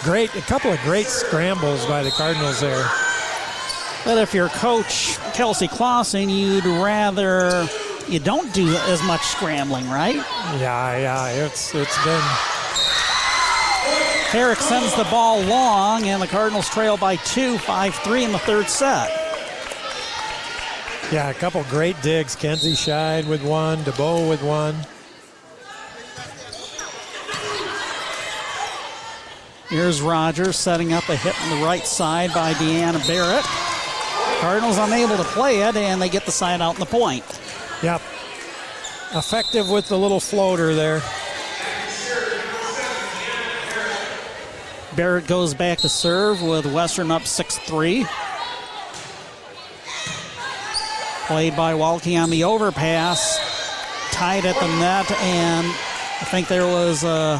Great, 0.04 0.34
a 0.36 0.42
couple 0.42 0.72
of 0.72 0.80
great 0.82 1.06
scrambles 1.06 1.86
by 1.86 2.04
the 2.04 2.12
Cardinals 2.12 2.62
there. 2.62 2.90
But 4.06 4.18
if 4.18 4.34
you're 4.34 4.50
coach 4.50 5.18
Kelsey 5.34 5.68
Clausen, 5.68 6.30
you'd 6.30 6.66
rather 6.66 7.68
you 8.08 8.20
don't 8.20 8.52
do 8.54 8.68
as 8.88 9.04
much 9.04 9.22
scrambling, 9.22 9.90
right? 9.90 10.16
Yeah, 10.16 10.98
yeah, 10.98 11.46
it's 11.46 11.76
it's 11.76 12.04
been. 12.04 12.22
Herrick 14.32 14.60
sends 14.60 14.96
the 14.96 15.06
ball 15.06 15.42
long, 15.42 16.04
and 16.04 16.22
the 16.22 16.28
Cardinals 16.28 16.70
trail 16.70 16.98
by 16.98 17.18
two, 17.18 17.58
five 17.58 17.94
three 17.96 18.24
in 18.24 18.32
the 18.32 18.40
third 18.40 18.68
set. 18.68 19.10
Yeah, 21.12 21.30
a 21.30 21.34
couple 21.34 21.64
great 21.66 22.00
digs. 22.02 22.36
Kenzie 22.36 22.74
Scheid 22.74 23.28
with 23.28 23.44
one, 23.44 23.80
DeBow 23.80 24.30
with 24.30 24.44
one. 24.44 24.76
Here's 29.70 30.02
Rogers 30.02 30.58
setting 30.58 30.94
up 30.94 31.08
a 31.10 31.16
hit 31.16 31.40
on 31.44 31.60
the 31.60 31.64
right 31.64 31.86
side 31.86 32.34
by 32.34 32.54
Deanna 32.54 33.06
Barrett. 33.08 33.46
Cardinals 34.42 34.80
unable 34.80 35.16
to 35.16 35.24
play 35.24 35.60
it, 35.62 35.76
and 35.76 36.02
they 36.02 36.10
get 36.10 36.26
the 36.26 36.32
side 36.32 36.60
out 36.60 36.74
in 36.74 36.80
the 36.80 36.88
point. 36.88 37.24
Yep. 37.84 38.02
Effective 39.14 39.70
with 39.70 39.88
the 39.88 39.98
little 39.98 40.20
floater 40.20 40.74
there. 40.74 41.04
Barrett 44.96 45.28
goes 45.28 45.54
back 45.54 45.78
to 45.80 45.90
serve 45.90 46.42
with 46.42 46.66
Western 46.66 47.12
up 47.12 47.28
6 47.28 47.60
3. 47.60 48.08
Played 51.28 51.56
by 51.56 51.74
Walke 51.74 52.20
on 52.20 52.32
the 52.32 52.44
overpass. 52.44 53.38
Tied 54.12 54.46
at 54.46 54.56
the 54.56 54.68
net, 54.80 55.12
and 55.12 55.68
I 55.68 56.26
think 56.26 56.48
there 56.48 56.66
was 56.66 57.04
a 57.04 57.40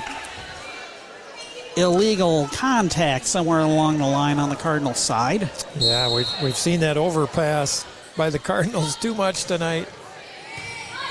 illegal 1.80 2.48
contact 2.52 3.26
somewhere 3.26 3.60
along 3.60 3.98
the 3.98 4.08
line 4.08 4.40
on 4.40 4.50
the 4.50 4.56
Cardinal 4.56 4.94
side. 4.94 5.50
Yeah, 5.78 6.14
we've, 6.14 6.30
we've 6.44 6.58
seen 6.58 6.80
that 6.82 6.98
overpass 6.98 7.86
by 8.16 8.30
the 8.30 8.40
Cardinals 8.40 8.96
too 8.96 9.14
much 9.16 9.46
tonight. 9.46 9.88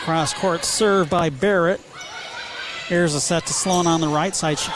Cross 0.04 0.34
court 0.34 0.64
serve 0.64 1.10
by 1.10 1.30
Barrett. 1.30 1.80
Here's 2.86 3.14
a 3.14 3.20
set 3.20 3.46
to 3.46 3.52
Sloan 3.52 3.86
on 3.86 4.00
the 4.00 4.08
right 4.08 4.34
side. 4.34 4.58
She... 4.58 4.70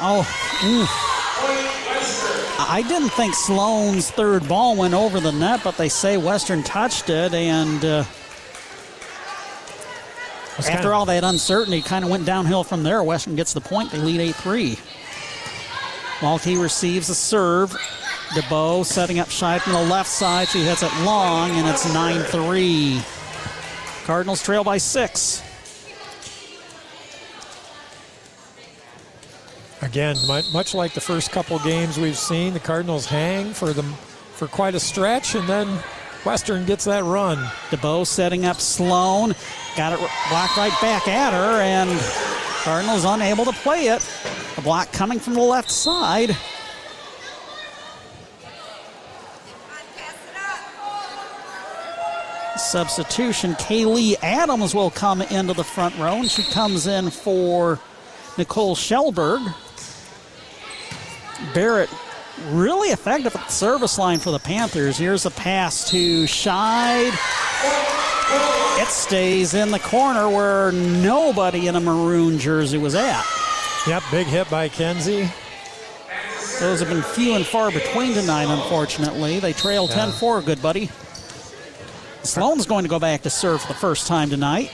Oh, 0.00 0.20
oof. 0.64 0.88
I 2.60 2.82
didn't 2.86 3.10
think 3.10 3.34
Sloan's 3.34 4.10
third 4.10 4.46
ball 4.48 4.76
went 4.76 4.94
over 4.94 5.20
the 5.20 5.32
net, 5.32 5.62
but 5.64 5.76
they 5.76 5.88
say 5.88 6.16
Western 6.16 6.62
touched 6.62 7.08
it, 7.08 7.32
and 7.34 7.84
uh, 7.84 8.04
after 10.66 10.72
kind 10.72 10.86
of, 10.86 10.92
all 10.92 11.06
that 11.06 11.24
uncertainty, 11.24 11.82
kind 11.82 12.04
of 12.04 12.10
went 12.10 12.24
downhill 12.24 12.64
from 12.64 12.82
there. 12.82 13.02
Western 13.02 13.36
gets 13.36 13.52
the 13.52 13.60
point. 13.60 13.90
They 13.90 13.98
lead 13.98 14.20
8 14.20 14.34
3. 14.34 14.78
Walke 16.20 16.60
receives 16.60 17.08
a 17.10 17.14
serve. 17.14 17.70
DeBow 18.30 18.84
setting 18.84 19.18
up 19.18 19.28
Scheid 19.28 19.60
from 19.60 19.72
the 19.72 19.82
left 19.82 20.08
side. 20.10 20.48
She 20.48 20.62
hits 20.62 20.82
it 20.82 20.92
long, 21.02 21.50
and 21.52 21.66
it's 21.68 21.90
9 21.92 22.20
3. 22.22 23.00
Cardinals 24.04 24.42
trail 24.42 24.64
by 24.64 24.78
six. 24.78 25.42
Again, 29.80 30.16
much 30.26 30.74
like 30.74 30.92
the 30.92 31.00
first 31.00 31.30
couple 31.30 31.58
games 31.60 31.98
we've 31.98 32.18
seen, 32.18 32.52
the 32.52 32.60
Cardinals 32.60 33.06
hang 33.06 33.52
for 33.52 33.72
them 33.72 33.92
for 34.34 34.48
quite 34.48 34.74
a 34.74 34.80
stretch, 34.80 35.34
and 35.34 35.48
then 35.48 35.68
Western 36.28 36.66
gets 36.66 36.84
that 36.84 37.04
run. 37.04 37.38
DeBow 37.70 38.06
setting 38.06 38.44
up 38.44 38.60
Sloan. 38.60 39.34
Got 39.78 39.94
it 39.94 39.98
blocked 40.28 40.58
right 40.58 40.78
back 40.82 41.08
at 41.08 41.32
her, 41.32 41.62
and 41.62 41.98
Cardinals 42.64 43.06
unable 43.06 43.46
to 43.46 43.52
play 43.52 43.86
it. 43.86 44.06
A 44.58 44.60
block 44.60 44.92
coming 44.92 45.18
from 45.20 45.32
the 45.32 45.40
left 45.40 45.70
side. 45.70 46.36
Substitution, 52.58 53.54
Kaylee 53.54 54.16
Adams 54.22 54.74
will 54.74 54.90
come 54.90 55.22
into 55.22 55.54
the 55.54 55.64
front 55.64 55.96
row, 55.96 56.16
and 56.16 56.30
she 56.30 56.42
comes 56.42 56.86
in 56.86 57.08
for 57.08 57.80
Nicole 58.36 58.76
Shelberg. 58.76 59.54
Barrett 61.54 61.88
really 62.50 62.88
effective 62.88 63.34
at 63.34 63.46
the 63.46 63.52
service 63.52 63.98
line 63.98 64.18
for 64.18 64.30
the 64.30 64.38
Panthers. 64.38 64.96
Here's 64.96 65.26
a 65.26 65.30
pass 65.30 65.90
to 65.90 66.24
Scheid. 66.24 67.12
It 68.80 68.88
stays 68.88 69.54
in 69.54 69.70
the 69.70 69.78
corner 69.78 70.28
where 70.28 70.72
nobody 70.72 71.68
in 71.68 71.76
a 71.76 71.80
maroon 71.80 72.38
jersey 72.38 72.78
was 72.78 72.94
at. 72.94 73.24
Yep, 73.86 74.02
big 74.10 74.26
hit 74.26 74.50
by 74.50 74.68
Kenzie. 74.68 75.28
Those 76.60 76.80
have 76.80 76.88
been 76.88 77.02
few 77.02 77.34
and 77.34 77.46
far 77.46 77.70
between 77.70 78.14
tonight, 78.14 78.52
unfortunately. 78.52 79.38
They 79.38 79.52
trail 79.52 79.86
10 79.86 80.12
4, 80.12 80.42
good 80.42 80.60
buddy. 80.60 80.90
Sloan's 82.22 82.66
going 82.66 82.82
to 82.82 82.88
go 82.88 82.98
back 82.98 83.22
to 83.22 83.30
serve 83.30 83.62
for 83.62 83.68
the 83.68 83.78
first 83.78 84.06
time 84.06 84.28
tonight. 84.28 84.70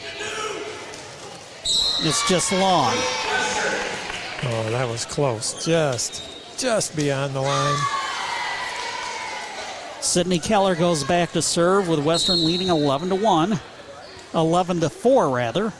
It's 1.62 2.28
just 2.28 2.53
long. 2.53 2.95
Oh, 4.47 4.69
that 4.70 4.89
was 4.89 5.05
close. 5.05 5.65
Just, 5.65 6.23
just 6.56 6.97
beyond 6.97 7.35
the 7.35 7.40
line. 7.40 7.78
Sydney 10.01 10.39
Keller 10.39 10.74
goes 10.74 11.02
back 11.02 11.32
to 11.32 11.43
serve 11.43 11.89
with 11.89 11.98
Western 12.05 12.44
leading 12.44 12.68
11 12.68 13.09
to 13.09 13.14
1. 13.14 13.59
11 14.35 14.81
to 14.81 14.90
4, 14.90 15.31
rather. 15.31 15.72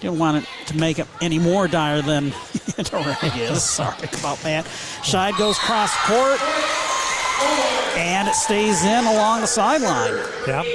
Didn't 0.00 0.18
want 0.18 0.42
it 0.42 0.66
to 0.66 0.76
make 0.76 0.98
it 0.98 1.06
any 1.20 1.38
more 1.38 1.68
dire 1.68 2.02
than 2.02 2.26
it 2.78 2.92
already 2.92 3.28
is. 3.40 3.62
Sorry 3.62 4.08
about 4.18 4.38
that. 4.38 4.64
Scheid 5.02 5.38
goes 5.38 5.58
cross 5.58 5.96
court, 6.06 6.40
and 7.96 8.28
it 8.28 8.34
stays 8.34 8.84
in 8.84 9.04
along 9.04 9.40
the 9.40 9.46
sideline. 9.46 10.22
Yep. 10.46 10.66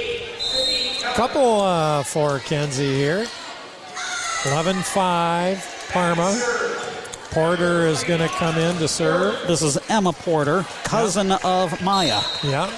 Couple 1.14 1.60
uh, 1.60 2.02
for 2.02 2.38
Kenzie 2.40 2.94
here. 2.94 3.26
11 4.46 4.76
5, 4.82 5.88
Parma. 5.90 6.67
Porter 7.30 7.86
is 7.86 8.02
going 8.04 8.20
to 8.20 8.28
come 8.28 8.56
in 8.56 8.76
to 8.76 8.88
serve. 8.88 9.46
This 9.46 9.62
is 9.62 9.78
Emma 9.88 10.12
Porter, 10.12 10.64
cousin 10.84 11.28
yep. 11.28 11.44
of 11.44 11.82
Maya. 11.82 12.20
Yeah. 12.42 12.70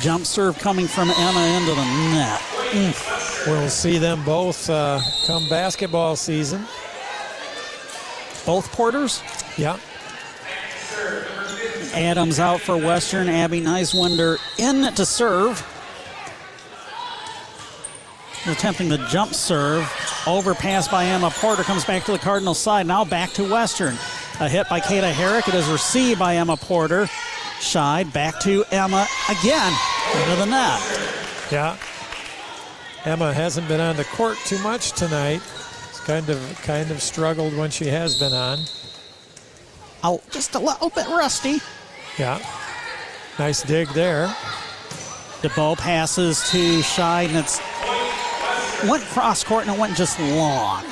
Jump 0.00 0.24
serve 0.24 0.58
coming 0.58 0.86
from 0.86 1.10
Emma 1.10 1.40
into 1.58 1.74
the 1.74 1.84
net. 2.12 2.40
Mm. 2.72 3.46
We'll 3.46 3.68
see 3.68 3.98
them 3.98 4.24
both 4.24 4.68
uh, 4.70 5.00
come 5.26 5.48
basketball 5.48 6.16
season. 6.16 6.66
Both 8.46 8.72
Porters? 8.72 9.22
Yeah. 9.56 9.78
Adams 11.94 12.40
out 12.40 12.60
for 12.60 12.76
Western. 12.76 13.28
Abby 13.28 13.60
Neiswender 13.60 14.38
in 14.58 14.92
to 14.94 15.06
serve. 15.06 15.64
Attempting 18.46 18.88
the 18.88 18.98
jump 19.08 19.34
serve. 19.34 19.90
Overpass 20.26 20.88
by 20.88 21.06
Emma 21.06 21.30
Porter 21.30 21.62
comes 21.62 21.84
back 21.84 22.04
to 22.04 22.12
the 22.12 22.18
Cardinal 22.18 22.54
side. 22.54 22.86
Now 22.86 23.04
back 23.04 23.30
to 23.32 23.50
Western. 23.50 23.94
A 24.40 24.48
hit 24.48 24.68
by 24.68 24.80
Kata 24.80 25.12
Herrick. 25.12 25.48
It 25.48 25.54
is 25.54 25.66
received 25.68 26.18
by 26.18 26.36
Emma 26.36 26.56
Porter. 26.56 27.06
Scheid 27.60 28.12
back 28.12 28.40
to 28.40 28.64
Emma 28.70 29.06
again. 29.30 29.72
Into 30.14 30.36
the 30.36 30.46
net. 30.46 30.80
Yeah. 31.50 31.76
Emma 33.04 33.32
hasn't 33.32 33.66
been 33.68 33.80
on 33.80 33.96
the 33.96 34.04
court 34.04 34.36
too 34.44 34.58
much 34.58 34.92
tonight. 34.92 35.40
It's 35.88 36.00
kind 36.00 36.28
of 36.28 36.62
kind 36.62 36.90
of 36.90 37.02
struggled 37.02 37.56
when 37.56 37.70
she 37.70 37.86
has 37.86 38.18
been 38.18 38.32
on. 38.32 38.58
Oh, 40.02 40.20
just 40.30 40.54
a 40.54 40.58
little 40.58 40.90
bit 40.90 41.06
rusty. 41.08 41.58
Yeah. 42.18 42.38
Nice 43.38 43.62
dig 43.62 43.88
there. 43.88 44.26
DeBow 45.40 45.76
passes 45.76 46.48
to 46.50 46.80
Scheid, 46.80 47.28
and 47.28 47.36
it's 47.36 47.58
went 48.88 49.02
cross 49.04 49.44
court 49.44 49.66
and 49.66 49.76
it 49.76 49.80
went 49.80 49.96
just 49.96 50.18
long. 50.20 50.84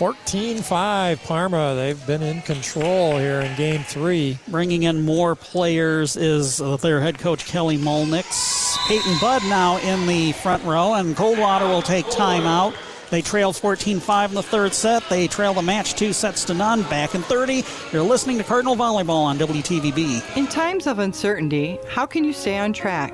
14-5 0.00 1.22
Parma. 1.24 1.74
They've 1.74 2.06
been 2.06 2.22
in 2.22 2.40
control 2.40 3.18
here 3.18 3.40
in 3.42 3.54
game 3.56 3.82
three. 3.82 4.38
Bringing 4.48 4.84
in 4.84 5.04
more 5.04 5.34
players 5.34 6.16
is 6.16 6.58
uh, 6.58 6.78
their 6.78 7.02
head 7.02 7.18
coach 7.18 7.44
Kelly 7.44 7.76
Molnix. 7.76 8.78
Peyton 8.88 9.16
Budd 9.20 9.42
now 9.42 9.76
in 9.76 10.06
the 10.06 10.32
front 10.32 10.64
row, 10.64 10.94
and 10.94 11.14
Coldwater 11.14 11.66
will 11.66 11.82
take 11.82 12.06
timeout. 12.06 12.74
They 13.10 13.20
trail 13.20 13.52
14-5 13.52 14.28
in 14.28 14.34
the 14.34 14.42
third 14.42 14.72
set. 14.72 15.06
They 15.10 15.26
trail 15.26 15.52
the 15.52 15.62
match 15.62 15.94
two 15.94 16.14
sets 16.14 16.44
to 16.44 16.54
none. 16.54 16.82
Back 16.84 17.14
in 17.14 17.22
30. 17.22 17.62
You're 17.92 18.02
listening 18.02 18.38
to 18.38 18.44
Cardinal 18.44 18.76
Volleyball 18.76 19.24
on 19.24 19.36
WTVB. 19.36 20.36
In 20.36 20.46
times 20.46 20.86
of 20.86 20.98
uncertainty, 21.00 21.78
how 21.88 22.06
can 22.06 22.24
you 22.24 22.32
stay 22.32 22.56
on 22.56 22.72
track? 22.72 23.12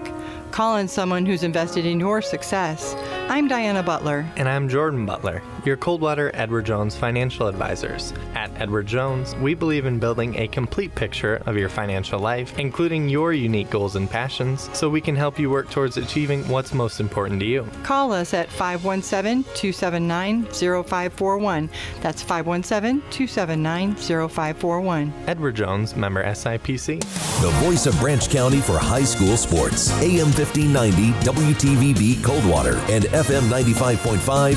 Call 0.57 0.78
in 0.78 0.89
someone 0.89 1.27
who's 1.27 1.43
invested 1.43 1.85
in 1.85 2.01
your 2.01 2.23
success. 2.23 2.95
I'm 3.28 3.47
Diana 3.47 3.83
Butler. 3.83 4.27
And 4.37 4.49
I'm 4.49 4.70
Jordan 4.70 5.05
Butler, 5.05 5.43
your 5.67 5.77
Coldwater 5.77 6.31
Edward 6.35 6.65
Jones 6.65 6.95
financial 6.95 7.49
advisors. 7.49 8.15
At 8.35 8.51
Edward 8.61 8.87
Jones, 8.87 9.35
we 9.37 9.55
believe 9.55 9.85
in 9.85 9.99
building 9.99 10.37
a 10.37 10.47
complete 10.47 10.95
picture 10.95 11.43
of 11.47 11.57
your 11.57 11.69
financial 11.69 12.21
life, 12.21 12.57
including 12.59 13.09
your 13.09 13.33
unique 13.33 13.69
goals 13.69 13.97
and 13.97 14.09
passions, 14.09 14.71
so 14.73 14.89
we 14.89 15.01
can 15.01 15.17
help 15.17 15.39
you 15.39 15.51
work 15.51 15.69
towards 15.71 15.97
achieving 15.97 16.47
what's 16.49 16.73
most 16.73 17.01
important 17.01 17.41
to 17.41 17.47
you. 17.47 17.69
Call 17.83 18.13
us 18.13 18.33
at 18.33 18.49
517 18.51 19.43
279 19.55 20.45
0541. 20.45 21.69
That's 22.01 22.23
517 22.23 23.01
279 23.11 23.95
0541. 23.97 25.13
Edward 25.27 25.57
Jones, 25.57 25.97
member 25.97 26.25
SIPC. 26.25 27.01
The 27.41 27.51
voice 27.67 27.87
of 27.87 27.99
Branch 27.99 28.31
County 28.31 28.61
for 28.61 28.79
high 28.79 29.05
school 29.05 29.37
sports. 29.37 29.91
AM 30.01 30.31
1590 30.33 31.11
WTVB 31.27 32.23
Coldwater 32.23 32.77
and 32.89 33.05
FM 33.07 33.49
95.5 33.51 34.55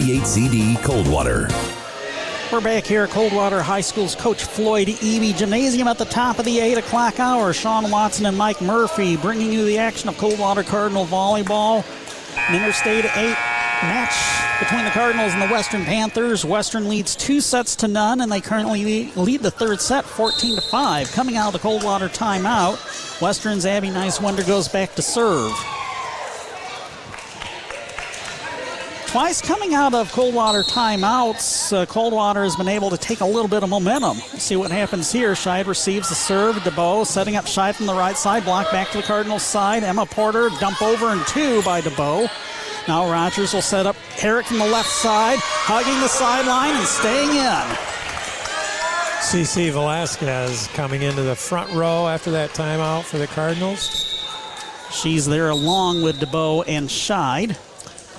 W238CD 0.00 0.82
Coldwater. 0.82 1.48
We're 2.50 2.62
back 2.62 2.84
here 2.84 3.04
at 3.04 3.10
Coldwater 3.10 3.60
High 3.60 3.82
School's 3.82 4.14
Coach 4.14 4.44
Floyd 4.44 4.88
Eby 4.88 5.36
Gymnasium 5.36 5.88
at 5.88 5.98
the 5.98 6.06
top 6.06 6.38
of 6.38 6.46
the 6.46 6.58
8 6.58 6.78
o'clock 6.78 7.20
hour. 7.20 7.52
Sean 7.52 7.90
Watson 7.90 8.24
and 8.24 8.36
Mike 8.36 8.62
Murphy 8.62 9.18
bringing 9.18 9.52
you 9.52 9.64
the 9.66 9.78
action 9.78 10.08
of 10.08 10.16
Coldwater 10.16 10.62
Cardinal 10.62 11.04
Volleyball. 11.04 11.84
An 12.48 12.54
Interstate 12.54 13.04
8 13.04 13.36
match 13.82 14.58
between 14.58 14.84
the 14.84 14.90
Cardinals 14.90 15.34
and 15.34 15.42
the 15.42 15.48
Western 15.48 15.84
Panthers. 15.84 16.46
Western 16.46 16.88
leads 16.88 17.14
two 17.14 17.42
sets 17.42 17.76
to 17.76 17.88
none, 17.88 18.22
and 18.22 18.32
they 18.32 18.40
currently 18.40 19.12
lead 19.16 19.42
the 19.42 19.50
third 19.50 19.82
set 19.82 20.06
14 20.06 20.56
to 20.56 20.62
5. 20.62 21.12
Coming 21.12 21.36
out 21.36 21.48
of 21.48 21.52
the 21.52 21.58
Coldwater 21.58 22.08
timeout, 22.08 23.20
Western's 23.20 23.66
Abby 23.66 23.88
Neiswender 23.88 24.46
goes 24.46 24.66
back 24.66 24.94
to 24.94 25.02
serve. 25.02 25.52
Twice 29.10 29.42
coming 29.42 29.74
out 29.74 29.92
of 29.92 30.12
Coldwater 30.12 30.62
timeouts, 30.62 31.76
uh, 31.76 31.84
Coldwater 31.84 32.44
has 32.44 32.54
been 32.54 32.68
able 32.68 32.90
to 32.90 32.96
take 32.96 33.18
a 33.22 33.24
little 33.24 33.48
bit 33.48 33.64
of 33.64 33.68
momentum. 33.68 34.18
see 34.38 34.54
what 34.54 34.70
happens 34.70 35.10
here. 35.10 35.32
Scheid 35.32 35.66
receives 35.66 36.10
the 36.10 36.14
serve. 36.14 36.54
DeBow 36.54 37.04
setting 37.04 37.34
up 37.34 37.46
Scheid 37.46 37.74
from 37.74 37.86
the 37.86 37.92
right 37.92 38.16
side. 38.16 38.44
Block 38.44 38.70
back 38.70 38.88
to 38.90 38.98
the 38.98 39.02
Cardinals 39.02 39.42
side. 39.42 39.82
Emma 39.82 40.06
Porter 40.06 40.48
dump 40.60 40.80
over 40.80 41.06
and 41.06 41.26
two 41.26 41.60
by 41.62 41.80
DeBow. 41.80 42.30
Now 42.86 43.10
Rogers 43.10 43.52
will 43.52 43.62
set 43.62 43.84
up 43.84 43.96
Herrick 43.96 44.46
from 44.46 44.58
the 44.58 44.66
left 44.66 44.88
side, 44.88 45.40
hugging 45.40 46.00
the 46.00 46.06
sideline 46.06 46.76
and 46.76 46.86
staying 46.86 47.30
in. 47.30 47.76
CC 49.18 49.72
Velasquez 49.72 50.68
coming 50.68 51.02
into 51.02 51.22
the 51.22 51.34
front 51.34 51.72
row 51.72 52.06
after 52.06 52.30
that 52.30 52.50
timeout 52.50 53.02
for 53.02 53.18
the 53.18 53.26
Cardinals. 53.26 54.06
She's 54.92 55.26
there 55.26 55.48
along 55.48 56.02
with 56.02 56.20
DeBow 56.20 56.62
and 56.68 56.88
Scheid. 56.88 57.56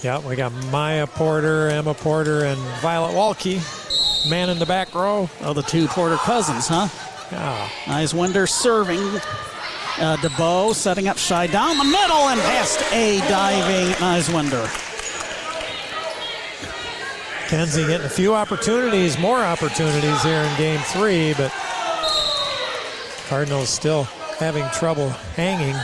Yeah, 0.02 0.20
we 0.28 0.36
got 0.36 0.52
Maya 0.72 1.06
Porter, 1.06 1.68
Emma 1.68 1.94
Porter, 1.94 2.46
and 2.46 2.60
Violet 2.82 3.14
Walke. 3.14 3.62
Man 4.30 4.50
in 4.50 4.58
the 4.58 4.66
back 4.66 4.96
row. 4.96 5.30
Oh, 5.42 5.54
the 5.54 5.62
two 5.62 5.88
Porter 5.88 6.16
cousins, 6.18 6.68
huh? 6.68 6.88
Yeah. 7.32 7.70
Neiswender 7.86 8.50
serving. 8.50 9.00
Uh, 10.00 10.18
DeBow 10.18 10.74
setting 10.74 11.08
up 11.08 11.18
Scheid 11.18 11.52
down 11.52 11.78
the 11.78 11.84
middle 11.84 12.30
and 12.30 12.42
past 12.42 12.82
a 12.94 13.20
diving 13.30 13.94
Neiswender. 13.96 14.68
Kenzie 17.50 17.86
getting 17.86 18.06
a 18.06 18.10
few 18.10 18.34
opportunities, 18.34 19.20
more 19.20 19.40
opportunities 19.40 20.24
here 20.24 20.42
in 20.42 20.58
game 20.58 20.80
three, 20.80 21.34
but 21.36 21.52
Cardinals 23.28 23.70
still 23.70 24.04
having 24.40 24.68
trouble 24.72 25.10
hanging. 25.36 25.76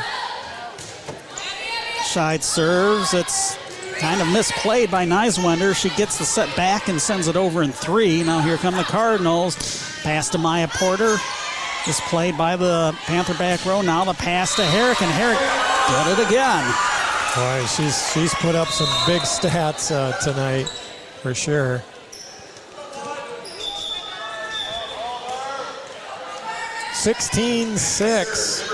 Scheid 2.09 2.41
serves. 2.41 3.13
It's 3.13 3.57
kind 3.99 4.21
of 4.21 4.27
misplayed 4.27 4.89
by 4.91 5.05
Neiswender. 5.05 5.75
She 5.75 5.89
gets 5.89 6.17
the 6.17 6.25
set 6.25 6.55
back 6.55 6.87
and 6.87 7.01
sends 7.01 7.27
it 7.27 7.35
over 7.35 7.63
in 7.63 7.71
three. 7.71 8.23
Now 8.23 8.39
here 8.39 8.57
come 8.57 8.75
the 8.75 8.83
Cardinals. 8.83 9.55
Pass 10.03 10.29
to 10.29 10.37
Maya 10.37 10.67
Porter. 10.67 11.17
Is 11.87 12.01
played 12.01 12.37
by 12.37 12.57
the 12.57 12.93
Panther 13.05 13.33
back 13.35 13.63
row. 13.63 13.81
Now 13.81 14.03
the 14.03 14.13
pass 14.13 14.57
to 14.57 14.63
Herrick, 14.65 15.01
and 15.01 15.09
Herrick 15.09 15.39
did 15.39 16.19
it 16.19 16.27
again. 16.27 16.65
Boy, 17.33 17.65
she's 17.67 18.11
she's 18.11 18.33
put 18.35 18.55
up 18.55 18.67
some 18.67 18.89
big 19.05 19.21
stats 19.21 19.89
uh, 19.89 20.11
tonight, 20.19 20.67
for 21.21 21.33
sure. 21.33 21.81
Sixteen 26.93 27.77
six, 27.77 28.67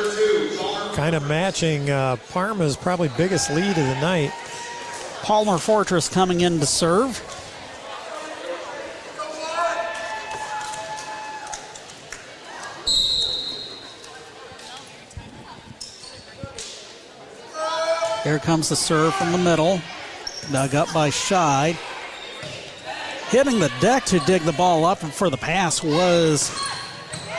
kind 0.96 1.14
of 1.16 1.28
matching 1.28 1.92
uh, 1.92 2.16
Parma's 2.32 2.76
probably 2.76 3.12
biggest 3.16 3.52
lead 3.52 3.70
of 3.70 3.76
the 3.76 4.02
night. 4.02 4.32
Palmer 5.24 5.58
Fortress 5.58 6.10
coming 6.10 6.42
in 6.42 6.60
to 6.60 6.66
serve. 6.66 7.18
Here 18.24 18.38
comes 18.40 18.68
the 18.68 18.76
serve 18.76 19.16
from 19.16 19.32
the 19.32 19.38
middle. 19.38 19.80
Dug 20.52 20.76
up 20.76 20.94
by 20.94 21.10
Scheid. 21.10 21.78
Hitting 23.30 23.60
the 23.60 23.72
deck 23.80 24.04
to 24.06 24.20
dig 24.20 24.42
the 24.42 24.52
ball 24.52 24.84
up 24.84 25.00
for 25.00 25.30
the 25.30 25.38
pass 25.38 25.82
was 25.82 26.52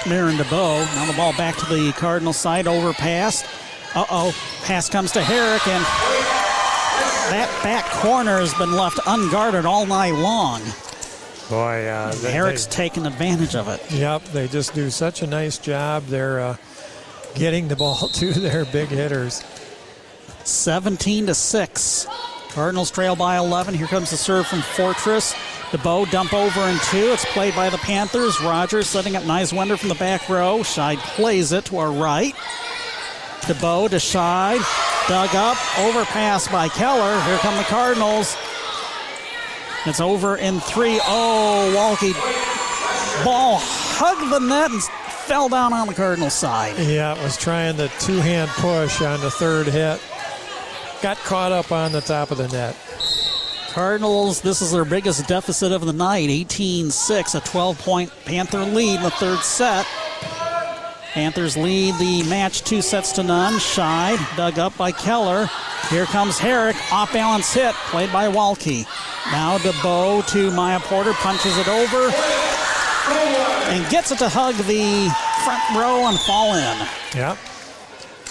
Marin 0.08 0.36
DeBow. 0.36 0.84
Now 0.96 1.04
the 1.04 1.16
ball 1.18 1.36
back 1.36 1.56
to 1.56 1.66
the 1.66 1.92
Cardinal 1.92 2.32
side, 2.32 2.66
overpass. 2.66 3.44
Uh 3.94 4.06
oh. 4.10 4.34
Pass 4.64 4.88
comes 4.88 5.12
to 5.12 5.22
Herrick, 5.22 5.68
and 5.68 6.43
that 7.30 7.48
back 7.62 7.84
corner 7.86 8.38
has 8.38 8.54
been 8.54 8.72
left 8.72 8.98
unguarded 9.06 9.64
all 9.64 9.86
night 9.86 10.14
long. 10.14 10.62
Boy, 11.50 11.86
uh, 11.86 12.14
they, 12.16 12.38
they, 12.38 12.56
taken 12.56 13.06
advantage 13.06 13.54
of 13.54 13.68
it. 13.68 13.82
Yep, 13.90 14.24
they 14.26 14.48
just 14.48 14.74
do 14.74 14.88
such 14.90 15.22
a 15.22 15.26
nice 15.26 15.58
job. 15.58 16.04
They're 16.06 16.40
uh, 16.40 16.56
getting 17.34 17.68
the 17.68 17.76
ball 17.76 18.08
to 18.14 18.32
their 18.32 18.64
big 18.64 18.88
hitters. 18.88 19.44
17 20.44 21.26
to 21.26 21.34
6. 21.34 22.06
Cardinals 22.50 22.90
trail 22.90 23.16
by 23.16 23.36
11. 23.36 23.74
Here 23.74 23.86
comes 23.86 24.10
the 24.10 24.16
serve 24.16 24.46
from 24.46 24.62
Fortress. 24.62 25.34
DeBow 25.70 26.08
dump 26.10 26.32
over 26.32 26.60
and 26.60 26.80
two. 26.82 27.10
It's 27.12 27.24
played 27.32 27.54
by 27.56 27.68
the 27.68 27.78
Panthers. 27.78 28.40
Rogers 28.40 28.86
setting 28.86 29.16
up 29.16 29.24
Neiswender 29.24 29.78
from 29.78 29.88
the 29.88 29.96
back 29.96 30.28
row. 30.28 30.60
Scheid 30.60 30.98
plays 30.98 31.52
it 31.52 31.64
to 31.66 31.78
our 31.78 31.90
right. 31.90 32.34
DeBow 33.42 33.90
to 33.90 33.96
Scheid. 33.96 34.93
Dug 35.08 35.34
up. 35.34 35.58
Overpass 35.80 36.48
by 36.48 36.68
Keller. 36.68 37.20
Here 37.22 37.36
come 37.38 37.56
the 37.58 37.64
Cardinals. 37.64 38.36
It's 39.84 40.00
over 40.00 40.36
in 40.36 40.60
three. 40.60 40.98
Oh, 41.02 41.72
Walke. 41.76 42.14
Ball 43.22 43.58
hugged 43.60 44.32
the 44.32 44.38
net 44.38 44.70
and 44.70 44.82
fell 44.82 45.50
down 45.50 45.74
on 45.74 45.86
the 45.86 45.94
Cardinal 45.94 46.30
side. 46.30 46.78
Yeah, 46.78 47.14
it 47.14 47.22
was 47.22 47.36
trying 47.36 47.76
the 47.76 47.88
two 48.00 48.16
hand 48.16 48.50
push 48.52 49.02
on 49.02 49.20
the 49.20 49.30
third 49.30 49.66
hit. 49.66 50.00
Got 51.02 51.18
caught 51.18 51.52
up 51.52 51.70
on 51.70 51.92
the 51.92 52.00
top 52.00 52.30
of 52.30 52.38
the 52.38 52.48
net. 52.48 52.74
Cardinals, 53.72 54.40
this 54.40 54.62
is 54.62 54.72
their 54.72 54.86
biggest 54.86 55.26
deficit 55.26 55.70
of 55.70 55.84
the 55.84 55.92
night 55.92 56.30
18 56.30 56.90
6, 56.90 57.34
a 57.34 57.40
12 57.40 57.78
point 57.80 58.12
Panther 58.24 58.64
lead 58.64 58.96
in 58.96 59.02
the 59.02 59.10
third 59.10 59.40
set. 59.40 59.86
Panthers 61.14 61.56
lead 61.56 61.94
the 62.00 62.24
match 62.24 62.62
two 62.64 62.82
sets 62.82 63.12
to 63.12 63.22
none. 63.22 63.54
Scheid, 63.54 64.18
dug 64.36 64.58
up 64.58 64.76
by 64.76 64.90
Keller. 64.90 65.48
Here 65.88 66.06
comes 66.06 66.40
Herrick, 66.40 66.74
off 66.92 67.12
balance 67.12 67.54
hit, 67.54 67.72
played 67.86 68.12
by 68.12 68.26
Walke. 68.26 68.84
Now 69.30 69.56
DeBow 69.58 70.26
to 70.32 70.50
Maya 70.50 70.80
Porter, 70.80 71.12
punches 71.12 71.56
it 71.56 71.68
over, 71.68 72.10
and 73.70 73.88
gets 73.92 74.10
it 74.10 74.18
to 74.18 74.28
hug 74.28 74.56
the 74.56 75.08
front 75.44 75.62
row 75.78 76.08
and 76.08 76.18
fall 76.18 76.56
in. 76.56 76.88
Yep. 77.14 77.38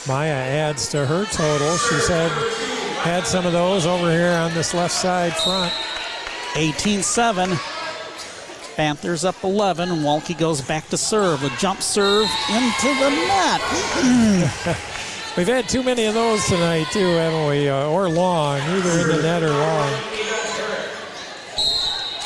Maya 0.05 0.34
adds 0.34 0.89
to 0.89 1.05
her 1.05 1.23
total. 1.23 1.77
She's 1.77 2.10
had 2.10 2.31
had 2.99 3.26
some 3.26 3.45
of 3.45 3.53
those 3.53 3.85
over 3.85 4.11
here 4.11 4.34
on 4.34 4.53
this 4.53 4.73
left 4.73 4.93
side 4.93 5.34
front. 5.38 5.72
18-7. 6.55 7.82
Panthers 8.75 9.23
up 9.23 9.43
11, 9.43 9.91
and 9.91 10.01
Walke 10.01 10.37
goes 10.37 10.61
back 10.61 10.87
to 10.89 10.97
serve. 10.97 11.43
A 11.43 11.49
jump 11.57 11.81
serve 11.81 12.27
into 12.49 12.87
the 12.99 13.09
net. 13.09 13.61
We've 15.37 15.47
had 15.47 15.69
too 15.69 15.83
many 15.83 16.05
of 16.05 16.13
those 16.13 16.45
tonight, 16.45 16.87
too, 16.91 17.07
haven't 17.07 17.47
we? 17.47 17.69
Uh, 17.69 17.87
or 17.87 18.09
long, 18.09 18.59
either 18.61 19.01
in 19.01 19.17
the 19.17 19.23
net 19.23 19.43
or 19.43 19.49
long. 19.49 19.93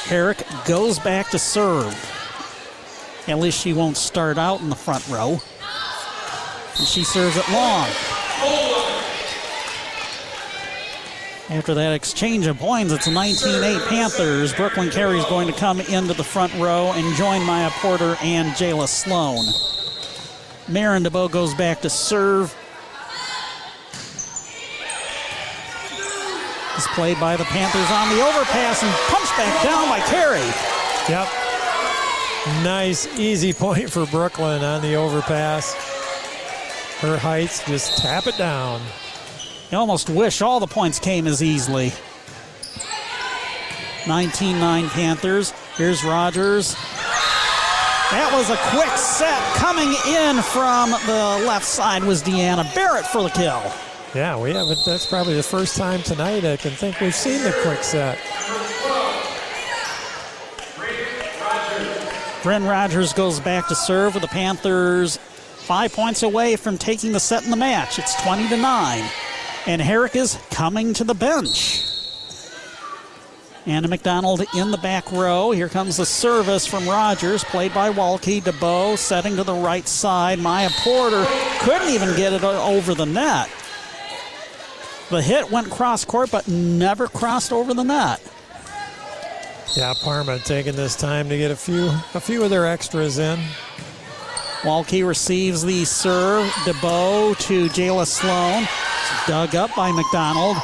Herrick 0.05 0.43
goes 0.65 0.99
back 0.99 1.29
to 1.31 1.39
serve. 1.39 1.93
At 3.27 3.39
least 3.39 3.59
she 3.61 3.73
won't 3.73 3.97
start 3.97 4.37
out 4.37 4.61
in 4.61 4.69
the 4.69 4.75
front 4.75 5.05
row. 5.09 5.41
And 6.77 6.87
she 6.87 7.03
serves 7.03 7.35
it 7.35 7.49
long. 7.49 7.89
After 11.49 11.73
that 11.75 11.93
exchange 11.93 12.45
of 12.45 12.57
points, 12.57 12.91
it's 12.91 13.07
19-8 13.07 13.87
Panthers. 13.87 14.53
Brooklyn 14.53 14.89
Carey 14.89 15.17
is 15.17 15.23
going 15.25 15.47
to 15.47 15.53
come 15.53 15.79
into 15.79 16.13
the 16.13 16.23
front 16.23 16.53
row 16.55 16.91
and 16.93 17.15
join 17.15 17.41
Maya 17.43 17.69
Porter 17.75 18.17
and 18.21 18.49
Jayla 18.49 18.85
Sloan. 18.85 19.45
Marin 20.67 21.03
DeBow 21.03 21.31
goes 21.31 21.53
back 21.53 21.79
to 21.81 21.89
serve. 21.89 22.53
It's 26.75 26.87
played 26.87 27.17
by 27.17 27.37
the 27.37 27.45
Panthers 27.45 27.89
on 27.91 28.09
the 28.09 28.21
overpass 28.21 28.83
and 28.83 28.91
punched 29.07 29.37
back 29.37 29.63
down 29.63 29.87
by 29.87 30.01
Carey. 30.01 30.45
Yep. 31.07 31.29
Nice, 32.65 33.07
easy 33.17 33.53
point 33.53 33.89
for 33.89 34.05
Brooklyn 34.07 34.65
on 34.65 34.81
the 34.81 34.95
overpass. 34.95 35.73
Her 36.99 37.17
heights 37.17 37.65
just 37.65 37.99
tap 37.99 38.27
it 38.27 38.37
down. 38.37 38.81
You 39.71 39.77
almost 39.77 40.09
wish 40.09 40.41
all 40.41 40.59
the 40.59 40.67
points 40.67 40.97
came 40.97 41.27
as 41.27 41.43
easily. 41.43 41.91
19-9 44.03 44.87
Panthers. 44.89 45.51
Here's 45.75 46.03
Rogers. 46.05 46.75
That 48.11 48.29
was 48.31 48.49
a 48.49 48.55
quick 48.71 48.97
set. 48.97 49.37
Coming 49.55 49.89
in 50.07 50.41
from 50.41 50.91
the 50.91 51.45
left 51.45 51.65
side 51.65 52.03
was 52.05 52.23
Deanna 52.23 52.73
Barrett 52.73 53.05
for 53.05 53.21
the 53.23 53.29
kill. 53.29 53.61
Yeah, 54.15 54.39
we 54.39 54.53
haven't. 54.53 54.79
That's 54.85 55.05
probably 55.05 55.33
the 55.33 55.43
first 55.43 55.75
time 55.75 56.01
tonight 56.01 56.45
I 56.45 56.55
can 56.55 56.71
think 56.71 57.01
we've 57.01 57.13
seen 57.13 57.43
the 57.43 57.51
quick 57.63 57.83
set. 57.83 58.17
Bryn 62.43 62.63
Rogers 62.63 63.11
goes 63.11 63.41
back 63.41 63.67
to 63.67 63.75
serve 63.75 64.13
with 64.13 64.21
the 64.21 64.29
Panthers 64.29 65.17
five 65.17 65.91
points 65.91 66.23
away 66.23 66.55
from 66.55 66.77
taking 66.77 67.11
the 67.11 67.19
set 67.19 67.43
in 67.43 67.51
the 67.51 67.57
match. 67.57 67.99
It's 67.99 68.15
20 68.23 68.47
to 68.47 68.55
9. 68.55 69.03
And 69.67 69.81
Herrick 69.81 70.15
is 70.15 70.39
coming 70.49 70.93
to 70.93 71.03
the 71.03 71.13
bench. 71.13 71.83
Anna 73.65 73.89
McDonald 73.89 74.41
in 74.55 74.71
the 74.71 74.77
back 74.77 75.11
row. 75.11 75.51
Here 75.51 75.67
comes 75.67 75.97
the 75.97 76.05
service 76.05 76.65
from 76.65 76.87
Rogers, 76.87 77.43
played 77.43 77.73
by 77.73 77.91
Walke. 77.91 78.41
DeBow 78.41 78.97
setting 78.97 79.35
to 79.35 79.43
the 79.43 79.53
right 79.53 79.85
side. 79.85 80.39
Maya 80.39 80.69
Porter 80.77 81.25
couldn't 81.59 81.89
even 81.89 82.15
get 82.15 82.31
it 82.31 82.45
over 82.45 82.95
the 82.95 83.05
net. 83.05 83.49
The 85.09 85.21
hit 85.21 85.51
went 85.51 85.69
cross 85.69 86.05
court, 86.05 86.31
but 86.31 86.47
never 86.47 87.07
crossed 87.07 87.51
over 87.51 87.73
the 87.73 87.83
net. 87.83 88.21
Yeah, 89.75 89.93
Parma 90.01 90.39
taking 90.39 90.77
this 90.77 90.95
time 90.95 91.27
to 91.27 91.37
get 91.37 91.51
a 91.51 91.55
few 91.57 91.91
a 92.13 92.21
few 92.21 92.41
of 92.41 92.49
their 92.49 92.65
extras 92.65 93.19
in. 93.19 93.37
Walke 94.67 95.07
receives 95.07 95.63
the 95.63 95.85
serve. 95.85 96.45
DeBow 96.65 97.39
to 97.47 97.67
Jayla 97.69 98.05
Sloan. 98.05 98.63
It's 98.63 99.25
dug 99.25 99.55
up 99.55 99.73
by 99.77 99.93
McDonald. 99.93 100.57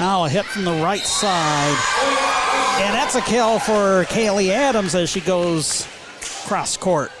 Now 0.00 0.24
a 0.24 0.28
hit 0.28 0.44
from 0.46 0.64
the 0.64 0.72
right 0.72 0.98
side. 0.98 1.76
And 2.82 2.92
that's 2.92 3.14
a 3.14 3.20
kill 3.20 3.60
for 3.60 4.02
Kaylee 4.06 4.48
Adams 4.48 4.96
as 4.96 5.10
she 5.10 5.20
goes 5.20 5.86
cross 6.46 6.76
court. 6.76 7.12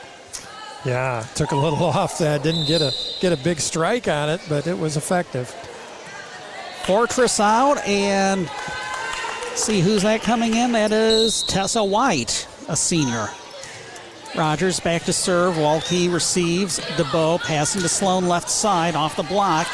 Yeah, 0.84 1.24
took 1.36 1.52
a 1.52 1.56
little 1.56 1.84
off 1.84 2.18
that. 2.18 2.42
Didn't 2.42 2.66
get 2.66 2.82
a 2.82 2.92
get 3.20 3.32
a 3.32 3.36
big 3.36 3.60
strike 3.60 4.08
on 4.08 4.28
it, 4.28 4.40
but 4.48 4.66
it 4.66 4.76
was 4.76 4.96
effective. 4.96 5.48
Fortress 6.86 7.38
out 7.38 7.78
and 7.86 8.50
see 9.54 9.80
who's 9.80 10.02
that 10.02 10.22
coming 10.22 10.56
in. 10.56 10.72
That 10.72 10.90
is 10.90 11.44
Tessa 11.44 11.84
White, 11.84 12.48
a 12.68 12.74
senior. 12.74 13.28
Rogers 14.34 14.80
back 14.80 15.02
to 15.04 15.12
serve. 15.12 15.54
Walke 15.54 16.12
receives. 16.12 16.76
the 16.76 17.04
DeBow 17.04 17.40
passing 17.40 17.82
to 17.82 17.88
Sloan 17.88 18.26
left 18.26 18.50
side 18.50 18.94
off 18.94 19.16
the 19.16 19.22
block. 19.22 19.66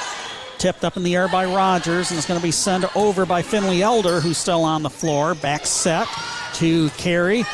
Tipped 0.58 0.84
up 0.84 0.96
in 0.96 1.02
the 1.02 1.16
air 1.16 1.28
by 1.28 1.44
Rogers, 1.44 2.10
and 2.10 2.18
it's 2.18 2.26
going 2.26 2.38
to 2.38 2.44
be 2.44 2.52
sent 2.52 2.84
over 2.96 3.26
by 3.26 3.42
Finley 3.42 3.82
Elder, 3.82 4.20
who's 4.20 4.38
still 4.38 4.62
on 4.62 4.82
the 4.82 4.90
floor. 4.90 5.34
Back 5.34 5.66
set 5.66 6.06
to 6.54 6.88
Carey. 6.90 7.44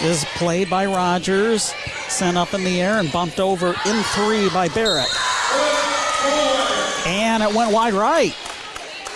Is 0.00 0.24
played 0.36 0.70
by 0.70 0.86
Rogers. 0.86 1.74
Sent 2.08 2.38
up 2.38 2.54
in 2.54 2.62
the 2.62 2.80
air 2.80 2.98
and 2.98 3.10
bumped 3.10 3.40
over 3.40 3.68
in 3.68 4.02
three 4.14 4.48
by 4.50 4.68
Barrett. 4.68 5.08
And 7.06 7.42
it 7.42 7.52
went 7.52 7.72
wide 7.72 7.94
right. 7.94 8.34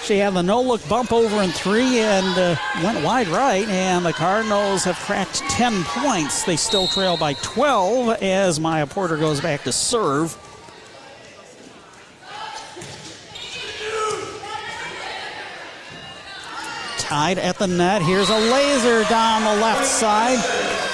She 0.05 0.19
had 0.19 0.35
the 0.35 0.43
no 0.43 0.61
look 0.61 0.87
bump 0.89 1.13
over 1.13 1.43
in 1.43 1.51
three 1.51 2.01
and 2.01 2.37
uh, 2.37 2.57
went 2.83 3.05
wide 3.05 3.29
right. 3.29 3.67
And 3.69 4.05
the 4.05 4.13
Cardinals 4.13 4.83
have 4.83 4.97
cracked 4.97 5.37
10 5.49 5.85
points. 5.85 6.43
They 6.43 6.57
still 6.57 6.89
trail 6.89 7.17
by 7.17 7.35
12 7.35 8.21
as 8.21 8.59
Maya 8.59 8.87
Porter 8.87 9.17
goes 9.17 9.41
back 9.41 9.63
to 9.63 9.71
serve. 9.71 10.37
Tied 16.99 17.39
at 17.39 17.59
the 17.59 17.69
net. 17.69 18.03
Here's 18.03 18.31
a 18.31 18.39
laser 18.39 19.05
down 19.05 19.45
the 19.45 19.63
left 19.63 19.85
side. 19.85 20.39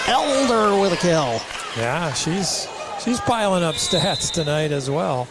Elder 0.07 0.79
with 0.79 0.93
a 0.93 0.97
kill. 0.97 1.41
Yeah, 1.79 2.13
she's 2.13 2.69
she's 3.03 3.21
piling 3.21 3.63
up 3.63 3.77
stats 3.77 4.31
tonight 4.31 4.71
as 4.71 4.91
well 4.91 5.29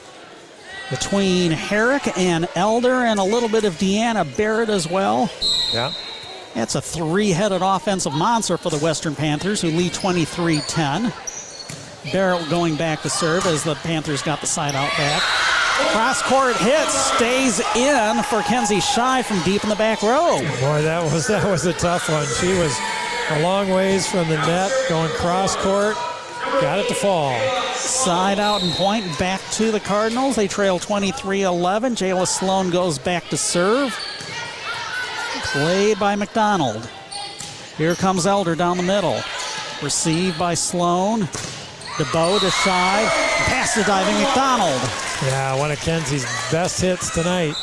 between 0.90 1.52
Herrick 1.52 2.18
and 2.18 2.48
Elder 2.56 3.06
and 3.06 3.20
a 3.20 3.24
little 3.24 3.50
bit 3.50 3.64
of 3.64 3.74
Deanna 3.76 4.36
Barrett 4.38 4.70
as 4.70 4.88
well. 4.90 5.30
Yeah. 5.74 5.94
That's 6.54 6.76
a 6.76 6.82
three 6.82 7.30
headed 7.30 7.62
offensive 7.62 8.14
monster 8.14 8.58
for 8.58 8.70
the 8.70 8.80
Western 8.80 9.16
Panthers, 9.16 9.62
who 9.62 9.70
lead 9.70 9.94
23 9.94 10.60
10. 10.62 11.14
Barrett 12.12 12.50
going 12.50 12.76
back 12.76 13.02
to 13.02 13.10
serve 13.10 13.46
as 13.46 13.64
the 13.64 13.76
Panthers 13.76 14.22
got 14.22 14.42
the 14.42 14.48
side 14.48 14.76
out 14.76 14.90
back. 14.98 15.22
Cross 15.92 16.24
court 16.24 16.56
hit 16.58 16.88
stays 16.90 17.60
in 17.76 18.24
for 18.24 18.42
Kenzie 18.42 18.78
Scheid 18.78 19.26
from 19.26 19.42
deep 19.44 19.64
in 19.64 19.70
the 19.70 19.76
back 19.76 20.02
row. 20.02 20.40
Boy, 20.60 20.82
that 20.82 21.04
was 21.14 21.28
that 21.28 21.46
was 21.46 21.66
a 21.66 21.74
tough 21.74 22.10
one. 22.10 22.26
She 22.40 22.58
was 22.58 22.76
a 23.30 23.42
long 23.42 23.70
ways 23.70 24.10
from 24.10 24.28
the 24.28 24.38
net, 24.38 24.72
going 24.90 25.12
cross 25.12 25.56
court, 25.58 25.96
got 26.62 26.80
it 26.80 26.88
to 26.88 26.96
fall. 26.96 27.38
Side 27.76 28.40
out 28.40 28.64
and 28.64 28.72
point 28.74 29.06
back 29.20 29.42
to 29.52 29.72
the 29.72 29.80
Cardinals. 29.80 30.36
They 30.36 30.48
trail 30.48 30.80
23 30.80 31.44
11. 31.44 31.96
Jayla 31.96 32.28
Sloan 32.28 32.70
goes 32.70 32.98
back 33.00 33.28
to 33.30 33.38
serve. 33.38 33.98
Played 35.52 36.00
by 36.00 36.16
McDonald. 36.16 36.90
Here 37.78 37.96
comes 37.96 38.26
Elder 38.26 38.56
down 38.56 38.78
the 38.78 38.84
middle. 38.84 39.22
Received 39.82 40.40
by 40.40 40.56
Sloan. 40.56 41.22
DeBow 41.98 42.40
to 42.40 42.48
Scheid. 42.48 43.08
Pass 43.46 43.76
to 43.76 43.84
diving 43.84 44.22
McDonald. 44.22 44.82
Yeah, 45.24 45.58
one 45.58 45.72
of 45.72 45.80
Kenzie's 45.80 46.26
best 46.52 46.82
hits 46.82 47.14
tonight. 47.14 47.56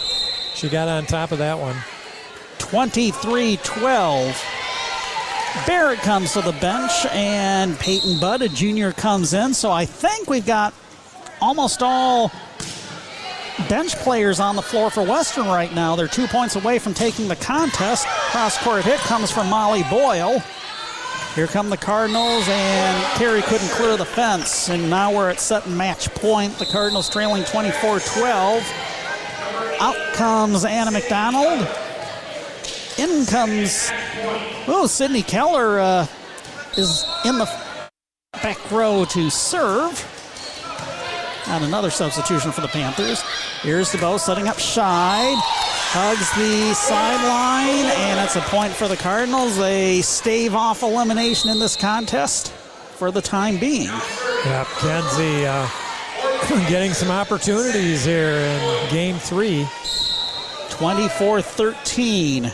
She 0.55 0.69
got 0.69 0.89
on 0.89 1.07
top 1.07 1.33
of 1.33 1.39
that 1.39 1.59
one. 1.59 1.77
23 2.59 3.59
12. 3.63 4.64
Barrett 5.67 6.01
comes 6.01 6.33
to 6.33 6.43
the 6.43 6.53
bench, 6.53 6.93
and 7.13 7.79
Peyton 7.79 8.19
Budd, 8.19 8.43
a 8.43 8.49
junior, 8.49 8.93
comes 8.93 9.33
in. 9.33 9.55
So 9.55 9.71
I 9.71 9.87
think 9.87 10.29
we've 10.29 10.45
got 10.45 10.75
almost 11.41 11.81
all 11.81 12.33
bench 13.69 13.95
players 13.97 14.41
on 14.41 14.57
the 14.57 14.63
floor 14.63 14.91
for 14.91 15.03
Western 15.05 15.47
right 15.47 15.73
now. 15.73 15.95
They're 15.95 16.09
two 16.09 16.27
points 16.27 16.57
away 16.57 16.79
from 16.79 16.93
taking 16.93 17.29
the 17.29 17.37
contest. 17.37 18.07
Cross 18.07 18.59
court 18.65 18.85
hit 18.85 18.99
comes 19.01 19.31
from 19.31 19.49
Molly 19.49 19.85
Boyle. 19.85 20.43
Here 21.35 21.47
come 21.47 21.71
the 21.71 21.77
Cardinals, 21.77 22.47
and 22.49 23.19
Terry 23.19 23.43
couldn't 23.43 23.71
clear 23.71 23.97
the 23.97 24.05
fence. 24.05 24.69
And 24.69 24.91
now 24.91 25.13
we're 25.15 25.31
at 25.31 25.41
set 25.41 25.67
and 25.67 25.79
match 25.79 26.13
point. 26.15 26.59
The 26.59 26.67
Cardinals 26.67 27.09
trailing 27.09 27.45
24 27.45 28.01
12. 28.01 28.73
Out 29.81 30.15
comes 30.15 30.65
Anna 30.65 30.91
McDonald. 30.91 31.67
In 32.97 33.27
comes, 33.27 33.91
oh, 34.69 34.87
Sydney 34.89 35.23
Keller 35.23 35.81
uh, 35.81 36.07
is 36.77 37.05
in 37.25 37.39
the 37.39 37.51
back 38.35 38.71
row 38.71 39.05
to 39.07 39.31
serve. 39.31 40.11
And 41.49 41.65
another 41.65 41.91
substitution 41.91 42.53
for 42.53 42.61
the 42.61 42.69
Panthers. 42.69 43.23
Here's 43.63 43.91
DeBow 43.91 44.21
setting 44.21 44.47
up 44.47 44.57
Scheid. 44.57 45.37
Hugs 45.97 46.31
the 46.37 46.75
sideline, 46.75 47.93
and 48.01 48.21
it's 48.21 48.37
a 48.37 48.41
point 48.43 48.73
for 48.73 48.89
the 48.89 48.97
Cardinals. 48.97 49.57
They 49.57 50.01
stave 50.01 50.55
off 50.55 50.83
elimination 50.83 51.51
in 51.51 51.59
this 51.59 51.77
contest 51.77 52.53
for 52.53 53.11
the 53.11 53.21
time 53.21 53.59
being. 53.59 53.91
Yep, 54.45 54.67
Kenzie 54.79 55.47
uh, 55.47 55.69
getting 56.69 56.93
some 56.93 57.11
opportunities 57.11 58.05
here 58.05 58.37
in 58.37 58.91
game 58.91 59.17
three. 59.17 59.67
24 60.71 61.43
13. 61.43 62.53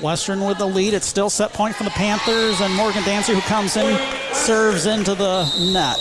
Western 0.00 0.44
with 0.44 0.58
the 0.58 0.66
lead. 0.66 0.94
It's 0.94 1.06
still 1.06 1.30
set 1.30 1.52
point 1.52 1.74
for 1.74 1.84
the 1.84 1.90
Panthers, 1.90 2.60
and 2.60 2.74
Morgan 2.74 3.02
Dancer, 3.04 3.34
who 3.34 3.40
comes 3.42 3.76
in, 3.76 3.98
serves 4.32 4.86
into 4.86 5.14
the 5.14 5.44
net. 5.72 5.98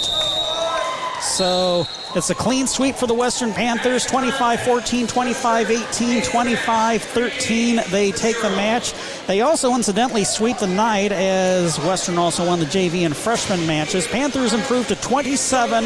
So 1.22 1.88
it's 2.16 2.30
a 2.30 2.36
clean 2.36 2.68
sweep 2.68 2.96
for 2.96 3.08
the 3.08 3.14
Western 3.14 3.52
Panthers 3.52 4.06
25 4.06 4.62
14, 4.62 5.08
25 5.08 5.72
18, 5.72 6.22
25 6.22 7.02
13. 7.02 7.82
They 7.90 8.12
take 8.12 8.40
the 8.42 8.50
match. 8.52 8.94
They 9.28 9.42
also 9.42 9.74
incidentally 9.74 10.24
sweep 10.24 10.58
the 10.60 10.68
night 10.68 11.12
as 11.12 11.80
Western 11.80 12.18
also 12.18 12.46
won 12.46 12.60
the 12.60 12.66
JV 12.66 13.06
and 13.06 13.16
freshman 13.16 13.66
matches. 13.66 14.08
Panthers 14.08 14.54
improved 14.54 14.90
to 14.90 14.96
27 14.98 15.86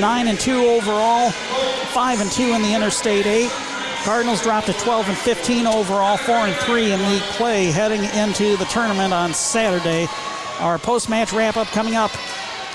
9 0.00 0.28
and 0.28 0.38
2 0.38 0.64
overall, 0.66 1.30
5 1.30 2.20
and 2.20 2.30
2 2.30 2.42
in 2.54 2.62
the 2.62 2.74
Interstate 2.74 3.26
8. 3.26 3.50
Cardinals 4.06 4.40
dropped 4.40 4.68
to 4.68 4.72
12 4.72 5.08
and 5.08 5.18
15 5.18 5.66
overall, 5.66 6.16
4 6.16 6.36
and 6.36 6.54
3 6.58 6.92
in 6.92 7.08
league 7.10 7.22
play 7.22 7.72
heading 7.72 8.04
into 8.04 8.56
the 8.56 8.64
tournament 8.66 9.12
on 9.12 9.34
Saturday. 9.34 10.06
Our 10.60 10.78
post 10.78 11.08
match 11.08 11.32
wrap 11.32 11.56
up 11.56 11.66
coming 11.66 11.96
up. 11.96 12.12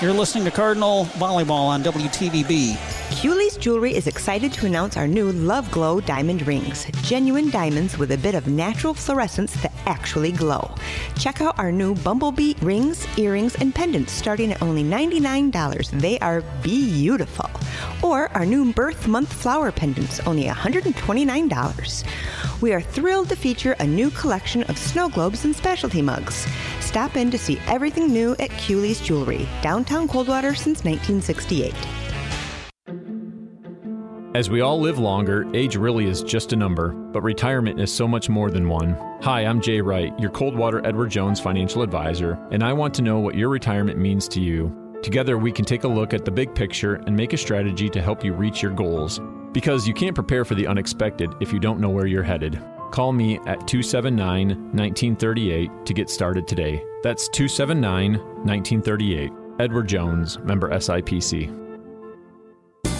You're 0.02 0.12
listening 0.12 0.44
to 0.44 0.50
Cardinal 0.50 1.06
Volleyball 1.16 1.68
on 1.68 1.82
WTVB. 1.82 3.01
Culey's 3.12 3.56
Jewelry 3.56 3.94
is 3.94 4.06
excited 4.06 4.52
to 4.54 4.66
announce 4.66 4.96
our 4.96 5.06
new 5.06 5.30
Love 5.30 5.70
Glow 5.70 6.00
diamond 6.00 6.44
rings. 6.46 6.86
Genuine 7.02 7.50
diamonds 7.50 7.96
with 7.98 8.10
a 8.10 8.16
bit 8.16 8.34
of 8.34 8.48
natural 8.48 8.94
fluorescence 8.94 9.52
that 9.62 9.72
actually 9.86 10.32
glow. 10.32 10.74
Check 11.16 11.40
out 11.40 11.56
our 11.58 11.70
new 11.70 11.94
Bumblebee 11.94 12.54
rings, 12.62 13.06
earrings, 13.18 13.54
and 13.56 13.72
pendants 13.72 14.12
starting 14.12 14.52
at 14.52 14.62
only 14.62 14.82
$99. 14.82 15.90
They 16.00 16.18
are 16.18 16.40
beautiful. 16.62 17.48
Or 18.02 18.28
our 18.30 18.46
new 18.46 18.72
birth 18.72 19.06
month 19.06 19.32
flower 19.32 19.70
pendants, 19.70 20.18
only 20.20 20.44
$129. 20.44 22.04
We 22.60 22.72
are 22.72 22.80
thrilled 22.80 23.28
to 23.28 23.36
feature 23.36 23.76
a 23.78 23.86
new 23.86 24.10
collection 24.10 24.64
of 24.64 24.78
snow 24.78 25.08
globes 25.08 25.44
and 25.44 25.54
specialty 25.54 26.02
mugs. 26.02 26.46
Stop 26.80 27.16
in 27.16 27.30
to 27.30 27.38
see 27.38 27.60
everything 27.66 28.08
new 28.12 28.32
at 28.40 28.50
Culey's 28.50 29.00
Jewelry, 29.00 29.46
downtown 29.60 30.08
Coldwater 30.08 30.54
since 30.54 30.82
1968. 30.82 31.74
As 34.34 34.48
we 34.48 34.62
all 34.62 34.80
live 34.80 34.98
longer, 34.98 35.44
age 35.54 35.76
really 35.76 36.06
is 36.06 36.22
just 36.22 36.54
a 36.54 36.56
number, 36.56 36.92
but 36.92 37.20
retirement 37.20 37.78
is 37.78 37.92
so 37.92 38.08
much 38.08 38.30
more 38.30 38.50
than 38.50 38.66
one. 38.66 38.96
Hi, 39.20 39.44
I'm 39.44 39.60
Jay 39.60 39.82
Wright, 39.82 40.18
your 40.18 40.30
Coldwater 40.30 40.80
Edward 40.86 41.10
Jones 41.10 41.38
financial 41.38 41.82
advisor, 41.82 42.38
and 42.50 42.62
I 42.62 42.72
want 42.72 42.94
to 42.94 43.02
know 43.02 43.18
what 43.18 43.34
your 43.34 43.50
retirement 43.50 43.98
means 43.98 44.26
to 44.28 44.40
you. 44.40 44.74
Together, 45.02 45.36
we 45.36 45.52
can 45.52 45.66
take 45.66 45.84
a 45.84 45.88
look 45.88 46.14
at 46.14 46.24
the 46.24 46.30
big 46.30 46.54
picture 46.54 46.94
and 47.06 47.14
make 47.14 47.34
a 47.34 47.36
strategy 47.36 47.90
to 47.90 48.00
help 48.00 48.24
you 48.24 48.32
reach 48.32 48.62
your 48.62 48.72
goals. 48.72 49.20
Because 49.52 49.86
you 49.86 49.92
can't 49.92 50.14
prepare 50.14 50.46
for 50.46 50.54
the 50.54 50.66
unexpected 50.66 51.30
if 51.40 51.52
you 51.52 51.60
don't 51.60 51.78
know 51.78 51.90
where 51.90 52.06
you're 52.06 52.22
headed. 52.22 52.58
Call 52.90 53.12
me 53.12 53.36
at 53.40 53.68
279 53.68 54.48
1938 54.48 55.70
to 55.84 55.92
get 55.92 56.08
started 56.08 56.48
today. 56.48 56.82
That's 57.02 57.28
279 57.28 58.14
1938. 58.14 59.30
Edward 59.58 59.88
Jones, 59.88 60.38
member 60.38 60.70
SIPC. 60.70 61.61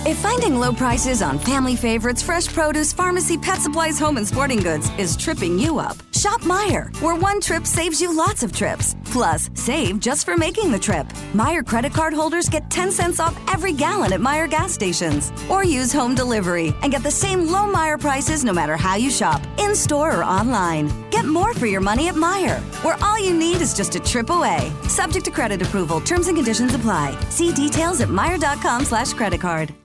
If 0.04 0.18
finding 0.18 0.56
low 0.56 0.72
prices 0.72 1.22
on 1.22 1.38
family 1.38 1.76
favorites, 1.76 2.22
fresh 2.22 2.48
produce, 2.48 2.92
pharmacy, 2.92 3.38
pet 3.38 3.60
supplies, 3.60 4.00
home, 4.00 4.16
and 4.16 4.26
sporting 4.26 4.58
goods 4.58 4.90
is 4.98 5.16
tripping 5.16 5.56
you 5.56 5.78
up, 5.78 5.96
shop 6.12 6.40
Meijer, 6.40 6.94
where 7.00 7.14
one 7.14 7.40
trip 7.40 7.64
saves 7.68 8.00
you 8.00 8.12
lots 8.12 8.42
of 8.42 8.52
trips. 8.52 8.96
Plus, 9.04 9.48
save 9.54 10.00
just 10.00 10.24
for 10.24 10.36
making 10.36 10.72
the 10.72 10.78
trip. 10.78 11.06
Meijer 11.34 11.64
credit 11.64 11.92
card 11.92 12.12
holders 12.12 12.48
get 12.48 12.68
10 12.68 12.90
cents 12.90 13.20
off 13.20 13.38
every 13.46 13.72
gallon 13.72 14.12
at 14.12 14.18
Meijer 14.18 14.50
gas 14.50 14.72
stations. 14.72 15.32
Or 15.48 15.62
use 15.62 15.92
home 15.92 16.16
delivery 16.16 16.74
and 16.82 16.90
get 16.90 17.04
the 17.04 17.10
same 17.10 17.46
low 17.46 17.72
Meijer 17.72 18.00
prices 18.00 18.44
no 18.44 18.52
matter 18.52 18.76
how 18.76 18.96
you 18.96 19.08
shop, 19.08 19.40
in 19.58 19.72
store 19.72 20.18
or 20.18 20.24
online. 20.24 20.90
Get 21.10 21.26
more 21.26 21.54
for 21.54 21.66
your 21.66 21.80
money 21.80 22.08
at 22.08 22.16
Meijer, 22.16 22.58
where 22.82 22.96
all 23.02 23.20
you 23.20 23.32
need 23.32 23.60
is 23.60 23.72
just 23.72 23.94
a 23.94 24.00
trip 24.00 24.30
away. 24.30 24.72
Subject 24.88 25.24
to 25.26 25.30
credit 25.30 25.62
approval, 25.62 26.00
terms 26.00 26.26
and 26.26 26.36
conditions 26.36 26.74
apply. 26.74 27.16
See 27.28 27.52
details 27.52 28.00
at 28.00 28.08
Meijer.com 28.08 28.84
slash 28.84 29.12
credit 29.12 29.40
card. 29.40 29.72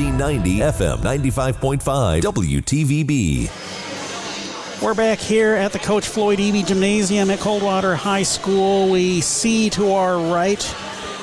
AM 0.00 0.18
1590, 0.18 0.60
FM 0.60 0.98
95.5, 0.98 2.22
WTVB. 2.22 3.50
We're 4.82 4.94
back 4.94 5.18
here 5.18 5.54
at 5.54 5.72
the 5.72 5.78
Coach 5.78 6.08
Floyd 6.08 6.38
Eby 6.38 6.66
Gymnasium 6.66 7.28
at 7.30 7.38
Coldwater 7.38 7.94
High 7.94 8.22
School. 8.22 8.90
We 8.90 9.20
see 9.20 9.68
to 9.70 9.92
our 9.92 10.18
right 10.32 10.62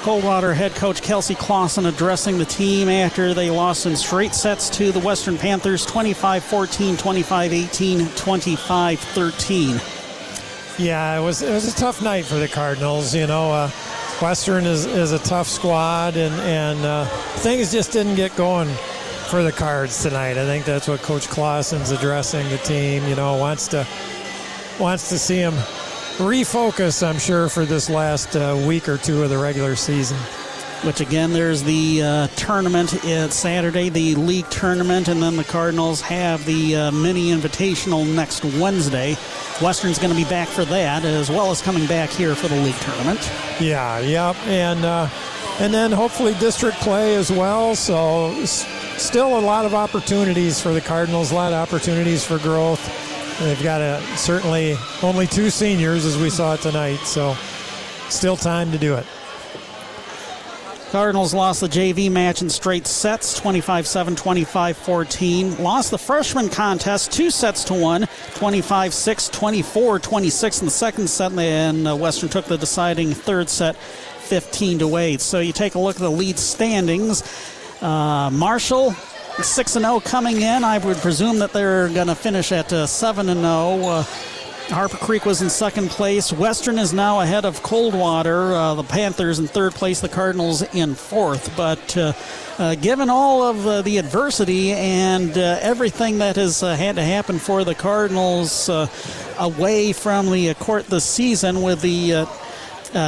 Coldwater 0.02 0.54
head 0.54 0.76
coach 0.76 1.02
Kelsey 1.02 1.34
Clausen 1.34 1.88
addressing 1.88 2.38
the 2.38 2.46
team 2.46 2.88
after 2.88 3.34
they 3.34 3.50
lost 3.50 3.88
in 3.88 3.96
straight 3.96 4.36
sets 4.36 4.70
to 4.70 4.92
the 4.92 5.00
Western 5.00 5.40
Panthers 5.40 5.84
25 5.86 6.44
14, 6.44 6.98
25 6.98 7.54
18, 7.54 8.08
25 8.10 9.00
13. 9.00 9.82
Yeah, 10.78 11.20
it 11.20 11.24
was 11.24 11.42
it 11.42 11.52
was 11.52 11.68
a 11.68 11.76
tough 11.76 12.04
night 12.04 12.26
for 12.26 12.36
the 12.36 12.48
Cardinals. 12.48 13.16
You 13.16 13.26
know, 13.26 13.52
uh, 13.52 13.72
Western 14.22 14.66
is, 14.66 14.86
is 14.86 15.12
a 15.12 15.20
tough 15.20 15.48
squad, 15.48 16.18
and 16.18 16.34
and 16.42 16.84
uh, 16.84 17.06
things 17.38 17.72
just 17.72 17.92
didn't 17.92 18.16
get 18.16 18.36
going 18.36 18.68
for 19.30 19.44
the 19.44 19.52
Cards 19.52 20.02
tonight. 20.02 20.38
I 20.38 20.46
think 20.46 20.66
that's 20.66 20.88
what 20.88 21.02
Coach 21.02 21.28
Clausen's 21.28 21.92
addressing 21.92 22.50
the 22.50 22.58
team. 22.60 23.08
You 23.08 23.16
know, 23.16 23.36
wants 23.38 23.68
to 23.70 23.86
wants 24.80 25.10
to 25.10 25.20
see 25.20 25.38
them 25.38 25.54
refocus. 26.18 27.08
I'm 27.08 27.20
sure 27.20 27.48
for 27.48 27.66
this 27.66 27.90
last 27.90 28.36
uh, 28.36 28.60
week 28.68 28.90
or 28.90 28.98
two 28.98 29.22
of 29.22 29.30
the 29.30 29.38
regular 29.38 29.76
season. 29.76 30.18
Which 30.84 31.02
again, 31.02 31.34
there's 31.34 31.64
the 31.64 32.04
uh, 32.04 32.28
tournament 32.36 33.04
it's 33.04 33.36
Saturday, 33.36 33.90
the 33.90 34.14
league 34.16 34.48
tournament, 34.52 35.08
and 35.08 35.22
then 35.22 35.36
the 35.36 35.44
Cardinals 35.44 36.02
have 36.02 36.46
the 36.46 36.76
uh, 36.76 36.92
mini 36.92 37.32
invitational 37.32 38.08
next 38.16 38.46
Wednesday. 38.46 39.18
Western's 39.60 39.98
going 39.98 40.12
to 40.12 40.16
be 40.16 40.30
back 40.30 40.48
for 40.48 40.66
that, 40.66 41.04
as 41.04 41.32
well 41.32 41.50
as 41.50 41.64
coming 41.64 41.88
back 41.88 42.12
here 42.12 42.36
for 42.36 42.48
the 42.48 42.56
league 42.58 42.76
tournament. 42.76 43.20
Yeah, 43.60 44.00
yep, 44.00 44.36
and 44.46 44.86
uh, 44.86 45.10
and 45.60 45.74
then 45.74 45.92
hopefully 45.92 46.36
district 46.36 46.78
play 46.78 47.16
as 47.16 47.32
well. 47.32 47.74
So 47.76 48.30
s- 48.42 48.68
still 49.02 49.40
a 49.40 49.42
lot 49.42 49.66
of 49.66 49.74
opportunities 49.74 50.62
for 50.62 50.74
the 50.74 50.82
Cardinals, 50.82 51.32
a 51.32 51.36
lot 51.36 51.54
of 51.54 51.58
opportunities 51.58 52.24
for 52.24 52.38
growth. 52.38 52.80
They've 53.40 53.62
got 53.64 53.82
a, 53.82 54.00
certainly 54.16 54.78
only 55.02 55.26
two 55.26 55.50
seniors 55.50 56.06
as 56.06 56.18
we 56.20 56.30
saw 56.30 56.56
tonight, 56.56 56.98
so 56.98 57.36
still 58.10 58.38
time 58.38 58.72
to 58.72 58.78
do 58.78 58.94
it. 58.94 59.08
Cardinals 60.92 61.34
lost 61.34 61.60
the 61.60 61.68
JV 61.68 62.10
match 62.10 62.42
in 62.42 62.50
straight 62.50 62.88
sets 62.88 63.38
25 63.38 63.86
7, 63.86 64.16
25 64.16 64.78
14. 64.78 65.62
Lost 65.62 65.92
the 65.92 65.98
freshman 65.98 66.48
contest 66.48 67.12
two 67.12 67.30
sets 67.30 67.66
to 67.66 67.74
one 67.74 68.08
25 68.36 68.94
6, 68.94 69.30
24 69.30 70.00
26 70.00 70.60
in 70.60 70.66
the 70.66 70.72
second 70.72 71.10
set. 71.10 71.34
And 71.34 71.90
uh, 71.90 71.96
Western 71.96 72.30
took 72.30 72.46
the 72.46 72.58
deciding 72.58 73.12
third 73.12 73.50
set 73.50 73.76
15 73.76 74.80
to 74.80 74.96
8. 74.96 75.20
So 75.20 75.40
you 75.40 75.52
take 75.52 75.76
a 75.76 75.80
look 75.80 75.98
at 75.98 76.02
the 76.02 76.10
lead 76.10 76.40
standings. 76.40 77.22
Uh, 77.82 78.30
Marshall 78.32 78.94
6 79.42 79.74
0 79.74 80.00
coming 80.00 80.38
in. 80.38 80.64
I 80.64 80.78
would 80.78 80.98
presume 80.98 81.40
that 81.40 81.52
they're 81.52 81.90
going 81.90 82.08
to 82.08 82.16
finish 82.16 82.54
at 82.54 82.72
uh, 82.72 82.88
7 82.88 83.26
0. 83.28 84.06
Harper 84.70 84.98
Creek 84.98 85.26
was 85.26 85.42
in 85.42 85.50
second 85.50 85.90
place. 85.90 86.34
Western 86.34 86.78
is 86.78 86.94
now 86.94 87.22
ahead 87.22 87.46
of 87.46 87.64
Coldwater. 87.64 88.54
Uh, 88.54 88.76
the 88.76 88.84
Panthers 88.84 89.40
in 89.40 89.48
third 89.48 89.74
place. 89.74 90.02
The 90.02 90.10
Cardinals 90.10 90.62
in 90.74 90.94
fourth. 90.94 91.56
But 91.56 91.96
uh, 91.96 92.12
uh, 92.58 92.76
given 92.76 93.10
all 93.10 93.44
of 93.44 93.66
uh, 93.66 93.82
the 93.82 93.98
adversity 93.98 94.74
and 94.74 95.38
uh, 95.38 95.60
everything 95.62 96.18
that 96.18 96.36
has 96.36 96.64
uh, 96.64 96.76
had 96.76 96.98
to 96.98 97.04
happen 97.04 97.40
for 97.40 97.64
the 97.64 97.76
Cardinals 97.76 98.70
away 99.40 99.94
from 99.94 100.32
the 100.32 100.54
court 100.56 100.88
this 100.88 101.06
season, 101.06 101.62
with 101.62 101.82
the 101.82 102.28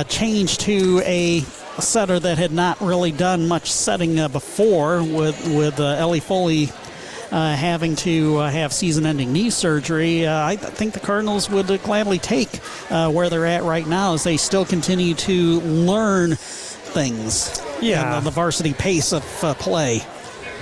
change 0.08 0.60
to 0.60 1.02
a 1.04 1.42
setter 1.80 2.20
that 2.20 2.38
had 2.38 2.54
not 2.54 2.80
really 2.80 3.12
done 3.12 3.50
much 3.50 3.70
setting 3.70 4.16
before, 4.30 5.04
with 5.04 5.46
with 5.54 5.80
Ellie 5.80 6.22
Foley 6.22 6.70
uh, 7.32 7.56
having 7.56 7.96
to 7.98 8.38
uh, 8.38 8.50
have 8.50 8.74
season 8.74 9.06
ending 9.06 9.32
knee 9.32 9.50
surgery, 9.50 10.26
uh, 10.26 10.46
I 10.46 10.56
think 10.56 10.94
the 10.94 11.00
Cardinals 11.00 11.50
would 11.50 11.68
gladly 11.84 12.20
take 12.20 12.60
uh, 12.90 13.12
where 13.12 13.30
they're 13.30 13.46
at 13.46 13.64
right 13.64 13.88
now 13.88 14.14
as 14.14 14.24
they 14.24 14.38
still 14.38 14.66
continue 14.66 15.14
to 15.16 15.62
learn 15.62 16.36
things. 16.36 17.62
Yeah. 17.82 18.16
the, 18.16 18.26
the 18.26 18.32
varsity 18.32 18.74
pace 18.74 19.14
of 19.14 19.44
uh, 19.44 19.54
play. 19.54 20.02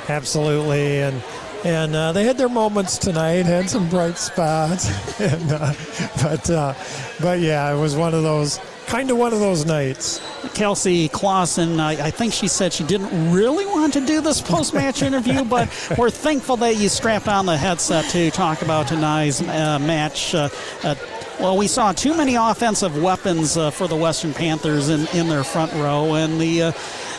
Absolutely. 0.07 1.01
And 1.01 1.21
and 1.63 1.95
uh, 1.95 2.11
they 2.11 2.23
had 2.23 2.37
their 2.37 2.49
moments 2.49 2.97
tonight, 2.97 3.45
had 3.45 3.69
some 3.69 3.89
bright 3.89 4.17
spots, 4.17 5.19
and, 5.19 5.51
uh, 5.51 5.73
but 6.21 6.49
uh, 6.49 6.73
but 7.19 7.39
yeah, 7.39 7.73
it 7.73 7.79
was 7.79 7.95
one 7.95 8.13
of 8.13 8.23
those 8.23 8.59
kind 8.87 9.11
of 9.11 9.17
one 9.17 9.33
of 9.33 9.39
those 9.39 9.65
nights. 9.65 10.21
Kelsey 10.53 11.09
Clausen, 11.09 11.79
I, 11.79 12.07
I, 12.07 12.11
think 12.11 12.33
she 12.33 12.47
said 12.47 12.71
she 12.71 12.85
didn't 12.85 13.33
really 13.33 13.65
want 13.65 13.93
to 13.93 14.05
do 14.05 14.21
this 14.21 14.41
post 14.41 14.73
match 14.73 15.01
interview, 15.01 15.43
but 15.43 15.69
we're 15.97 16.09
thankful 16.09 16.57
that 16.57 16.77
you 16.77 16.89
strapped 16.89 17.27
on 17.27 17.45
the 17.45 17.57
headset 17.57 18.05
to 18.11 18.31
talk 18.31 18.61
about 18.61 18.87
tonight's 18.87 19.41
uh, 19.41 19.77
match. 19.79 20.33
Uh, 20.33 20.49
uh, 20.83 20.95
well, 21.39 21.57
we 21.57 21.67
saw 21.67 21.91
too 21.91 22.15
many 22.15 22.35
offensive 22.35 22.99
weapons 22.99 23.57
uh, 23.57 23.69
for 23.69 23.87
the 23.87 23.95
Western 23.95 24.33
Panthers 24.33 24.89
in, 24.89 25.05
in 25.07 25.27
their 25.27 25.43
front 25.43 25.71
row, 25.73 26.15
and 26.15 26.39
the 26.39 26.63
uh, 26.63 26.71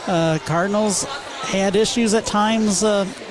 uh, 0.07 0.39
Cardinals 0.47 1.05
had 1.05 1.77
issues 1.77 2.15
at 2.15 2.27
times 2.27 2.83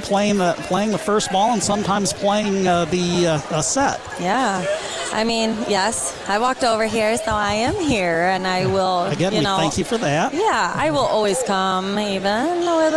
playing 0.08 0.38
the 0.38 0.54
playing 0.68 0.92
the 0.92 0.98
first 0.98 1.32
ball 1.32 1.54
and 1.54 1.62
sometimes 1.62 2.14
playing 2.14 2.68
uh, 2.68 2.86
the 2.86 3.28
uh, 3.28 3.62
set. 3.62 4.00
Yeah, 4.20 4.66
I 5.14 5.24
mean, 5.24 5.56
yes, 5.68 6.16
I 6.28 6.40
walked 6.40 6.64
over 6.64 6.86
here, 6.86 7.18
so 7.18 7.32
I 7.32 7.54
am 7.54 7.76
here, 7.76 8.30
and 8.34 8.48
I 8.48 8.66
will. 8.66 9.06
Again, 9.06 9.34
you 9.34 9.42
know, 9.42 9.58
thank 9.58 9.78
you 9.78 9.84
for 9.84 9.98
that. 9.98 10.34
Yeah, 10.34 10.74
I 10.76 10.92
will 10.92 11.00
always 11.00 11.42
come, 11.44 11.98
even 12.00 12.60
with 12.60 12.94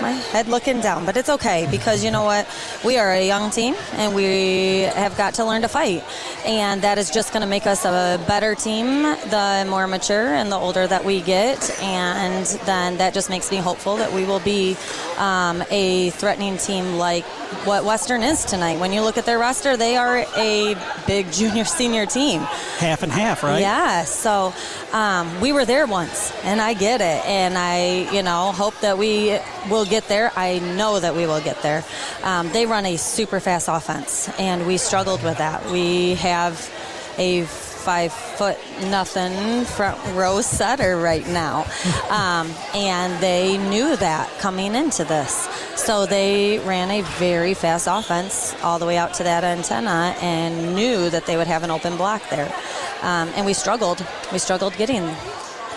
my 0.00 0.10
head 0.32 0.48
looking 0.48 0.80
down, 0.80 1.04
but 1.06 1.16
it's 1.16 1.28
okay 1.28 1.66
because 1.70 2.04
you 2.04 2.10
know 2.10 2.24
what, 2.24 2.46
we 2.84 2.98
are 2.98 3.12
a 3.12 3.26
young 3.26 3.50
team, 3.50 3.74
and 3.92 4.14
we 4.14 4.82
have 4.94 5.16
got 5.16 5.34
to 5.34 5.44
learn 5.44 5.62
to 5.62 5.68
fight, 5.68 6.04
and 6.44 6.82
that 6.82 6.98
is 6.98 7.10
just 7.10 7.32
going 7.32 7.42
to 7.42 7.48
make 7.48 7.66
us 7.66 7.84
a 7.84 8.22
better 8.26 8.54
team 8.54 9.02
the 9.02 9.66
more 9.68 9.86
mature 9.86 10.34
and 10.34 10.50
the 10.50 10.56
older 10.56 10.86
that 10.86 11.04
we 11.04 11.20
get, 11.20 11.58
and 11.82 12.46
then 12.66 12.96
that 12.98 13.14
just 13.14 13.28
makes 13.30 13.50
me 13.50 13.56
hopeful 13.56 13.96
that 13.96 14.12
we 14.12 14.24
will 14.24 14.40
be 14.40 14.76
um, 15.18 15.62
a 15.70 16.10
team 16.40 16.96
like 16.96 17.24
what 17.66 17.84
Western 17.84 18.22
is 18.22 18.44
tonight. 18.44 18.80
When 18.80 18.92
you 18.92 19.02
look 19.02 19.18
at 19.18 19.26
their 19.26 19.38
roster, 19.38 19.76
they 19.76 19.96
are 19.96 20.24
a 20.36 20.74
big 21.06 21.30
junior 21.32 21.64
senior 21.64 22.06
team. 22.06 22.40
Half 22.78 23.02
and 23.02 23.12
half, 23.12 23.42
right? 23.42 23.60
Yeah. 23.60 24.04
So 24.04 24.54
um, 24.92 25.40
we 25.40 25.52
were 25.52 25.66
there 25.66 25.86
once, 25.86 26.32
and 26.42 26.60
I 26.60 26.72
get 26.72 27.02
it, 27.02 27.24
and 27.26 27.58
I 27.58 28.10
you 28.12 28.22
know 28.22 28.52
hope 28.52 28.78
that 28.80 28.96
we 28.96 29.38
will 29.68 29.84
get 29.84 30.08
there. 30.08 30.32
I 30.34 30.58
know 30.60 30.98
that 30.98 31.14
we 31.14 31.26
will 31.26 31.42
get 31.42 31.60
there. 31.62 31.84
Um, 32.22 32.48
they 32.52 32.64
run 32.64 32.86
a 32.86 32.96
super 32.96 33.38
fast 33.40 33.68
offense, 33.68 34.30
and 34.38 34.66
we 34.66 34.78
struggled 34.78 35.22
with 35.22 35.36
that. 35.36 35.70
We 35.70 36.14
have 36.14 36.54
a 37.18 37.44
five 37.80 38.12
foot 38.12 38.58
nothing 38.82 39.64
front 39.64 39.98
row 40.14 40.40
setter 40.40 40.96
right 40.96 41.26
now. 41.28 41.66
Um, 42.10 42.52
and 42.74 43.22
they 43.22 43.56
knew 43.56 43.94
that 43.96 44.28
coming 44.40 44.74
into 44.74 45.04
this. 45.04 45.46
So 45.80 46.04
they 46.04 46.58
ran 46.60 46.90
a 46.90 47.00
very 47.18 47.54
fast 47.54 47.88
offense 47.90 48.54
all 48.62 48.78
the 48.78 48.84
way 48.84 48.98
out 48.98 49.14
to 49.14 49.22
that 49.24 49.44
antenna 49.44 50.14
and 50.20 50.74
knew 50.74 51.08
that 51.08 51.24
they 51.24 51.38
would 51.38 51.46
have 51.46 51.62
an 51.64 51.70
open 51.70 51.96
block 51.96 52.22
there. 52.28 52.52
Um, 53.02 53.30
and 53.34 53.46
we 53.46 53.54
struggled. 53.54 54.06
We 54.30 54.38
struggled 54.38 54.76
getting 54.76 55.02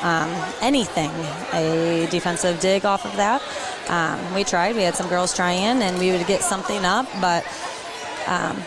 um, 0.01 0.29
anything, 0.61 1.09
a 1.53 2.05
defensive 2.11 2.59
dig 2.59 2.85
off 2.85 3.05
of 3.05 3.15
that. 3.15 3.41
Um, 3.87 4.35
we 4.35 4.43
tried. 4.43 4.75
We 4.75 4.83
had 4.83 4.95
some 4.95 5.07
girls 5.07 5.33
try 5.33 5.51
in, 5.51 5.81
and 5.81 5.97
we 5.97 6.11
would 6.11 6.27
get 6.27 6.41
something 6.41 6.83
up, 6.83 7.07
but 7.21 7.45
um, 8.27 8.61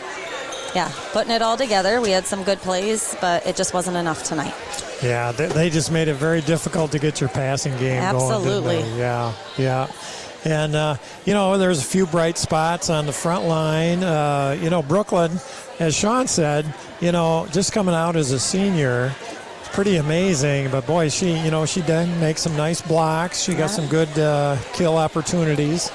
yeah, 0.75 0.91
putting 1.13 1.33
it 1.33 1.43
all 1.43 1.59
together. 1.59 2.01
We 2.01 2.11
had 2.11 2.27
some 2.27 2.45
good 2.45 2.59
plays, 2.59 3.15
but 3.21 3.47
it 3.47 3.57
just 3.57 3.75
wasn't 3.75 3.99
enough 3.99 4.25
tonight. 4.25 4.55
Yeah, 5.03 5.33
they, 5.33 5.49
they 5.49 5.71
just 5.71 5.93
made 5.93 6.09
it 6.09 6.15
very 6.15 6.41
difficult 6.41 6.93
to 6.93 6.99
get 6.99 7.21
your 7.21 7.29
passing 7.29 7.77
game 7.77 8.03
Absolutely. 8.03 8.81
going. 8.81 8.85
Absolutely. 8.85 8.99
Yeah, 8.99 9.33
yeah. 9.59 9.91
And, 10.47 10.77
uh, 10.77 10.97
you 11.25 11.35
know, 11.35 11.59
there's 11.59 11.81
a 11.81 11.85
few 11.85 12.07
bright 12.07 12.39
spots 12.39 12.89
on 12.89 13.07
the 13.07 13.13
front 13.13 13.47
line. 13.47 14.05
Uh, 14.05 14.57
you 14.63 14.71
know, 14.71 14.81
Brooklyn, 14.81 15.41
as 15.81 15.93
Sean 15.97 16.29
said, 16.29 16.73
you 17.01 17.11
know, 17.11 17.49
just 17.51 17.73
coming 17.73 17.97
out 17.97 18.15
as 18.15 18.31
a 18.31 18.39
senior, 18.39 19.13
it's 19.59 19.69
pretty 19.71 19.97
amazing. 19.97 20.71
But 20.71 20.87
boy, 20.87 21.09
she, 21.09 21.37
you 21.37 21.51
know, 21.51 21.67
she 21.67 21.83
did 21.83 22.07
make 22.21 22.39
some 22.39 22.57
nice 22.57 22.81
blocks. 22.81 23.43
She 23.43 23.55
got 23.55 23.71
some 23.71 23.89
good 23.89 24.17
uh, 24.17 24.57
kill 24.73 24.99
opportunities. 24.99 25.91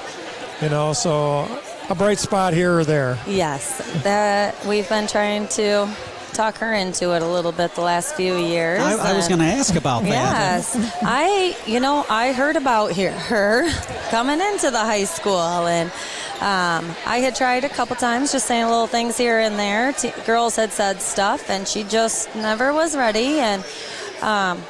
You 0.62 0.68
know, 0.68 0.92
so 0.92 1.48
a 1.90 1.96
bright 1.96 2.20
spot 2.20 2.54
here 2.54 2.78
or 2.78 2.84
there. 2.84 3.18
Yes, 3.26 3.78
that 4.04 4.54
we've 4.66 4.90
been 4.90 5.08
trying 5.08 5.48
to 5.50 5.90
talk 6.34 6.58
her 6.58 6.74
into 6.74 7.16
it 7.16 7.22
a 7.22 7.28
little 7.28 7.52
bit 7.52 7.76
the 7.76 7.82
last 7.82 8.16
few 8.16 8.38
years. 8.38 8.82
I, 8.82 9.12
I 9.12 9.14
was 9.14 9.28
going 9.28 9.40
to 9.40 9.46
ask 9.46 9.76
about 9.76 10.04
that. 10.04 10.10
Yes, 10.10 10.76
I 11.04 11.56
you 11.66 11.80
know 11.80 12.06
I 12.10 12.34
heard 12.34 12.56
about 12.56 12.92
here, 12.92 13.12
her 13.12 13.70
coming 14.10 14.40
into 14.42 14.72
the 14.72 14.80
high 14.80 15.06
school 15.06 15.68
and. 15.68 15.92
Um, 16.42 16.96
I 17.06 17.20
had 17.20 17.36
tried 17.36 17.66
a 17.66 17.70
couple 17.70 17.96
times, 17.96 18.32
just 18.32 18.48
saying 18.48 18.66
little 18.66 18.88
things 18.88 19.16
here 19.16 19.40
and 19.40 19.60
there. 19.60 19.94
T- 19.94 20.12
girls 20.26 20.56
had 20.56 20.72
said 20.72 21.00
stuff, 21.00 21.52
and 21.52 21.68
she 21.68 21.84
just 21.84 22.34
never 22.34 22.74
was 22.74 22.98
ready. 22.98 23.40
And 23.40 23.64
um, 24.24 24.64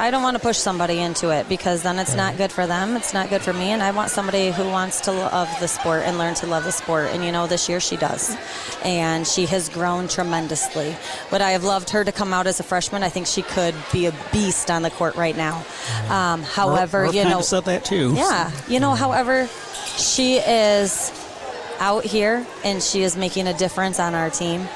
I 0.00 0.10
don't 0.10 0.22
want 0.22 0.34
to 0.34 0.42
push 0.42 0.56
somebody 0.56 0.98
into 0.98 1.28
it 1.28 1.46
because 1.46 1.82
then 1.82 1.98
it's 1.98 2.14
not 2.14 2.38
good 2.38 2.50
for 2.50 2.66
them. 2.66 2.96
It's 2.96 3.12
not 3.12 3.28
good 3.28 3.42
for 3.42 3.52
me. 3.52 3.64
And 3.64 3.82
I 3.82 3.90
want 3.90 4.10
somebody 4.10 4.50
who 4.50 4.64
wants 4.64 5.02
to 5.02 5.12
love 5.12 5.48
the 5.60 5.68
sport 5.68 6.04
and 6.04 6.16
learn 6.16 6.34
to 6.36 6.46
love 6.46 6.64
the 6.64 6.72
sport. 6.72 7.10
And 7.10 7.22
you 7.22 7.30
know, 7.30 7.46
this 7.46 7.68
year 7.68 7.80
she 7.80 7.98
does. 7.98 8.34
And 8.82 9.26
she 9.26 9.44
has 9.44 9.68
grown 9.68 10.08
tremendously. 10.08 10.96
Would 11.30 11.42
I 11.42 11.50
have 11.50 11.64
loved 11.64 11.90
her 11.90 12.02
to 12.02 12.12
come 12.12 12.32
out 12.32 12.46
as 12.46 12.58
a 12.60 12.62
freshman? 12.62 13.02
I 13.02 13.10
think 13.10 13.26
she 13.26 13.42
could 13.42 13.74
be 13.92 14.06
a 14.06 14.14
beast 14.32 14.70
on 14.70 14.80
the 14.80 14.90
court 14.90 15.16
right 15.16 15.36
now. 15.36 15.66
Um, 16.08 16.44
however, 16.44 17.04
you 17.12 17.24
know. 17.24 17.42
said 17.42 17.66
that 17.66 17.84
too. 17.84 18.14
Yeah. 18.16 18.50
You 18.68 18.80
know, 18.80 18.94
however, 18.94 19.50
she 19.98 20.36
is 20.36 21.10
out 21.80 22.04
here 22.04 22.46
and 22.62 22.82
she 22.82 23.02
is 23.02 23.16
making 23.16 23.48
a 23.48 23.54
difference 23.54 23.98
on 23.98 24.14
our 24.14 24.30
team. 24.30 24.68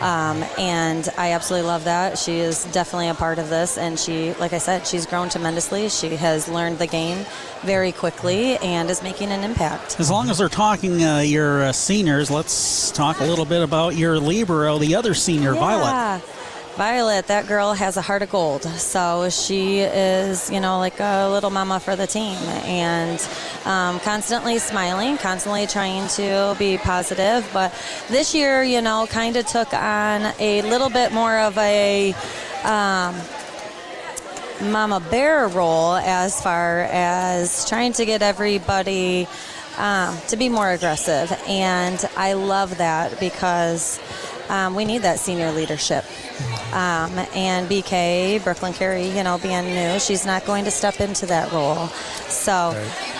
Um, 0.00 0.42
and 0.58 1.08
I 1.16 1.32
absolutely 1.32 1.68
love 1.68 1.84
that. 1.84 2.18
She 2.18 2.38
is 2.38 2.64
definitely 2.72 3.08
a 3.08 3.14
part 3.14 3.38
of 3.38 3.48
this, 3.48 3.78
and 3.78 3.96
she, 3.96 4.32
like 4.34 4.52
I 4.52 4.58
said, 4.58 4.84
she's 4.84 5.06
grown 5.06 5.28
tremendously. 5.28 5.88
She 5.90 6.16
has 6.16 6.48
learned 6.48 6.78
the 6.78 6.88
game 6.88 7.24
very 7.62 7.92
quickly 7.92 8.56
and 8.56 8.90
is 8.90 9.00
making 9.00 9.30
an 9.30 9.44
impact. 9.44 10.00
As 10.00 10.10
long 10.10 10.28
as 10.28 10.38
they're 10.38 10.48
talking 10.48 11.04
uh, 11.04 11.20
your 11.20 11.62
uh, 11.62 11.72
seniors, 11.72 12.32
let's 12.32 12.90
talk 12.90 13.20
a 13.20 13.24
little 13.24 13.44
bit 13.44 13.62
about 13.62 13.94
your 13.94 14.18
libero, 14.18 14.78
the 14.78 14.96
other 14.96 15.14
senior, 15.14 15.54
yeah. 15.54 15.60
Violet. 15.60 16.24
Violet, 16.76 17.26
that 17.26 17.46
girl 17.46 17.74
has 17.74 17.98
a 17.98 18.00
heart 18.00 18.22
of 18.22 18.30
gold. 18.30 18.64
So 18.64 19.28
she 19.28 19.80
is, 19.80 20.50
you 20.50 20.58
know, 20.58 20.78
like 20.78 20.98
a 21.00 21.28
little 21.28 21.50
mama 21.50 21.80
for 21.80 21.96
the 21.96 22.06
team 22.06 22.36
and 22.64 23.20
um, 23.66 24.00
constantly 24.00 24.58
smiling, 24.58 25.18
constantly 25.18 25.66
trying 25.66 26.08
to 26.08 26.56
be 26.58 26.78
positive. 26.78 27.48
But 27.52 27.74
this 28.08 28.34
year, 28.34 28.62
you 28.62 28.80
know, 28.80 29.06
kind 29.06 29.36
of 29.36 29.46
took 29.46 29.74
on 29.74 30.32
a 30.40 30.62
little 30.62 30.90
bit 30.90 31.12
more 31.12 31.38
of 31.38 31.56
a. 31.58 32.14
Um, 32.64 33.16
mama 34.70 35.00
bear 35.10 35.48
role 35.48 35.96
as 35.96 36.40
far 36.40 36.82
as 36.82 37.68
trying 37.68 37.92
to 37.92 38.04
get 38.04 38.22
everybody 38.22 39.26
um, 39.76 40.16
to 40.28 40.36
be 40.36 40.48
more 40.48 40.70
aggressive. 40.70 41.32
And 41.48 41.98
I 42.16 42.34
love 42.34 42.78
that 42.78 43.18
because 43.18 43.98
um, 44.52 44.74
we 44.74 44.84
need 44.84 44.98
that 44.98 45.18
senior 45.18 45.50
leadership. 45.50 46.04
Um, 46.74 47.18
and 47.34 47.68
BK, 47.68 48.44
Brooklyn 48.44 48.74
Carey, 48.74 49.08
you 49.08 49.22
know, 49.22 49.38
being 49.38 49.64
new, 49.64 49.98
she's 49.98 50.26
not 50.26 50.44
going 50.44 50.64
to 50.66 50.70
step 50.70 51.00
into 51.00 51.24
that 51.26 51.50
role. 51.52 51.86
So 52.28 52.70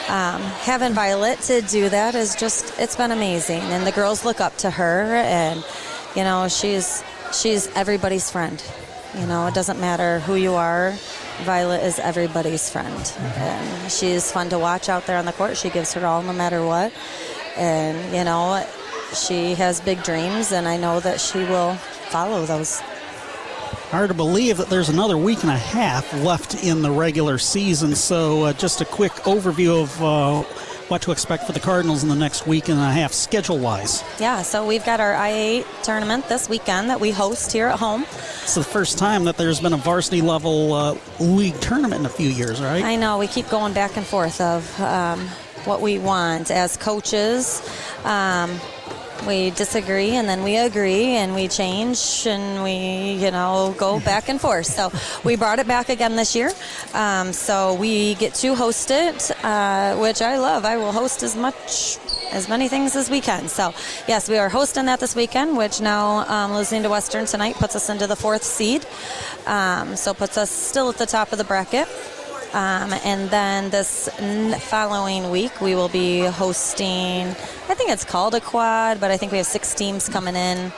um, 0.08 0.42
having 0.42 0.92
Violet 0.92 1.40
to 1.40 1.62
do 1.62 1.88
that 1.88 2.14
is 2.14 2.36
just, 2.36 2.78
it's 2.78 2.96
been 2.96 3.12
amazing. 3.12 3.60
And 3.60 3.86
the 3.86 3.92
girls 3.92 4.26
look 4.26 4.42
up 4.42 4.58
to 4.58 4.70
her, 4.70 5.14
and, 5.14 5.64
you 6.14 6.22
know, 6.22 6.48
she's, 6.48 7.02
she's 7.32 7.66
everybody's 7.76 8.30
friend. 8.30 8.62
You 9.18 9.26
know, 9.26 9.46
it 9.46 9.54
doesn't 9.54 9.80
matter 9.80 10.20
who 10.20 10.34
you 10.34 10.52
are. 10.52 10.94
Violet 11.44 11.82
is 11.82 11.98
everybody's 11.98 12.68
friend. 12.68 12.94
Mm-hmm. 12.94 13.40
And 13.40 13.92
she's 13.92 14.30
fun 14.30 14.50
to 14.50 14.58
watch 14.58 14.90
out 14.90 15.06
there 15.06 15.16
on 15.16 15.24
the 15.24 15.32
court. 15.32 15.56
She 15.56 15.70
gives 15.70 15.94
her 15.94 16.04
all 16.04 16.22
no 16.22 16.34
matter 16.34 16.64
what. 16.64 16.92
And, 17.56 18.14
you 18.14 18.24
know, 18.24 18.64
she 19.14 19.54
has 19.54 19.80
big 19.80 20.02
dreams, 20.02 20.52
and 20.52 20.66
I 20.66 20.76
know 20.76 21.00
that 21.00 21.20
she 21.20 21.38
will 21.38 21.74
follow 22.10 22.44
those. 22.44 22.80
Hard 23.90 24.08
to 24.08 24.14
believe 24.14 24.56
that 24.56 24.68
there's 24.68 24.88
another 24.88 25.18
week 25.18 25.42
and 25.42 25.50
a 25.50 25.56
half 25.56 26.12
left 26.22 26.64
in 26.64 26.82
the 26.82 26.90
regular 26.90 27.38
season. 27.38 27.94
So, 27.94 28.44
uh, 28.44 28.52
just 28.54 28.80
a 28.80 28.84
quick 28.86 29.12
overview 29.24 29.82
of 29.82 30.02
uh, 30.02 30.42
what 30.88 31.02
to 31.02 31.10
expect 31.12 31.44
for 31.44 31.52
the 31.52 31.60
Cardinals 31.60 32.02
in 32.02 32.08
the 32.08 32.14
next 32.14 32.46
week 32.46 32.68
and 32.68 32.78
a 32.78 32.90
half, 32.90 33.12
schedule 33.12 33.58
wise. 33.58 34.04
Yeah, 34.18 34.42
so 34.42 34.66
we've 34.66 34.84
got 34.84 35.00
our 35.00 35.14
I8 35.14 35.64
tournament 35.82 36.28
this 36.28 36.48
weekend 36.48 36.90
that 36.90 37.00
we 37.00 37.10
host 37.10 37.52
here 37.52 37.66
at 37.66 37.78
home. 37.78 38.02
It's 38.42 38.54
the 38.54 38.64
first 38.64 38.98
time 38.98 39.24
that 39.24 39.36
there's 39.36 39.60
been 39.60 39.72
a 39.72 39.78
varsity 39.78 40.20
level 40.20 40.72
uh, 40.72 40.98
league 41.20 41.58
tournament 41.60 42.00
in 42.00 42.06
a 42.06 42.10
few 42.10 42.28
years, 42.28 42.60
right? 42.60 42.84
I 42.84 42.96
know 42.96 43.18
we 43.18 43.26
keep 43.26 43.48
going 43.48 43.72
back 43.72 43.96
and 43.96 44.06
forth 44.06 44.40
of 44.40 44.80
um, 44.80 45.28
what 45.64 45.80
we 45.80 45.98
want 45.98 46.50
as 46.50 46.76
coaches. 46.76 47.62
Um, 48.04 48.60
we 49.26 49.50
disagree 49.50 50.10
and 50.10 50.28
then 50.28 50.42
we 50.42 50.56
agree 50.56 51.16
and 51.16 51.34
we 51.34 51.48
change 51.48 52.26
and 52.26 52.62
we 52.62 53.12
you 53.24 53.30
know 53.30 53.74
go 53.78 54.00
back 54.00 54.28
and 54.28 54.40
forth. 54.40 54.66
So 54.66 54.92
we 55.24 55.36
brought 55.36 55.58
it 55.58 55.66
back 55.66 55.88
again 55.88 56.16
this 56.16 56.34
year. 56.34 56.50
Um, 56.94 57.32
so 57.32 57.74
we 57.74 58.14
get 58.16 58.34
to 58.36 58.54
host 58.54 58.90
it 58.90 59.30
uh, 59.44 59.96
which 59.96 60.22
i 60.22 60.38
love. 60.38 60.64
I 60.64 60.76
will 60.76 60.92
host 60.92 61.22
as 61.22 61.36
much 61.36 61.98
as 62.32 62.48
many 62.48 62.68
things 62.68 62.96
as 62.96 63.10
we 63.10 63.20
can. 63.20 63.48
So 63.48 63.74
yes 64.08 64.28
we 64.28 64.38
are 64.38 64.48
hosting 64.48 64.86
that 64.86 65.00
this 65.00 65.14
weekend 65.14 65.56
which 65.56 65.80
now 65.80 66.28
um, 66.28 66.52
losing 66.54 66.82
to 66.82 66.88
western 66.90 67.26
tonight 67.26 67.56
puts 67.56 67.76
us 67.76 67.88
into 67.88 68.06
the 68.06 68.16
fourth 68.16 68.44
seed. 68.44 68.86
Um, 69.46 69.96
so 69.96 70.14
puts 70.14 70.36
us 70.36 70.50
still 70.50 70.88
at 70.88 70.96
the 70.96 71.06
top 71.06 71.32
of 71.32 71.38
the 71.38 71.44
bracket 71.44 71.88
um, 72.54 72.92
and 73.04 73.30
then 73.30 73.70
this 73.70 74.08
n- 74.18 74.58
following 74.60 75.30
week, 75.30 75.60
we 75.60 75.74
will 75.74 75.88
be 75.88 76.20
hosting, 76.20 77.28
I 77.68 77.74
think 77.74 77.90
it's 77.90 78.04
called 78.04 78.34
a 78.34 78.40
quad, 78.40 79.00
but 79.00 79.10
I 79.10 79.16
think 79.16 79.32
we 79.32 79.38
have 79.38 79.46
six 79.46 79.74
teams 79.74 80.08
coming 80.08 80.36
in. 80.36 80.72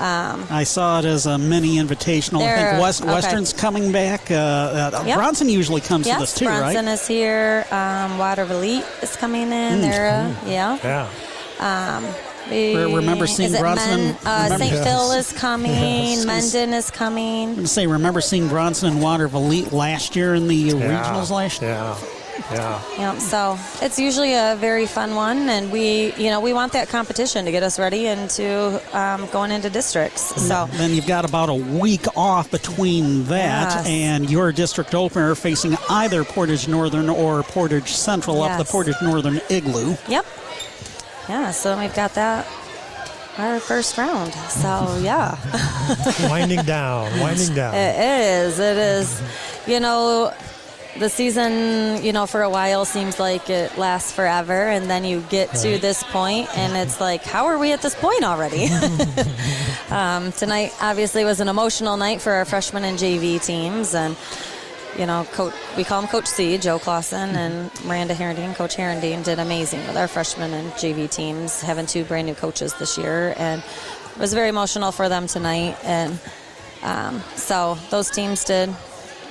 Um, 0.00 0.46
I 0.50 0.64
saw 0.64 0.98
it 1.00 1.04
as 1.04 1.26
a 1.26 1.36
mini 1.36 1.76
invitational. 1.76 2.42
I 2.42 2.56
think 2.70 2.80
West, 2.82 3.02
okay. 3.02 3.12
Western's 3.12 3.52
coming 3.52 3.92
back. 3.92 4.30
Uh, 4.30 4.34
uh, 4.34 5.02
Yep. 5.06 5.16
Bronson 5.18 5.48
usually 5.48 5.82
comes 5.82 6.06
yes, 6.06 6.16
to 6.16 6.20
this 6.20 6.34
too, 6.34 6.44
Bronson 6.46 6.86
right? 6.86 6.92
is 6.94 7.06
here. 7.06 7.66
Um, 7.70 8.16
Watervliet 8.18 9.02
is 9.02 9.14
coming 9.16 9.52
in. 9.52 9.78
Mm. 9.78 9.80
They're, 9.82 10.10
uh, 10.10 10.34
yeah. 10.48 10.78
Yeah. 10.82 11.96
Um, 11.96 12.04
we- 12.50 12.74
remember 12.94 13.26
seeing 13.26 13.48
is 13.50 13.54
it 13.54 13.60
Bronson 13.60 13.90
Men, 14.06 14.16
uh, 14.24 14.42
remember- 14.44 14.58
St. 14.64 14.72
Yes. 14.72 14.84
Phil 14.86 15.12
is 15.12 15.32
coming. 15.32 15.70
Yes. 15.72 16.24
Mendon 16.24 16.74
is 16.74 16.90
coming. 16.90 17.48
I'm 17.50 17.54
gonna 17.56 17.66
say, 17.68 17.86
remember 17.86 18.20
seeing 18.20 18.48
Bronson 18.48 18.88
and 18.90 19.00
Watervliet 19.02 19.72
last 19.72 20.16
year 20.16 20.34
in 20.34 20.48
the 20.48 20.70
regionals 20.70 21.30
last 21.30 21.62
year? 21.62 21.70
Yeah. 21.72 21.94
Yeah. 22.52 22.80
Yep. 22.98 23.20
So 23.20 23.58
it's 23.82 23.98
usually 23.98 24.32
a 24.34 24.56
very 24.58 24.86
fun 24.86 25.14
one, 25.14 25.48
and 25.50 25.70
we, 25.70 26.12
you 26.16 26.30
know, 26.30 26.40
we 26.40 26.52
want 26.54 26.72
that 26.72 26.88
competition 26.88 27.44
to 27.44 27.52
get 27.52 27.62
us 27.62 27.78
ready 27.78 28.06
into 28.06 28.80
um, 28.96 29.28
going 29.30 29.52
into 29.52 29.68
districts. 29.68 30.34
So 30.48 30.68
Then 30.72 30.94
you've 30.94 31.06
got 31.06 31.24
about 31.26 31.50
a 31.50 31.54
week 31.54 32.06
off 32.16 32.50
between 32.50 33.26
that 33.26 33.74
Yes. 33.76 33.86
and 33.86 34.30
your 34.30 34.52
district 34.52 34.94
opener 34.94 35.34
facing 35.34 35.76
either 35.90 36.24
Portage 36.24 36.66
Northern 36.66 37.10
or 37.10 37.42
Portage 37.42 37.92
Central 37.92 38.42
up 38.42 38.56
the 38.58 38.64
Portage 38.64 38.96
Northern 39.02 39.40
Igloo. 39.50 39.96
Yep. 40.08 40.24
Yeah, 41.30 41.52
so 41.52 41.78
we've 41.78 41.94
got 41.94 42.14
that 42.14 42.44
our 43.38 43.60
first 43.60 43.96
round. 43.96 44.32
So 44.34 44.98
yeah. 45.00 45.38
winding 46.28 46.64
down, 46.64 47.20
winding 47.20 47.54
down. 47.54 47.72
It 47.72 48.00
is. 48.00 48.58
It 48.58 48.76
is. 48.76 49.22
You 49.64 49.78
know, 49.78 50.34
the 50.98 51.08
season, 51.08 52.02
you 52.04 52.12
know, 52.12 52.26
for 52.26 52.42
a 52.42 52.50
while 52.50 52.84
seems 52.84 53.20
like 53.20 53.48
it 53.48 53.78
lasts 53.78 54.12
forever, 54.12 54.68
and 54.68 54.90
then 54.90 55.04
you 55.04 55.20
get 55.30 55.54
to 55.54 55.78
this 55.78 56.02
point, 56.02 56.48
and 56.58 56.76
it's 56.76 57.00
like, 57.00 57.22
how 57.22 57.46
are 57.46 57.58
we 57.58 57.72
at 57.72 57.80
this 57.80 57.94
point 57.94 58.24
already? 58.24 58.66
um, 59.90 60.32
tonight, 60.32 60.74
obviously, 60.80 61.24
was 61.24 61.38
an 61.38 61.46
emotional 61.46 61.96
night 61.96 62.20
for 62.20 62.32
our 62.32 62.44
freshman 62.44 62.82
and 62.82 62.98
JV 62.98 63.40
teams, 63.40 63.94
and 63.94 64.16
you 64.98 65.06
know, 65.06 65.24
coach, 65.32 65.54
we 65.76 65.84
call 65.84 66.00
him 66.02 66.08
Coach 66.08 66.26
C, 66.26 66.58
Joe 66.58 66.78
Clausen, 66.78 67.30
and 67.36 67.70
Miranda 67.84 68.14
Herendine. 68.14 68.54
Coach 68.54 68.76
Herendine 68.76 69.24
did 69.24 69.38
amazing 69.38 69.80
with 69.86 69.96
our 69.96 70.08
freshman 70.08 70.52
and 70.52 70.70
JV 70.72 71.08
teams, 71.10 71.60
having 71.60 71.86
two 71.86 72.04
brand 72.04 72.26
new 72.26 72.34
coaches 72.34 72.74
this 72.74 72.98
year, 72.98 73.34
and 73.36 73.62
it 73.62 74.18
was 74.18 74.34
very 74.34 74.48
emotional 74.48 74.92
for 74.92 75.08
them 75.08 75.26
tonight. 75.26 75.76
And 75.84 76.18
um, 76.82 77.22
so 77.36 77.76
those 77.90 78.10
teams 78.10 78.44
did, 78.44 78.74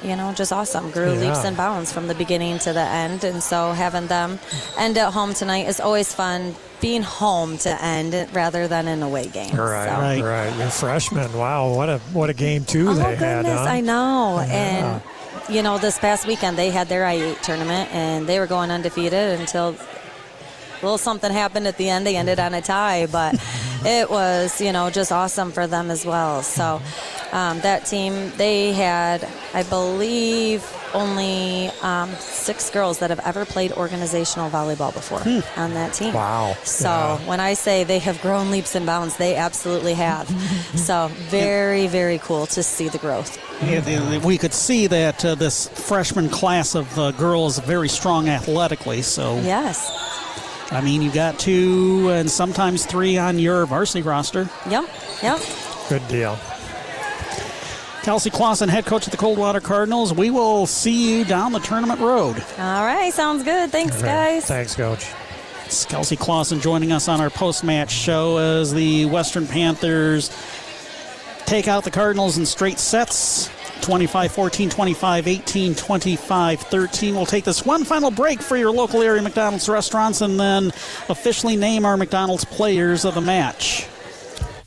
you 0.04 0.16
know, 0.16 0.32
just 0.34 0.54
awesome. 0.54 0.92
Grew 0.92 1.14
Yeah. 1.14 1.20
leaps 1.20 1.44
and 1.44 1.58
bounds 1.58 1.92
from 1.92 2.08
the 2.08 2.16
beginning 2.16 2.58
to 2.60 2.74
the 2.74 2.80
end, 2.82 3.24
and 3.24 3.44
so 3.44 3.74
having 3.74 4.08
them 4.08 4.40
end 4.78 4.98
at 4.98 5.12
home 5.14 5.34
tonight 5.34 5.68
is 5.68 5.80
always 5.80 6.14
fun. 6.14 6.56
Being 6.82 7.04
home 7.04 7.58
to 7.58 7.84
end 7.84 8.30
rather 8.32 8.66
than 8.70 8.88
an 8.88 9.04
away 9.04 9.28
game. 9.28 9.54
Right, 9.54 9.90
So- 9.90 10.00
right, 10.00 10.22
right. 10.24 10.58
Your 10.58 10.70
freshmen, 10.70 11.34
wow, 11.38 11.74
what 11.74 11.90
a 11.90 11.98
what 12.14 12.30
a 12.30 12.34
game 12.34 12.64
two 12.64 12.88
Oh 12.92 12.94
they 12.94 13.16
had. 13.18 13.44
goodness, 13.44 13.60
huh? 13.60 13.66
I 13.66 13.82
know. 13.82 14.38
Yeah. 14.48 14.54
And 14.54 15.02
you 15.50 15.64
know, 15.64 15.78
this 15.78 15.98
past 15.98 16.28
weekend 16.28 16.58
they 16.58 16.70
had 16.70 16.88
their 16.88 17.04
I8 17.04 17.42
tournament 17.42 17.94
and 17.94 18.28
they 18.28 18.40
were 18.40 18.48
going 18.48 18.72
undefeated 18.72 19.40
until 19.40 19.70
a 19.70 20.82
little 20.82 20.98
something 20.98 21.32
happened 21.32 21.68
at 21.68 21.78
the 21.78 21.90
end. 21.90 22.06
They 22.06 22.16
ended 22.16 22.40
on 22.40 22.54
a 22.54 22.62
tie, 22.62 23.08
but 23.08 23.36
it 23.86 24.10
was 24.10 24.62
you 24.62 24.72
know 24.72 24.90
just 24.90 25.12
awesome 25.12 25.52
for 25.52 25.68
them 25.68 25.92
as 25.92 26.06
well. 26.06 26.44
So 26.44 26.82
um, 27.32 27.60
that 27.62 27.86
team 27.86 28.32
they 28.38 28.74
had, 28.74 29.28
I 29.54 29.64
believe, 29.64 30.64
only 30.94 31.70
um, 31.82 32.10
six 32.16 32.70
girls 32.70 33.00
that 33.00 33.10
have 33.10 33.20
ever 33.26 33.46
played 33.46 33.72
organizational 33.74 34.50
volleyball 34.50 34.94
before 34.94 35.20
on 35.58 35.74
that 35.74 35.94
team. 35.94 36.14
Wow. 36.14 36.56
So 36.64 36.88
Yeah. 36.90 37.18
when 37.28 37.40
I 37.40 37.54
say 37.54 37.84
they 37.84 38.00
have 38.00 38.22
grown 38.22 38.52
leaps 38.52 38.76
and 38.76 38.86
bounds, 38.86 39.18
they 39.18 39.36
absolutely 39.36 39.94
have. 39.96 40.28
so 40.76 41.10
very, 41.30 41.88
very 41.88 42.18
cool 42.20 42.46
to 42.48 42.64
see 42.64 42.90
the 42.90 42.98
growth. 42.98 43.38
Yeah, 43.64 43.82
the- 43.82 43.96
the- 43.98 44.20
we 44.20 44.38
could 44.38 44.54
see 44.54 44.88
that 44.88 45.24
uh, 45.26 45.36
this 45.36 45.68
freshman 45.70 46.30
class 46.30 46.76
of 46.76 46.98
uh, 46.98 47.12
girls 47.12 47.60
very 47.60 47.90
strong 47.90 48.30
athletically. 48.30 49.02
So 49.02 49.40
Yes. 49.42 49.92
I 50.72 50.82
mean, 50.82 51.02
you 51.02 51.12
got 51.12 51.40
two 51.40 52.10
and 52.12 52.30
sometimes 52.30 52.86
three 52.86 53.18
on 53.18 53.40
your 53.40 53.66
varsity 53.66 54.04
roster. 54.04 54.48
Yep. 54.70 54.86
Yep. 55.24 55.40
Good 55.90 56.08
deal. 56.08 56.38
Kelsey 58.10 58.32
Clausen, 58.32 58.70
head 58.70 58.88
coach 58.88 59.06
of 59.06 59.12
the 59.12 59.18
Coldwater 59.18 59.60
Cardinals. 59.60 60.16
We 60.16 60.32
will 60.32 60.66
see 60.66 61.20
you 61.20 61.24
down 61.24 61.52
the 61.52 61.60
tournament 61.60 62.00
road. 62.00 62.44
All 62.58 62.84
right. 62.84 63.14
Sounds 63.14 63.44
good. 63.44 63.70
Thanks, 63.70 64.02
guys. 64.02 64.48
Thanks, 64.48 64.76
Coach. 64.76 65.06
It's 65.68 65.86
Kelsey 65.86 66.16
Clausen 66.16 66.60
joining 66.60 66.92
us 66.92 67.08
on 67.08 67.22
our 67.22 67.30
post-match 67.30 67.92
show 67.92 68.38
as 68.38 68.74
the 68.74 69.06
Western 69.06 69.46
Panthers 69.46 70.32
take 71.46 71.68
out 71.68 71.84
the 71.84 71.92
Cardinals 71.92 72.40
in 72.40 72.48
straight 72.48 72.80
sets. 72.80 73.48
25-14, 73.82 74.72
25-18, 74.72 75.80
25-13. 75.80 77.14
We'll 77.14 77.28
take 77.28 77.44
this 77.44 77.64
one 77.64 77.84
final 77.84 78.10
break 78.10 78.42
for 78.42 78.58
your 78.58 78.72
local 78.72 79.04
area 79.04 79.22
McDonald's 79.22 79.70
restaurants 79.70 80.22
and 80.22 80.40
then 80.40 80.72
officially 81.10 81.56
name 81.56 81.86
our 81.86 81.96
McDonald's 81.96 82.44
players 82.44 83.06
of 83.06 83.14
the 83.14 83.22
match. 83.22 83.86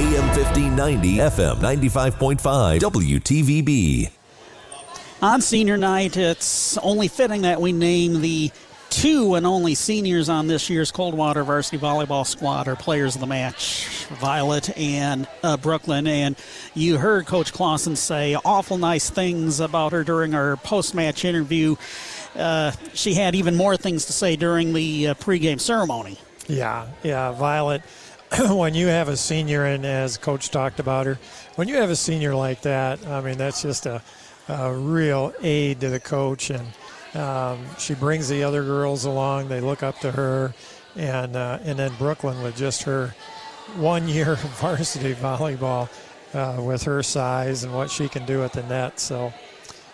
AM 0.00 0.26
1590, 0.28 1.16
FM 1.18 1.56
95.5, 1.56 2.80
WTVB. 2.80 4.10
On 5.20 5.42
senior 5.42 5.76
night, 5.76 6.16
it's 6.16 6.78
only 6.78 7.06
fitting 7.06 7.42
that 7.42 7.60
we 7.60 7.72
name 7.72 8.22
the 8.22 8.50
two 8.88 9.34
and 9.34 9.46
only 9.46 9.74
seniors 9.74 10.30
on 10.30 10.46
this 10.46 10.70
year's 10.70 10.90
Coldwater 10.90 11.44
Varsity 11.44 11.76
Volleyball 11.76 12.26
squad 12.26 12.66
are 12.66 12.76
players 12.76 13.14
of 13.14 13.20
the 13.20 13.26
match, 13.26 14.06
Violet 14.18 14.74
and 14.78 15.28
uh, 15.42 15.58
Brooklyn. 15.58 16.06
And 16.06 16.34
you 16.72 16.96
heard 16.96 17.26
Coach 17.26 17.52
Clausen 17.52 17.94
say 17.94 18.36
awful 18.42 18.78
nice 18.78 19.10
things 19.10 19.60
about 19.60 19.92
her 19.92 20.02
during 20.02 20.34
our 20.34 20.56
post-match 20.56 21.26
interview. 21.26 21.76
Uh, 22.34 22.72
she 22.94 23.12
had 23.12 23.34
even 23.34 23.54
more 23.54 23.76
things 23.76 24.06
to 24.06 24.14
say 24.14 24.34
during 24.34 24.72
the 24.72 25.08
uh, 25.08 25.14
pregame 25.16 25.60
ceremony. 25.60 26.16
Yeah, 26.48 26.86
yeah, 27.02 27.32
Violet. 27.32 27.82
when 28.50 28.74
you 28.74 28.86
have 28.86 29.08
a 29.08 29.16
senior, 29.16 29.64
and 29.64 29.84
as 29.84 30.16
Coach 30.16 30.50
talked 30.50 30.78
about 30.78 31.06
her, 31.06 31.18
when 31.56 31.66
you 31.68 31.76
have 31.76 31.90
a 31.90 31.96
senior 31.96 32.34
like 32.34 32.62
that, 32.62 33.04
I 33.06 33.20
mean, 33.20 33.38
that's 33.38 33.62
just 33.62 33.86
a, 33.86 34.02
a 34.48 34.72
real 34.72 35.32
aid 35.42 35.80
to 35.80 35.88
the 35.88 35.98
coach, 35.98 36.50
and 36.50 36.66
um, 37.14 37.64
she 37.78 37.94
brings 37.94 38.28
the 38.28 38.44
other 38.44 38.62
girls 38.62 39.04
along. 39.04 39.48
They 39.48 39.60
look 39.60 39.82
up 39.82 39.98
to 40.00 40.12
her, 40.12 40.54
and 40.94 41.34
uh, 41.34 41.58
and 41.64 41.78
then 41.78 41.92
Brooklyn 41.98 42.40
with 42.42 42.56
just 42.56 42.84
her 42.84 43.14
one 43.76 44.08
year 44.08 44.32
of 44.32 44.40
varsity 44.60 45.14
volleyball 45.14 45.88
uh, 46.32 46.62
with 46.62 46.84
her 46.84 47.02
size 47.02 47.64
and 47.64 47.74
what 47.74 47.90
she 47.90 48.08
can 48.08 48.24
do 48.26 48.44
at 48.44 48.52
the 48.52 48.62
net. 48.64 49.00
So, 49.00 49.32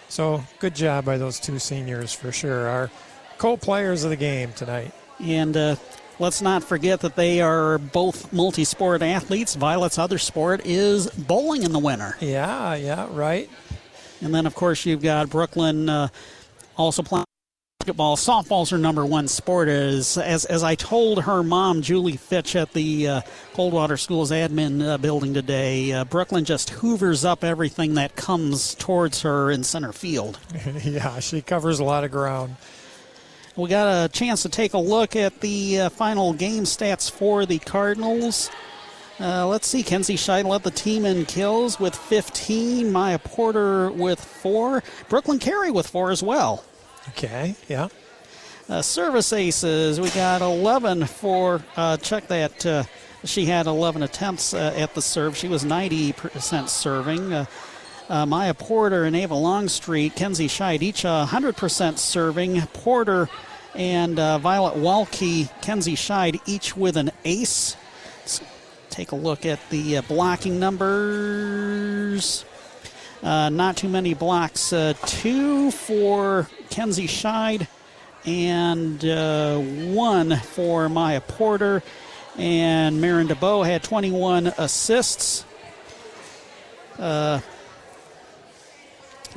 so 0.08 0.44
good 0.58 0.74
job 0.74 1.04
by 1.04 1.16
those 1.16 1.40
two 1.40 1.58
seniors 1.58 2.12
for 2.12 2.32
sure. 2.32 2.68
Our 2.68 2.90
co-players 3.38 4.04
of 4.04 4.10
the 4.10 4.16
game 4.16 4.52
tonight. 4.52 4.92
And 5.20 5.56
uh, 5.56 5.76
let's 6.18 6.42
not 6.42 6.64
forget 6.64 7.00
that 7.00 7.16
they 7.16 7.40
are 7.40 7.78
both 7.78 8.32
multi-sport 8.32 9.02
athletes. 9.02 9.54
Violet's 9.54 9.98
other 9.98 10.18
sport 10.18 10.62
is 10.64 11.08
bowling 11.10 11.62
in 11.62 11.72
the 11.72 11.78
winter. 11.78 12.16
Yeah, 12.20 12.74
yeah, 12.74 13.06
right. 13.10 13.48
And 14.20 14.34
then, 14.34 14.46
of 14.46 14.54
course, 14.54 14.86
you've 14.86 15.02
got 15.02 15.28
Brooklyn 15.28 15.88
uh, 15.88 16.08
also 16.76 17.02
playing 17.02 17.24
basketball. 17.86 18.16
Softball's 18.16 18.70
her 18.70 18.78
number 18.78 19.04
one 19.04 19.28
sport. 19.28 19.68
As 19.68 20.18
as, 20.18 20.44
as 20.46 20.62
I 20.62 20.74
told 20.74 21.22
her 21.22 21.42
mom, 21.42 21.82
Julie 21.82 22.16
Fitch, 22.16 22.56
at 22.56 22.72
the 22.72 23.08
uh, 23.08 23.20
Coldwater 23.52 23.96
Schools 23.96 24.30
admin 24.30 24.84
uh, 24.84 24.98
building 24.98 25.34
today, 25.34 25.92
uh, 25.92 26.04
Brooklyn 26.04 26.44
just 26.44 26.70
hoovers 26.70 27.24
up 27.24 27.44
everything 27.44 27.94
that 27.94 28.16
comes 28.16 28.74
towards 28.74 29.22
her 29.22 29.50
in 29.50 29.62
center 29.62 29.92
field. 29.92 30.38
yeah, 30.82 31.20
she 31.20 31.42
covers 31.42 31.78
a 31.78 31.84
lot 31.84 32.02
of 32.02 32.10
ground. 32.10 32.56
We 33.56 33.70
got 33.70 34.04
a 34.04 34.08
chance 34.10 34.42
to 34.42 34.50
take 34.50 34.74
a 34.74 34.78
look 34.78 35.16
at 35.16 35.40
the 35.40 35.80
uh, 35.80 35.88
final 35.88 36.34
game 36.34 36.64
stats 36.64 37.10
for 37.10 37.46
the 37.46 37.58
Cardinals. 37.58 38.50
Uh, 39.18 39.46
let's 39.46 39.66
see. 39.66 39.82
Kenzie 39.82 40.16
Scheid 40.16 40.44
led 40.44 40.62
the 40.62 40.70
team 40.70 41.06
in 41.06 41.24
kills 41.24 41.80
with 41.80 41.94
15. 41.94 42.92
Maya 42.92 43.18
Porter 43.18 43.90
with 43.90 44.22
four. 44.22 44.82
Brooklyn 45.08 45.38
Carey 45.38 45.70
with 45.70 45.86
four 45.86 46.10
as 46.10 46.22
well. 46.22 46.64
Okay, 47.10 47.54
yeah. 47.66 47.88
Uh, 48.68 48.82
service 48.82 49.32
aces, 49.32 50.00
we 50.00 50.10
got 50.10 50.42
11 50.42 51.06
for, 51.06 51.62
uh, 51.76 51.96
check 51.98 52.26
that, 52.26 52.66
uh, 52.66 52.82
she 53.24 53.46
had 53.46 53.66
11 53.66 54.02
attempts 54.02 54.52
uh, 54.52 54.74
at 54.76 54.92
the 54.94 55.00
serve. 55.00 55.36
She 55.36 55.48
was 55.48 55.64
90% 55.64 56.68
serving. 56.68 57.32
Uh, 57.32 57.44
uh, 58.08 58.26
Maya 58.26 58.54
Porter 58.54 59.04
and 59.04 59.16
Ava 59.16 59.34
Longstreet, 59.34 60.14
Kenzie 60.14 60.48
Scheid, 60.48 60.82
each 60.82 61.02
100% 61.02 61.98
serving. 61.98 62.60
Porter 62.72 63.28
and 63.76 64.16
Violet 64.16 64.74
Walke, 64.74 65.48
Kenzie 65.62 65.96
Scheid, 65.96 66.40
each 66.46 66.76
with 66.76 66.96
an 66.96 67.10
ace. 67.24 67.76
Let's 68.20 68.40
take 68.90 69.12
a 69.12 69.16
look 69.16 69.46
at 69.46 69.58
the 69.70 70.00
blocking 70.08 70.58
numbers. 70.58 72.44
Uh, 73.22 73.48
not 73.48 73.76
too 73.76 73.88
many 73.88 74.14
blocks. 74.14 74.72
Uh, 74.72 74.94
two 75.06 75.70
for 75.70 76.48
Kenzie 76.70 77.08
Scheid 77.08 77.66
and 78.24 79.04
uh, 79.04 79.58
one 79.58 80.36
for 80.36 80.88
Maya 80.88 81.20
Porter. 81.20 81.82
And 82.36 83.00
Marin 83.00 83.28
DeBow 83.28 83.66
had 83.66 83.82
21 83.82 84.48
assists. 84.58 85.44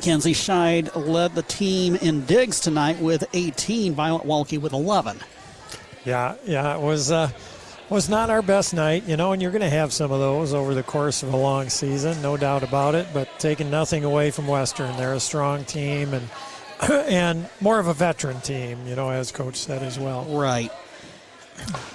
Kenzie 0.01 0.34
Scheid 0.34 0.95
led 0.95 1.35
the 1.35 1.41
team 1.43 1.95
in 1.95 2.26
digs 2.26 2.59
tonight 2.59 2.99
with 2.99 3.23
18. 3.34 3.93
Violet 3.93 4.26
Walke 4.26 4.59
with 4.59 4.73
11. 4.73 5.17
Yeah, 6.05 6.35
yeah, 6.45 6.76
it 6.76 6.81
was 6.81 7.11
uh, 7.11 7.30
was 7.89 8.07
not 8.07 8.30
our 8.30 8.41
best 8.41 8.73
night, 8.73 9.03
you 9.05 9.17
know, 9.17 9.34
and 9.34 9.41
you're 9.41 9.51
going 9.51 9.61
to 9.61 9.69
have 9.69 9.91
some 9.91 10.11
of 10.11 10.19
those 10.19 10.53
over 10.53 10.73
the 10.73 10.84
course 10.84 11.23
of 11.23 11.34
a 11.34 11.38
long 11.38 11.69
season, 11.69 12.21
no 12.21 12.38
doubt 12.38 12.63
about 12.63 12.95
it. 12.95 13.07
But 13.13 13.27
taking 13.39 13.69
nothing 13.69 14.03
away 14.03 14.31
from 14.31 14.47
Western, 14.47 14.95
they're 14.95 15.13
a 15.13 15.19
strong 15.19 15.65
team 15.65 16.13
and 16.13 16.30
and 17.07 17.49
more 17.59 17.80
of 17.80 17.88
a 17.88 17.93
veteran 17.93 18.39
team, 18.41 18.88
you 18.88 18.95
know, 18.95 19.09
as 19.09 19.31
coach 19.31 19.55
said 19.55 19.84
as 19.84 19.99
well. 19.99 20.23
Right. 20.26 20.71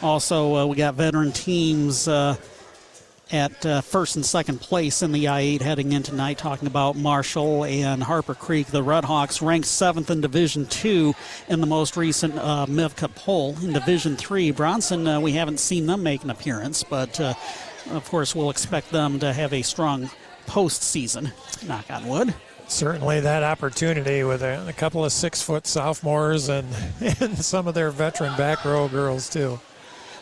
Also, 0.02 0.56
uh, 0.56 0.66
we 0.66 0.76
got 0.76 0.94
veteran 0.94 1.32
teams. 1.32 2.06
Uh, 2.06 2.36
at 3.30 3.64
uh, 3.64 3.80
first 3.80 4.16
and 4.16 4.24
second 4.24 4.60
place 4.60 5.02
in 5.02 5.12
the 5.12 5.28
I-8 5.28 5.60
heading 5.60 5.92
in 5.92 6.02
tonight, 6.02 6.38
talking 6.38 6.68
about 6.68 6.96
Marshall 6.96 7.64
and 7.64 8.02
Harper 8.02 8.34
Creek. 8.34 8.68
The 8.68 8.82
Redhawks 8.82 9.40
ranked 9.40 9.66
seventh 9.66 10.10
in 10.10 10.20
Division 10.20 10.66
Two 10.66 11.14
in 11.48 11.60
the 11.60 11.66
most 11.66 11.96
recent 11.96 12.38
uh, 12.38 12.66
MIVCA 12.68 13.14
poll. 13.14 13.56
In 13.62 13.72
Division 13.72 14.16
Three, 14.16 14.50
Bronson, 14.50 15.06
uh, 15.06 15.20
we 15.20 15.32
haven't 15.32 15.60
seen 15.60 15.86
them 15.86 16.02
make 16.02 16.22
an 16.22 16.30
appearance, 16.30 16.82
but 16.82 17.18
uh, 17.20 17.34
of 17.90 18.08
course 18.08 18.34
we'll 18.34 18.50
expect 18.50 18.90
them 18.90 19.18
to 19.20 19.32
have 19.32 19.52
a 19.52 19.62
strong 19.62 20.10
postseason. 20.46 21.32
Knock 21.66 21.90
on 21.90 22.06
wood. 22.06 22.34
Certainly, 22.66 23.20
that 23.20 23.42
opportunity 23.42 24.24
with 24.24 24.42
a, 24.42 24.66
a 24.68 24.72
couple 24.72 25.04
of 25.04 25.12
six-foot 25.12 25.66
sophomores 25.66 26.48
and, 26.48 26.66
and 27.20 27.36
some 27.38 27.68
of 27.68 27.74
their 27.74 27.90
veteran 27.90 28.36
back 28.36 28.64
row 28.64 28.88
girls 28.88 29.28
too. 29.28 29.60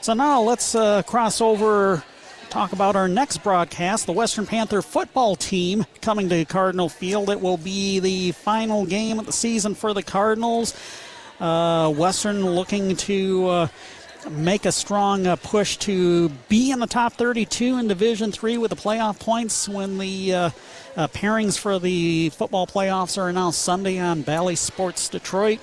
So 0.01 0.15
now 0.15 0.43
let's 0.43 0.75
uh, 0.75 1.03
cross 1.03 1.41
over 1.41 2.03
talk 2.53 2.75
about 2.75 2.97
our 2.97 3.09
next 3.09 3.39
broadcast. 3.39 4.05
The 4.05 4.13
Western 4.13 4.45
Panther 4.45 4.83
football 4.83 5.37
team 5.37 5.87
coming 6.03 6.29
to 6.29 6.45
Cardinal 6.45 6.91
Field. 6.91 7.31
It 7.31 7.41
will 7.41 7.57
be 7.57 7.99
the 7.99 8.33
final 8.33 8.85
game 8.85 9.19
of 9.19 9.25
the 9.25 9.33
season 9.33 9.75
for 9.75 9.95
the 9.95 10.03
Cardinals. 10.03 10.75
Uh, 11.41 11.91
Western 11.91 12.45
looking 12.45 12.95
to. 12.97 13.47
Uh, 13.49 13.69
make 14.31 14.67
a 14.67 14.71
strong 14.71 15.27
uh, 15.27 15.35
push 15.35 15.79
to 15.79 16.29
be 16.49 16.71
in 16.71 16.79
the 16.79 16.87
top 16.87 17.15
32 17.15 17.77
in 17.77 17.89
Division 17.89 18.31
Three 18.31 18.57
with 18.57 18.71
the 18.71 18.77
playoff 18.77 19.19
points 19.19 19.69
when 19.69 19.99
the 19.99 20.33
uh, 20.33 20.51
uh, 20.95 21.09
pairings 21.09 21.59
for 21.59 21.81
the 21.81 22.29
football 22.29 22.69
playoffs 22.69 23.21
are 23.21 23.29
announced 23.29 23.63
Sunday 23.63 23.99
on 23.99 24.23
Bally 24.23 24.55
Sports 24.55 25.09
Detroit. 25.09 25.59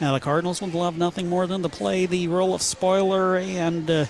Now 0.00 0.14
the 0.14 0.20
Cardinals 0.20 0.62
would 0.62 0.72
love 0.72 0.96
nothing 0.96 1.28
more 1.28 1.46
than 1.46 1.62
to 1.62 1.68
play 1.68 2.06
the 2.06 2.26
role 2.28 2.54
of 2.54 2.62
spoiler 2.62 3.36
and 3.36 3.90
uh, 3.90 4.06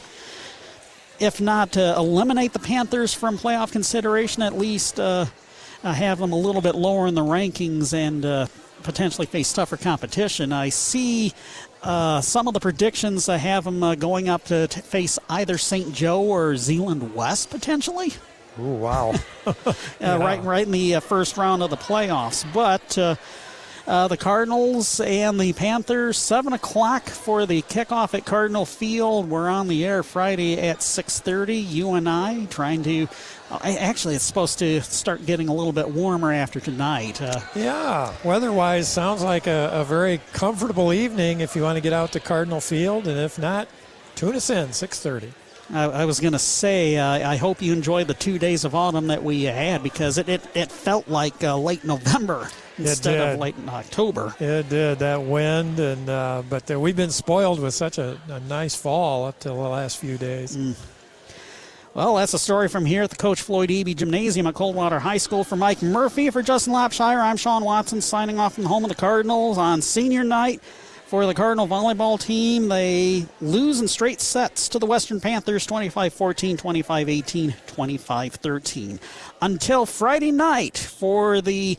if 1.18 1.40
not 1.40 1.72
to 1.72 1.94
eliminate 1.96 2.52
the 2.52 2.58
Panthers 2.58 3.14
from 3.14 3.38
playoff 3.38 3.72
consideration, 3.72 4.42
at 4.42 4.56
least 4.56 4.98
uh, 4.98 5.26
uh, 5.82 5.92
have 5.92 6.18
them 6.18 6.32
a 6.32 6.36
little 6.36 6.62
bit 6.62 6.74
lower 6.74 7.06
in 7.06 7.14
the 7.14 7.22
rankings 7.22 7.92
and 7.92 8.24
uh, 8.24 8.46
potentially 8.82 9.26
face 9.26 9.52
tougher 9.52 9.76
competition. 9.76 10.52
I 10.52 10.70
see 10.70 11.32
uh, 11.82 12.20
some 12.20 12.48
of 12.48 12.54
the 12.54 12.60
predictions 12.60 13.28
I 13.28 13.36
have 13.36 13.64
them 13.64 13.82
uh, 13.82 13.94
going 13.94 14.28
up 14.28 14.44
to, 14.44 14.66
to, 14.66 14.80
face 14.80 15.18
either 15.28 15.58
St. 15.58 15.94
Joe 15.94 16.22
or 16.22 16.56
Zeeland 16.56 17.14
West 17.14 17.50
potentially. 17.50 18.12
Oh 18.58 18.74
wow! 18.74 19.14
yeah. 20.00 20.16
Right, 20.16 20.42
right 20.42 20.64
in 20.64 20.72
the 20.72 21.00
first 21.00 21.36
round 21.36 21.62
of 21.62 21.70
the 21.70 21.76
playoffs, 21.76 22.44
but 22.54 23.18
uh, 23.86 24.08
the 24.08 24.16
Cardinals 24.16 25.00
and 25.00 25.38
the 25.38 25.52
Panthers. 25.52 26.16
Seven 26.18 26.52
o'clock 26.52 27.04
for 27.04 27.46
the 27.46 27.62
kickoff 27.62 28.14
at 28.14 28.24
Cardinal 28.24 28.64
Field. 28.64 29.28
We're 29.28 29.48
on 29.48 29.68
the 29.68 29.84
air 29.84 30.02
Friday 30.02 30.58
at 30.58 30.78
6:30. 30.78 31.60
You 31.68 31.94
and 31.94 32.08
I 32.08 32.46
trying 32.46 32.82
to. 32.84 33.08
Actually, 33.62 34.14
it's 34.14 34.24
supposed 34.24 34.58
to 34.60 34.80
start 34.80 35.26
getting 35.26 35.48
a 35.48 35.54
little 35.54 35.72
bit 35.72 35.90
warmer 35.90 36.32
after 36.32 36.60
tonight. 36.60 37.20
Uh, 37.20 37.40
yeah, 37.54 38.12
weather-wise, 38.24 38.88
sounds 38.88 39.22
like 39.22 39.46
a, 39.46 39.70
a 39.72 39.84
very 39.84 40.20
comfortable 40.32 40.92
evening 40.92 41.40
if 41.40 41.54
you 41.54 41.62
want 41.62 41.76
to 41.76 41.82
get 41.82 41.92
out 41.92 42.10
to 42.12 42.20
Cardinal 42.20 42.60
Field, 42.60 43.06
and 43.06 43.20
if 43.20 43.38
not, 43.38 43.68
tune 44.16 44.34
us 44.34 44.50
in 44.50 44.68
6:30. 44.68 45.30
I, 45.72 45.84
I 45.84 46.04
was 46.04 46.20
going 46.20 46.32
to 46.32 46.38
say, 46.38 46.96
uh, 46.96 47.30
I 47.30 47.36
hope 47.36 47.62
you 47.62 47.72
enjoyed 47.72 48.06
the 48.06 48.14
two 48.14 48.38
days 48.38 48.64
of 48.64 48.74
autumn 48.74 49.06
that 49.06 49.22
we 49.22 49.44
had 49.44 49.82
because 49.82 50.18
it, 50.18 50.28
it, 50.28 50.42
it 50.54 50.70
felt 50.70 51.08
like 51.08 51.42
uh, 51.42 51.56
late 51.56 51.84
November 51.84 52.48
instead 52.78 53.34
of 53.34 53.40
late 53.40 53.56
in 53.56 53.68
October. 53.68 54.34
It 54.40 54.68
did 54.68 54.98
that 54.98 55.22
wind, 55.22 55.78
and 55.78 56.08
uh, 56.08 56.42
but 56.48 56.70
uh, 56.70 56.78
we've 56.78 56.96
been 56.96 57.10
spoiled 57.10 57.60
with 57.60 57.74
such 57.74 57.98
a, 57.98 58.18
a, 58.28 58.40
nice 58.40 58.74
fall 58.74 59.26
up 59.26 59.38
to 59.40 59.48
the 59.48 59.54
last 59.54 59.98
few 59.98 60.18
days. 60.18 60.56
Mm. 60.56 60.76
Well, 61.94 62.16
that's 62.16 62.34
a 62.34 62.38
story 62.38 62.68
from 62.68 62.84
here 62.84 63.04
at 63.04 63.10
the 63.10 63.16
Coach 63.16 63.40
Floyd 63.40 63.70
Eby 63.70 63.94
Gymnasium 63.94 64.48
at 64.48 64.54
Coldwater 64.54 64.98
High 64.98 65.18
School. 65.18 65.44
For 65.44 65.54
Mike 65.54 65.80
Murphy, 65.80 66.28
for 66.30 66.42
Justin 66.42 66.72
Lapshire, 66.72 67.22
I'm 67.22 67.36
Sean 67.36 67.64
Watson 67.64 68.00
signing 68.00 68.40
off 68.40 68.54
from 68.54 68.64
the 68.64 68.68
home 68.68 68.84
of 68.84 68.88
the 68.88 68.96
Cardinals 68.96 69.58
on 69.58 69.80
senior 69.80 70.24
night 70.24 70.60
for 71.06 71.26
the 71.26 71.34
Cardinal 71.34 71.68
volleyball 71.68 72.20
team. 72.20 72.68
They 72.68 73.26
lose 73.40 73.80
in 73.80 73.86
straight 73.86 74.20
sets 74.20 74.68
to 74.70 74.80
the 74.80 74.86
Western 74.86 75.20
Panthers 75.20 75.66
25 75.66 76.12
14, 76.12 76.56
25 76.56 77.08
18, 77.08 77.54
25 77.68 78.34
13. 78.34 79.00
Until 79.40 79.86
Friday 79.86 80.32
night 80.32 80.76
for 80.76 81.40
the 81.40 81.78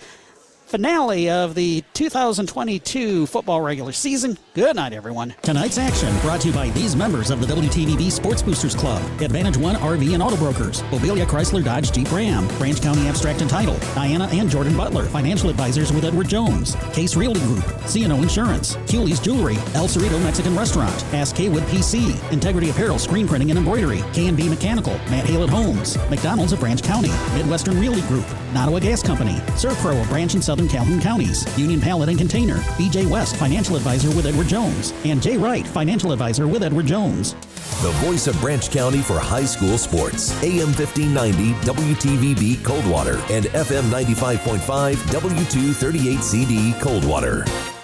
finale 0.66 1.30
of 1.30 1.56
the 1.56 1.84
2022 1.94 3.28
football 3.28 3.62
regular 3.62 3.92
season. 3.92 4.38
Good 4.54 4.76
night, 4.76 4.94
everyone. 4.94 5.36
Tonight's 5.42 5.78
action 5.78 6.16
brought 6.20 6.42
to 6.42 6.48
you 6.48 6.54
by 6.54 6.70
these 6.72 6.96
members 6.96 7.30
of 7.30 7.40
the 7.40 7.54
WTVB 7.54 8.12
Sports 8.12 8.42
Boosters 8.42 8.76
Club 8.76 9.02
Advantage 9.22 9.58
One 9.58 9.76
RV 9.76 10.14
and 10.14 10.24
Auto 10.24 10.38
Brokers, 10.38 10.82
Mobilia 10.84 11.26
Chrysler 11.26 11.64
Dodge 11.64 11.92
Jeep 11.92 12.12
Ram, 12.12 12.48
Branch 12.58 12.82
County 12.82 13.08
Abstract 13.08 13.42
and 13.42 13.50
Title, 13.50 13.78
Diana 13.94 14.28
and 14.32 14.50
Jordan 14.50 14.76
Butler, 14.76 15.06
Financial 15.06 15.50
Advisors 15.50 15.94
with 15.94 16.04
Edward 16.04 16.28
Jones, 16.28 16.76
Case 16.94 17.16
Realty 17.16 17.40
Group, 17.42 17.64
CNO 17.86 18.22
Insurance, 18.22 18.76
Cooley's 18.88 19.20
Jewelry, 19.20 19.56
El 19.74 19.88
Cerrito 19.88 20.22
Mexican 20.24 20.56
Restaurant, 20.56 21.00
Hass 21.04 21.32
Kaywood 21.32 21.64
PC, 21.68 22.32
Integrity 22.32 22.70
Apparel 22.70 22.98
Screen 23.00 23.28
Printing 23.28 23.52
and 23.52 23.60
Embroidery, 23.60 24.04
K&B 24.14 24.50
Mechanical, 24.50 24.94
Matt 25.10 25.26
Hillett 25.26 25.50
Homes, 25.50 25.98
McDonald's 26.10 26.54
of 26.54 26.60
Branch 26.60 26.82
County, 26.82 27.12
Midwestern 27.36 27.80
Realty 27.80 28.02
Group, 28.04 28.26
Nottawa 28.54 28.80
Gas 28.80 29.04
Company, 29.04 29.34
Servpro 29.58 30.02
of 30.02 30.10
Branch 30.10 30.34
and 30.34 30.44
Southern 30.56 30.70
Calhoun 30.70 31.02
Counties, 31.02 31.46
Union 31.58 31.82
Pallet 31.82 32.08
and 32.08 32.18
Container, 32.18 32.56
BJ 32.78 33.06
West, 33.10 33.36
Financial 33.36 33.76
Advisor 33.76 34.08
with 34.16 34.26
Edward 34.26 34.48
Jones, 34.48 34.94
and 35.04 35.22
Jay 35.22 35.36
Wright, 35.36 35.68
Financial 35.68 36.14
Advisor 36.14 36.48
with 36.48 36.64
Edward 36.64 36.86
Jones. 36.86 37.34
The 37.82 37.92
voice 38.06 38.28
of 38.28 38.40
Branch 38.40 38.72
County 38.72 39.00
for 39.00 39.20
high 39.20 39.44
school 39.44 39.78
sports, 39.78 40.32
AM 40.42 40.72
1590 40.72 41.52
WTVB 41.70 42.64
Coldwater 42.64 43.18
and 43.30 43.48
FM 43.48 43.84
95.5 43.92 44.96
W238CD 44.96 46.80
Coldwater. 46.80 47.75